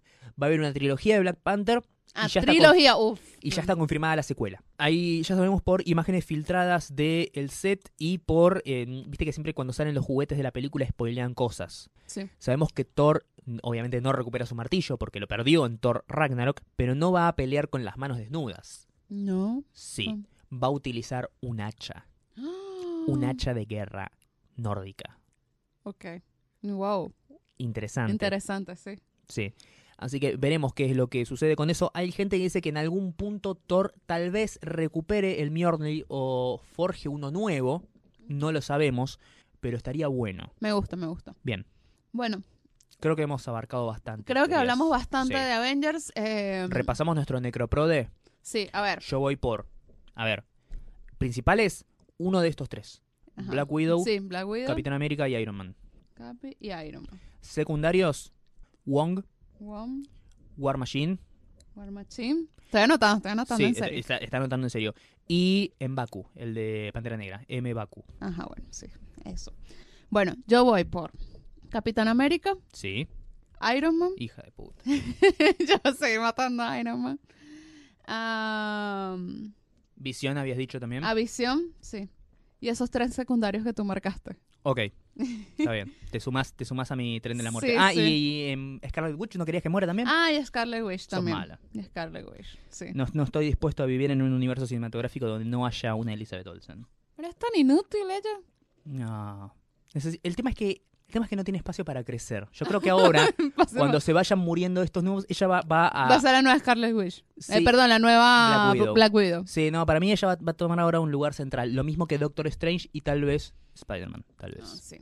a 0.43 0.47
haber 0.47 0.59
una 0.61 0.73
trilogía 0.73 1.15
de 1.15 1.21
Black 1.21 1.39
Panther 1.43 1.83
Ah, 2.15 2.29
ya 2.29 2.41
está 2.41 2.51
trilogía, 2.53 2.97
uff. 2.97 3.21
y 3.43 3.51
ya 3.51 3.61
está 3.61 3.77
confirmada 3.77 4.17
la 4.17 4.23
secuela. 4.23 4.63
Ahí 4.79 5.23
ya 5.23 5.37
sabemos 5.37 5.61
por 5.63 5.87
imágenes 5.87 6.25
filtradas 6.25 6.95
del 6.97 7.51
set 7.51 7.91
y 7.99 8.19
por. 8.19 8.63
eh, 8.65 8.87
Viste 9.07 9.25
que 9.27 9.33
siempre 9.33 9.53
cuando 9.55 9.73
salen 9.75 9.95
los 9.95 10.05
juguetes 10.05 10.39
de 10.39 10.45
la 10.45 10.51
película 10.53 10.87
spoilean 10.87 11.35
cosas. 11.35 11.91
Sí. 12.07 12.31
Sabemos 12.39 12.73
que 12.73 12.85
Thor, 12.85 13.27
obviamente, 13.63 14.01
no 14.01 14.13
recupera 14.13 14.47
su 14.47 14.55
martillo 14.55 14.99
porque 14.99 15.21
lo 15.21 15.29
perdió 15.29 15.67
en 15.67 15.79
Thor 15.79 16.05
Ragnarok, 16.09 16.63
pero 16.77 16.95
no 16.95 17.13
va 17.13 17.29
a 17.29 17.37
pelear 17.37 17.69
con 17.69 17.85
las 17.85 17.97
manos 17.97 18.19
desnudas. 18.19 18.89
No. 19.09 19.65
Sí, 19.73 20.25
va 20.53 20.69
a 20.69 20.71
utilizar 20.71 21.31
un 21.41 21.61
hacha. 21.61 22.09
Un 23.07 23.25
hacha 23.25 23.55
de 23.55 23.67
guerra 23.67 24.11
nórdica. 24.57 25.21
Ok. 25.85 26.07
Wow. 26.63 27.13
Interesante. 27.59 28.13
Interesante, 28.13 28.75
sí. 28.75 28.99
Sí. 29.29 29.55
Así 29.97 30.21
que 30.21 30.37
veremos 30.37 30.75
qué 30.75 30.87
es 30.87 30.97
lo 30.97 31.09
que 31.09 31.25
sucede 31.25 31.57
con 31.57 31.71
eso. 31.71 31.91
Hay 31.95 32.13
gente 32.13 32.37
que 32.37 32.43
dice 32.43 32.61
que 32.61 32.69
en 32.69 32.77
algún 32.77 33.13
punto 33.13 33.55
Thor 33.55 33.95
tal 34.07 34.31
vez 34.31 34.59
recupere 34.61 35.41
el 35.41 35.51
Mjolnir 35.51 36.05
o 36.09 36.61
forje 36.73 37.09
uno 37.09 37.31
nuevo. 37.31 37.85
No 38.29 38.53
lo 38.53 38.61
sabemos, 38.61 39.21
pero 39.61 39.77
estaría 39.77 40.09
bueno. 40.09 40.53
Me 40.61 40.73
gusta, 40.73 40.97
me 40.97 41.07
gusta. 41.07 41.35
Bien, 41.43 41.65
Bueno, 42.13 42.43
creo 43.01 43.17
que 43.17 43.23
hemos 43.23 43.47
abarcado 43.49 43.87
bastante. 43.87 44.25
creo 44.25 44.45
que 44.45 44.51
teorías. 44.51 44.61
hablamos 44.63 44.91
bastante 44.91 45.35
Sí. 45.35 45.41
de 45.41 45.53
Avengers. 45.53 46.13
eh, 46.15 46.67
Repasamos 46.69 47.15
nuestro 47.15 47.41
Necroprode. 47.41 48.11
Sí, 48.43 48.69
a 48.73 48.83
ver. 48.83 49.01
Yo 49.01 49.19
voy 49.21 49.37
por. 49.37 49.67
A 50.15 50.25
ver. 50.25 50.45
Principales, 51.19 51.85
uno 52.19 52.41
de 52.41 52.49
estos 52.49 52.69
tres: 52.69 53.03
Ajá. 53.37 53.51
Black 53.51 53.71
Widow, 53.73 54.03
Sí, 54.05 54.19
Black 54.21 54.47
Widow, 54.47 54.67
Capitán 54.69 54.93
América 54.93 55.29
y 55.29 55.35
Iron 55.37 55.55
Man. 55.57 55.75
Capi 56.15 56.57
y 56.61 56.71
Iron 56.73 57.05
Man. 57.11 57.21
Secundarios: 57.41 58.33
Wong, 58.85 59.23
Wong, 59.61 60.07
War 60.57 60.77
Machine, 60.79 61.19
War 61.75 61.91
Machine. 61.91 62.47
Estoy 62.65 62.83
anotando, 62.83 63.17
estoy 63.19 63.31
anotando 63.33 63.57
Sí, 63.59 63.65
en 63.65 63.75
serio. 63.75 63.99
está- 64.01 64.17
está 64.19 64.37
anotando 64.39 64.67
en 64.67 64.71
serio. 64.71 64.95
Y 65.29 65.73
en 65.79 65.95
Baku, 65.95 66.27
el 66.35 66.53
de 66.55 66.91
Pantera 66.93 67.17
Negra, 67.17 67.45
M. 67.49 67.73
Baku. 67.75 68.05
Ajá, 68.21 68.45
bueno, 68.47 68.67
sí, 68.71 68.87
eso. 69.25 69.53
Bueno, 70.11 70.35
yo 70.47 70.65
voy 70.65 70.85
por 70.85 71.13
Capitán 71.77 72.09
América, 72.09 72.57
Sí, 72.73 73.07
Iron 73.77 73.99
Man. 73.99 74.13
hija 74.17 74.41
de 74.41 74.51
puta. 74.51 74.83
yo 75.69 75.93
seguí 75.93 76.19
matando 76.19 76.63
a 76.63 76.81
Iron 76.81 77.03
Man. 77.03 77.21
Visión 79.97 80.39
habías 80.39 80.57
dicho 80.57 80.81
también. 80.81 81.05
a 81.05 81.13
Visión, 81.13 81.75
sí. 81.81 82.09
Y 82.61 82.69
esos 82.71 82.91
tres 82.91 83.13
secundarios 83.13 83.63
que 83.63 83.75
tú 83.75 83.85
marcaste. 83.85 84.39
Ok, 84.63 84.79
está 85.59 85.73
bien. 85.73 85.93
Te 86.11 86.19
sumas, 86.19 86.55
te 86.55 86.65
sumas 86.65 86.91
a 86.93 86.97
mi 86.97 87.21
tren 87.21 87.37
de 87.37 87.45
la 87.45 87.51
muerte. 87.51 87.73
Sí, 87.73 87.77
ah, 87.79 87.91
sí. 87.93 88.01
y, 88.01 88.43
em, 88.53 88.81
Scarlet 88.89 89.15
Witch, 89.19 89.37
¿no 89.37 89.45
querías 89.45 89.63
que 89.63 89.69
muera 89.69 89.87
también? 89.87 90.09
Ah, 90.11 90.33
y 90.33 90.43
Scarlet 90.47 90.83
Witch 90.83 91.09
también. 91.09 91.37
mala. 91.37 91.61
Y 91.75 91.83
Scarlet 91.83 92.27
Witch, 92.27 92.59
sí. 92.71 92.87
No, 92.95 93.05
no 93.13 93.25
estoy 93.25 93.45
dispuesto 93.45 93.83
a 93.83 93.87
vivir 93.87 94.11
en 94.11 94.23
un 94.23 94.33
universo 94.33 94.67
cinematográfico 94.67 95.27
donde 95.27 95.45
no 95.45 95.67
haya 95.67 95.95
una 95.95 96.15
Elizabeth 96.15 96.47
Olsen. 96.47 96.87
Pero 97.17 97.29
es 97.29 97.37
tan 97.37 97.51
inútil 97.55 98.11
ella. 98.11 98.41
No. 98.87 99.55
El 100.23 100.37
tema 100.37 100.51
es 100.51 100.57
que 100.57 100.83
el 101.07 101.13
tema 101.13 101.25
es 101.25 101.31
que 101.31 101.37
no 101.37 101.45
tiene 101.45 101.59
espacio 101.59 101.85
para 101.85 102.03
crecer. 102.03 102.49
Yo 102.53 102.67
creo 102.67 102.81
que 102.81 102.91
ahora, 102.91 103.29
cuando 103.77 104.01
se 104.01 104.13
vayan 104.13 104.39
muriendo 104.39 104.83
estos 104.83 105.05
nuevos, 105.05 105.25
ella 105.29 105.47
va, 105.47 105.61
va 105.63 105.89
a. 105.89 106.09
va 106.09 106.17
a 106.17 106.21
ser 106.21 106.33
la 106.33 106.43
nueva 106.43 106.59
Scarlet 106.59 106.95
Witch. 106.95 107.25
Sí. 107.39 107.55
Eh, 107.55 107.63
perdón, 107.63 107.89
la 107.89 107.99
nueva 107.99 108.73
Black 108.73 108.81
Widow. 108.81 108.95
Black 108.95 109.15
Widow. 109.15 109.47
Sí, 109.47 109.71
no, 109.71 109.87
para 109.87 110.01
mí 110.01 110.11
ella 110.11 110.29
va, 110.29 110.37
va 110.37 110.51
a 110.51 110.57
tomar 110.57 110.81
ahora 110.81 111.01
un 111.01 111.11
lugar 111.13 111.33
central. 111.35 111.75
Lo 111.75 111.85
mismo 111.85 112.07
que 112.07 112.19
Doctor 112.19 112.47
Strange 112.49 112.89
y 112.93 113.03
tal 113.03 113.25
vez 113.25 113.55
Spider-Man. 113.75 114.25
Tal 114.37 114.53
vez. 114.53 114.69
sí. 114.69 114.99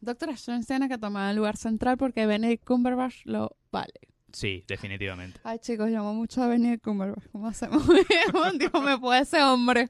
Doctor 0.00 0.28
Strange 0.30 0.66
tiene 0.66 0.88
que 0.88 0.98
tomar 0.98 1.30
el 1.30 1.36
lugar 1.36 1.56
central 1.56 1.96
porque 1.96 2.26
Benedict 2.26 2.64
Cumberbatch 2.64 3.24
lo 3.24 3.56
vale. 3.72 3.94
Sí, 4.32 4.64
definitivamente. 4.66 5.40
Ay, 5.44 5.60
chicos, 5.60 5.88
llamo 5.88 6.12
mucho 6.12 6.42
a 6.42 6.48
Benedict 6.48 6.84
Cumberbatch. 6.84 7.28
¿Cómo 7.30 7.46
hacemos? 7.46 7.86
Dios, 8.58 8.84
me 8.84 8.98
puede 8.98 9.22
ese 9.22 9.42
hombre. 9.42 9.88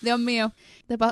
Dios 0.00 0.18
mío. 0.18 0.52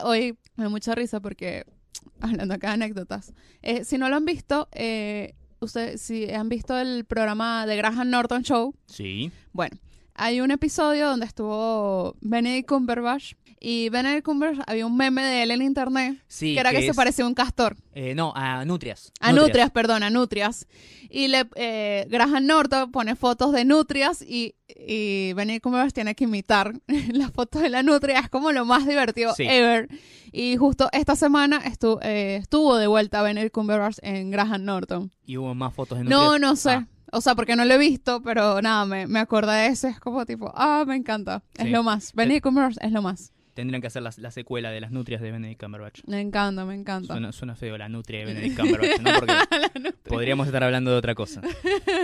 Hoy 0.05 0.37
me 0.57 0.65
da 0.65 0.71
mucha 0.71 0.95
risa 0.95 1.21
porque, 1.21 1.65
hablando 2.21 2.55
acá 2.55 2.69
de 2.69 2.75
anécdotas, 2.75 3.33
eh, 3.63 3.85
si 3.85 3.99
no 3.99 4.09
lo 4.09 4.17
han 4.17 4.25
visto, 4.25 4.69
eh, 4.73 5.35
ustedes, 5.61 6.01
si 6.01 6.31
han 6.31 6.49
visto 6.49 6.79
el 6.79 7.05
programa 7.05 7.67
de 7.67 7.77
Graham 7.77 8.11
Norton 8.11 8.43
Show, 8.43 8.75
Sí. 8.87 9.31
bueno, 9.53 9.77
hay 10.21 10.41
un 10.41 10.51
episodio 10.51 11.09
donde 11.09 11.27
estuvo 11.27 12.15
Benedict 12.21 12.69
Cumberbatch 12.69 13.35
y 13.63 13.89
Benedict 13.91 14.25
Cumberbatch, 14.25 14.63
había 14.67 14.87
un 14.87 14.97
meme 14.97 15.23
de 15.23 15.43
él 15.43 15.51
en 15.51 15.61
internet 15.63 16.23
Sí. 16.29 16.55
que 16.55 16.61
era 16.61 16.71
que, 16.71 16.81
se 16.81 16.89
es- 16.89 16.97
parecía 16.97 17.25
a 17.25 17.29
un 17.29 17.35
castor. 17.35 17.77
eh, 17.95 18.15
no, 18.15 18.33
a 18.35 18.65
Nutrias. 18.65 19.13
A 19.21 19.33
nutrias, 19.33 19.71
perdón, 19.71 20.03
a 20.03 20.09
nutrias. 20.11 20.67
Y 21.11 21.29
le, 21.29 21.45
eh, 21.57 22.07
Graham 22.09 22.47
Norton 22.47 22.91
pone 22.93 23.17
fotos 23.17 23.53
de 23.53 23.65
nutrias 23.65 24.23
y, 24.23 24.55
y 24.69 25.33
Benedict 25.35 25.63
Cumberbatch 25.65 25.93
tiene 25.93 26.15
que 26.15 26.25
imitar 26.25 26.73
las 27.13 27.33
fotos 27.33 27.61
de 27.63 27.69
la 27.69 27.83
nutria. 27.83 28.21
Es 28.21 28.31
como 28.31 28.53
lo 28.53 28.65
más 28.65 28.87
divertido 28.87 29.35
Sí. 29.35 29.43
ever. 29.47 29.89
Y 30.33 30.57
justo 30.57 30.89
esta 30.93 31.17
semana 31.17 31.61
estu- 31.65 31.99
eh, 32.03 32.37
estuvo 32.41 32.77
de 32.77 32.87
vuelta 32.87 33.21
Benedict 33.23 33.53
Cumberbatch 33.53 33.99
en 34.03 34.31
Graham 34.31 34.65
Norton. 34.65 35.11
Y 35.27 35.37
hubo 35.37 35.55
más 35.55 35.75
fotos 35.75 35.99
de 35.99 36.05
Nutrias. 36.05 36.21
No, 36.23 36.39
no 36.39 36.57
sé. 36.57 36.71
Ah, 36.71 36.87
O 37.13 37.21
sea, 37.21 37.35
porque 37.35 37.57
no 37.57 37.65
lo 37.65 37.75
he 37.75 37.79
visto, 37.79 38.23
pero 38.23 38.61
nada, 38.63 38.85
me, 38.87 39.07
me 39.07 39.25
de 39.27 39.67
eso. 39.67 39.89
Es 39.89 39.99
como 40.01 40.25
tipo, 40.27 40.53
ah, 40.55 40.85
me 40.87 40.97
encanta. 40.97 41.43
Es 41.57 41.65
Sí. 41.65 41.71
lo 41.71 41.83
más. 41.83 42.13
Benedict 42.15 42.43
Cumberbatch 42.45 42.77
es 42.81 42.93
lo 42.93 43.03
más. 43.03 43.33
tendrían 43.53 43.81
que 43.83 43.89
hacer 43.89 44.01
la, 44.03 44.11
la 44.17 44.31
secuela 44.31 44.71
de 44.71 44.81
las 44.81 44.91
Nutrias 44.91 45.21
de 45.21 45.31
Benedict 45.33 45.61
Cumberbatch. 45.63 46.01
Me 46.07 46.21
encanta, 46.21 46.65
me 46.65 46.75
encanta. 46.75 47.13
Suena, 47.15 47.33
suena 47.33 47.55
feo 47.57 47.77
la 47.77 47.89
Nutria 47.89 48.21
de 48.21 48.27
Benedict 48.27 48.57
Cumberbatch, 48.61 49.01
¿no? 49.01 49.11
Porque 49.19 49.93
podríamos 50.09 50.47
estar 50.47 50.63
hablando 50.65 50.91
de 50.93 50.97
otra 50.97 51.15
cosa. 51.15 51.43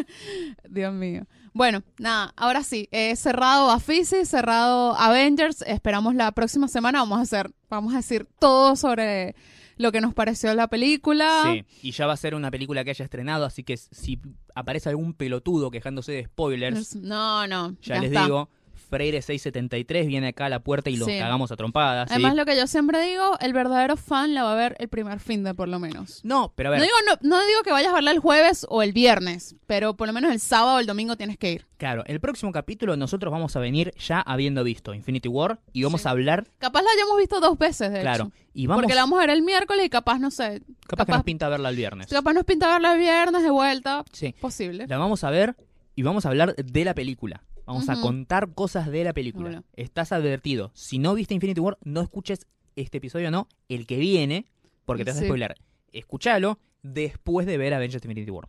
Dios 0.68 0.92
mío. 0.92 1.26
Bueno, 1.52 1.82
nada, 1.98 2.32
ahora 2.36 2.62
sí, 2.62 2.88
eh, 2.90 3.16
cerrado 3.16 3.68
Bafisi, 3.68 4.24
cerrado 4.26 4.94
Avengers. 4.98 5.62
Esperamos 5.66 6.14
la 6.14 6.32
próxima 6.32 6.68
semana. 6.68 6.98
Vamos 7.00 7.18
a 7.18 7.22
hacer, 7.22 7.50
vamos 7.70 7.94
a 7.94 7.98
decir 7.98 8.26
todo 8.38 8.76
sobre 8.76 9.34
lo 9.78 9.92
que 9.92 10.00
nos 10.00 10.12
pareció 10.14 10.52
la 10.54 10.68
película. 10.68 11.42
Sí, 11.44 11.64
y 11.82 11.92
ya 11.92 12.06
va 12.06 12.12
a 12.12 12.16
ser 12.18 12.34
una 12.34 12.50
película 12.50 12.84
que 12.84 12.90
haya 12.90 13.04
estrenado, 13.04 13.44
así 13.46 13.62
que 13.62 13.76
si 13.76 14.20
aparece 14.56 14.88
algún 14.88 15.12
pelotudo 15.12 15.70
quejándose 15.70 16.12
de 16.12 16.24
spoilers, 16.24 16.96
No, 16.96 17.46
no. 17.46 17.72
ya, 17.82 17.94
ya 17.96 18.00
les 18.00 18.10
está. 18.10 18.24
digo, 18.24 18.48
Freire 18.88 19.20
673 19.22 20.06
viene 20.06 20.28
acá 20.28 20.46
a 20.46 20.48
la 20.48 20.60
puerta 20.60 20.90
y 20.90 20.96
los 20.96 21.08
Sí. 21.08 21.18
cagamos 21.18 21.50
a 21.52 21.56
trompadas. 21.56 22.08
¿sí? 22.08 22.14
Además, 22.14 22.34
lo 22.36 22.44
que 22.44 22.56
yo 22.56 22.66
siempre 22.66 23.00
digo, 23.02 23.36
el 23.40 23.52
verdadero 23.52 23.96
fan 23.96 24.34
la 24.34 24.44
va 24.44 24.52
a 24.52 24.56
ver 24.56 24.76
el 24.78 24.88
primer 24.88 25.20
fin 25.20 25.44
de 25.44 25.54
por 25.54 25.68
lo 25.68 25.78
menos. 25.78 26.20
No, 26.24 26.52
pero 26.54 26.68
a 26.68 26.72
ver, 26.72 26.80
No 26.80 26.84
digo, 26.84 26.96
no, 27.06 27.28
no 27.28 27.46
digo 27.46 27.62
que 27.62 27.72
vayas 27.72 27.90
a 27.92 27.94
verla 27.94 28.10
el 28.12 28.18
jueves 28.20 28.66
o 28.68 28.82
el 28.82 28.92
viernes, 28.92 29.56
pero 29.66 29.96
por 29.96 30.06
lo 30.06 30.12
menos 30.12 30.30
el 30.32 30.40
sábado 30.40 30.76
o 30.76 30.78
el 30.80 30.86
domingo 30.86 31.16
tienes 31.16 31.36
que 31.38 31.52
ir. 31.52 31.66
claro, 31.78 32.04
el 32.06 32.20
próximo 32.20 32.52
capítulo 32.52 32.96
nosotros 32.96 33.30
vamos 33.30 33.54
a 33.54 33.60
venir 33.60 33.92
ya 33.98 34.20
habiendo 34.20 34.64
visto 34.64 34.94
Infinity 34.94 35.28
War 35.28 35.60
y 35.72 35.82
vamos 35.82 36.02
Sí. 36.02 36.08
a 36.08 36.12
hablar, 36.12 36.46
Capaz 36.58 36.80
la 36.82 36.88
hayamos 36.96 37.18
visto 37.18 37.38
dos 37.40 37.58
veces, 37.58 37.92
de 37.92 38.00
claro, 38.00 38.24
hecho. 38.26 38.32
y 38.54 38.66
vamos, 38.66 38.82
Porque 38.82 38.94
la 38.94 39.02
vamos 39.02 39.18
a 39.18 39.20
ver 39.22 39.30
el 39.30 39.42
miércoles 39.42 39.84
y 39.84 39.90
capaz, 39.90 40.18
no 40.18 40.30
sé, 40.30 40.62
capaz, 40.86 41.04
que 41.06 41.12
nos 41.12 41.24
pinta 41.24 41.48
verla 41.50 41.68
el 41.68 41.76
viernes. 41.76 42.06
capaz 42.06 42.32
nos 42.32 42.44
pinta 42.44 42.68
verla 42.68 42.94
el 42.94 42.98
viernes 43.00 43.42
de 43.42 43.50
vuelta. 43.50 44.04
Sí, 44.12 44.34
Posible. 44.40 44.86
la 44.86 44.96
vamos 44.96 45.22
a 45.24 45.30
ver 45.30 45.54
y 45.94 46.02
vamos 46.02 46.24
a 46.24 46.30
hablar 46.30 46.54
de 46.56 46.84
la 46.84 46.94
película. 46.94 47.42
Vamos 47.66 47.88
a 47.88 48.00
contar 48.00 48.52
cosas 48.54 48.86
de 48.90 49.04
la 49.04 49.12
película. 49.12 49.62
Estás 49.74 50.12
advertido. 50.12 50.70
Si 50.74 50.98
no 50.98 51.14
viste 51.14 51.34
Infinity 51.34 51.60
War, 51.60 51.76
no 51.82 52.00
escuches 52.00 52.46
este 52.76 52.98
episodio, 52.98 53.30
no, 53.30 53.48
el 53.68 53.86
que 53.86 53.96
viene, 53.98 54.46
porque 54.84 55.04
te 55.04 55.10
vas 55.10 55.20
a 55.20 55.24
spoiler. 55.24 55.54
Escúchalo 55.92 56.58
después 56.82 57.46
de 57.46 57.56
ver 57.58 57.74
Avengers 57.74 58.04
Infinity 58.04 58.30
War. 58.30 58.48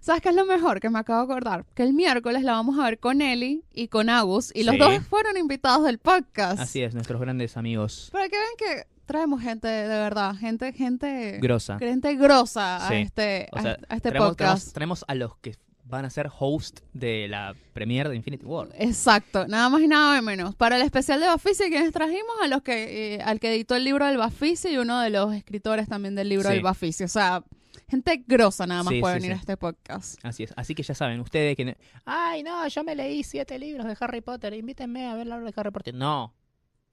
¿Sabes 0.00 0.22
qué 0.22 0.28
es 0.28 0.34
lo 0.36 0.44
mejor 0.44 0.78
que 0.80 0.90
me 0.90 0.98
acabo 0.98 1.26
de 1.26 1.32
acordar? 1.32 1.64
Que 1.74 1.82
el 1.82 1.92
miércoles 1.94 2.42
la 2.42 2.52
vamos 2.52 2.78
a 2.78 2.84
ver 2.84 2.98
con 2.98 3.22
Eli 3.22 3.64
y 3.72 3.88
con 3.88 4.08
Agus 4.08 4.52
y 4.54 4.62
los 4.64 4.78
dos 4.78 4.98
fueron 5.08 5.36
invitados 5.36 5.84
del 5.84 5.98
podcast. 5.98 6.60
Así 6.60 6.82
es, 6.82 6.94
nuestros 6.94 7.20
grandes 7.20 7.56
amigos. 7.56 8.08
Para 8.12 8.28
que 8.28 8.36
vean 8.36 8.50
que 8.58 8.86
traemos 9.06 9.42
gente 9.42 9.66
de 9.68 9.88
verdad, 9.88 10.34
gente, 10.36 10.72
gente, 10.72 11.38
Grosa. 11.40 11.78
gente 11.78 12.14
grosa 12.16 12.86
a 12.86 12.88
Sí. 12.88 12.94
este, 12.96 13.48
O 13.52 13.58
a- 13.58 13.62
sea, 13.62 13.78
a 13.88 13.96
este 13.96 14.08
traemos, 14.10 14.28
podcast. 14.30 14.72
traemos- 14.72 14.72
traemos 14.72 15.04
a 15.08 15.14
los 15.14 15.36
que 15.38 15.54
van 15.92 16.06
a 16.06 16.10
ser 16.10 16.30
host 16.38 16.80
de 16.94 17.28
la 17.28 17.54
premiere 17.74 18.08
de 18.08 18.16
Infinity 18.16 18.46
War. 18.46 18.68
Exacto, 18.78 19.46
nada 19.46 19.68
más 19.68 19.82
y 19.82 19.88
nada 19.88 20.20
menos. 20.22 20.54
Para 20.54 20.76
el 20.76 20.82
especial 20.82 21.20
de 21.20 21.26
Bafisi, 21.26 21.64
quienes 21.68 21.92
trajimos 21.92 22.34
a 22.42 22.48
los 22.48 22.62
que, 22.62 23.16
eh, 23.16 23.22
al 23.22 23.38
que 23.38 23.54
editó 23.54 23.76
el 23.76 23.84
libro 23.84 24.06
del 24.06 24.16
Bafisi 24.16 24.70
y 24.70 24.78
uno 24.78 24.98
de 25.00 25.10
los 25.10 25.34
escritores 25.34 25.86
también 25.88 26.14
del 26.14 26.30
libro 26.30 26.48
Sí. 26.48 26.54
del 26.54 26.62
Bafisi. 26.62 27.04
O 27.04 27.08
sea, 27.08 27.44
gente 27.88 28.24
grosa 28.26 28.66
nada 28.66 28.82
más 28.82 28.92
Sí, 28.94 29.00
puede 29.00 29.16
sí, 29.16 29.20
venir 29.20 29.32
a 29.36 29.40
este 29.40 29.56
podcast. 29.58 30.18
Así 30.24 30.44
es. 30.44 30.54
Así 30.56 30.74
que 30.74 30.82
ya 30.82 30.94
saben, 30.94 31.20
ustedes 31.20 31.56
que... 31.56 31.76
Ay, 32.06 32.42
no, 32.42 32.66
yo 32.66 32.84
me 32.84 32.94
leí 32.96 33.22
siete 33.22 33.58
libros 33.58 33.86
de 33.86 33.94
Harry 34.00 34.22
Potter, 34.22 34.54
invítenme 34.54 35.06
a 35.08 35.14
ver 35.14 35.26
la 35.26 35.36
obra 35.36 35.46
de 35.50 35.52
Harry 35.54 35.70
Potter. 35.70 35.94
No. 35.94 36.34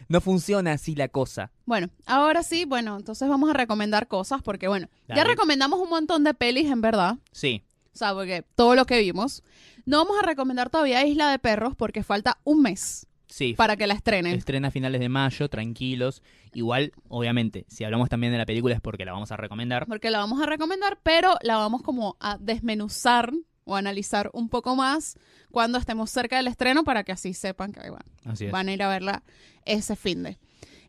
No 0.10 0.20
funciona 0.22 0.74
así 0.74 0.94
la 0.96 1.08
cosa. 1.08 1.52
Bueno, 1.66 1.88
ahora 2.06 2.44
sí, 2.44 2.66
bueno, 2.66 2.98
entonces 2.98 3.28
vamos 3.30 3.50
a 3.50 3.54
recomendar 3.54 4.08
cosas 4.08 4.42
porque, 4.42 4.68
bueno, 4.68 4.88
ya 5.08 5.24
recomendamos 5.24 5.80
un 5.80 5.90
montón 5.90 6.24
de 6.26 6.34
pelis 6.34 6.70
en 6.70 6.82
verdad. 6.82 7.18
Sí. 7.32 7.64
Sea, 8.00 8.14
porque 8.14 8.44
todo 8.56 8.76
lo 8.76 8.86
que 8.86 9.00
vimos. 9.00 9.44
No 9.86 9.98
vamos 9.98 10.18
a 10.22 10.26
recomendar 10.26 10.70
todavía 10.70 11.06
Isla 11.06 11.30
de 11.32 11.40
Perros 11.40 11.76
porque 11.76 12.04
falta 12.04 12.40
un 12.44 12.62
mes 12.62 13.06
Sí. 13.28 13.54
para 13.54 13.76
que 13.78 13.86
la 13.88 13.94
estrenen. 13.94 14.36
Estrena 14.36 14.70
a 14.70 14.72
finales 14.72 15.00
de 15.00 15.10
mayo, 15.10 15.50
tranquilos. 15.50 16.24
Igual, 16.54 16.94
obviamente, 17.10 17.66
si 17.70 17.84
hablamos 17.84 18.10
también 18.10 18.32
de 18.32 18.40
la 18.40 18.46
película 18.46 18.74
es 18.74 18.82
porque 18.82 19.06
la 19.06 19.12
vamos 19.14 19.32
a 19.32 19.38
recomendar. 19.38 19.86
Porque 19.86 20.10
la 20.10 20.18
vamos 20.20 20.42
a 20.42 20.46
recomendar, 20.48 20.98
pero 21.04 21.36
la 21.44 21.58
vamos 21.58 21.82
como 21.84 22.18
a 22.20 22.38
desmenuzar 22.40 23.32
o 23.66 23.76
analizar 23.76 24.32
un 24.34 24.50
poco 24.50 24.76
más 24.76 25.16
cuando 25.52 25.78
estemos 25.78 26.10
cerca 26.10 26.38
del 26.38 26.48
estreno 26.48 26.84
para 26.84 27.04
que 27.04 27.12
así 27.12 27.34
sepan 27.36 27.72
que 27.72 27.82
bueno, 27.82 28.06
Así 28.26 28.46
es. 28.46 28.52
van 28.52 28.68
a 28.68 28.74
ir 28.74 28.82
a 28.82 28.90
verla 28.90 29.24
ese 29.66 29.96
fin 29.96 30.24
de. 30.24 30.40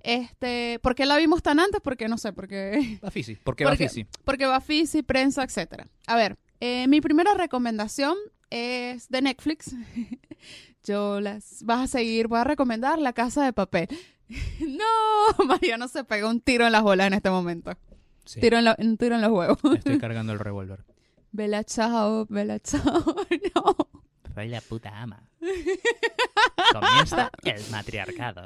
Este, 0.02 0.78
¿por 0.82 0.94
qué 0.94 1.04
la 1.04 1.18
vimos 1.18 1.42
tan 1.42 1.60
antes? 1.60 1.80
Porque 1.82 2.08
no 2.08 2.16
sé, 2.16 2.32
porque 2.32 2.98
Bafisi. 3.02 3.34
¿Por 3.36 3.54
qué 3.56 3.64
Porque- 3.68 3.84
Bafisi? 3.84 4.06
porque 4.24 4.46
Bafisi, 4.46 5.02
prensa, 5.02 5.42
etcétera. 5.42 5.86
A 6.06 6.16
ver, 6.16 6.38
eh, 6.60 6.86
mi 6.88 7.00
primera 7.00 7.34
recomendación 7.34 8.16
es 8.50 9.08
de 9.08 9.22
Netflix. 9.22 9.74
Yo 10.84 11.20
las 11.20 11.62
vas 11.64 11.80
a 11.80 11.86
seguir, 11.86 12.26
voy 12.28 12.38
a 12.40 12.44
recomendar 12.44 12.98
La 12.98 13.12
Casa 13.12 13.44
de 13.44 13.52
Papel. 13.52 13.88
No, 14.60 15.44
Mariano 15.44 15.88
se 15.88 16.04
pegó 16.04 16.28
un 16.30 16.40
tiro 16.40 16.64
en 16.64 16.70
las 16.70 16.82
bolas 16.82 17.08
en 17.08 17.14
este 17.14 17.30
momento. 17.30 17.72
Sí. 18.24 18.38
Tiro 18.40 18.58
en 18.58 18.64
la- 18.64 18.76
un 18.78 18.96
tiro 18.96 19.16
en 19.16 19.22
los 19.22 19.30
huevos. 19.32 19.58
Estoy 19.74 19.98
cargando 19.98 20.32
el 20.32 20.38
revólver. 20.38 20.84
Vela 21.32 21.64
chao, 21.64 22.26
vela 22.28 22.60
chao. 22.60 23.04
No. 23.56 23.76
Soy 24.32 24.48
la 24.48 24.60
puta 24.60 24.90
ama. 24.96 25.20
Comienza 26.72 27.30
el 27.42 27.60
matriarcado. 27.72 28.42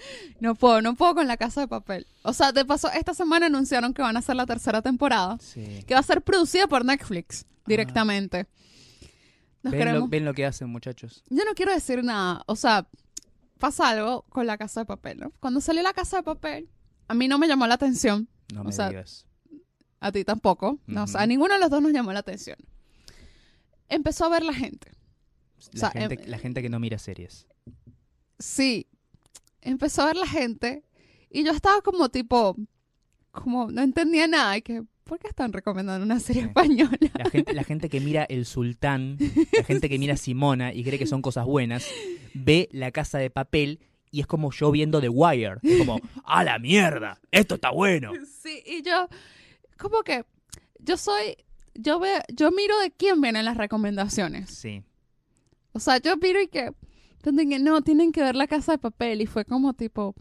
No 0.40 0.54
puedo, 0.54 0.80
no 0.82 0.94
puedo 0.94 1.14
con 1.14 1.26
La 1.26 1.36
Casa 1.36 1.60
de 1.62 1.68
Papel. 1.68 2.06
O 2.22 2.32
sea, 2.32 2.52
de 2.52 2.64
paso, 2.64 2.90
esta 2.92 3.12
semana 3.14 3.46
anunciaron 3.46 3.92
que 3.94 4.02
van 4.02 4.16
a 4.16 4.20
hacer 4.20 4.36
la 4.36 4.46
tercera 4.46 4.80
temporada, 4.82 5.38
Sí. 5.40 5.84
que 5.86 5.94
va 5.94 6.00
a 6.00 6.04
ser 6.04 6.22
producida 6.22 6.66
por 6.66 6.84
Netflix 6.84 7.44
directamente. 7.66 8.46
Nos 9.62 9.72
¿Ven, 9.72 9.92
lo, 9.94 10.08
ven 10.08 10.24
lo 10.24 10.32
que 10.32 10.46
hacen, 10.46 10.68
muchachos. 10.70 11.22
Yo 11.28 11.44
no 11.44 11.52
quiero 11.54 11.72
decir 11.72 12.02
nada. 12.02 12.42
O 12.46 12.56
sea, 12.56 12.88
pasa 13.58 13.90
algo 13.90 14.22
con 14.30 14.46
la 14.46 14.56
casa 14.56 14.80
de 14.80 14.86
papel, 14.86 15.18
¿no? 15.20 15.32
Cuando 15.40 15.60
salió 15.60 15.82
la 15.82 15.92
casa 15.92 16.16
de 16.18 16.22
papel, 16.22 16.70
a 17.08 17.14
mí 17.14 17.28
no 17.28 17.38
me 17.38 17.46
llamó 17.46 17.66
la 17.66 17.74
atención. 17.74 18.28
No 18.54 18.62
O 18.62 18.64
me 18.64 18.72
sea, 18.72 18.88
digas. 18.88 19.26
A 20.00 20.10
ti 20.12 20.24
tampoco. 20.24 20.78
No, 20.86 21.04
o 21.04 21.06
sea, 21.06 21.20
a 21.20 21.26
ninguno 21.26 21.52
de 21.54 21.60
los 21.60 21.68
dos 21.68 21.82
nos 21.82 21.92
llamó 21.92 22.12
la 22.14 22.20
atención. 22.20 22.56
empezó 23.88 24.24
a 24.24 24.28
ver 24.30 24.44
la 24.44 24.54
gente. 24.54 24.90
La, 24.92 25.68
O 25.74 25.76
sea, 25.78 25.90
gente, 25.90 26.14
em- 26.24 26.30
la 26.30 26.38
gente 26.38 26.62
que 26.62 26.70
no 26.70 26.78
mira 26.80 26.98
series. 26.98 27.46
Sí, 28.38 28.86
empezó 29.62 30.02
a 30.02 30.06
ver 30.06 30.16
la 30.16 30.26
gente 30.26 30.84
y 31.30 31.44
yo 31.44 31.52
estaba 31.52 31.80
como 31.82 32.08
tipo, 32.08 32.56
como 33.30 33.70
no 33.70 33.82
entendía 33.82 34.26
nada 34.26 34.56
y 34.56 34.62
que, 34.62 34.82
¿por 35.04 35.18
qué 35.18 35.28
están 35.28 35.52
recomendando 35.52 36.04
una 36.04 36.20
serie 36.20 36.42
española? 36.42 36.98
La 37.14 37.30
gente, 37.30 37.52
la 37.52 37.64
gente 37.64 37.88
que 37.88 38.00
mira 38.00 38.24
El 38.24 38.46
Sultán, 38.46 39.18
la 39.52 39.64
gente 39.64 39.88
que 39.88 39.98
mira 39.98 40.16
Simona 40.16 40.72
y 40.72 40.84
cree 40.84 40.98
que 40.98 41.06
son 41.06 41.22
cosas 41.22 41.46
buenas, 41.46 41.86
ve 42.34 42.68
La 42.72 42.90
Casa 42.90 43.18
de 43.18 43.30
Papel 43.30 43.80
y 44.10 44.20
es 44.20 44.26
como 44.26 44.50
yo 44.50 44.70
viendo 44.70 45.00
The 45.00 45.08
Wire. 45.08 45.58
Es 45.62 45.78
como, 45.78 46.00
¡a 46.24 46.44
la 46.44 46.58
mierda! 46.58 47.20
¡Esto 47.30 47.54
está 47.56 47.70
bueno! 47.70 48.12
Sí, 48.42 48.62
y 48.66 48.82
yo, 48.82 49.08
como 49.78 50.02
que, 50.02 50.24
yo 50.78 50.96
soy, 50.96 51.36
yo 51.74 52.00
veo, 52.00 52.20
yo 52.34 52.50
miro 52.50 52.78
de 52.80 52.90
quién 52.90 53.20
vienen 53.20 53.44
las 53.44 53.56
recomendaciones. 53.56 54.50
Sí. 54.50 54.82
O 55.72 55.78
sea, 55.78 55.98
yo 55.98 56.16
miro 56.16 56.42
y 56.42 56.48
que, 56.48 56.72
que 57.22 57.58
no, 57.58 57.82
tienen 57.82 58.12
que 58.12 58.22
ver 58.22 58.34
la 58.36 58.46
casa 58.46 58.72
de 58.72 58.78
papel 58.78 59.20
y 59.20 59.26
fue 59.26 59.44
como 59.44 59.74
tipo, 59.74 60.14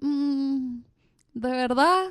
mm, 0.00 0.78
de 1.34 1.50
verdad, 1.50 2.04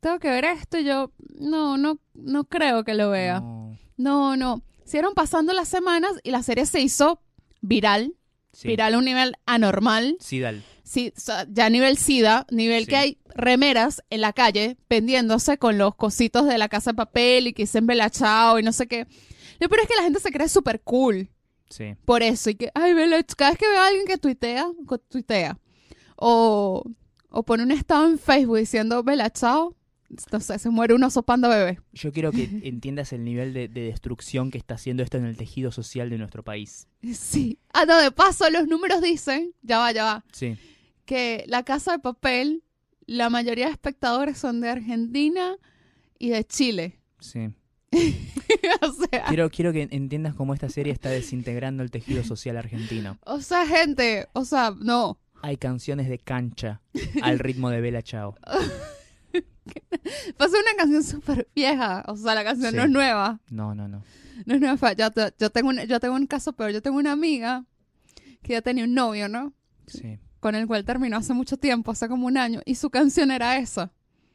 tengo 0.00 0.18
que 0.18 0.28
ver 0.28 0.44
esto 0.44 0.78
y 0.78 0.84
yo, 0.84 1.12
no, 1.38 1.76
no, 1.76 1.98
no 2.14 2.44
creo 2.44 2.84
que 2.84 2.94
lo 2.94 3.10
vea. 3.10 3.40
No, 3.40 3.76
No, 3.96 4.36
no. 4.36 4.62
Siguieron 4.84 5.12
pasando 5.14 5.52
las 5.52 5.68
semanas 5.68 6.12
y 6.22 6.30
la 6.30 6.42
serie 6.42 6.64
se 6.64 6.80
hizo 6.80 7.20
viral, 7.60 8.14
sí. 8.54 8.68
viral 8.68 8.94
a 8.94 8.98
un 8.98 9.04
nivel 9.04 9.34
anormal, 9.44 10.16
Sidal. 10.20 10.62
sí, 10.82 11.12
ya 11.50 11.66
a 11.66 11.70
nivel 11.70 11.98
SIDA, 11.98 12.46
nivel 12.50 12.84
Sí. 12.84 12.88
que 12.90 12.96
hay 12.96 13.18
remeras 13.34 14.02
en 14.08 14.22
la 14.22 14.32
calle 14.32 14.78
vendiéndose 14.88 15.58
con 15.58 15.76
los 15.76 15.94
cositos 15.94 16.46
de 16.46 16.56
la 16.56 16.68
casa 16.70 16.92
de 16.92 16.96
papel 16.96 17.48
y 17.48 17.52
que 17.52 17.64
dicen 17.64 17.86
Bella 17.86 18.08
Chao 18.08 18.58
y 18.58 18.62
no 18.62 18.72
sé 18.72 18.86
qué. 18.88 19.06
Lo 19.60 19.68
peor 19.68 19.82
es 19.82 19.88
que 19.88 19.96
la 19.96 20.04
gente 20.04 20.20
se 20.20 20.30
cree 20.32 20.48
súper 20.48 20.80
cool 20.80 21.28
Sí. 21.70 21.94
por 22.04 22.22
eso 22.22 22.50
y 22.50 22.54
que, 22.54 22.70
ay, 22.74 22.94
Bella, 22.94 23.22
cada 23.36 23.50
vez 23.50 23.58
que 23.58 23.68
veo 23.68 23.80
a 23.80 23.86
alguien 23.88 24.06
que 24.06 24.16
tuitea, 24.18 24.66
tuitea 25.08 25.58
o, 26.16 26.82
o 27.30 27.42
pone 27.42 27.62
un 27.62 27.70
estado 27.72 28.06
en 28.08 28.18
Facebook 28.18 28.58
diciendo 28.58 29.02
Bella 29.02 29.30
Chao, 29.30 29.76
entonces 30.10 30.62
se 30.62 30.70
muere 30.70 30.94
un 30.94 31.04
oso 31.04 31.22
panda 31.22 31.48
bebé. 31.48 31.78
Yo 31.92 32.12
quiero 32.12 32.32
que 32.32 32.44
entiendas 32.64 33.12
el 33.12 33.24
nivel 33.24 33.52
de, 33.52 33.68
de 33.68 33.82
destrucción 33.82 34.50
que 34.50 34.56
está 34.58 34.74
haciendo 34.74 35.02
esto 35.02 35.18
en 35.18 35.26
el 35.26 35.36
tejido 35.36 35.70
social 35.70 36.08
de 36.08 36.16
nuestro 36.18 36.42
país. 36.42 36.88
Sí. 37.14 37.58
Ah, 37.74 37.84
no, 37.84 37.98
de 38.00 38.10
paso, 38.10 38.48
los 38.50 38.66
números 38.66 39.02
dicen, 39.02 39.52
ya 39.62 39.78
va, 39.78 39.92
ya 39.92 40.04
va, 40.04 40.24
Sí. 40.32 40.56
que 41.04 41.44
la 41.46 41.62
casa 41.62 41.92
de 41.92 41.98
papel, 41.98 42.62
la 43.06 43.28
mayoría 43.28 43.66
de 43.66 43.72
espectadores 43.72 44.38
son 44.38 44.60
de 44.62 44.70
Argentina 44.70 45.56
y 46.18 46.30
de 46.30 46.44
Chile. 46.44 46.98
Sí. 47.20 47.50
o 47.92 48.92
sea, 48.92 49.24
Quiero, 49.28 49.50
quiero 49.50 49.72
que 49.72 49.88
entiendas 49.90 50.34
cómo 50.34 50.54
esta 50.54 50.68
serie 50.68 50.92
está 50.92 51.08
desintegrando 51.10 51.82
el 51.82 51.90
tejido 51.90 52.22
social 52.24 52.56
argentino. 52.56 53.18
o 53.24 53.40
sea, 53.40 53.66
gente, 53.66 54.28
o 54.34 54.44
sea, 54.44 54.74
no. 54.78 55.18
Hay 55.42 55.56
canciones 55.56 56.08
de 56.08 56.18
cancha 56.18 56.80
al 57.22 57.38
ritmo 57.38 57.70
de 57.70 57.80
Bella 57.80 58.02
Chao. 58.02 58.34
Pasa 60.36 60.56
una 60.58 60.74
canción 60.76 61.02
súper 61.02 61.48
vieja, 61.54 62.04
o 62.08 62.16
sea, 62.16 62.34
la 62.34 62.44
canción 62.44 62.74
no 62.74 62.82
es 62.84 62.90
nueva. 62.90 63.40
No, 63.50 63.74
no, 63.74 63.86
no. 63.88 64.02
No 64.46 64.54
es 64.54 64.60
nueva. 64.60 64.92
Yo, 64.94 65.10
te- 65.10 65.34
yo, 65.38 65.50
tengo 65.50 65.68
un, 65.68 65.80
yo 65.80 66.00
tengo 66.00 66.14
un 66.14 66.26
caso 66.26 66.52
peor, 66.54 66.70
yo 66.70 66.80
tengo 66.80 66.96
una 66.98 67.12
amiga 67.12 67.64
que 68.42 68.54
ya 68.54 68.62
tenía 68.62 68.84
un 68.84 68.94
novio, 68.94 69.28
¿no? 69.28 69.52
Sí. 69.86 70.18
Con 70.40 70.54
el 70.54 70.66
cual 70.66 70.84
terminó 70.84 71.16
hace 71.18 71.34
mucho 71.34 71.56
tiempo, 71.56 71.90
hace 71.90 72.08
como 72.08 72.26
un 72.26 72.38
año, 72.38 72.60
y 72.64 72.76
su 72.76 72.88
canción 72.90 73.30
era 73.30 73.58
esa. 73.58 73.90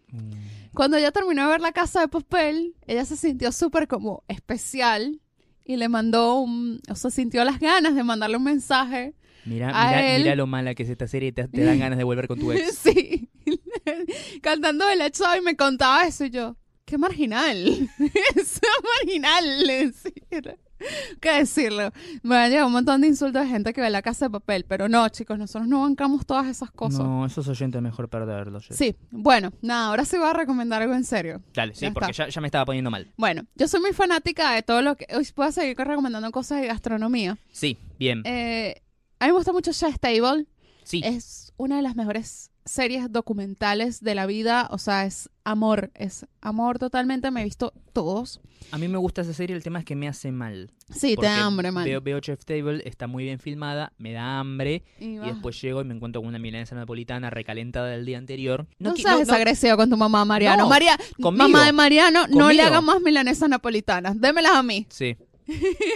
Mm, 0.09 0.31
Cuando 0.73 0.97
ella 0.97 1.11
terminó 1.11 1.43
de 1.43 1.49
ver 1.49 1.61
la 1.61 1.71
casa 1.71 2.01
de 2.01 2.07
papel, 2.07 2.75
ella 2.87 3.05
se 3.05 3.15
sintió 3.17 3.51
súper 3.51 3.87
como 3.87 4.23
especial 4.27 5.19
y 5.65 5.77
le 5.77 5.87
mandó 5.89 6.39
un, 6.39 6.81
o 6.89 6.95
sea, 6.95 7.11
sintió 7.11 7.43
las 7.43 7.59
ganas 7.59 7.95
de 7.95 8.03
mandarle 8.03 8.37
un 8.37 8.43
mensaje. 8.43 9.13
Mira, 9.45 9.69
A 9.69 9.85
mira, 9.87 10.15
él- 10.15 10.23
mira 10.23 10.35
lo 10.35 10.47
mala 10.47 10.73
que 10.73 10.83
es 10.83 10.89
esta 10.89 11.07
serie 11.07 11.31
te, 11.31 11.47
te 11.47 11.63
dan 11.63 11.79
ganas 11.79 11.97
de 11.97 12.03
volver 12.03 12.27
con 12.27 12.39
tu 12.39 12.51
ex. 12.51 12.75
Sí, 12.83 13.29
cantando 14.41 14.87
el 14.89 15.01
hecho 15.01 15.23
y 15.37 15.41
me 15.41 15.55
contaba 15.55 16.05
eso 16.05 16.25
y 16.25 16.29
yo, 16.29 16.57
qué 16.85 16.97
marginal, 16.97 17.89
es 18.35 18.61
marginal, 19.01 19.67
decir. 19.67 20.57
¿Qué 21.19 21.31
decirlo? 21.39 21.91
Me 22.21 22.35
han 22.37 22.49
llegado 22.49 22.67
un 22.67 22.73
montón 22.73 23.01
de 23.01 23.07
insultos 23.07 23.41
de 23.43 23.47
gente 23.49 23.73
que 23.73 23.81
ve 23.81 23.89
la 23.89 24.01
casa 24.01 24.25
de 24.25 24.31
papel, 24.31 24.65
pero 24.67 24.89
no, 24.89 25.07
chicos, 25.09 25.37
nosotros 25.37 25.67
no 25.67 25.81
bancamos 25.81 26.25
todas 26.25 26.47
esas 26.47 26.71
cosas. 26.71 26.99
No, 26.99 27.25
esos 27.25 27.47
oyentes 27.47 27.81
mejor 27.81 28.09
perderlos. 28.09 28.67
Sí, 28.69 28.95
bueno, 29.11 29.51
nada, 29.61 29.87
ahora 29.87 30.05
sí 30.05 30.17
voy 30.17 30.27
a 30.27 30.33
recomendar 30.33 30.81
algo 30.81 30.93
en 30.93 31.03
serio. 31.03 31.41
Dale, 31.53 31.73
sí, 31.75 31.85
Ya 31.85 31.91
porque 31.93 32.13
ya 32.13 32.41
me 32.41 32.47
estaba 32.47 32.65
poniendo 32.65 32.91
mal. 32.91 33.11
Bueno, 33.17 33.43
yo 33.55 33.67
soy 33.67 33.81
muy 33.81 33.93
fanática 33.93 34.51
de 34.53 34.63
todo 34.63 34.81
lo 34.81 34.95
que... 34.95 35.07
Hoy 35.15 35.27
puedo 35.33 35.51
seguir 35.51 35.77
recomendando 35.77 36.31
cosas 36.31 36.61
de 36.61 36.67
gastronomía. 36.67 37.37
Sí, 37.51 37.77
bien. 37.99 38.21
Eh, 38.25 38.81
a 39.19 39.25
mí 39.25 39.31
me 39.31 39.37
gusta 39.37 39.51
mucho 39.51 39.71
Chef's 39.71 39.99
Table. 39.99 40.45
sí, 40.83 41.01
Es 41.03 41.53
una 41.57 41.77
de 41.77 41.81
las 41.81 41.95
mejores 41.95 42.51
series 42.65 43.11
documentales 43.11 44.01
de 44.01 44.15
la 44.15 44.25
vida. 44.25 44.67
O 44.71 44.77
sea, 44.77 45.05
es 45.05 45.29
amor. 45.43 45.91
Es 45.95 46.25
amor 46.41 46.79
totalmente. 46.79 47.29
Me 47.31 47.41
he 47.41 47.43
visto 47.43 47.73
todos. 47.93 48.39
a 48.71 48.77
mí 48.77 48.87
me 48.87 48.97
gusta 48.97 49.21
esa 49.21 49.33
serie, 49.33 49.55
el 49.55 49.63
tema 49.63 49.79
es 49.79 49.85
que 49.85 49.95
me 49.95 50.07
hace 50.07 50.31
mal. 50.31 50.71
Sí, 50.89 51.15
te 51.15 51.25
da 51.25 51.45
hambre, 51.45 51.71
man. 51.71 51.85
Veo, 51.85 52.01
veo 52.01 52.19
Chef 52.19 52.43
Table, 52.45 52.81
está 52.85 53.07
muy 53.07 53.23
bien 53.25 53.39
filmada, 53.39 53.93
me 53.97 54.13
da 54.13 54.39
hambre 54.39 54.83
y 54.99 55.15
después 55.17 55.59
llego 55.61 55.81
y 55.81 55.83
me 55.85 55.93
encuentro 55.95 56.21
con 56.21 56.29
una 56.29 56.39
milanesa 56.39 56.75
napolitana 56.75 57.29
recalentada 57.29 57.87
del 57.87 58.05
día 58.05 58.17
anterior. 58.17 58.67
No, 58.79 58.93
qui- 58.93 59.01
seas 59.03 59.29
agresivo 59.29 59.77
con 59.77 59.89
tu 59.89 59.97
mamá, 59.97 60.23
Mariano. 60.25 60.63
No, 60.63 60.69
María, 60.69 60.97
conmigo. 61.21 61.49
mamá 61.49 61.65
de 61.65 61.73
Mariano, 61.73 62.27
no 62.27 62.51
le 62.51 62.61
hagas 62.61 62.83
más 62.83 63.01
milanesas 63.01 63.49
napolitanas. 63.49 64.19
Démelas 64.19 64.53
a 64.53 64.63
mí. 64.63 64.85
Sí. 64.89 65.17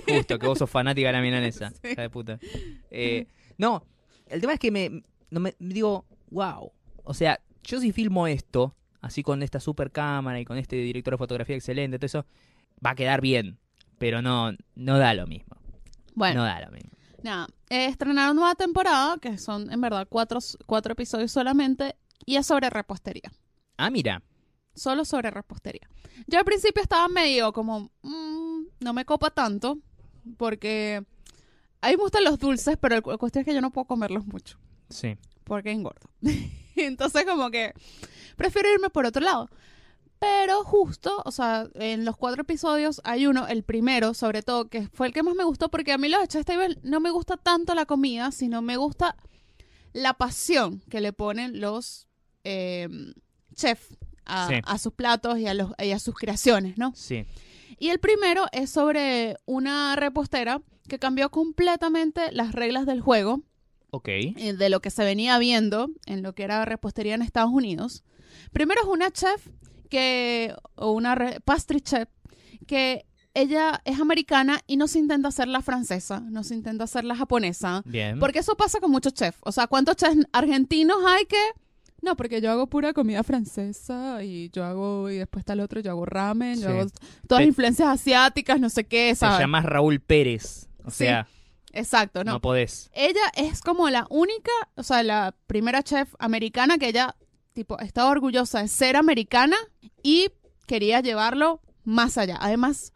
Justo, 0.07 0.37
que 0.39 0.45
vos 0.47 0.57
sos 0.59 0.69
fanática 0.69 1.07
de 1.07 1.13
la 1.13 1.21
milanesa. 1.21 1.71
Sí. 1.81 1.89
Hija 1.91 2.01
de 2.01 2.09
puta. 2.09 2.39
Eh, 2.91 3.27
no, 3.57 3.83
el 4.27 4.41
tema 4.41 4.53
es 4.53 4.59
que 4.59 4.71
me, 4.71 5.03
no 5.29 5.39
me 5.39 5.55
digo, 5.59 6.05
wow. 6.29 6.71
O 7.03 7.13
sea, 7.13 7.39
yo 7.63 7.79
si 7.79 7.91
filmo 7.91 8.27
esto, 8.27 8.75
así 9.01 9.23
con 9.23 9.43
esta 9.43 9.59
super 9.59 9.91
cámara 9.91 10.39
y 10.39 10.45
con 10.45 10.57
este 10.57 10.75
director 10.77 11.13
de 11.13 11.17
fotografía 11.17 11.55
excelente, 11.55 11.97
todo 11.99 12.05
eso, 12.05 12.25
va 12.85 12.91
a 12.91 12.95
quedar 12.95 13.21
bien. 13.21 13.59
Pero 13.97 14.21
no, 14.21 14.51
no 14.75 14.97
da 14.99 15.13
lo 15.13 15.25
mismo. 15.27 15.55
Bueno, 16.13 16.41
No 16.41 16.45
da 16.45 16.59
lo 16.61 16.71
mismo. 16.71 16.91
nada. 17.23 17.47
Eh, 17.69 17.85
estrenaron 17.87 18.35
nueva 18.35 18.55
temporada, 18.55 19.17
que 19.19 19.37
son 19.37 19.71
en 19.71 19.81
verdad 19.81 20.07
cuatro, 20.09 20.39
cuatro 20.65 20.93
episodios 20.93 21.31
solamente, 21.31 21.95
y 22.25 22.35
es 22.37 22.45
sobre 22.45 22.69
repostería. 22.69 23.31
Ah, 23.77 23.89
mira. 23.89 24.21
Solo 24.75 25.03
sobre 25.05 25.31
repostería. 25.31 25.89
Yo 26.27 26.39
al 26.39 26.45
principio 26.45 26.81
estaba 26.81 27.07
medio 27.07 27.51
como, 27.53 27.91
mm, 28.03 28.61
no 28.79 28.93
me 28.93 29.03
copa 29.05 29.31
tanto, 29.31 29.79
porque 30.37 31.03
a 31.81 31.87
mí 31.89 31.95
me 31.97 32.03
gustan 32.03 32.23
los 32.23 32.37
dulces, 32.39 32.77
pero 32.79 32.95
la 32.95 33.17
cuestión 33.17 33.41
es 33.41 33.45
que 33.47 33.53
yo 33.53 33.61
no 33.61 33.71
puedo 33.71 33.85
comerlos 33.85 34.25
mucho, 34.27 34.57
Sí. 34.89 35.17
Porque 35.47 35.71
engordo. 35.71 36.09
Entonces 36.75 37.25
como 37.25 37.49
que 37.49 37.73
prefiero 38.35 38.71
irme 38.71 38.89
por 38.89 39.05
otro 39.05 39.23
lado. 39.23 39.49
Pero 40.19 40.63
justo, 40.63 41.21
o 41.25 41.31
sea, 41.31 41.67
en 41.75 42.03
los 42.03 42.17
cuatro 42.17 42.41
episodios 42.41 43.01
hay 43.03 43.27
uno, 43.27 43.47
el 43.47 43.63
primero 43.63 44.15
sobre 44.15 44.41
todo, 44.41 44.67
que 44.67 44.87
fue 44.87 45.07
el 45.07 45.13
que 45.13 45.21
más 45.21 45.35
me 45.35 45.43
gustó, 45.43 45.69
porque 45.69 45.91
a 45.91 45.97
mí 45.99 46.09
los 46.09 46.27
Table 46.27 46.77
no 46.81 46.99
me 46.99 47.11
gusta 47.11 47.37
tanto 47.37 47.75
la 47.75 47.85
comida, 47.85 48.31
sino 48.31 48.63
me 48.63 48.77
gusta 48.77 49.15
la 49.93 50.15
pasión 50.15 50.81
que 50.89 51.01
le 51.01 51.13
ponen 51.13 51.61
los 51.61 52.07
eh, 52.43 52.89
chefs 53.53 53.95
a, 54.25 54.47
Sí. 54.47 54.55
a 54.65 54.77
sus 54.79 54.93
platos 54.93 55.37
y 55.37 55.47
a, 55.47 55.53
los, 55.53 55.71
y 55.77 55.91
a 55.91 55.99
sus 55.99 56.15
creaciones, 56.15 56.77
¿no? 56.79 56.93
Sí. 56.95 57.25
Y 57.77 57.89
el 57.89 57.99
primero 57.99 58.45
es 58.51 58.71
sobre 58.71 59.37
una 59.45 59.95
repostera 59.95 60.61
que 60.87 60.97
cambió 60.97 61.29
completamente 61.29 62.31
las 62.31 62.53
reglas 62.53 62.87
del 62.87 63.01
juego 63.01 63.41
Ok. 63.91 64.07
eh, 64.09 64.53
de 64.57 64.69
lo 64.69 64.79
que 64.81 64.89
se 64.89 65.03
venía 65.03 65.37
viendo 65.39 65.89
en 66.05 66.21
lo 66.23 66.33
que 66.33 66.43
era 66.43 66.63
repostería 66.65 67.15
en 67.15 67.21
Estados 67.21 67.51
Unidos. 67.51 68.03
Primero 68.51 68.81
es 68.81 68.87
una 68.87 69.11
chef 69.11 69.47
que, 69.89 70.53
o 70.75 70.91
una 70.91 71.15
re- 71.15 71.39
pastry 71.41 71.81
chef, 71.81 72.09
que 72.67 73.05
ella 73.33 73.81
es 73.85 73.99
americana 73.99 74.59
y 74.67 74.77
no 74.77 74.87
se 74.87 74.99
intenta 74.99 75.29
hacer 75.29 75.47
la 75.47 75.61
francesa, 75.61 76.19
no 76.21 76.43
se 76.43 76.55
intenta 76.55 76.83
hacer 76.85 77.03
la 77.05 77.15
japonesa, 77.15 77.83
Bien. 77.85 78.19
porque 78.19 78.39
eso 78.39 78.55
pasa 78.55 78.79
con 78.79 78.91
muchos 78.91 79.13
chefs. 79.13 79.37
O 79.41 79.51
sea, 79.51 79.67
¿cuántos 79.67 79.95
chefs 79.95 80.17
argentinos 80.33 80.97
hay 81.05 81.25
que...? 81.25 81.37
No, 82.01 82.15
porque 82.15 82.41
yo 82.41 82.51
hago 82.51 82.67
pura 82.67 82.93
comida 82.93 83.23
francesa 83.23 84.23
y 84.23 84.49
yo 84.51 84.63
hago, 84.63 85.09
y 85.09 85.17
después 85.17 85.41
está 85.41 85.53
el 85.53 85.61
otro, 85.61 85.79
yo 85.81 85.89
hago 85.91 86.05
ramen, 86.05 86.59
yo 86.61 86.69
hago 86.69 86.85
todas 87.27 87.41
Te- 87.43 87.47
influencias 87.47 87.87
asiáticas, 87.89 88.59
no 88.59 88.69
sé 88.69 88.83
qué, 88.85 89.13
¿sabes? 89.15 89.39
llamas 89.39 89.65
Raúl 89.65 89.99
Pérez. 89.99 90.67
O 90.83 90.91
Sí. 90.91 90.97
sea, 91.05 91.27
Exacto, 91.77 92.23
no. 92.23 92.33
no. 92.33 92.41
podés. 92.41 92.89
Ella 92.93 93.31
es 93.35 93.61
como 93.61 93.89
la 93.89 94.07
única, 94.09 94.51
o 94.75 94.83
sea, 94.83 95.03
la 95.03 95.35
primera 95.45 95.83
chef 95.83 96.13
americana 96.17 96.77
que 96.77 96.89
ella, 96.89 97.15
tipo, 97.53 97.79
estaba 97.79 98.09
orgullosa 98.09 98.61
de 98.61 98.67
ser 98.67 98.95
americana 98.95 99.55
y 100.01 100.29
quería 100.65 101.01
llevarlo 101.01 101.61
más 101.83 102.17
allá. 102.17 102.37
Además, 102.41 102.93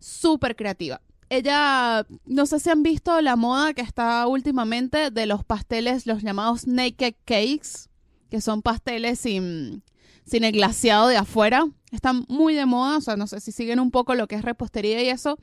súper 0.00 0.56
creativa. 0.56 1.00
Ella, 1.30 2.06
no 2.26 2.46
sé 2.46 2.58
si 2.60 2.70
han 2.70 2.82
visto 2.82 3.20
la 3.20 3.36
moda 3.36 3.72
que 3.72 3.82
está 3.82 4.26
últimamente 4.26 5.10
de 5.10 5.26
los 5.26 5.44
pasteles, 5.44 6.06
los 6.06 6.22
llamados 6.22 6.66
naked 6.66 7.14
cakes, 7.24 7.88
que 8.30 8.40
son 8.40 8.62
pasteles 8.62 9.20
sin, 9.20 9.84
sin 10.26 10.44
el 10.44 10.52
glaciado 10.52 11.08
de 11.08 11.16
afuera. 11.16 11.66
Están 11.90 12.24
muy 12.28 12.54
de 12.54 12.66
moda, 12.66 12.98
o 12.98 13.00
sea, 13.00 13.16
no 13.16 13.26
sé 13.26 13.40
si 13.40 13.52
siguen 13.52 13.80
un 13.80 13.90
poco 13.90 14.14
lo 14.14 14.26
que 14.26 14.34
es 14.34 14.42
repostería 14.42 15.02
y 15.02 15.08
eso. 15.08 15.38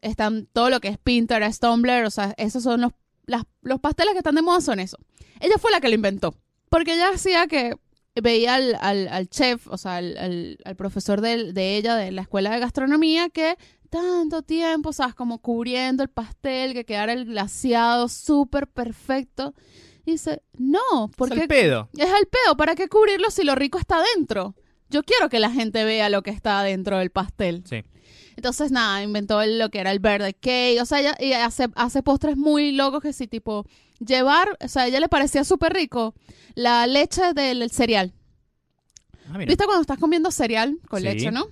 Están 0.00 0.46
todo 0.52 0.70
lo 0.70 0.80
que 0.80 0.88
es 0.88 0.98
Pinterest, 0.98 1.60
Tumblr, 1.62 2.04
o 2.04 2.10
sea, 2.10 2.34
esos 2.36 2.62
son 2.62 2.80
los, 2.80 2.92
los 3.62 3.80
pasteles 3.80 4.12
que 4.12 4.18
están 4.18 4.36
de 4.36 4.42
moda, 4.42 4.60
son 4.60 4.80
eso. 4.80 4.98
Ella 5.40 5.58
fue 5.58 5.70
la 5.70 5.80
que 5.80 5.88
lo 5.88 5.94
inventó, 5.94 6.34
porque 6.70 6.94
ella 6.94 7.10
hacía 7.14 7.46
que 7.46 7.74
veía 8.20 8.54
al, 8.54 8.74
al, 9.10 9.28
chef, 9.28 9.66
o 9.68 9.78
sea, 9.78 9.96
al, 9.96 10.58
al 10.64 10.76
profesor 10.76 11.20
de, 11.20 11.76
ella 11.76 11.96
de 11.96 12.10
la 12.12 12.22
escuela 12.22 12.50
de 12.50 12.60
gastronomía 12.60 13.28
que 13.28 13.56
tanto 13.90 14.42
tiempo, 14.42 14.92
¿sabes? 14.92 15.14
Como 15.14 15.38
cubriendo 15.38 16.02
el 16.02 16.10
pastel, 16.10 16.74
que 16.74 16.84
quedara 16.84 17.12
el 17.12 17.26
glaciado 17.26 18.08
súper 18.08 18.66
perfecto. 18.66 19.54
Y 20.08 20.12
dice, 20.12 20.40
no, 20.56 21.10
porque... 21.18 21.34
Es 21.34 21.42
el 21.42 21.48
pedo. 21.48 21.90
Es 21.94 22.08
el 22.08 22.26
pedo, 22.28 22.56
¿para 22.56 22.74
qué 22.74 22.88
cubrirlo 22.88 23.30
si 23.30 23.44
lo 23.44 23.54
rico 23.54 23.76
está 23.76 24.02
dentro? 24.16 24.54
Yo 24.88 25.02
quiero 25.02 25.28
que 25.28 25.38
la 25.38 25.50
gente 25.50 25.84
vea 25.84 26.08
lo 26.08 26.22
que 26.22 26.30
está 26.30 26.62
dentro 26.62 26.96
del 26.96 27.10
pastel. 27.10 27.62
Sí. 27.68 27.84
Entonces, 28.34 28.72
nada, 28.72 29.02
inventó 29.02 29.44
lo 29.44 29.68
que 29.68 29.80
era 29.80 29.90
el 29.90 29.98
birthday 29.98 30.32
cake. 30.32 30.80
O 30.80 30.86
sea, 30.86 31.00
ella 31.00 31.14
y 31.20 31.34
hace, 31.34 31.68
hace 31.74 32.02
postres 32.02 32.38
muy 32.38 32.72
locos 32.72 33.02
que 33.02 33.12
sí, 33.12 33.26
tipo, 33.26 33.66
llevar, 33.98 34.56
o 34.64 34.68
sea, 34.68 34.84
a 34.84 34.86
ella 34.86 34.98
le 34.98 35.10
parecía 35.10 35.44
súper 35.44 35.74
rico 35.74 36.14
la 36.54 36.86
leche 36.86 37.34
del 37.34 37.70
cereal. 37.70 38.14
Ah, 39.30 39.36
¿Viste 39.36 39.66
cuando 39.66 39.82
estás 39.82 39.98
comiendo 39.98 40.30
cereal 40.30 40.78
con 40.88 41.02
leche, 41.02 41.30
no? 41.30 41.48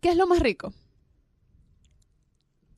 ¿Qué 0.00 0.08
es 0.08 0.16
lo 0.16 0.26
más 0.26 0.40
rico? 0.40 0.72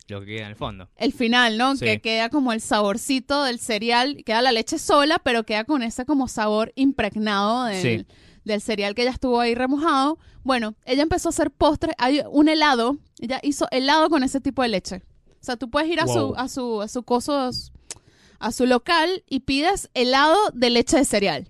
Lo 0.09 0.21
que 0.21 0.27
queda 0.27 0.43
en 0.43 0.49
el 0.49 0.57
fondo. 0.57 0.89
El 0.97 1.13
final, 1.13 1.57
¿no? 1.57 1.77
Que 1.77 2.01
queda 2.01 2.29
como 2.29 2.53
el 2.53 2.61
saborcito 2.61 3.45
del 3.45 3.59
cereal, 3.59 4.23
queda 4.25 4.43
la 4.43 4.53
leche 4.53 4.79
sola, 4.79 5.19
pero 5.19 5.45
queda 5.45 5.65
con 5.65 5.83
ese 5.83 6.05
como 6.05 6.29
sabor 6.29 6.73
impregnado 6.77 7.65
del, 7.65 8.07
del 8.45 8.61
cereal 8.61 8.95
que 8.95 9.05
ya 9.05 9.11
estuvo 9.11 9.41
ahí 9.41 9.55
remojado. 9.55 10.19
Bueno, 10.43 10.75
ella 10.85 11.03
empezó 11.03 11.29
a 11.29 11.31
hacer 11.31 11.51
postres, 11.51 11.95
hay 11.99 12.23
un 12.31 12.49
helado, 12.49 12.99
ella 13.19 13.41
hizo 13.43 13.67
helado 13.71 14.11
con 14.11 14.23
ese 14.23 14.41
tipo 14.43 14.61
de 14.61 14.69
leche. 14.69 15.03
O 15.41 15.45
sea, 15.45 15.57
tú 15.57 15.71
puedes 15.71 15.91
ir 15.91 16.01
a 16.01 16.07
su 16.07 16.35
a 16.37 16.49
su 16.49 16.83
a 16.83 16.89
su 16.89 17.03
coso 17.03 17.51
a 18.39 18.53
su 18.53 18.67
local 18.67 19.25
y 19.29 19.41
pides 19.41 19.91
helado 19.95 20.37
de 20.53 20.71
leche 20.71 20.99
de 20.99 21.05
cereal. 21.05 21.49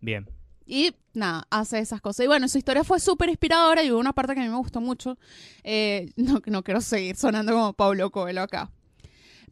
Bien. 0.00 0.30
Y 0.64 0.94
nada, 1.14 1.46
hace 1.50 1.78
esas 1.78 2.00
cosas. 2.00 2.24
Y 2.24 2.26
bueno, 2.28 2.48
su 2.48 2.58
historia 2.58 2.84
fue 2.84 3.00
súper 3.00 3.28
inspiradora 3.28 3.82
y 3.82 3.90
hubo 3.90 4.00
una 4.00 4.12
parte 4.12 4.34
que 4.34 4.40
a 4.40 4.44
mí 4.44 4.48
me 4.48 4.56
gustó 4.56 4.80
mucho. 4.80 5.18
Eh, 5.64 6.10
no, 6.16 6.40
no 6.46 6.62
quiero 6.62 6.80
seguir 6.80 7.16
sonando 7.16 7.52
como 7.52 7.72
Pablo 7.72 8.10
Coelho 8.10 8.42
acá. 8.42 8.70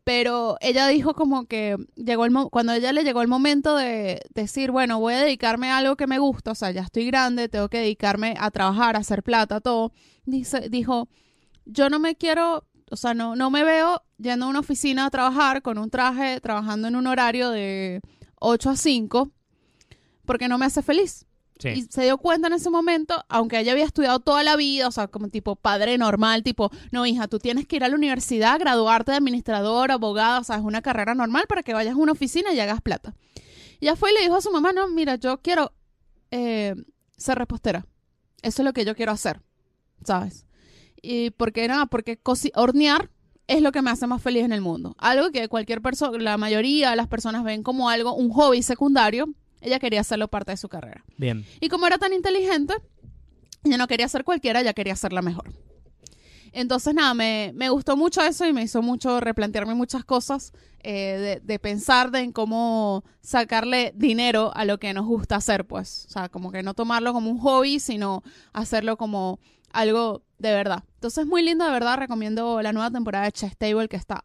Pero 0.02 0.56
ella 0.60 0.88
dijo 0.88 1.14
como 1.14 1.44
que 1.46 1.76
llegó 1.94 2.24
el 2.24 2.32
cuando 2.50 2.72
ella 2.72 2.92
le 2.92 3.04
llegó 3.04 3.20
el 3.22 3.28
momento 3.28 3.76
de 3.76 4.22
decir, 4.34 4.70
bueno, 4.70 4.98
voy 4.98 5.14
a 5.14 5.20
dedicarme 5.20 5.70
a 5.70 5.78
algo 5.78 5.96
que 5.96 6.06
me 6.06 6.18
gusta, 6.18 6.52
o 6.52 6.54
sea, 6.54 6.70
ya 6.70 6.80
estoy 6.80 7.06
grande, 7.06 7.48
tengo 7.48 7.68
que 7.68 7.78
dedicarme 7.78 8.34
a 8.38 8.50
trabajar, 8.50 8.96
a 8.96 9.00
hacer 9.00 9.22
plata, 9.22 9.60
todo. 9.60 9.92
Dice, 10.24 10.68
dijo, 10.70 11.08
yo 11.66 11.90
no 11.90 11.98
me 11.98 12.16
quiero, 12.16 12.64
o 12.90 12.96
sea, 12.96 13.12
no, 13.12 13.36
no 13.36 13.50
me 13.50 13.62
veo 13.62 14.02
yendo 14.16 14.46
a 14.46 14.48
una 14.48 14.60
oficina 14.60 15.06
a 15.06 15.10
trabajar 15.10 15.60
con 15.60 15.76
un 15.76 15.90
traje, 15.90 16.40
trabajando 16.40 16.88
en 16.88 16.96
un 16.96 17.06
horario 17.06 17.50
de 17.50 18.00
8 18.36 18.70
a 18.70 18.76
5 18.76 19.30
porque 20.24 20.48
no 20.48 20.58
me 20.58 20.66
hace 20.66 20.80
feliz. 20.80 21.26
Y 21.64 21.82
se 21.82 22.02
dio 22.04 22.18
cuenta 22.18 22.48
en 22.48 22.54
ese 22.54 22.70
momento, 22.70 23.22
aunque 23.28 23.58
ella 23.58 23.72
había 23.72 23.84
estudiado 23.84 24.20
toda 24.20 24.42
la 24.42 24.56
vida, 24.56 24.88
o 24.88 24.92
sea, 24.92 25.08
como 25.08 25.28
tipo 25.28 25.56
padre 25.56 25.98
normal, 25.98 26.42
tipo, 26.42 26.70
no, 26.90 27.06
hija, 27.06 27.28
tú 27.28 27.38
tienes 27.38 27.66
que 27.66 27.76
ir 27.76 27.84
a 27.84 27.88
la 27.88 27.96
universidad, 27.96 28.58
graduarte 28.58 29.12
de 29.12 29.18
administrador, 29.18 29.90
abogado, 29.90 30.40
o 30.40 30.44
sea, 30.44 30.56
es 30.56 30.62
una 30.62 30.82
carrera 30.82 31.14
normal 31.14 31.44
para 31.48 31.62
que 31.62 31.74
vayas 31.74 31.94
a 31.94 31.98
una 31.98 32.12
oficina 32.12 32.52
y 32.52 32.60
hagas 32.60 32.80
plata. 32.80 33.14
Y 33.80 33.86
ya 33.86 33.96
fue 33.96 34.10
y 34.10 34.14
le 34.14 34.20
dijo 34.20 34.36
a 34.36 34.40
su 34.40 34.50
mamá, 34.50 34.72
no, 34.72 34.88
mira, 34.88 35.16
yo 35.16 35.38
quiero 35.42 35.72
eh, 36.30 36.74
ser 37.16 37.38
repostera. 37.38 37.86
Eso 38.42 38.62
es 38.62 38.64
lo 38.64 38.72
que 38.72 38.84
yo 38.84 38.94
quiero 38.94 39.12
hacer, 39.12 39.40
¿sabes? 40.04 40.46
Y 41.02 41.30
porque 41.30 41.66
nada, 41.68 41.86
porque 41.86 42.18
hornear 42.54 43.10
es 43.46 43.62
lo 43.62 43.72
que 43.72 43.82
me 43.82 43.90
hace 43.90 44.06
más 44.06 44.22
feliz 44.22 44.44
en 44.44 44.52
el 44.52 44.60
mundo. 44.60 44.94
Algo 44.98 45.30
que 45.30 45.48
cualquier 45.48 45.82
persona, 45.82 46.16
la 46.18 46.36
mayoría 46.36 46.90
de 46.90 46.96
las 46.96 47.08
personas 47.08 47.42
ven 47.42 47.62
como 47.62 47.90
algo, 47.90 48.14
un 48.14 48.30
hobby 48.30 48.62
secundario, 48.62 49.28
ella 49.60 49.78
quería 49.78 50.00
hacerlo 50.00 50.28
parte 50.28 50.52
de 50.52 50.56
su 50.56 50.68
carrera. 50.68 51.04
Bien. 51.16 51.44
Y 51.60 51.68
como 51.68 51.86
era 51.86 51.98
tan 51.98 52.12
inteligente, 52.12 52.74
ella 53.64 53.76
no 53.76 53.86
quería 53.86 54.08
ser 54.08 54.24
cualquiera, 54.24 54.60
ella 54.60 54.72
quería 54.72 54.96
ser 54.96 55.12
la 55.12 55.22
mejor. 55.22 55.52
Entonces, 56.52 56.94
nada, 56.94 57.14
me, 57.14 57.52
me, 57.54 57.68
gustó 57.68 57.96
mucho 57.96 58.22
eso 58.22 58.44
y 58.46 58.52
me 58.52 58.62
hizo 58.62 58.82
mucho 58.82 59.20
replantearme 59.20 59.74
muchas 59.74 60.04
cosas, 60.04 60.52
eh, 60.82 61.40
de, 61.40 61.40
de, 61.40 61.58
pensar 61.58 62.10
de 62.10 62.20
en 62.20 62.32
cómo 62.32 63.04
sacarle 63.20 63.92
dinero 63.94 64.50
a 64.54 64.64
lo 64.64 64.78
que 64.78 64.92
nos 64.92 65.06
gusta 65.06 65.36
hacer, 65.36 65.64
pues. 65.66 66.06
O 66.08 66.10
sea, 66.10 66.28
como 66.28 66.50
que 66.50 66.62
no 66.62 66.74
tomarlo 66.74 67.12
como 67.12 67.30
un 67.30 67.38
hobby, 67.38 67.78
sino 67.78 68.24
hacerlo 68.52 68.96
como 68.96 69.38
algo 69.72 70.22
de 70.38 70.52
verdad. 70.52 70.82
Entonces, 70.94 71.26
muy 71.26 71.42
lindo, 71.42 71.64
de 71.64 71.70
verdad. 71.70 71.98
Recomiendo 71.98 72.62
la 72.62 72.72
nueva 72.72 72.90
temporada 72.90 73.26
de 73.26 73.32
Chess 73.32 73.56
Table, 73.56 73.88
que 73.88 73.96
está 73.96 74.24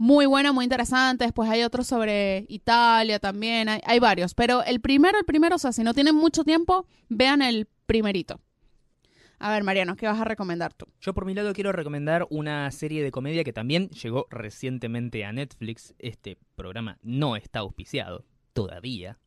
muy 0.00 0.24
buena, 0.24 0.50
muy 0.50 0.64
interesante. 0.64 1.24
Después 1.24 1.50
hay 1.50 1.62
otro 1.62 1.84
sobre 1.84 2.46
Italia 2.48 3.18
también. 3.18 3.68
Hay, 3.68 3.98
varios. 3.98 4.32
Pero 4.32 4.64
el 4.64 4.80
primero, 4.80 5.18
el 5.18 5.26
primero, 5.26 5.56
o 5.56 5.58
sea, 5.58 5.72
si 5.72 5.82
no 5.82 5.92
tienen 5.92 6.16
mucho 6.16 6.42
tiempo, 6.42 6.86
vean 7.10 7.42
el 7.42 7.68
primerito. 7.84 8.40
A 9.38 9.50
ver, 9.50 9.62
Mariano, 9.62 9.96
¿qué 9.96 10.06
vas 10.06 10.18
a 10.18 10.24
recomendar 10.24 10.72
tú? 10.72 10.86
Yo 11.02 11.12
por 11.12 11.26
mi 11.26 11.34
lado 11.34 11.52
quiero 11.52 11.72
recomendar 11.72 12.26
una 12.30 12.70
serie 12.70 13.02
de 13.02 13.10
comedia 13.10 13.44
que 13.44 13.52
también 13.52 13.90
llegó 13.90 14.26
recientemente 14.30 15.26
a 15.26 15.34
Netflix. 15.34 15.94
Este 15.98 16.38
programa 16.56 16.96
no 17.02 17.36
está 17.36 17.58
auspiciado 17.58 18.24
todavía. 18.54 19.18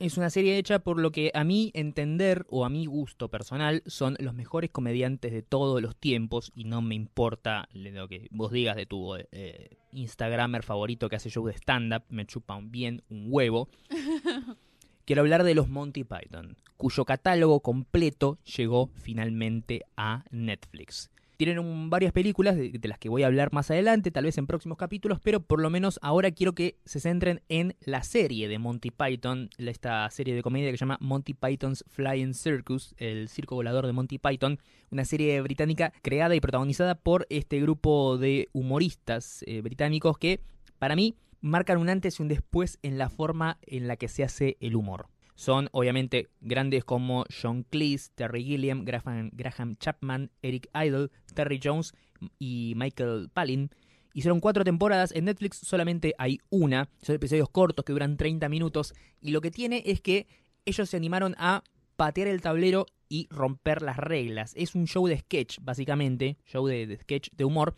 Es 0.00 0.16
una 0.16 0.30
serie 0.30 0.58
hecha 0.58 0.78
por 0.78 1.00
lo 1.00 1.10
que 1.10 1.32
a 1.34 1.42
mi 1.42 1.72
entender 1.74 2.46
o 2.50 2.64
a 2.64 2.68
mi 2.68 2.86
gusto 2.86 3.30
personal 3.30 3.82
son 3.86 4.16
los 4.20 4.32
mejores 4.32 4.70
comediantes 4.70 5.32
de 5.32 5.42
todos 5.42 5.82
los 5.82 5.96
tiempos 5.96 6.52
y 6.54 6.64
no 6.64 6.82
me 6.82 6.94
importa 6.94 7.68
lo 7.72 8.06
que 8.06 8.28
vos 8.30 8.52
digas 8.52 8.76
de 8.76 8.86
tu 8.86 9.16
eh, 9.16 9.76
Instagramer 9.90 10.62
favorito 10.62 11.08
que 11.08 11.16
hace 11.16 11.30
show 11.30 11.44
de 11.44 11.54
stand-up, 11.54 12.04
me 12.10 12.26
chupa 12.26 12.60
bien 12.62 13.02
un 13.10 13.26
huevo. 13.28 13.68
Quiero 15.04 15.22
hablar 15.22 15.42
de 15.42 15.56
los 15.56 15.68
Monty 15.68 16.04
Python, 16.04 16.56
cuyo 16.76 17.04
catálogo 17.04 17.58
completo 17.58 18.38
llegó 18.44 18.90
finalmente 18.94 19.82
a 19.96 20.24
Netflix. 20.30 21.10
Tienen 21.38 21.88
varias 21.88 22.10
películas 22.10 22.56
de, 22.56 22.80
las 22.82 22.98
que 22.98 23.08
voy 23.08 23.22
a 23.22 23.28
hablar 23.28 23.52
más 23.52 23.70
adelante, 23.70 24.10
tal 24.10 24.24
vez 24.24 24.36
en 24.38 24.48
próximos 24.48 24.76
capítulos, 24.76 25.20
pero 25.22 25.38
por 25.38 25.60
lo 25.60 25.70
menos 25.70 26.00
ahora 26.02 26.32
quiero 26.32 26.52
que 26.52 26.80
se 26.84 26.98
centren 26.98 27.42
en 27.48 27.76
la 27.78 28.02
serie 28.02 28.48
de 28.48 28.58
Monty 28.58 28.90
Python, 28.90 29.48
esta 29.56 30.10
serie 30.10 30.34
de 30.34 30.42
comedia 30.42 30.72
que 30.72 30.76
se 30.76 30.80
llama 30.80 30.98
Monty 31.00 31.34
Python's 31.34 31.84
Flying 31.86 32.34
Circus, 32.34 32.92
el 32.98 33.28
circo 33.28 33.54
volador 33.54 33.86
de 33.86 33.92
Monty 33.92 34.18
Python, 34.18 34.58
una 34.90 35.04
serie 35.04 35.40
británica 35.40 35.92
creada 36.02 36.34
y 36.34 36.40
protagonizada 36.40 36.96
por 36.96 37.24
este 37.30 37.60
grupo 37.60 38.18
de 38.18 38.48
humoristas 38.52 39.44
eh, 39.46 39.60
británicos 39.60 40.18
que, 40.18 40.40
para 40.80 40.96
mí, 40.96 41.14
marcan 41.40 41.78
un 41.78 41.88
antes 41.88 42.18
y 42.18 42.22
un 42.22 42.26
después 42.26 42.80
en 42.82 42.98
la 42.98 43.10
forma 43.10 43.58
en 43.62 43.86
la 43.86 43.96
que 43.96 44.08
se 44.08 44.24
hace 44.24 44.56
el 44.58 44.74
humor 44.74 45.06
son 45.38 45.68
obviamente 45.70 46.26
grandes 46.40 46.84
como 46.84 47.24
John 47.30 47.62
Cleese, 47.62 48.10
Terry 48.16 48.42
Gilliam, 48.42 48.84
Graham, 48.84 49.76
Chapman, 49.78 50.32
Eric 50.42 50.68
Idle, 50.74 51.10
Terry 51.32 51.60
Jones 51.62 51.94
y 52.40 52.72
Michael 52.74 53.30
Palin. 53.32 53.70
Hicieron 54.14 54.40
cuatro 54.40 54.64
temporadas, 54.64 55.12
en 55.12 55.26
Netflix 55.26 55.58
solamente 55.58 56.12
hay 56.18 56.40
una, 56.50 56.88
son 57.02 57.14
episodios 57.14 57.48
cortos 57.50 57.84
que 57.84 57.92
duran 57.92 58.16
30 58.16 58.48
minutos. 58.48 58.94
Y 59.20 59.30
lo 59.30 59.40
que 59.40 59.52
tiene 59.52 59.84
es 59.86 60.00
que 60.00 60.26
ellos 60.64 60.90
se 60.90 60.96
animaron 60.96 61.36
a 61.38 61.62
patear 61.94 62.26
el 62.26 62.40
tablero 62.40 62.86
y 63.08 63.28
romper 63.30 63.82
las 63.82 63.96
reglas. 63.96 64.54
Es 64.56 64.74
un 64.74 64.88
show 64.88 65.06
de 65.06 65.18
sketch, 65.18 65.60
básicamente, 65.62 66.36
show 66.46 66.66
de 66.66 66.98
sketch 67.00 67.28
de 67.36 67.44
humor, 67.44 67.76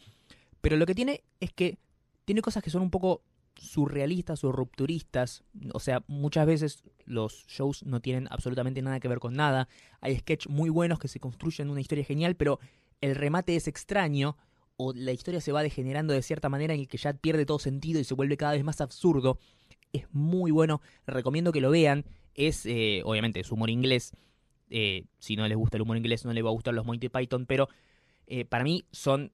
pero 0.62 0.78
lo 0.78 0.87
que 0.87 0.95
tiene 0.95 1.24
es 1.41 1.53
que 1.53 1.77
tiene 2.24 2.41
cosas 2.41 2.62
que 2.62 2.70
son 2.70 2.81
un 2.81 2.91
poco 2.91 3.23
surrealistas 3.61 4.43
o 4.43 4.53
rupturistas. 4.53 5.45
O 5.73 5.81
sea, 5.81 6.03
muchas 6.07 6.47
veces 6.47 6.82
los 7.05 7.47
shows 7.47 7.85
no 7.85 8.01
tienen 8.01 8.27
absolutamente 8.31 8.81
nada 8.82 9.01
que 9.01 9.09
ver 9.09 9.19
con 9.19 9.35
nada. 9.35 9.69
Hay 10.01 10.16
sketches 10.16 10.51
muy 10.51 10.70
buenos 10.70 10.99
que 10.99 11.09
se 11.09 11.20
construyen 11.20 11.70
una 11.70 11.81
historia 11.81 12.05
genial, 12.05 12.37
pero 12.37 12.59
el 13.01 13.15
remate 13.15 13.57
es 13.57 13.69
extraño 13.69 14.37
o 14.77 14.95
la 14.95 15.12
historia 15.12 15.43
se 15.43 15.53
va 15.53 15.62
degenerando 15.62 16.15
de 16.15 16.23
cierta 16.23 16.49
manera 16.49 16.73
en 16.73 16.81
el 16.81 16.89
que 16.89 16.97
ya 16.97 17.12
pierde 17.12 17.45
todo 17.45 17.59
sentido 17.59 18.01
y 18.01 18.05
se 18.05 18.15
vuelve 18.15 18.39
cada 18.39 18.53
vez 18.53 18.65
más 18.65 18.81
absurdo. 18.81 19.39
Es 19.93 20.07
muy 20.11 20.51
bueno, 20.51 20.81
recomiendo 21.07 21.53
que 21.53 21.61
lo 21.61 21.70
vean. 21.70 22.07
Es, 22.35 22.65
eh, 22.65 23.03
obviamente, 23.05 23.41
es 23.41 23.53
humor 23.53 23.69
inglés. 23.69 24.12
Eh, 24.70 25.05
si 25.19 25.37
no 25.37 25.47
les 25.47 25.59
gusta 25.59 25.77
el 25.77 25.82
humor 25.82 25.99
inglés, 25.99 26.24
no 26.24 26.32
les 26.32 26.43
va 26.43 26.49
a 26.49 26.53
gustar 26.53 26.73
los 26.73 26.87
Monty 26.87 27.11
Python, 27.11 27.45
pero 27.45 27.69
eh, 28.27 28.47
para 28.47 28.65
mí 28.65 28.85
son 28.91 29.32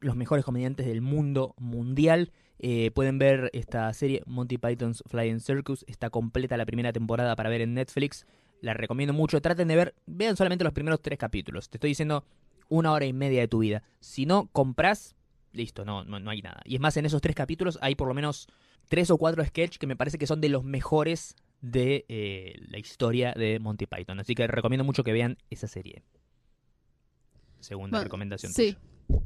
los 0.00 0.16
mejores 0.16 0.46
comediantes 0.46 0.86
del 0.86 1.02
mundo 1.02 1.54
mundial. 1.58 2.32
Eh, 2.62 2.90
pueden 2.90 3.18
ver 3.18 3.48
esta 3.54 3.90
serie 3.94 4.22
Monty 4.26 4.58
Python's 4.58 5.02
Flying 5.06 5.40
Circus. 5.40 5.84
Está 5.88 6.10
completa 6.10 6.58
la 6.58 6.66
primera 6.66 6.92
temporada 6.92 7.34
para 7.34 7.48
ver 7.48 7.62
en 7.62 7.72
Netflix. 7.72 8.26
La 8.60 8.74
recomiendo 8.74 9.14
mucho. 9.14 9.40
Traten 9.40 9.66
de 9.66 9.76
ver, 9.76 9.94
vean 10.06 10.36
solamente 10.36 10.62
los 10.62 10.74
primeros 10.74 11.00
tres 11.00 11.18
capítulos. 11.18 11.70
Te 11.70 11.78
estoy 11.78 11.88
diciendo 11.88 12.24
una 12.68 12.92
hora 12.92 13.06
y 13.06 13.14
media 13.14 13.40
de 13.40 13.48
tu 13.48 13.60
vida. 13.60 13.82
Si 14.00 14.26
no 14.26 14.48
compras, 14.52 15.16
listo, 15.52 15.86
no, 15.86 16.04
no, 16.04 16.30
hay 16.30 16.42
nada. 16.42 16.60
Y 16.66 16.74
es 16.74 16.80
más, 16.80 16.98
en 16.98 17.06
esos 17.06 17.22
tres 17.22 17.34
capítulos 17.34 17.78
hay 17.80 17.94
por 17.94 18.08
lo 18.08 18.14
menos 18.14 18.46
tres 18.88 19.10
o 19.10 19.16
cuatro 19.16 19.42
sketches 19.42 19.78
que 19.78 19.86
me 19.86 19.96
parece 19.96 20.18
que 20.18 20.26
son 20.26 20.42
de 20.42 20.50
los 20.50 20.62
mejores 20.62 21.36
de 21.62 22.04
eh, 22.08 22.56
la 22.68 22.78
historia 22.78 23.32
de 23.32 23.58
Monty 23.58 23.86
Python. 23.86 24.20
Así 24.20 24.34
que 24.34 24.46
recomiendo 24.46 24.84
mucho 24.84 25.02
que 25.02 25.12
vean 25.12 25.38
esa 25.48 25.66
serie. 25.66 26.02
Segunda 27.58 27.96
Bueno, 27.98 28.04
recomendación. 28.04 28.52
Sí. 28.52 28.76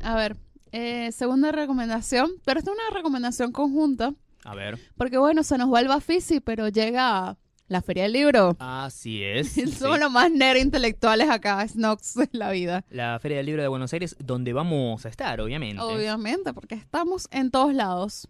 A 0.00 0.14
ver, 0.14 0.36
eh, 0.76 1.12
segunda 1.12 1.52
recomendación, 1.52 2.32
pero 2.44 2.58
esta 2.58 2.72
es 2.72 2.76
una 2.76 2.96
recomendación 2.96 3.52
conjunta. 3.52 4.12
A 4.44 4.54
ver. 4.56 4.78
porque 4.96 5.16
bueno, 5.16 5.42
se 5.42 5.56
nos 5.56 5.72
va 5.72 5.80
el 5.80 5.88
Bafisi, 5.88 6.40
pero 6.40 6.68
llega 6.68 7.38
la 7.68 7.80
Feria 7.80 8.02
del 8.02 8.12
Libro. 8.12 8.56
Así 8.58 9.22
es. 9.22 9.52
Somos 9.78 9.96
sí. 9.96 10.02
los 10.02 10.10
más 10.10 10.32
nerd 10.32 10.58
intelectuales 10.58 11.30
acá, 11.30 11.66
Snox 11.66 12.14
de 12.14 12.28
la 12.32 12.50
vida. 12.50 12.84
La 12.90 13.18
Feria 13.20 13.36
del 13.36 13.46
Libro 13.46 13.62
de 13.62 13.68
Buenos 13.68 13.92
Aires, 13.92 14.16
donde 14.18 14.52
vamos 14.52 15.06
a 15.06 15.08
estar, 15.08 15.40
obviamente. 15.40 15.80
Obviamente, 15.80 16.52
porque 16.52 16.74
estamos 16.74 17.28
en 17.30 17.52
todos 17.52 17.72
lados. 17.72 18.28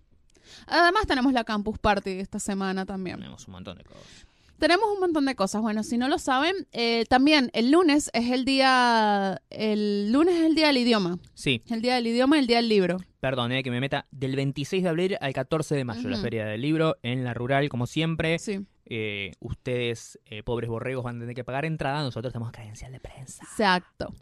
Además 0.67 1.07
tenemos 1.07 1.33
la 1.33 1.45
Campus 1.45 1.79
Party 1.79 2.11
esta 2.11 2.39
semana 2.39 2.85
también. 2.85 3.17
Tenemos 3.17 3.47
un 3.49 3.53
montón 3.53 3.79
de 3.79 3.85
cosas. 3.85 4.24
Tenemos 4.65 4.89
un 4.95 4.99
montón 4.99 5.27
de 5.27 5.35
cosas. 5.35 5.61
Bueno, 5.61 5.83
si 5.83 5.99
no 5.99 6.09
lo 6.09 6.19
saben, 6.19 6.55
eh, 6.73 7.05
también 7.11 7.51
el 7.53 7.71
lunes 7.71 8.09
es 8.15 8.31
el 8.31 8.47
día, 8.47 9.43
el 9.51 10.11
lunes 10.11 10.37
es 10.37 10.41
el 10.47 10.55
día 10.55 10.69
del 10.69 10.79
idioma, 10.79 11.19
Sí, 11.35 11.63
el 11.69 11.83
día 11.83 11.97
del 11.97 12.07
idioma 12.07 12.37
y 12.37 12.41
el 12.41 12.47
día 12.47 12.57
del 12.57 12.71
libro. 12.71 12.97
perdón, 13.21 13.53
eh, 13.53 13.63
que 13.63 13.71
me 13.71 13.79
meta 13.79 14.07
del 14.11 14.35
26 14.37 14.83
de 14.83 14.89
abril 14.89 15.19
al 15.21 15.35
14 15.35 15.75
de 15.75 15.85
mayo, 15.85 16.09
la. 16.09 16.17
Feria 16.17 16.47
del 16.47 16.63
Libro 16.63 16.97
en 17.03 17.25
la 17.25 17.35
rural, 17.35 17.69
como 17.69 17.87
siempre. 17.87 18.39
Sí, 18.39 18.61
Eh, 18.87 19.33
ustedes, 19.41 20.19
eh, 20.25 20.43
pobres 20.43 20.71
borregos, 20.71 21.05
van 21.05 21.17
a 21.17 21.21
tener 21.21 21.35
que 21.35 21.45
pagar 21.45 21.67
entrada. 21.67 22.03
Nosotros 22.03 22.33
tenemos 22.33 22.51
credencial 22.51 22.91
de 22.93 23.01
prensa. 23.01 23.43
exacto. 23.45 24.15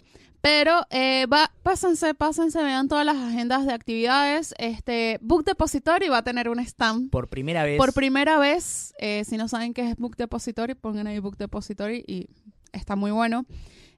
Pero 0.43 0.87
eh, 0.91 1.27
va, 1.33 1.53
pásense, 1.63 2.15
pásense, 2.15 2.61
vean 2.65 2.89
todas 2.89 3.07
las 3.07 3.17
agendas 3.17 3.65
de 3.65 3.73
actividades. 3.73 4.55
Este 4.59 5.19
Book 5.23 5.45
Depository 5.45 6.09
va 6.09 6.19
a 6.19 6.25
tener 6.25 6.49
un 6.49 6.59
stand. 6.59 7.11
Por 7.11 7.29
primera 7.29 7.63
vez. 7.63 7.79
Por 7.79 7.95
primera 7.95 8.41
vez, 8.41 8.93
eh, 8.99 9.23
si 9.25 9.37
no 9.37 9.47
saben 9.47 9.73
qué 9.73 9.89
es 9.89 9.97
Book 9.97 10.17
Depository, 10.17 10.75
pongan 10.75 11.07
ahí 11.07 11.21
Book 11.21 11.37
Depository 11.37 12.05
y 12.09 12.29
está 12.73 12.97
muy 12.97 13.13
bueno. 13.13 13.47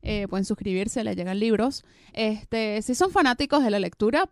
Eh, 0.02 0.28
pueden 0.28 0.44
suscribirse, 0.44 1.02
les 1.02 1.16
llegan 1.16 1.40
libros. 1.40 1.82
Este, 2.12 2.82
si 2.82 2.94
son 2.94 3.10
fanáticos 3.10 3.64
de 3.64 3.70
la 3.70 3.78
lectura, 3.78 4.28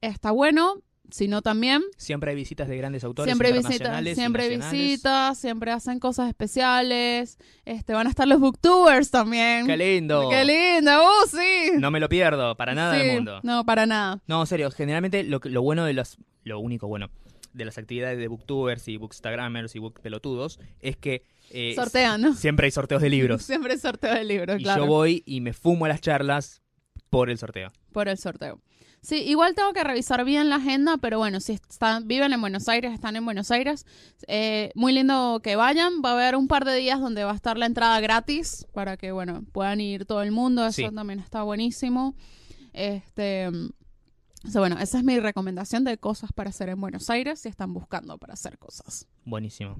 está 0.00 0.32
bueno. 0.32 0.82
Si 1.10 1.28
no, 1.28 1.42
también. 1.42 1.82
Siempre 1.98 2.30
hay 2.30 2.36
visitas 2.36 2.68
de 2.68 2.76
grandes 2.78 3.04
autores 3.04 3.28
Siempre 3.30 3.50
internacionales 3.50 4.12
y 4.12 4.14
siempre 4.20 4.48
visitas, 4.48 5.36
siempre 5.38 5.70
hacen 5.70 5.98
cosas 6.00 6.28
especiales. 6.28 7.38
Este, 7.66 7.92
van 7.92 8.06
a 8.06 8.10
estar 8.10 8.26
los 8.26 8.40
booktubers 8.40 9.10
también. 9.10 9.66
¡Qué 9.66 9.76
lindo! 9.76 10.28
¡Qué 10.30 10.44
lindo! 10.44 10.90
¡Uh, 11.04 11.28
sí! 11.28 11.72
No 11.78 11.90
me 11.90 12.00
lo 12.00 12.08
pierdo, 12.08 12.56
para 12.56 12.74
nada 12.74 12.94
Sí, 12.98 13.02
del 13.06 13.16
mundo. 13.16 13.40
No, 13.42 13.64
para 13.66 13.84
nada. 13.84 14.22
No, 14.26 14.40
en 14.40 14.46
serio, 14.46 14.70
generalmente 14.70 15.22
lo, 15.24 15.40
que- 15.40 15.50
lo 15.50 15.60
bueno 15.62 15.84
de 15.84 15.92
los. 15.92 16.16
Lo 16.44 16.58
único 16.60 16.88
bueno 16.88 17.10
de 17.52 17.64
las 17.66 17.76
actividades 17.76 18.18
de 18.18 18.28
booktubers 18.28 18.88
y 18.88 18.96
bookstagrammers 18.96 19.76
y 19.76 19.80
bookpelotudos 19.80 20.58
es 20.80 20.96
que. 20.96 21.24
eh, 21.50 21.74
Sortean, 21.76 22.22
¿no? 22.22 22.34
Siempre 22.34 22.64
hay 22.66 22.70
sorteos 22.70 23.02
de 23.02 23.10
libros. 23.10 23.42
Siempre 23.44 23.76
sorteo 23.76 24.14
de 24.14 24.24
libros, 24.24 24.58
y 24.60 24.62
claro. 24.62 24.84
yo 24.84 24.88
voy 24.88 25.22
y 25.26 25.42
me 25.42 25.52
fumo 25.52 25.86
las 25.88 26.00
charlas 26.00 26.62
por 27.10 27.28
el 27.28 27.36
sorteo. 27.36 27.70
por 27.92 28.08
el 28.08 28.16
sorteo. 28.16 28.60
Sí, 29.04 29.16
igual 29.16 29.56
tengo 29.56 29.72
que 29.72 29.82
revisar 29.82 30.24
bien 30.24 30.48
la 30.48 30.56
agenda, 30.56 30.96
pero 30.96 31.18
bueno, 31.18 31.40
si 31.40 31.54
están, 31.54 32.06
viven 32.06 32.32
en 32.32 32.40
Buenos 32.40 32.68
Aires, 32.68 32.92
están 32.92 33.16
en 33.16 33.24
Buenos 33.24 33.50
Aires, 33.50 33.84
eh, 34.28 34.70
muy 34.76 34.92
lindo 34.92 35.40
que 35.42 35.56
vayan. 35.56 35.94
Va 36.04 36.10
a 36.10 36.12
haber 36.12 36.36
un 36.36 36.46
par 36.46 36.64
de 36.64 36.76
días 36.76 37.00
donde 37.00 37.24
va 37.24 37.32
a 37.32 37.34
estar 37.34 37.58
la 37.58 37.66
entrada 37.66 37.98
gratis 38.00 38.64
para 38.72 38.96
que, 38.96 39.10
bueno, 39.10 39.42
puedan 39.50 39.80
ir 39.80 40.06
todo 40.06 40.22
el 40.22 40.30
mundo. 40.30 40.64
Eso 40.64 40.88
Sí. 40.88 40.94
también 40.94 41.18
está 41.18 41.42
buenísimo. 41.42 42.14
Este, 42.72 43.50
bueno, 44.54 44.78
esa 44.78 44.98
es 44.98 45.04
mi 45.04 45.18
recomendación 45.18 45.82
de 45.82 45.98
cosas 45.98 46.32
para 46.32 46.50
hacer 46.50 46.68
en 46.68 46.80
Buenos 46.80 47.10
Aires 47.10 47.40
si 47.40 47.48
están 47.48 47.74
buscando 47.74 48.18
para 48.18 48.34
hacer 48.34 48.56
cosas. 48.58 49.08
Buenísimo. 49.24 49.78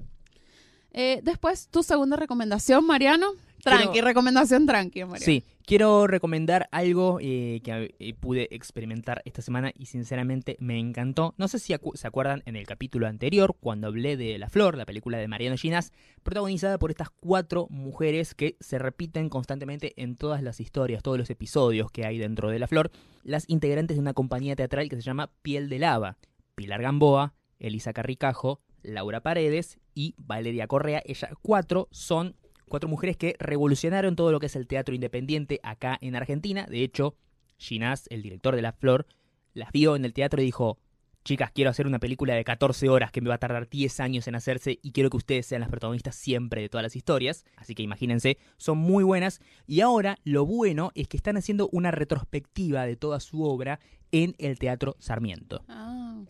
Eh, 0.93 1.19
después, 1.23 1.67
tu 1.69 1.83
segunda 1.83 2.15
recomendación, 2.15 2.85
Mariano. 2.85 3.27
Tranqui, 3.63 3.87
Quiero- 3.93 4.07
recomendación 4.07 4.65
tranqui, 4.65 5.05
Mariano. 5.05 5.23
Sí, 5.25 5.45
quiero 5.65 6.05
recomendar 6.05 6.67
algo 6.73 7.19
eh, 7.21 7.61
que 7.63 7.95
eh, 7.97 8.13
pude 8.13 8.49
experimentar 8.53 9.21
esta 9.23 9.41
semana 9.41 9.71
y 9.73 9.85
sinceramente 9.85 10.57
me 10.59 10.77
encantó. 10.77 11.33
No 11.37 11.47
sé 11.47 11.59
si 11.59 11.71
acu- 11.71 11.95
se 11.95 12.05
acuerdan 12.05 12.43
en 12.45 12.57
el 12.57 12.67
capítulo 12.67 13.07
anterior 13.07 13.55
cuando 13.61 13.87
hablé 13.87 14.17
de 14.17 14.37
La 14.37 14.49
Flor, 14.49 14.75
la 14.75 14.85
película 14.85 15.17
de 15.17 15.29
Mariano 15.29 15.55
Ginás, 15.55 15.93
protagonizada 16.23 16.77
por 16.77 16.91
estas 16.91 17.09
cuatro 17.09 17.67
mujeres 17.69 18.35
que 18.35 18.57
se 18.59 18.79
repiten 18.79 19.29
constantemente 19.29 19.93
en 19.95 20.17
todas 20.17 20.43
las 20.43 20.59
historias, 20.59 21.01
todos 21.01 21.17
los 21.17 21.29
episodios 21.29 21.89
que 21.89 22.05
hay 22.05 22.17
dentro 22.17 22.49
de 22.49 22.59
La 22.59 22.67
Flor, 22.67 22.91
las 23.23 23.45
integrantes 23.47 23.95
de 23.95 24.01
una 24.01 24.13
compañía 24.13 24.57
teatral 24.57 24.89
que 24.89 24.97
se 24.97 25.01
llama 25.03 25.31
Piel 25.41 25.69
de 25.69 25.79
Lava. 25.79 26.17
Pilar 26.55 26.81
Gamboa, 26.81 27.33
Elisa 27.59 27.93
Carricajo, 27.93 28.59
Laura 28.83 29.21
Paredes 29.21 29.79
y 29.95 30.15
Valeria 30.17 30.67
Correa. 30.67 31.01
Ellas 31.05 31.31
cuatro 31.41 31.87
son 31.91 32.35
cuatro 32.67 32.89
mujeres 32.89 33.17
que 33.17 33.35
revolucionaron 33.39 34.15
todo 34.15 34.31
lo 34.31 34.39
que 34.39 34.47
es 34.47 34.55
el 34.55 34.67
teatro 34.67 34.95
independiente 34.95 35.59
acá 35.63 35.97
en 36.01 36.15
Argentina. 36.15 36.65
De 36.69 36.83
hecho, 36.83 37.15
Ginás, 37.57 38.07
el 38.09 38.21
director 38.21 38.55
de 38.55 38.61
La 38.61 38.73
Flor, 38.73 39.05
las 39.53 39.71
vio 39.71 39.95
en 39.95 40.05
el 40.05 40.13
teatro 40.13 40.41
y 40.41 40.45
dijo, 40.45 40.79
chicas, 41.23 41.51
quiero 41.51 41.69
hacer 41.69 41.87
una 41.87 41.99
película 41.99 42.35
de 42.35 42.43
14 42.43 42.89
horas 42.89 43.11
que 43.11 43.21
me 43.21 43.29
va 43.29 43.35
a 43.35 43.39
tardar 43.39 43.69
10 43.69 43.99
años 43.99 44.27
en 44.27 44.35
hacerse 44.35 44.79
y 44.81 44.91
quiero 44.91 45.09
que 45.09 45.17
ustedes 45.17 45.45
sean 45.45 45.61
las 45.61 45.69
protagonistas 45.69 46.15
siempre 46.15 46.61
de 46.61 46.69
todas 46.69 46.83
las 46.83 46.95
historias. 46.95 47.45
Así 47.55 47.75
que 47.75 47.83
imagínense, 47.83 48.37
son 48.57 48.77
muy 48.77 49.03
buenas. 49.03 49.39
Y 49.65 49.81
ahora 49.81 50.17
lo 50.23 50.45
bueno 50.45 50.91
es 50.95 51.07
que 51.07 51.17
están 51.17 51.37
haciendo 51.37 51.69
una 51.71 51.91
retrospectiva 51.91 52.85
de 52.85 52.95
toda 52.95 53.19
su 53.19 53.43
obra 53.43 53.79
en 54.11 54.35
el 54.37 54.59
Teatro 54.59 54.95
Sarmiento 54.99 55.63
Ah, 55.67 56.21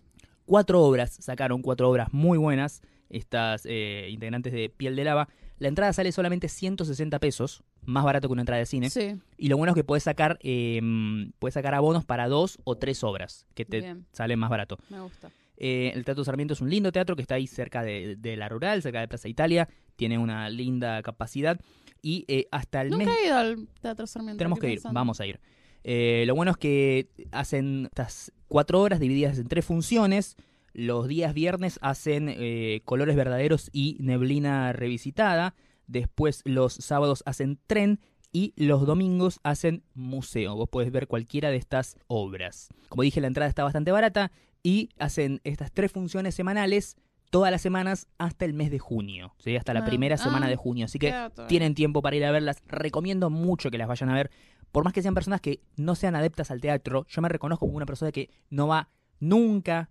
cuatro 0.53 0.83
obras, 0.83 1.17
sacaron 1.19 1.63
cuatro 1.63 1.89
obras 1.89 2.13
muy 2.13 2.37
buenas, 2.37 2.83
estas 3.09 3.65
eh, 3.65 4.07
integrantes 4.11 4.53
de 4.53 4.69
Piel 4.69 4.95
de 4.95 5.03
Lava. 5.03 5.27
La 5.57 5.67
entrada 5.67 5.91
sale 5.93 6.11
solamente 6.11 6.47
160 6.47 7.17
pesos, 7.17 7.63
más 7.81 8.03
barato 8.03 8.27
que 8.27 8.33
una 8.33 8.43
entrada 8.43 8.59
de 8.59 8.67
cine. 8.67 8.91
sí. 8.91 9.15
Y 9.35 9.47
lo 9.47 9.57
bueno 9.57 9.71
es 9.71 9.75
que 9.75 9.83
puedes 9.83 10.03
sacar, 10.03 10.37
eh, 10.43 10.79
puedes 11.39 11.55
sacar 11.55 11.73
abonos 11.73 12.05
para 12.05 12.27
dos 12.27 12.59
o 12.65 12.75
tres 12.77 13.03
obras, 13.03 13.47
que 13.55 13.65
te 13.65 13.79
Bien. 13.79 14.05
salen 14.11 14.37
más 14.37 14.51
barato. 14.51 14.77
Me 14.91 14.99
gusta. 14.99 15.31
Eh, 15.57 15.91
el 15.95 16.05
Teatro 16.05 16.23
Sarmiento 16.23 16.53
es 16.53 16.61
un 16.61 16.69
lindo 16.69 16.91
teatro 16.91 17.15
que 17.15 17.23
está 17.23 17.33
ahí 17.33 17.47
cerca 17.47 17.81
de, 17.81 18.15
de 18.15 18.37
la 18.37 18.47
rural, 18.47 18.83
cerca 18.83 18.99
de 18.99 19.07
Plaza 19.07 19.27
Italia. 19.27 19.67
Tiene 19.95 20.19
una 20.19 20.49
linda 20.49 21.01
capacidad. 21.01 21.59
Y 22.03 22.25
eh, 22.27 22.47
hasta 22.51 22.83
el 22.83 22.91
mes... 22.91 23.07
Nunca 23.07 23.19
he 23.19 23.25
ido 23.25 23.37
al 23.37 23.67
Teatro 23.81 24.05
Sarmiento. 24.05 24.37
Tenemos 24.37 24.59
que 24.59 24.73
ir, 24.73 24.81
vamos 24.91 25.19
a 25.19 25.25
ir. 25.25 25.39
Eh, 25.83 26.23
lo 26.27 26.35
bueno 26.35 26.51
es 26.51 26.57
que 26.57 27.09
hacen 27.31 27.85
estas 27.85 28.31
cuatro 28.47 28.81
horas 28.81 28.99
divididas 28.99 29.37
en 29.37 29.47
tres 29.47 29.65
funciones. 29.65 30.35
Los 30.73 31.07
días 31.07 31.33
viernes 31.33 31.77
hacen 31.81 32.29
eh, 32.29 32.81
colores 32.85 33.15
verdaderos 33.15 33.69
y 33.73 33.97
neblina 33.99 34.73
revisitada. 34.73 35.55
Después 35.87 36.41
los 36.45 36.73
sábados 36.73 37.23
hacen 37.25 37.59
tren 37.67 37.99
y 38.31 38.53
los 38.55 38.85
domingos 38.85 39.39
hacen 39.43 39.83
museo. 39.93 40.55
Vos 40.55 40.69
podés 40.69 40.91
ver 40.91 41.07
cualquiera 41.07 41.51
de 41.51 41.57
estas 41.57 41.97
obras. 42.07 42.69
Como 42.89 43.03
dije, 43.03 43.21
la 43.21 43.27
entrada 43.27 43.49
está 43.49 43.63
bastante 43.63 43.91
barata 43.91 44.31
y 44.63 44.89
hacen 44.97 45.41
estas 45.43 45.71
tres 45.71 45.91
funciones 45.91 46.33
semanales 46.33 46.95
todas 47.33 47.49
las 47.49 47.63
semanas 47.63 48.05
hasta 48.19 48.45
el 48.45 48.53
mes 48.53 48.69
de 48.69 48.77
junio. 48.77 49.33
¿sí? 49.39 49.55
Hasta 49.55 49.73
la 49.73 49.79
Ah, 49.79 49.85
primera 49.85 50.17
semana 50.17 50.45
ah, 50.45 50.49
de 50.49 50.55
junio. 50.55 50.85
Así 50.85 50.99
que 50.99 51.11
tienen 51.47 51.73
tiempo 51.73 52.03
para 52.03 52.15
ir 52.15 52.23
a 52.25 52.31
verlas. 52.31 52.61
Recomiendo 52.67 53.31
mucho 53.31 53.71
que 53.71 53.79
las 53.79 53.87
vayan 53.87 54.11
a 54.11 54.13
ver. 54.13 54.29
Por 54.71 54.83
más 54.83 54.93
que 54.93 55.01
sean 55.01 55.15
personas 55.15 55.41
que 55.41 55.59
no 55.75 55.95
sean 55.95 56.15
adeptas 56.15 56.51
al 56.51 56.61
teatro, 56.61 57.07
yo 57.09 57.23
me 57.23 57.29
reconozco 57.29 57.65
como 57.65 57.75
una 57.77 57.87
persona 57.87 58.11
que 58.11 58.29
no 58.51 58.67
va 58.67 58.89
nunca 59.19 59.89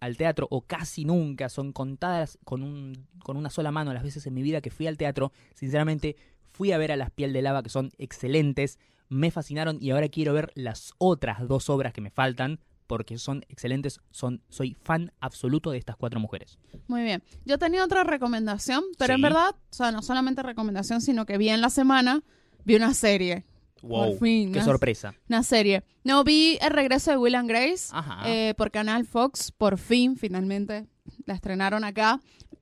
al 0.00 0.16
teatro 0.16 0.48
o 0.50 0.62
casi 0.62 1.04
nunca. 1.04 1.50
Son 1.50 1.74
contadas 1.74 2.38
con, 2.46 2.62
un, 2.62 3.06
con 3.22 3.36
una 3.36 3.50
sola 3.50 3.70
mano 3.70 3.92
las 3.92 4.02
veces 4.02 4.26
en 4.26 4.32
mi 4.32 4.40
vida 4.40 4.62
que 4.62 4.70
fui 4.70 4.86
al 4.86 4.96
teatro. 4.96 5.30
Sinceramente, 5.56 6.16
fui 6.40 6.72
a 6.72 6.78
ver 6.78 6.90
a 6.90 6.96
Las 6.96 7.10
Piel 7.10 7.34
de 7.34 7.42
Lava 7.42 7.62
que 7.62 7.68
son 7.68 7.92
excelentes. 7.98 8.78
Me 9.10 9.30
fascinaron 9.30 9.76
y 9.78 9.90
ahora 9.90 10.08
quiero 10.08 10.32
ver 10.32 10.52
las 10.54 10.94
otras 10.96 11.46
dos 11.46 11.68
obras 11.68 11.92
que 11.92 12.00
me 12.00 12.10
faltan 12.10 12.60
porque 12.88 13.18
son 13.18 13.44
excelentes. 13.48 14.00
Son, 14.10 14.42
soy 14.48 14.76
fan 14.82 15.12
absoluto 15.20 15.70
de 15.70 15.78
estas 15.78 15.94
cuatro 15.96 16.18
mujeres. 16.18 16.58
Muy 16.88 17.02
bien. 17.04 17.22
Yo 17.44 17.58
tenía 17.58 17.84
otra 17.84 18.02
recomendación, 18.02 18.82
pero 18.98 19.12
en 19.14 19.18
Sí. 19.18 19.22
verdad, 19.22 19.54
o 19.54 19.74
sea, 19.74 19.92
no 19.92 20.02
solamente 20.02 20.42
recomendación, 20.42 21.00
sino 21.00 21.24
que 21.26 21.38
vi 21.38 21.50
en 21.50 21.60
la 21.60 21.70
semana, 21.70 22.22
vi 22.64 22.74
una 22.74 22.94
serie. 22.94 23.44
Wow, 23.82 24.18
fin, 24.18 24.52
qué 24.52 24.60
sorpresa. 24.62 25.14
Una 25.28 25.44
serie. 25.44 25.84
No, 26.02 26.24
vi 26.24 26.58
el 26.60 26.70
regreso 26.70 27.12
de 27.12 27.16
Will 27.16 27.36
and 27.36 27.48
Grace 27.48 27.92
eh, 28.26 28.54
por 28.56 28.72
Canal 28.72 29.04
Fox. 29.06 29.52
Por 29.52 29.78
fin, 29.78 30.16
finalmente, 30.16 30.86
la 31.26 31.34
estrenaron 31.34 31.84
acá. 31.84 32.20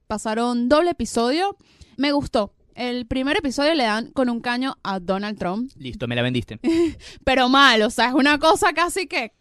Pasaron 0.08 0.68
doble 0.68 0.90
episodio. 0.90 1.56
Me 1.96 2.12
gustó. 2.12 2.52
El 2.74 3.06
primer 3.06 3.38
episodio 3.38 3.74
le 3.74 3.84
dan 3.84 4.10
con 4.12 4.28
un 4.28 4.40
caño 4.40 4.76
a 4.82 5.00
Donald 5.00 5.38
Trump. 5.38 5.72
Listo, 5.78 6.06
me 6.06 6.14
la 6.14 6.20
vendiste. 6.20 6.60
pero 7.24 7.48
mal, 7.48 7.80
o 7.80 7.88
sea, 7.88 8.08
es 8.08 8.14
una 8.14 8.38
cosa 8.38 8.74
casi 8.74 9.06
que... 9.06 9.32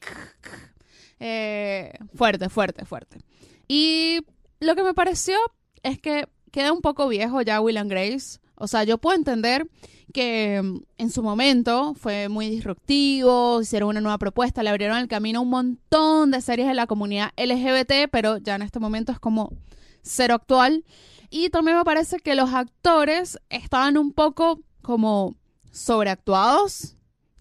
eh, 1.19 1.93
fuerte, 2.13 2.49
fuerte, 2.49 2.85
fuerte. 2.85 3.19
Y 3.67 4.19
lo 4.59 4.75
que 4.75 4.83
me 4.83 4.93
pareció 4.93 5.37
es 5.83 5.99
que 5.99 6.27
queda 6.51 6.71
un 6.71 6.81
poco 6.81 7.07
viejo 7.07 7.41
ya 7.41 7.61
Will 7.61 7.77
and 7.77 7.89
Grace. 7.89 8.39
O 8.55 8.67
sea, 8.67 8.83
yo 8.83 8.97
puedo 8.97 9.15
entender 9.15 9.67
que 10.13 10.61
mm, 10.63 10.77
en 10.97 11.09
su 11.11 11.21
momento 11.23 11.93
fue 11.95 12.29
muy 12.29 12.49
disruptivo, 12.49 13.61
hicieron 13.61 13.89
una 13.89 14.01
nueva 14.01 14.17
propuesta, 14.17 14.63
le 14.63 14.69
abrieron 14.69 14.97
el 14.97 15.07
camino 15.07 15.39
a 15.39 15.41
un 15.41 15.49
montón 15.49 16.31
de 16.31 16.41
series 16.41 16.67
de 16.67 16.73
la 16.73 16.87
comunidad 16.87 17.31
LGBT, 17.37 18.09
pero 18.11 18.37
ya 18.37 18.55
en 18.55 18.61
este 18.61 18.79
momento 18.79 19.11
es 19.11 19.19
como 19.19 19.51
cero 20.01 20.35
actual. 20.35 20.85
Y 21.29 21.49
también 21.49 21.77
me 21.77 21.83
parece 21.83 22.19
que 22.19 22.35
los 22.35 22.53
actores 22.53 23.39
estaban 23.49 23.97
un 23.97 24.13
poco 24.13 24.61
como 24.81 25.35
sobreactuados. 25.71 26.94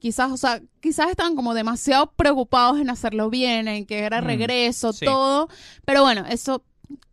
Quizás, 0.04 0.30
o 0.30 0.36
sea, 0.36 0.60
quizás 0.80 1.08
estaban 1.08 1.34
como 1.34 1.54
demasiado 1.54 2.12
preocupados 2.14 2.78
en 2.78 2.90
hacerlo 2.90 3.30
bien, 3.30 3.68
en 3.68 3.86
que 3.86 4.00
era 4.00 4.20
Mm, 4.20 4.24
regreso, 4.26 4.92
sí. 4.92 5.06
todo. 5.06 5.48
Pero 5.86 6.02
bueno, 6.02 6.26
eso 6.28 6.62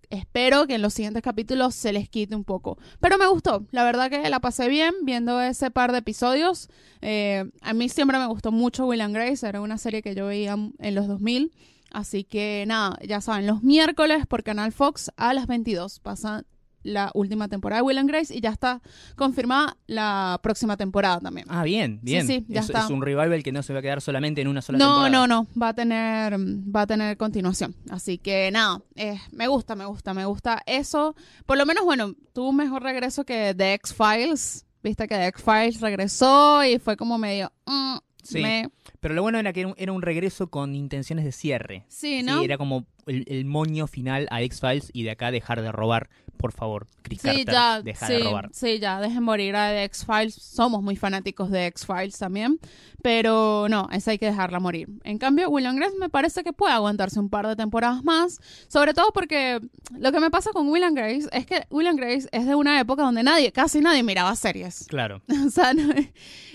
espero 0.10 0.68
que 0.68 0.76
en 0.76 0.82
los 0.82 0.94
siguientes 0.94 1.24
capítulos 1.24 1.74
se 1.74 1.94
les 1.94 2.10
quite 2.10 2.36
un 2.36 2.44
poco. 2.44 2.78
Pero 3.00 3.18
me 3.18 3.28
gustó, 3.28 3.66
la 3.72 3.86
verdad 3.86 4.10
que 4.10 4.30
la 4.30 4.42
pasé 4.42 4.68
bien 4.68 4.94
viendo 5.04 5.40
ese 5.40 5.72
par 5.72 5.94
de 5.94 6.00
episodios. 6.00 6.68
Eh, 7.00 7.50
a 7.62 7.72
mí 7.74 7.88
siempre 7.88 8.20
me 8.20 8.26
gustó 8.28 8.52
mucho 8.52 8.86
Will 8.86 9.00
and 9.00 9.16
Grace, 9.16 9.48
era 9.48 9.62
una 9.62 9.78
serie 9.78 10.02
que 10.02 10.14
yo 10.14 10.26
veía 10.26 10.58
en 10.80 10.96
los 10.96 11.08
2000. 11.08 11.54
Así 11.92 12.26
que 12.26 12.66
nada, 12.68 12.98
ya 13.08 13.22
saben, 13.22 13.48
los 13.48 13.64
miércoles 13.64 14.28
por 14.28 14.44
Canal 14.44 14.74
Fox 14.74 15.12
a 15.16 15.34
las 15.34 15.48
22 15.48 16.02
pasa 16.02 16.44
la 16.84 17.12
última 17.14 17.48
temporada 17.48 17.82
de 17.82 17.86
Will 17.88 17.98
and 17.98 18.10
Grace 18.10 18.36
y 18.36 18.42
ya 18.42 18.50
está 18.50 18.82
confirmada 19.16 19.78
la 19.88 20.40
próxima 20.42 20.78
temporada 20.78 21.20
también. 21.20 21.46
Ah, 21.50 21.64
bien, 21.64 22.00
bien. 22.02 22.26
sí, 22.28 22.46
ya 22.48 22.62
es, 22.62 22.68
está. 22.68 22.86
es 22.86 22.90
un 22.90 23.02
revival 23.02 23.44
que 23.44 23.52
no 23.52 23.64
se 23.64 23.74
va 23.74 23.80
a 23.80 23.82
quedar 23.82 24.02
solamente 24.02 24.42
en 24.42 24.48
una 24.48 24.62
sola 24.62 24.78
No, 24.80 24.86
temporada. 25.04 25.28
no, 25.28 25.28
no, 25.28 25.48
va 25.62 25.70
a 25.70 25.74
tener, 25.74 26.36
va 26.40 26.82
a 26.82 26.88
tener 26.88 27.18
continuación. 27.18 27.76
Así 27.90 28.18
que 28.18 28.50
nada, 28.52 28.82
eh, 28.96 29.20
me 29.32 29.48
gusta, 29.48 29.76
me 29.76 29.86
gusta, 29.86 30.14
me 30.14 30.26
gusta 30.26 30.62
eso. 30.66 31.16
Por 31.46 31.58
lo 31.58 31.66
menos, 31.66 31.84
bueno, 31.86 32.16
tuvo 32.34 32.50
un 32.50 32.56
mejor 32.58 32.84
regreso 32.84 33.24
que 33.26 33.54
The 33.56 33.74
X-Files. 33.76 34.66
Viste 34.84 35.08
que 35.08 35.16
The 35.16 35.28
X-Files 35.28 35.80
regresó 35.82 36.64
y 36.66 36.80
fue 36.80 36.98
como 36.98 37.18
medio... 37.18 37.52
mm, 37.66 37.98
Sí. 38.24 38.40
me- 38.40 38.70
Pero 39.00 39.16
lo 39.16 39.24
bueno 39.24 39.40
era 39.40 39.52
que 39.52 39.62
era 39.62 39.70
un, 39.70 39.76
era 39.80 39.92
un 39.92 40.04
regreso 40.04 40.48
con 40.52 40.76
intenciones 40.76 41.26
de 41.26 41.32
cierre. 41.32 41.86
Sí, 41.88 42.22
¿no? 42.22 42.38
Sí, 42.38 42.46
era 42.46 42.58
como 42.60 42.86
el, 43.08 43.26
el 43.28 43.46
moño 43.46 43.88
final 43.88 44.28
a 44.30 44.44
X-Files 44.44 44.92
y 44.94 45.02
de 45.02 45.10
acá 45.12 45.32
dejar 45.32 45.62
de 45.64 45.72
robar. 45.72 46.08
Por 46.42 46.52
favor, 46.52 46.88
Chris 47.04 47.22
Sí, 47.22 47.28
Carter, 47.28 47.54
ya, 47.54 47.82
deja 47.82 48.08
sí, 48.08 48.14
de 48.14 48.20
robar. 48.24 48.50
sí, 48.52 48.80
ya, 48.80 49.00
dejen 49.00 49.22
morir 49.24 49.56
a 49.56 49.70
The 49.70 49.84
X-Files. 49.84 50.34
Somos 50.34 50.82
muy 50.82 50.96
fanáticos 50.96 51.52
de 51.52 51.68
X-Files 51.68 52.18
también, 52.18 52.60
pero 53.04 53.68
no, 53.70 53.88
esa 53.92 54.12
hay 54.12 54.18
que 54.18 54.26
dejarla 54.26 54.60
morir. 54.60 54.90
En 55.04 55.18
cambio, 55.18 55.50
Will 55.50 55.66
and 55.68 55.78
Grace 55.78 55.96
me 56.00 56.10
parece 56.10 56.44
que 56.44 56.52
puede 56.52 56.74
aguantarse 56.74 57.20
un 57.20 57.30
par 57.30 57.48
de 57.48 57.56
temporadas 57.56 58.04
más, 58.04 58.40
sobre 58.68 58.94
todo 58.94 59.12
porque 59.14 59.60
lo 59.98 60.12
que 60.12 60.20
me 60.20 60.32
pasa 60.32 60.52
con 60.52 60.68
Will 60.70 60.84
and 60.84 60.98
Grace 60.98 61.30
es 61.32 61.46
que 61.46 61.66
Will 61.70 61.88
and 61.88 62.00
Grace 62.00 62.28
es 62.32 62.46
de 62.48 62.56
una 62.56 62.80
época 62.80 63.04
donde 63.04 63.24
nadie, 63.24 63.52
casi 63.52 63.80
nadie 63.80 64.04
miraba 64.04 64.36
series. 64.36 64.88
Claro. 64.90 65.22
O 65.46 65.50
sea, 65.50 65.74
no- 65.74 65.94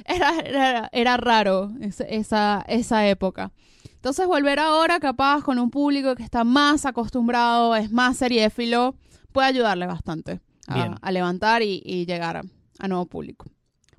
era, 0.05 0.39
era, 0.41 0.89
era 0.93 1.17
raro 1.17 1.71
esa, 1.81 2.63
esa 2.69 3.07
época. 3.09 3.53
Entonces 3.95 4.27
volver 4.27 4.59
ahora 4.61 5.01
capaz 5.01 5.43
con 5.43 5.59
un 5.59 5.71
público 5.71 6.15
que 6.15 6.23
está 6.23 6.45
más 6.45 6.87
acostumbrado, 6.87 7.75
es 7.75 7.91
más 7.91 8.17
seriéfilo, 8.19 8.95
puede 9.37 9.49
ayudarle 9.49 9.87
bastante 9.87 10.41
a, 10.67 10.97
a 11.01 11.13
levantar 11.13 11.63
y, 11.63 11.83
y 11.85 12.07
llegar 12.07 12.39
a, 12.39 12.43
a 12.79 12.89
nuevo 12.89 13.05
público. 13.05 13.45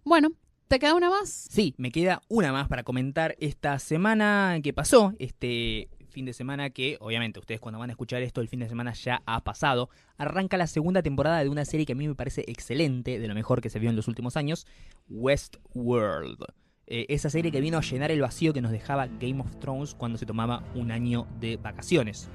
Bueno, 0.03 0.30
¿te 0.68 0.80
queda 0.80 0.95
una 0.95 1.11
más? 1.11 1.30
Sí, 1.30 1.76
me 1.77 1.91
queda 1.91 2.23
una 2.27 2.51
más 2.51 2.68
para 2.68 2.81
comentar 2.81 3.35
esta 3.39 3.77
semana 3.77 4.57
que 4.64 4.73
pasó, 4.73 5.14
este 5.19 5.89
fin 6.09 6.26
de 6.26 6.34
semana 6.34 6.72
que, 6.72 6.97
obviamente, 7.01 7.39
ustedes 7.39 7.59
cuando 7.59 7.77
van 7.77 7.91
a 7.91 7.93
escuchar 7.93 8.23
esto, 8.23 8.41
el 8.41 8.47
fin 8.47 8.61
de 8.61 8.68
semana 8.68 8.93
ya 8.93 9.22
ha 9.27 9.43
pasado. 9.43 9.91
Arranca 10.18 10.57
la 10.57 10.65
segunda 10.65 11.03
temporada 11.03 11.43
de 11.43 11.49
una 11.49 11.65
serie 11.65 11.85
que 11.85 11.93
a 11.93 11.95
mí 11.95 12.07
me 12.07 12.15
parece 12.15 12.43
excelente, 12.47 13.19
de 13.19 13.27
lo 13.27 13.35
mejor 13.35 13.61
que 13.61 13.69
se 13.69 13.77
vio 13.77 13.91
en 13.91 13.95
los 13.95 14.07
últimos 14.07 14.38
años, 14.38 14.65
Westworld. 15.07 16.43
Eh, 16.88 17.05
esa 17.09 17.30
serie 17.30 17.51
que 17.51 17.61
vino 17.61 17.77
a 17.77 17.81
llenar 17.81 18.09
el 18.09 18.22
vacío 18.22 18.53
que 18.53 18.61
nos 18.61 18.72
dejaba 18.72 19.05
Game 19.05 19.41
of 19.41 19.59
Thrones 19.59 19.93
cuando 19.93 20.18
se 20.18 20.26
tomaba 20.26 20.64
un 20.73 20.89
año 20.89 21.27
de 21.39 21.57
vacaciones. 21.57 22.27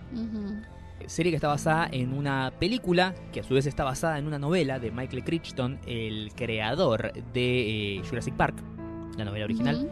Serie 1.08 1.32
que 1.32 1.36
está 1.36 1.48
basada 1.48 1.88
en 1.90 2.12
una 2.12 2.52
película 2.58 3.14
que 3.32 3.40
a 3.40 3.42
su 3.42 3.54
vez 3.54 3.66
está 3.66 3.84
basada 3.84 4.18
en 4.18 4.26
una 4.26 4.38
novela 4.38 4.78
de 4.78 4.90
Michael 4.90 5.24
Crichton, 5.24 5.78
el 5.86 6.32
creador 6.34 7.12
de 7.32 7.96
eh, 7.96 8.02
Jurassic 8.08 8.34
Park, 8.34 8.62
la 9.16 9.24
novela 9.24 9.44
original, 9.44 9.90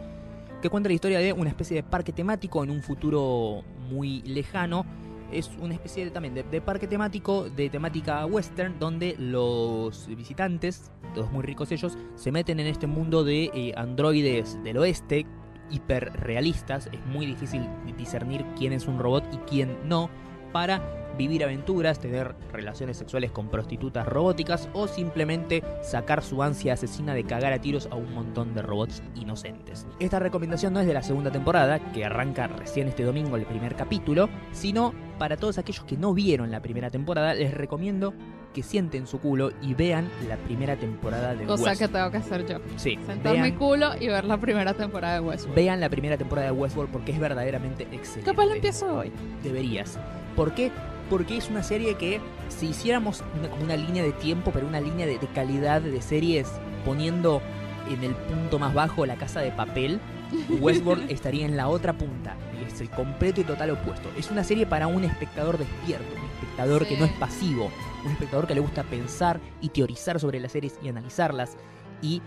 que 0.61 0.69
cuenta 0.69 0.89
la 0.89 0.93
historia 0.93 1.19
de 1.19 1.33
una 1.33 1.49
especie 1.49 1.75
de 1.75 1.83
parque 1.83 2.11
temático 2.11 2.63
en 2.63 2.71
un 2.71 2.81
futuro 2.81 3.63
muy 3.89 4.21
lejano. 4.23 4.85
Es 5.31 5.49
una 5.61 5.73
especie 5.73 6.03
de, 6.03 6.11
también 6.11 6.33
de, 6.33 6.43
de 6.43 6.59
parque 6.59 6.87
temático, 6.87 7.49
de 7.49 7.69
temática 7.69 8.25
western, 8.25 8.77
donde 8.79 9.15
los 9.17 10.07
visitantes, 10.07 10.91
todos 11.15 11.31
muy 11.31 11.43
ricos 11.43 11.71
ellos, 11.71 11.97
se 12.15 12.31
meten 12.31 12.59
en 12.59 12.67
este 12.67 12.85
mundo 12.85 13.23
de 13.23 13.45
eh, 13.53 13.73
androides 13.77 14.61
del 14.63 14.77
oeste, 14.77 15.25
hiperrealistas. 15.69 16.89
Es 16.91 17.05
muy 17.05 17.25
difícil 17.25 17.65
discernir 17.97 18.45
quién 18.57 18.73
es 18.73 18.87
un 18.87 18.99
robot 18.99 19.23
y 19.31 19.37
quién 19.49 19.77
no, 19.85 20.09
para 20.51 21.00
vivir 21.17 21.43
aventuras, 21.43 21.99
tener 21.99 22.35
relaciones 22.51 22.97
sexuales 22.97 23.31
con 23.31 23.49
prostitutas 23.49 24.07
robóticas 24.07 24.69
o 24.73 24.87
simplemente 24.87 25.63
sacar 25.81 26.23
su 26.23 26.41
ansia 26.43 26.73
asesina 26.73 27.13
de 27.13 27.23
cagar 27.23 27.53
a 27.53 27.59
tiros 27.59 27.87
a 27.91 27.95
un 27.95 28.13
montón 28.13 28.53
de 28.53 28.61
robots 28.61 29.01
inocentes. 29.15 29.85
Esta 29.99 30.19
recomendación 30.19 30.73
no 30.73 30.79
es 30.79 30.87
de 30.87 30.93
la 30.93 31.03
segunda 31.03 31.31
temporada, 31.31 31.79
que 31.93 32.05
arranca 32.05 32.47
recién 32.47 32.87
este 32.87 33.03
domingo 33.03 33.35
el 33.35 33.45
primer 33.45 33.75
capítulo, 33.75 34.29
sino 34.51 34.93
para 35.19 35.37
todos 35.37 35.57
aquellos 35.57 35.85
que 35.85 35.97
no 35.97 36.13
vieron 36.13 36.49
la 36.51 36.61
primera 36.61 36.89
temporada, 36.89 37.33
les 37.33 37.53
recomiendo 37.53 38.13
que 38.53 38.63
sienten 38.63 39.07
su 39.07 39.19
culo 39.19 39.51
y 39.61 39.75
vean 39.75 40.09
la 40.27 40.35
primera 40.35 40.75
temporada 40.75 41.35
de 41.35 41.45
Cosa 41.45 41.63
que 41.63 41.85
Westworld. 41.85 41.93
tengo 41.93 42.11
que 42.11 42.17
hacer 42.17 42.45
yo. 42.47 42.57
Sí, 42.75 42.97
Sentar 43.05 43.37
mi 43.37 43.51
culo 43.53 43.91
y 43.99 44.07
ver 44.07 44.25
la 44.25 44.37
primera 44.37 44.73
temporada 44.73 45.13
de 45.15 45.19
Westworld. 45.21 45.55
vean 45.55 45.79
la 45.79 45.89
primera 45.89 46.17
temporada 46.17 46.47
de 46.47 46.53
Westworld 46.53 46.91
porque 46.91 47.11
es 47.13 47.19
verdaderamente 47.19 47.83
excelente. 47.91 48.29
Capaz 48.29 48.45
lo 48.45 48.55
empiezo 48.55 48.97
hoy. 48.97 49.11
deberías. 49.43 49.97
¿Por 50.35 50.53
qué? 50.53 50.71
Porque 51.11 51.37
es 51.37 51.49
una 51.49 51.61
serie 51.61 51.95
que, 51.95 52.19
si 52.47 52.67
hiciéramos 52.67 53.23
una, 53.37 53.49
como 53.49 53.63
una 53.63 53.75
línea 53.75 54.01
de 54.01 54.13
tiempo, 54.13 54.51
pero 54.51 54.65
una 54.65 54.81
línea 54.81 55.05
de, 55.05 55.19
de 55.19 55.27
calidad 55.27 55.81
de 55.81 56.01
series, 56.01 56.47
poniendo 56.85 57.41
en 57.89 58.03
el 58.03 58.15
punto 58.15 58.57
más 58.57 58.73
bajo 58.73 59.05
la 59.05 59.17
casa 59.17 59.41
de 59.41 59.51
papel, 59.51 59.99
Westworld 60.61 61.11
estaría 61.11 61.45
en 61.45 61.57
la 61.57 61.67
otra 61.67 61.93
punta. 61.93 62.37
y 62.59 62.65
Es 62.65 62.79
el 62.81 62.89
completo 62.89 63.41
y 63.41 63.43
total 63.43 63.71
opuesto. 63.71 64.09
Es 64.17 64.31
una 64.31 64.43
serie 64.43 64.65
para 64.65 64.87
un 64.87 65.03
espectador 65.03 65.57
despierto, 65.57 66.15
un 66.15 66.29
espectador 66.29 66.87
que 66.87 66.97
no 66.97 67.05
es 67.05 67.11
pasivo, 67.13 67.69
un 68.05 68.11
espectador 68.11 68.47
que 68.47 68.55
le 68.55 68.61
gusta 68.61 68.83
pensar 68.83 69.39
y 69.59 69.69
teorizar 69.69 70.19
sobre 70.19 70.39
las 70.39 70.53
series 70.53 70.79
y 70.81 70.87
analizarlas. 70.87 71.57
Y 72.01 72.21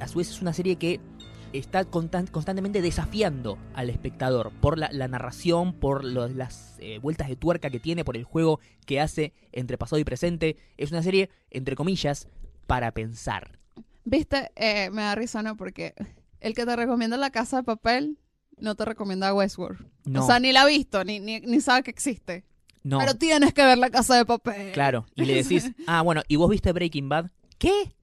a 0.00 0.08
su 0.08 0.18
vez 0.18 0.28
es 0.28 0.42
una 0.42 0.52
serie 0.52 0.76
que 0.76 1.00
está 1.58 1.84
constan- 1.84 2.30
constantemente 2.30 2.82
desafiando 2.82 3.58
al 3.74 3.88
espectador 3.90 4.52
por 4.60 4.78
la, 4.78 4.90
la 4.92 5.08
narración, 5.08 5.72
por 5.72 6.04
las 6.04 6.76
eh, 6.80 6.98
vueltas 6.98 7.28
de 7.28 7.36
tuerca 7.36 7.70
que 7.70 7.80
tiene, 7.80 8.04
por 8.04 8.16
el 8.16 8.24
juego 8.24 8.60
que 8.86 9.00
hace 9.00 9.32
entre 9.52 9.78
pasado 9.78 9.98
y 10.00 10.04
presente. 10.04 10.56
Es 10.76 10.90
una 10.90 11.02
serie, 11.02 11.30
entre 11.50 11.76
comillas, 11.76 12.28
para 12.66 12.90
pensar. 12.92 13.58
Viste, 14.04 14.50
Eh, 14.56 14.90
me 14.90 15.02
da 15.02 15.14
risa, 15.14 15.42
¿no? 15.42 15.56
Porque 15.56 15.94
el 16.40 16.54
que 16.54 16.66
te 16.66 16.76
recomienda 16.76 17.16
la 17.16 17.30
casa 17.30 17.58
de 17.58 17.62
papel 17.62 18.18
no 18.58 18.74
te 18.74 18.84
recomienda 18.84 19.32
Westworld. 19.34 19.86
No, 20.04 20.22
O 20.22 20.26
sea, 20.26 20.38
ni 20.40 20.52
la 20.52 20.62
ha 20.62 20.66
visto, 20.66 21.04
ni, 21.04 21.20
ni, 21.20 21.40
ni 21.40 21.60
sabe 21.60 21.82
que 21.82 21.90
existe. 21.90 22.44
no, 22.82 22.98
Pero 22.98 23.14
tienes 23.14 23.54
que 23.54 23.64
ver 23.64 23.78
la 23.78 23.90
casa 23.90 24.16
de 24.16 24.24
papel. 24.26 24.72
claro. 24.72 25.06
Y 25.14 25.24
le 25.24 25.34
decís, 25.42 25.72
ah, 25.86 26.02
bueno, 26.02 26.22
¿y 26.28 26.36
vos 26.36 26.50
viste 26.50 26.72
Breaking 26.72 27.08
Bad? 27.08 27.30
¿Qué? 27.58 27.94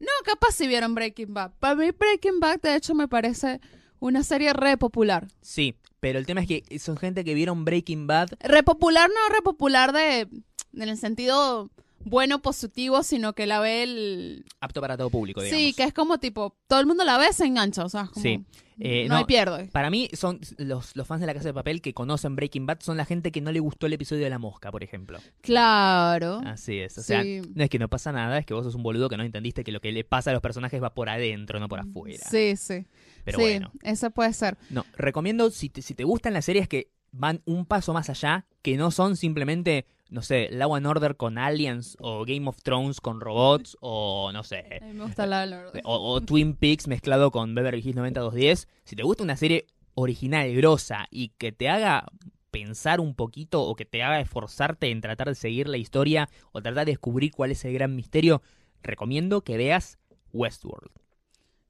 No, 0.00 0.08
capaz 0.24 0.52
si 0.52 0.66
vieron 0.66 0.94
Breaking 0.94 1.34
Bad. 1.34 1.52
Para 1.58 1.74
mí 1.74 1.90
Breaking 1.90 2.40
Bad, 2.40 2.60
de 2.60 2.76
hecho, 2.76 2.94
me 2.94 3.08
parece 3.08 3.60
una 4.00 4.22
serie 4.22 4.52
re 4.52 4.76
popular. 4.76 5.26
Sí, 5.40 5.74
pero 6.00 6.18
el 6.18 6.26
tema 6.26 6.42
es 6.42 6.46
que 6.46 6.78
son 6.78 6.96
gente 6.96 7.24
que 7.24 7.34
vieron 7.34 7.64
Breaking 7.64 8.06
Bad. 8.06 8.30
Re 8.40 8.62
popular, 8.62 9.08
no 9.08 9.34
re 9.34 9.42
popular 9.42 9.92
de, 9.92 10.20
en 10.20 10.88
el 10.88 10.96
sentido 10.96 11.70
bueno, 12.04 12.40
positivo, 12.40 13.02
sino 13.02 13.32
que 13.34 13.46
la 13.46 13.60
ve 13.60 13.82
el... 13.82 14.44
Apto 14.60 14.80
para 14.80 14.96
todo 14.96 15.10
público, 15.10 15.42
digamos. 15.42 15.60
Sí, 15.62 15.72
que 15.74 15.84
es 15.84 15.92
como 15.92 16.18
tipo, 16.18 16.56
todo 16.66 16.80
el 16.80 16.86
mundo 16.86 17.04
la 17.04 17.18
ve, 17.18 17.32
se 17.32 17.44
engancha, 17.46 17.84
o 17.84 17.88
sea, 17.88 18.02
es 18.02 18.10
como, 18.10 18.22
Sí. 18.22 18.44
Eh, 18.80 19.08
no, 19.08 19.14
no, 19.14 19.18
hay 19.18 19.24
pierde. 19.24 19.66
Para 19.72 19.90
mí, 19.90 20.08
son 20.12 20.38
los, 20.56 20.94
los 20.94 21.04
fans 21.04 21.20
de 21.20 21.26
la 21.26 21.34
Casa 21.34 21.48
de 21.48 21.54
Papel 21.54 21.82
que 21.82 21.92
conocen 21.94 22.36
Breaking 22.36 22.64
Bad 22.64 22.78
son 22.80 22.96
la 22.96 23.04
gente 23.04 23.32
que 23.32 23.40
no 23.40 23.50
le 23.50 23.58
gustó 23.58 23.86
el 23.86 23.92
episodio 23.94 24.22
de 24.22 24.30
la 24.30 24.38
mosca, 24.38 24.70
por 24.70 24.84
ejemplo. 24.84 25.18
Claro. 25.40 26.40
Así 26.44 26.78
es. 26.78 26.96
O 26.96 27.02
sea, 27.02 27.22
Sí. 27.24 27.42
no 27.54 27.64
es 27.64 27.70
que 27.70 27.80
no 27.80 27.88
pasa 27.88 28.12
nada, 28.12 28.38
es 28.38 28.46
que 28.46 28.54
vos 28.54 28.64
sos 28.64 28.76
un 28.76 28.84
boludo 28.84 29.08
que 29.08 29.16
no 29.16 29.24
entendiste 29.24 29.64
que 29.64 29.72
lo 29.72 29.80
que 29.80 29.90
le 29.90 30.04
pasa 30.04 30.30
a 30.30 30.32
los 30.32 30.42
personajes 30.42 30.80
va 30.80 30.94
por 30.94 31.08
adentro, 31.08 31.58
no 31.58 31.68
por 31.68 31.80
afuera. 31.80 32.24
Sí, 32.30 32.54
sí. 32.56 32.86
Pero 33.24 33.38
sí, 33.38 33.42
bueno. 33.44 33.72
eso 33.82 34.10
puede 34.12 34.32
ser. 34.32 34.56
No, 34.70 34.86
recomiendo 34.96 35.50
si 35.50 35.70
te, 35.70 35.82
si 35.82 35.94
te 35.94 36.04
gustan 36.04 36.32
las 36.32 36.44
series 36.44 36.68
que 36.68 36.92
van 37.10 37.42
un 37.46 37.66
paso 37.66 37.92
más 37.92 38.08
allá, 38.10 38.46
que 38.62 38.76
no 38.76 38.92
son 38.92 39.16
simplemente, 39.16 39.86
no 40.10 40.22
sé, 40.22 40.48
Law 40.52 40.74
and 40.74 40.86
Order 40.86 41.16
con 41.16 41.38
aliens 41.38 41.96
o 42.00 42.24
Game 42.24 42.48
of 42.48 42.62
Thrones 42.62 43.00
con 43.00 43.20
robots 43.20 43.76
o 43.80 44.30
no 44.32 44.42
sé, 44.42 44.78
A 44.80 44.84
mí 44.86 44.94
me 44.94 45.04
gusta 45.04 45.26
la 45.26 45.44
Lord. 45.46 45.80
o, 45.84 46.12
o 46.14 46.20
Twin 46.20 46.54
Peaks 46.54 46.88
mezclado 46.88 47.30
con 47.30 47.54
Beverly 47.54 47.80
Hills 47.80 47.96
90210. 47.96 48.68
Si 48.84 48.96
te 48.96 49.02
gusta 49.02 49.22
una 49.22 49.36
serie 49.36 49.66
original, 49.94 50.52
grosa 50.54 51.06
y 51.10 51.28
que 51.38 51.52
te 51.52 51.68
haga 51.68 52.06
pensar 52.50 53.00
un 53.00 53.14
poquito 53.14 53.62
o 53.62 53.74
que 53.76 53.84
te 53.84 54.02
haga 54.02 54.20
esforzarte 54.20 54.90
en 54.90 55.00
tratar 55.02 55.28
de 55.28 55.34
seguir 55.34 55.68
la 55.68 55.76
historia 55.76 56.28
o 56.52 56.62
tratar 56.62 56.86
de 56.86 56.92
descubrir 56.92 57.30
cuál 57.32 57.50
es 57.50 57.64
el 57.64 57.74
gran 57.74 57.94
misterio, 57.94 58.40
recomiendo 58.82 59.42
que 59.42 59.56
veas 59.58 59.98
Westworld. 60.32 60.90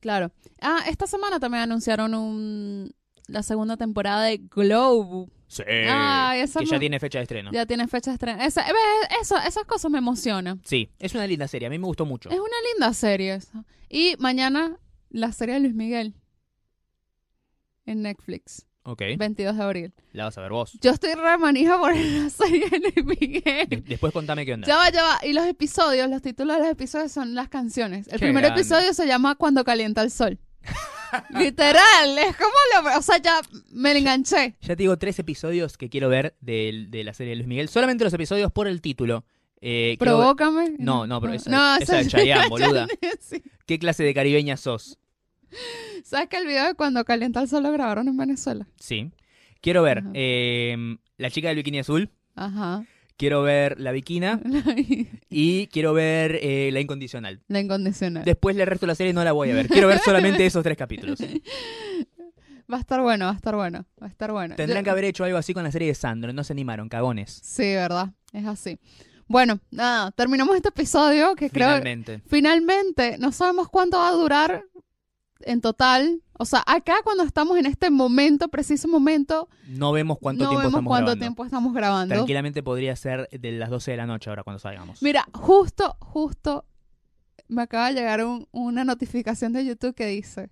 Claro. 0.01 0.31
Ah, 0.60 0.85
esta 0.89 1.06
semana 1.09 1.40
también 1.40 1.65
anunciaron 1.65 2.15
un, 2.15 2.94
la 3.27 3.43
segunda 3.43 3.77
temporada 3.77 4.23
de 4.23 4.39
Glow. 4.39 5.28
Sí. 5.48 5.62
Que 5.64 5.86
ya 5.86 6.46
me- 6.72 6.78
tiene 6.78 7.00
fecha 7.00 7.18
de 7.18 7.22
estreno. 7.24 7.50
Ya 7.52 7.64
tiene 7.66 7.88
fecha 7.88 8.10
de 8.10 8.14
estreno. 8.14 8.42
Esa- 8.42 8.62
¿ves? 8.64 9.18
Eso, 9.22 9.36
esas 9.38 9.64
cosas 9.64 9.90
me 9.90 9.98
emocionan. 9.98 10.60
Sí, 10.64 10.90
es 10.98 11.14
una 11.14 11.26
linda 11.26 11.48
serie. 11.48 11.66
A 11.66 11.70
mí 11.70 11.78
me 11.78 11.86
gustó 11.86 12.04
mucho. 12.04 12.28
Es 12.28 12.38
una 12.38 12.56
linda 12.74 12.92
serie 12.92 13.34
esa. 13.34 13.64
Y 13.88 14.14
mañana 14.18 14.78
la 15.10 15.32
serie 15.32 15.54
de 15.54 15.60
Luis 15.60 15.74
Miguel 15.74 16.14
en 17.86 18.02
Netflix, 18.02 18.66
Ok. 18.82 19.02
22 19.16 19.56
de 19.56 19.62
abril. 19.62 19.94
La 20.12 20.24
vas 20.24 20.36
a 20.36 20.42
ver 20.42 20.52
vos. 20.52 20.78
Yo 20.82 20.90
estoy 20.90 21.14
re 21.14 21.38
manija 21.38 21.78
por 21.78 21.94
la 21.96 22.28
serie 22.30 22.68
de 22.68 22.80
Luis 22.80 23.04
Miguel. 23.20 23.68
De- 23.68 23.82
después 23.86 24.12
contame 24.12 24.44
qué 24.44 24.54
onda. 24.54 24.66
Ya 24.66 24.76
va, 24.76 24.90
ya 24.90 25.02
va. 25.02 25.18
Y 25.26 25.32
los 25.32 25.46
episodios, 25.46 26.10
los 26.10 26.20
títulos 26.22 26.56
de 26.56 26.62
los 26.64 26.72
episodios 26.72 27.10
son 27.12 27.34
las 27.34 27.48
canciones. 27.48 28.06
El 28.08 28.12
Qué 28.20 28.26
primer 28.26 28.42
grande. 28.44 28.60
episodio 28.60 28.92
se 28.92 29.06
llama 29.06 29.34
Cuando 29.36 29.64
calienta 29.64 30.02
el 30.02 30.10
sol. 30.10 30.38
Literal, 31.30 32.18
es 32.18 32.36
como 32.36 32.51
lo... 32.90 32.98
O 32.98 33.02
sea, 33.02 33.18
ya 33.18 33.40
me 33.70 33.97
enganché. 33.97 34.56
Ya 34.60 34.68
te 34.76 34.82
digo 34.82 34.98
tres 34.98 35.18
episodios 35.18 35.78
que 35.78 35.89
quiero 35.89 36.09
ver 36.09 36.36
de, 36.40 36.86
de 36.89 37.05
la 37.05 37.14
serie 37.14 37.30
de 37.30 37.36
Luis 37.36 37.48
Miguel. 37.48 37.68
Solamente 37.68 38.05
los 38.05 38.12
episodios 38.12 38.52
por 38.52 38.68
el 38.68 38.80
título. 38.80 39.24
Eh, 39.60 39.97
Provócame. 39.98 40.74
No, 40.78 41.06
no, 41.06 41.20
pero 41.20 41.32
esa- 41.32 41.78
esa 41.78 42.01
es 42.01 42.09
Chayanne, 42.09 42.48
boluda. 42.51 42.86
Sí. 43.20 43.43
¿Qué 43.66 43.78
clase 43.78 44.05
de 44.05 44.14
caribeña 44.14 44.56
sos? 44.56 44.98
¿Sabes 46.05 46.28
que 46.28 46.36
el 46.36 46.47
video 46.47 46.66
de 46.66 46.74
Cuando 46.74 47.05
calienta 47.05 47.40
el 47.40 47.48
sol 47.48 47.62
lo 47.62 47.72
grabaron 47.72 48.06
en 48.09 48.16
Venezuela? 48.16 48.68
Sí. 48.78 49.10
Quiero 49.62 49.82
ver 49.82 50.05
eh, 50.14 50.76
La 51.16 51.30
chica 51.30 51.48
del 51.48 51.56
bikini 51.56 51.80
azul. 51.80 52.10
Ajá. 52.35 52.85
Quiero 53.19 53.43
ver 53.43 53.78
La 53.78 53.93
Viquina. 53.93 54.40
Y 55.31 55.66
quiero 55.66 55.93
ver 55.93 56.39
eh, 56.40 56.70
La 56.73 56.81
Incondicional. 56.81 57.43
La 57.49 57.61
incondicional. 57.61 58.24
Después 58.24 58.57
el 58.57 58.66
resto 58.66 58.86
de 58.86 58.93
la 58.93 58.95
serie 58.95 59.12
no 59.12 59.23
la 59.23 59.32
voy 59.32 59.51
a 59.51 59.55
ver. 59.55 59.69
Quiero 59.69 59.89
ver 59.89 59.99
solamente 59.99 60.47
esos 60.47 60.62
tres 60.62 60.78
capítulos. 60.78 61.19
Va 62.73 62.77
a 62.77 62.81
estar 62.81 63.01
bueno, 63.01 63.27
va 63.27 63.32
a 63.32 63.35
estar 63.35 63.55
bueno, 63.55 63.85
va 64.01 64.07
a 64.07 64.11
estar 64.11 64.31
bueno. 64.32 64.55
Tendrán 64.57 64.81
Yo- 64.82 64.85
que 64.85 64.90
haber 64.90 65.05
hecho 65.05 65.24
algo 65.24 65.36
así 65.39 65.53
con 65.55 65.65
la 65.65 65.73
serie 65.73 65.89
de 65.89 65.95
Sandro. 65.95 66.32
No 66.32 66.45
se 66.45 66.53
animaron, 66.55 66.89
cagones. 66.89 67.40
Sí, 67.43 67.62
verdad, 67.74 68.11
es 68.32 68.47
así. 68.47 68.78
Bueno, 69.27 69.59
nada, 69.70 70.11
terminamos 70.12 70.57
este 70.57 70.69
episodio 70.70 71.35
que 71.35 71.51
creo 71.51 71.66
Finalmente. 71.69 72.23
finalmente 72.27 73.16
no 73.19 73.32
sabemos 73.32 73.69
cuánto 73.69 73.99
va 73.99 74.09
a 74.09 74.12
durar 74.12 74.65
en 75.40 75.61
total. 75.61 76.23
O 76.40 76.44
sea, 76.44 76.62
acá 76.66 76.94
cuando 77.05 77.24
estamos 77.24 77.59
en 77.59 77.66
este 77.66 77.90
momento, 77.90 78.48
preciso 78.48 78.86
momento, 78.89 79.48
No 79.66 79.93
vemos 79.93 80.19
cuánto 80.20 80.44
no 80.44 80.51
tiempo 80.51 80.60
vemos 80.60 80.70
estamos 80.73 80.89
cuánto 80.90 81.05
grabando. 81.06 81.20
tiempo 81.20 81.44
estamos 81.44 81.74
grabando. 81.74 82.15
Tranquilamente 82.15 82.62
podría 82.62 82.94
ser 82.97 83.28
de 83.31 83.52
las 83.52 83.70
12 83.70 83.90
de 83.90 83.97
la 83.97 84.06
noche 84.06 84.31
ahora 84.31 84.44
cuando 84.44 84.59
salgamos. 84.60 85.02
Mira, 85.02 85.27
justo, 85.35 85.97
justo 86.01 86.65
me 87.48 87.62
acaba 87.62 87.89
de 87.89 87.94
llegar 87.94 88.24
un- 88.24 88.47
una 88.52 88.85
notificación 88.85 89.52
de 89.52 89.65
YouTube 89.66 89.94
que 89.94 90.06
dice, 90.06 90.51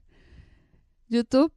YouTube, 1.08 1.52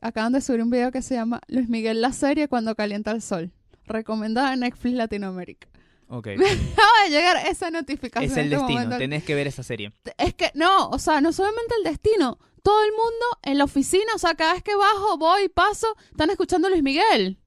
acaban 0.00 0.32
de 0.32 0.40
subir 0.40 0.62
un 0.62 0.70
video 0.70 0.90
que 0.90 1.00
se 1.02 1.14
llama 1.14 1.40
Luis 1.48 1.68
Miguel 1.68 2.00
la 2.00 2.12
serie 2.12 2.48
cuando 2.48 2.74
calienta 2.74 3.10
el 3.12 3.22
sol, 3.22 3.52
recomendada 3.86 4.52
en 4.52 4.60
Netflix 4.60 4.94
Latinoamérica. 4.96 5.68
Ok. 6.12 6.26
Acaba 6.36 7.02
de 7.04 7.10
llegar 7.10 7.46
esa 7.46 7.70
notificación. 7.70 8.30
Es 8.30 8.36
el 8.36 8.44
este 8.44 8.56
destino. 8.56 8.80
momento. 8.80 8.98
Tenés 8.98 9.24
que 9.24 9.34
ver 9.34 9.46
esa 9.46 9.62
serie. 9.62 9.92
Es 10.18 10.34
que 10.34 10.50
no, 10.54 10.90
o 10.90 10.98
sea, 10.98 11.22
no 11.22 11.32
solamente 11.32 11.74
el 11.78 11.84
destino, 11.84 12.38
todo 12.62 12.84
el 12.84 12.90
mundo 12.90 13.26
en 13.42 13.56
la 13.56 13.64
oficina, 13.64 14.12
o 14.14 14.18
sea, 14.18 14.34
cada 14.34 14.52
vez 14.52 14.62
que 14.62 14.76
bajo, 14.76 15.16
voy, 15.16 15.48
paso, 15.48 15.96
están 16.10 16.28
escuchando 16.28 16.68
a 16.68 16.70
Luis 16.70 16.82
Miguel. 16.82 17.38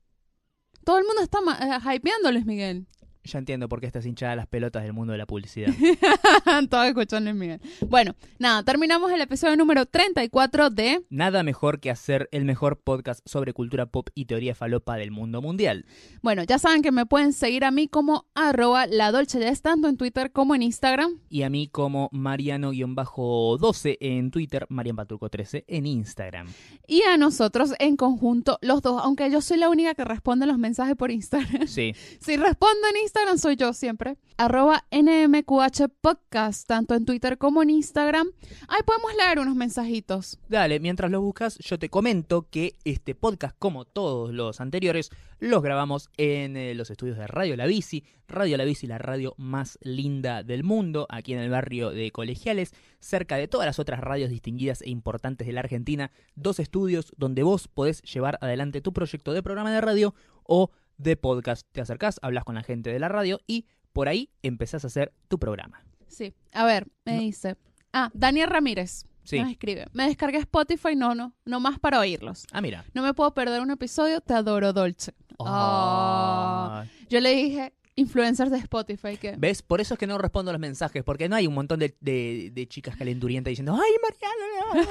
Todo 0.83 0.97
el 0.97 1.05
mundo 1.05 1.21
está 1.21 1.39
eh, 1.61 1.95
hypeando 1.95 2.29
a 2.29 2.31
Luis 2.31 2.45
Miguel. 2.45 2.87
Ya 3.25 3.39
entiendo 3.39 3.67
por 3.67 3.81
qué 3.81 3.87
estás 3.87 4.05
hinchada 4.05 4.33
a 4.33 4.35
las 4.35 4.45
pelotas 4.47 4.83
del 4.83 4.93
mundo 4.93 5.13
de 5.13 5.17
la 5.17 5.25
publicidad. 5.25 5.73
Todos 6.69 6.85
escuchan 6.85 7.23
Luis 7.23 7.35
Miguel. 7.35 7.59
Bueno, 7.87 8.15
nada, 8.37 8.61
terminamos 8.63 9.11
el 9.11 9.19
episodio 9.19 9.57
número 9.57 9.87
34 9.87 10.69
de... 10.69 11.03
Nada 11.09 11.41
mejor 11.41 11.79
que 11.79 11.89
hacer 11.89 12.29
el 12.31 12.45
mejor 12.45 12.79
podcast 12.79 13.27
sobre 13.27 13.53
cultura 13.53 13.87
pop 13.87 14.09
y 14.13 14.25
teoría 14.25 14.53
falopa 14.53 14.95
del 14.97 15.09
mundo 15.09 15.41
mundial. 15.41 15.85
Bueno, 16.21 16.43
ya 16.43 16.59
saben 16.59 16.83
que 16.83 16.91
me 16.91 17.07
pueden 17.07 17.33
seguir 17.33 17.65
a 17.65 17.71
mí 17.71 17.87
como 17.87 18.27
arroba 18.35 18.85
la 18.85 19.11
Dolce 19.11 19.39
Jazz, 19.39 19.63
tanto 19.63 19.87
en 19.87 19.97
Twitter 19.97 20.31
como 20.31 20.53
en 20.53 20.61
Instagram. 20.61 21.19
Y 21.29 21.41
a 21.41 21.49
mí 21.49 21.67
como 21.67 22.09
Mariano-12 22.11 23.97
en 24.01 24.29
Twitter, 24.29 24.67
Marianpatruco13 24.69 25.63
en 25.67 25.85
Instagram. 25.87 26.47
Y 26.87 27.01
a 27.01 27.17
nosotros 27.17 27.73
en 27.79 27.97
conjunto, 27.97 28.59
los 28.61 28.83
dos, 28.83 29.01
aunque 29.03 29.31
yo 29.31 29.41
soy 29.41 29.57
la 29.57 29.69
única 29.69 29.95
que 29.95 30.03
responde 30.05 30.45
los 30.45 30.59
mensajes 30.59 30.95
por 30.95 31.09
Instagram. 31.09 31.67
Sí, 31.67 31.93
Si 32.19 32.37
respondo 32.37 32.87
en 32.89 32.97
Instagram, 32.97 33.14
soy 33.37 33.55
yo 33.55 33.73
siempre. 33.73 34.17
Arroba 34.37 34.85
NMQH 34.91 35.89
Podcast, 36.01 36.67
tanto 36.67 36.95
en 36.95 37.05
Twitter 37.05 37.37
como 37.37 37.61
en 37.63 37.69
Instagram. 37.69 38.27
Ahí 38.67 38.81
podemos 38.85 39.11
leer 39.15 39.39
unos 39.39 39.55
mensajitos. 39.55 40.39
dale, 40.47 40.79
mientras 40.79 41.11
lo 41.11 41.21
buscas, 41.21 41.57
yo 41.59 41.77
te 41.77 41.89
comento 41.89 42.47
que 42.49 42.75
este 42.85 43.15
podcast, 43.15 43.55
como 43.59 43.85
todos 43.85 44.33
los 44.33 44.61
anteriores, 44.61 45.09
los 45.39 45.61
grabamos 45.61 46.09
en 46.17 46.55
eh, 46.55 46.75
los 46.75 46.89
estudios 46.89 47.17
de 47.17 47.27
Radio 47.27 47.55
La 47.55 47.65
Bici. 47.65 48.05
Radio 48.27 48.57
La 48.57 48.63
Bici, 48.63 48.87
la 48.87 48.97
radio 48.97 49.33
más 49.37 49.77
linda 49.81 50.43
del 50.43 50.63
mundo, 50.63 51.07
aquí 51.09 51.33
en 51.33 51.39
el 51.39 51.49
barrio 51.49 51.91
de 51.91 52.11
Colegiales, 52.11 52.73
cerca 52.99 53.35
de 53.37 53.47
todas 53.47 53.65
las 53.65 53.79
otras 53.79 53.99
radios 53.99 54.29
distinguidas 54.29 54.81
e 54.81 54.89
importantes 54.89 55.45
de 55.45 55.53
la 55.53 55.59
Argentina. 55.61 56.11
Dos 56.35 56.59
estudios 56.59 57.13
donde 57.17 57.43
vos 57.43 57.67
podés 57.67 58.01
llevar 58.01 58.37
adelante 58.41 58.81
tu 58.81 58.93
proyecto 58.93 59.33
de 59.33 59.43
programa 59.43 59.71
de 59.71 59.81
radio 59.81 60.15
o 60.43 60.71
de 60.97 61.15
podcast. 61.17 61.65
Te 61.71 61.81
acercás, 61.81 62.19
hablas 62.21 62.43
con 62.43 62.55
la 62.55 62.63
gente 62.63 62.91
de 62.91 62.99
la 62.99 63.07
radio 63.09 63.39
y 63.47 63.65
por 63.93 64.07
ahí 64.07 64.29
empezás 64.43 64.83
a 64.83 64.87
hacer 64.87 65.13
tu 65.27 65.39
programa. 65.39 65.83
Sí. 66.07 66.33
A 66.53 66.65
ver, 66.65 66.87
me 67.05 67.15
No. 67.15 67.21
dice. 67.21 67.57
Ah, 67.93 68.09
Daniel 68.13 68.49
Ramírez. 68.49 69.05
Sí. 69.23 69.39
Nos 69.39 69.49
escribe. 69.49 69.87
Me 69.93 70.05
descargué 70.07 70.37
Spotify, 70.37 70.95
no, 70.95 71.15
no. 71.15 71.33
No 71.45 71.59
más 71.59 71.79
para 71.79 71.99
oírlos. 71.99 72.45
Ah, 72.51 72.61
mira. 72.61 72.85
No 72.93 73.01
me 73.01 73.13
puedo 73.13 73.33
perder 73.33 73.61
un 73.61 73.71
episodio, 73.71 74.21
te 74.21 74.33
adoro, 74.35 74.71
Dolce. 74.73 75.13
Ah. 75.39 76.81
Ay. 76.83 76.91
Yo 77.09 77.19
le 77.19 77.35
dije, 77.35 77.73
influencers 77.97 78.51
de 78.51 78.57
Spotify, 78.57 79.17
que... 79.17 79.35
¿Ves? 79.37 79.61
Por 79.61 79.79
eso 79.81 79.93
es 79.93 79.99
que 79.99 80.05
no 80.07 80.17
respondo 80.17 80.51
los 80.51 80.59
mensajes, 80.59 81.03
porque 81.03 81.29
no 81.29 81.35
hay 81.35 81.47
un 81.47 81.53
montón 81.53 81.79
de, 81.79 81.95
de- 82.01 82.51
de 82.53 82.67
chicas 82.67 82.95
calenturientas 82.97 83.51
diciendo, 83.51 83.73
¡ay, 83.75 83.91
Mariana! 84.01 84.89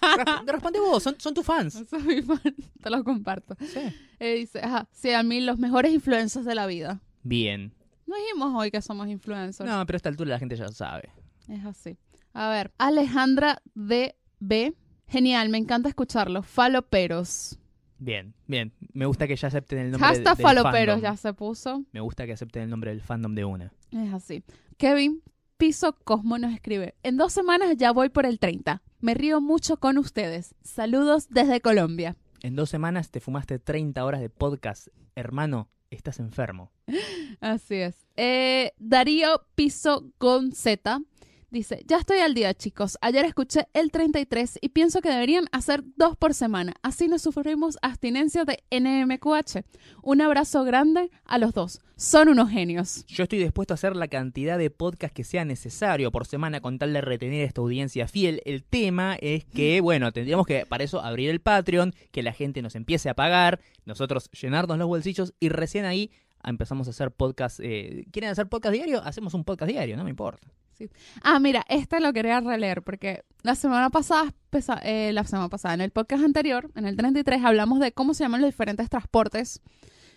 Resp- 0.40 0.46
Responde 0.50 0.80
vos, 0.80 1.02
son, 1.02 1.16
son 1.18 1.34
tus 1.34 1.44
fans. 1.44 1.84
Soy 1.88 2.02
mi 2.02 2.22
fan, 2.22 2.40
te 2.82 2.90
lo 2.90 3.04
comparto. 3.04 3.54
Sí. 3.60 3.80
Eh, 4.18 4.34
dice, 4.36 4.60
ajá, 4.60 4.88
sí, 4.92 5.12
a 5.12 5.22
mí 5.22 5.40
los 5.40 5.58
mejores 5.58 5.92
influencers 5.92 6.44
de 6.46 6.54
la 6.54 6.66
vida. 6.66 7.00
Bien. 7.22 7.72
No 8.06 8.16
dijimos 8.16 8.52
hoy 8.54 8.70
que 8.70 8.80
somos 8.82 9.08
influencers. 9.08 9.68
No, 9.68 9.84
pero 9.86 9.96
a 9.96 9.98
esta 9.98 10.08
altura 10.08 10.30
la 10.30 10.38
gente 10.38 10.56
ya 10.56 10.64
lo 10.64 10.72
sabe. 10.72 11.10
Es 11.48 11.64
así. 11.64 11.96
A 12.32 12.48
ver, 12.50 12.72
Alejandra 12.78 13.60
DB. 13.74 14.74
Genial, 15.08 15.50
me 15.50 15.58
encanta 15.58 15.88
escucharlo. 15.90 16.42
Faloperos. 16.42 17.58
Bien, 18.02 18.34
bien. 18.48 18.72
Me 18.94 19.06
gusta 19.06 19.28
que 19.28 19.36
ya 19.36 19.46
acepten 19.46 19.78
el 19.78 19.90
nombre 19.92 20.08
Hashtag 20.08 20.36
del 20.36 20.42
faloperos 20.44 20.94
fandom. 20.96 21.12
ya 21.12 21.16
se 21.16 21.32
puso. 21.34 21.84
Me 21.92 22.00
gusta 22.00 22.26
que 22.26 22.32
acepten 22.32 22.64
el 22.64 22.70
nombre 22.70 22.90
del 22.90 23.00
fandom 23.00 23.32
de 23.36 23.44
una. 23.44 23.72
Es 23.92 24.12
así. 24.12 24.42
Kevin 24.76 25.22
Piso 25.56 25.92
Cosmo 26.02 26.36
nos 26.36 26.52
escribe. 26.52 26.96
En 27.04 27.16
dos 27.16 27.32
semanas 27.32 27.76
ya 27.76 27.92
voy 27.92 28.08
por 28.08 28.26
el 28.26 28.40
30. 28.40 28.82
Me 29.00 29.14
río 29.14 29.40
mucho 29.40 29.76
con 29.76 29.98
ustedes. 29.98 30.56
Saludos 30.64 31.28
desde 31.28 31.60
Colombia. 31.60 32.16
En 32.42 32.56
dos 32.56 32.70
semanas 32.70 33.12
te 33.12 33.20
fumaste 33.20 33.60
30 33.60 34.04
horas 34.04 34.20
de 34.20 34.30
podcast. 34.30 34.88
Hermano, 35.14 35.68
estás 35.90 36.18
enfermo. 36.18 36.72
Así 37.40 37.76
es. 37.76 38.08
Eh, 38.16 38.72
Darío 38.78 39.46
Piso 39.54 40.10
Gonzeta 40.18 41.00
dice, 41.52 41.84
ya 41.86 41.98
estoy 41.98 42.18
al 42.18 42.34
día 42.34 42.54
chicos. 42.54 42.98
Ayer 43.00 43.24
escuché 43.24 43.68
el 43.74 43.90
33 43.90 44.58
y 44.60 44.70
pienso 44.70 45.00
que 45.00 45.10
deberían 45.10 45.44
hacer 45.52 45.84
dos 45.96 46.16
por 46.16 46.34
semana. 46.34 46.74
Así 46.82 47.08
no 47.08 47.18
sufrimos 47.18 47.78
abstinencia 47.82 48.44
de 48.44 48.64
NMQH. 48.70 49.64
Un 50.02 50.22
abrazo 50.22 50.64
grande 50.64 51.10
a 51.24 51.38
los 51.38 51.52
dos. 51.52 51.80
Son 51.96 52.28
unos 52.28 52.50
genios. 52.50 53.04
Yo 53.06 53.24
estoy 53.24 53.38
dispuesto 53.38 53.74
a 53.74 53.76
hacer 53.76 53.94
la 53.94 54.08
cantidad 54.08 54.58
de 54.58 54.70
podcast 54.70 55.14
que 55.14 55.24
sea 55.24 55.44
necesario 55.44 56.10
por 56.10 56.26
semana 56.26 56.60
con 56.60 56.78
tal 56.78 56.92
de 56.92 57.02
retener 57.02 57.42
esta 57.42 57.60
audiencia 57.60 58.08
fiel. 58.08 58.40
El 58.44 58.64
tema 58.64 59.16
es 59.20 59.44
que, 59.44 59.80
bueno, 59.80 60.10
tendríamos 60.10 60.46
que 60.46 60.66
para 60.66 60.82
eso 60.82 61.00
abrir 61.00 61.30
el 61.30 61.40
Patreon, 61.40 61.94
que 62.10 62.22
la 62.22 62.32
gente 62.32 62.62
nos 62.62 62.74
empiece 62.74 63.08
a 63.10 63.14
pagar, 63.14 63.60
nosotros 63.84 64.30
llenarnos 64.30 64.78
los 64.78 64.88
bolsillos 64.88 65.34
y 65.38 65.50
recién 65.50 65.84
ahí 65.84 66.10
empezamos 66.42 66.88
a 66.88 66.90
hacer 66.90 67.10
podcast. 67.12 67.60
eh, 67.62 68.06
¿Quieren 68.10 68.30
hacer 68.30 68.48
podcast 68.48 68.74
diario? 68.74 69.02
Hacemos 69.04 69.34
un 69.34 69.44
podcast 69.44 69.70
diario, 69.70 69.96
no 69.96 70.04
me 70.04 70.10
importa. 70.10 70.48
Ah, 71.22 71.38
mira, 71.38 71.64
este 71.68 72.00
lo 72.00 72.12
quería 72.12 72.40
releer 72.40 72.82
porque 72.82 73.24
la 73.42 73.54
semana 73.54 73.90
pasada, 73.90 74.32
pesa- 74.50 74.80
eh, 74.82 75.12
la 75.12 75.24
semana 75.24 75.48
pasada, 75.48 75.74
en 75.74 75.80
el 75.80 75.90
podcast 75.90 76.24
anterior, 76.24 76.70
en 76.74 76.86
el 76.86 76.96
33, 76.96 77.44
hablamos 77.44 77.80
de 77.80 77.92
cómo 77.92 78.14
se 78.14 78.24
llaman 78.24 78.40
los 78.40 78.48
diferentes 78.50 78.88
transportes 78.90 79.60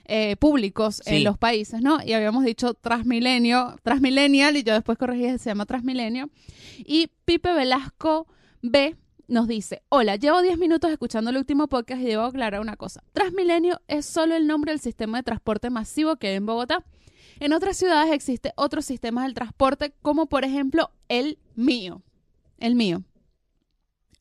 eh, 0.08 0.36
públicos 0.38 1.02
Sí. 1.04 1.16
en 1.16 1.24
los 1.24 1.38
países, 1.40 1.82
¿no? 1.82 1.98
Y 2.06 2.14
habíamos 2.14 2.44
dicho 2.46 2.76
Transmilenio, 2.76 3.76
Transmillennial, 3.82 4.56
y 4.56 4.62
yo 4.64 4.74
después 4.76 4.98
corregí, 5.00 5.38
se 5.40 5.50
llama 5.50 5.66
Transmilenio. 5.66 6.30
Y 6.78 7.10
Pipe 7.26 7.54
Velasco 7.54 8.28
B 8.62 8.96
nos 9.28 9.48
dice, 9.48 9.82
hola, 9.90 10.16
llevo 10.18 10.44
10 10.44 10.60
minutos 10.60 10.92
escuchando 10.92 11.32
el 11.32 11.38
último 11.38 11.68
podcast 11.68 12.02
y 12.02 12.06
debo 12.06 12.22
aclarar 12.26 12.62
una 12.62 12.76
cosa. 12.76 13.02
Transmilenio 13.14 13.82
es 13.88 14.06
solo 14.06 14.36
el 14.36 14.46
nombre 14.46 14.72
del 14.74 14.80
sistema 14.80 15.18
de 15.18 15.24
transporte 15.24 15.72
masivo 15.72 16.18
que 16.18 16.28
hay 16.28 16.36
en 16.36 16.46
Bogotá. 16.46 16.84
En 17.40 17.54
otras 17.54 17.78
ciudades 17.78 18.12
existen 18.14 18.52
otros 18.56 18.86
sistemas 18.86 19.26
del 19.26 19.34
transporte, 19.34 19.94
como 20.02 20.28
por 20.28 20.44
ejemplo 20.46 20.92
el 21.10 21.38
mío. 21.56 22.02
El 22.58 22.76
mío, 22.76 23.04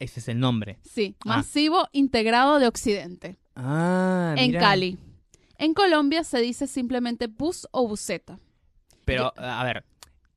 Ese 0.01 0.19
es 0.21 0.29
el 0.29 0.41
nombre. 0.41 0.79
sí. 0.83 1.15
Ah. 1.21 1.37
Masivo 1.37 1.89
Integrado 1.93 2.59
de 2.59 2.67
Occidente, 2.67 3.39
Ah, 3.55 4.35
en. 4.37 4.53
Cali. 4.53 4.99
En 5.59 5.73
Colombia 5.73 6.25
se 6.25 6.41
dice 6.41 6.67
simplemente 6.67 7.29
bus 7.29 7.69
o 7.71 7.87
buseta. 7.87 8.41
Pero, 9.05 9.33
a 9.37 9.63
ver, 9.63 9.85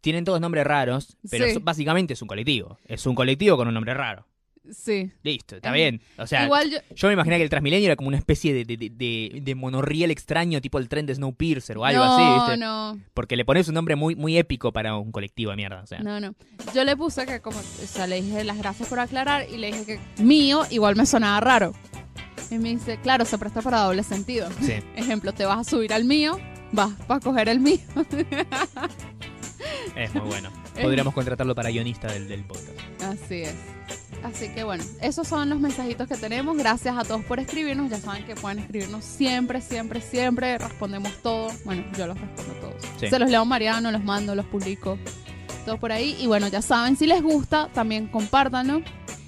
tienen 0.01 0.23
todos 0.25 0.39
nombres 0.39 0.63
raros, 0.65 1.17
pero 1.29 1.47
Sí. 1.47 1.57
básicamente 1.59 2.13
es 2.13 2.21
un 2.21 2.27
colectivo. 2.27 2.77
Es 2.85 3.07
un 3.07 3.15
colectivo 3.15 3.57
con 3.57 3.67
un 3.67 3.73
nombre 3.73 3.95
raro. 3.95 4.27
Sí. 4.71 5.11
Listo, 5.23 5.55
está 5.57 5.71
bien. 5.71 6.01
O 6.17 6.27
sea, 6.27 6.45
Igual 6.45 6.69
yo, 6.71 6.77
yo 6.95 7.07
me 7.07 7.13
imaginé 7.13 7.37
que 7.37 7.43
el 7.43 7.49
Transmilenio 7.49 7.85
era 7.87 7.95
como 7.95 8.07
una 8.09 8.17
especie 8.17 8.53
de, 8.53 8.65
de, 8.65 8.77
de, 8.77 8.89
de- 8.89 9.39
de 9.41 9.55
monorriel 9.55 10.11
extraño, 10.11 10.59
tipo 10.61 10.77
el 10.79 10.89
tren 10.89 11.05
de 11.05 11.15
Snowpiercer 11.15 11.77
o 11.77 11.85
algo 11.85 12.03
no, 12.05 12.13
así, 12.13 12.39
¿viste? 12.51 12.57
no, 12.57 12.99
Porque 13.13 13.35
le 13.35 13.45
pones 13.45 13.67
un 13.67 13.75
nombre 13.75 13.95
muy, 13.95 14.15
muy 14.15 14.37
épico 14.37 14.71
para 14.73 14.95
un 14.97 15.11
colectivo 15.11 15.51
de 15.51 15.57
mierda. 15.57 15.81
O 15.81 15.87
sea, 15.87 15.99
no, 15.99 16.19
no. 16.19 16.35
Yo 16.73 16.83
le 16.83 16.95
puse 16.97 17.25
que 17.25 17.39
como, 17.41 17.57
o 17.59 17.61
sea, 17.87 18.07
le 18.07 18.21
dije 18.21 18.43
las 18.43 18.57
gracias 18.57 18.89
por 18.89 18.99
aclarar 18.99 19.45
y 19.49 19.57
le 19.57 19.67
dije 19.71 19.85
que 19.85 20.23
mío 20.23 20.63
igual 20.69 20.95
me 20.95 21.05
sonaba 21.05 21.39
raro. 21.39 21.73
Y 22.49 22.57
me 22.59 22.69
dice, 22.69 22.97
claro, 23.01 23.25
se 23.25 23.37
presta 23.37 23.61
para 23.61 23.79
doble 23.81 24.03
sentido. 24.03 24.49
sí. 24.61 24.73
Ejemplo, 24.95 25.33
te 25.33 25.45
vas 25.45 25.59
a 25.67 25.69
subir 25.69 25.91
al 25.93 26.05
mío, 26.05 26.39
vas 26.71 26.91
para 27.07 27.19
coger 27.19 27.49
el 27.49 27.59
mío. 27.59 27.79
Es 29.95 30.13
muy 30.13 30.27
bueno. 30.27 30.49
Podríamos 30.81 31.13
contratarlo 31.13 31.55
para 31.55 31.69
guionista 31.69 32.11
del, 32.11 32.27
del 32.27 32.43
podcast. 32.43 32.79
Así 33.01 33.43
es. 33.43 33.55
Así 34.23 34.49
que 34.49 34.63
bueno, 34.63 34.83
esos 35.01 35.27
son 35.27 35.49
los 35.49 35.59
mensajitos 35.59 36.07
que 36.07 36.15
tenemos. 36.15 36.57
Gracias 36.57 36.97
a 36.97 37.03
todos 37.03 37.23
por 37.25 37.39
escribirnos. 37.39 37.89
Ya 37.89 37.99
saben 37.99 38.25
que 38.25 38.35
pueden 38.35 38.59
escribirnos 38.59 39.03
siempre, 39.03 39.61
siempre, 39.61 40.01
siempre. 40.01 40.57
Respondemos 40.57 41.11
todo. 41.21 41.49
Bueno, 41.65 41.83
yo 41.97 42.07
los 42.07 42.19
respondo 42.19 42.53
todos. 42.55 42.83
Sí. 42.99 43.07
Se 43.07 43.19
los 43.19 43.29
leo 43.29 43.41
a 43.41 43.45
Mariano, 43.45 43.91
los 43.91 44.03
mando, 44.03 44.35
los 44.35 44.45
publico. 44.45 44.97
Todo 45.65 45.79
por 45.79 45.91
ahí. 45.91 46.17
Y 46.19 46.27
bueno, 46.27 46.47
ya 46.47 46.61
saben, 46.61 46.95
si 46.95 47.05
les 47.07 47.21
gusta, 47.21 47.69
también 47.73 48.07
compártanlo. 48.07 48.81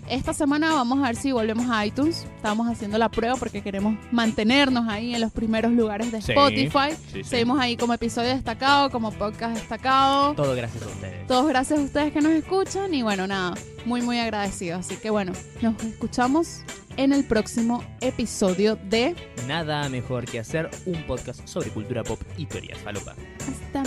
Esta 0.09 0.33
semana 0.33 0.73
vamos 0.73 0.99
a 0.99 1.03
ver 1.03 1.15
si 1.15 1.31
volvemos 1.31 1.67
a 1.69 1.85
iTunes. 1.85 2.25
Estamos 2.35 2.67
haciendo 2.67 2.97
la 2.97 3.09
prueba 3.09 3.35
porque 3.35 3.61
queremos 3.61 3.95
mantenernos 4.11 4.87
ahí 4.89 5.13
en 5.13 5.21
los 5.21 5.31
primeros 5.31 5.71
lugares 5.71 6.11
de 6.11 6.21
Sí. 6.21 6.31
Spotify. 6.31 6.95
Sí, 7.11 7.23
sí. 7.23 7.23
Seguimos 7.23 7.59
ahí 7.59 7.77
como 7.77 7.93
episodio 7.93 8.29
destacado, 8.29 8.89
como 8.89 9.11
podcast 9.11 9.55
destacado. 9.55 10.33
Todo 10.33 10.55
gracias 10.55 10.81
a 10.83 10.87
ustedes. 10.87 11.27
Todos 11.27 11.47
gracias 11.47 11.79
a 11.79 11.83
ustedes 11.83 12.11
que 12.11 12.21
nos 12.21 12.31
escuchan 12.31 12.93
y 12.93 13.03
bueno, 13.03 13.27
nada, 13.27 13.53
muy 13.85 14.01
muy 14.01 14.17
agradecidos. 14.17 14.79
Así 14.79 14.95
que 14.97 15.11
bueno, 15.11 15.31
nos 15.61 15.81
escuchamos 15.83 16.63
en 16.97 17.13
el 17.13 17.23
próximo 17.23 17.83
episodio 18.01 18.77
de 18.89 19.15
Nada 19.47 19.87
mejor 19.89 20.25
que 20.25 20.39
hacer 20.39 20.69
un 20.85 21.03
podcast 21.05 21.47
sobre 21.47 21.69
cultura 21.69 22.03
pop 22.03 22.19
y 22.35 22.45
teorías 22.47 22.79
falopa. 22.79 23.15
Hasta 23.47 23.83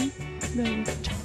luego. 0.54 0.84
Chao. 1.02 1.21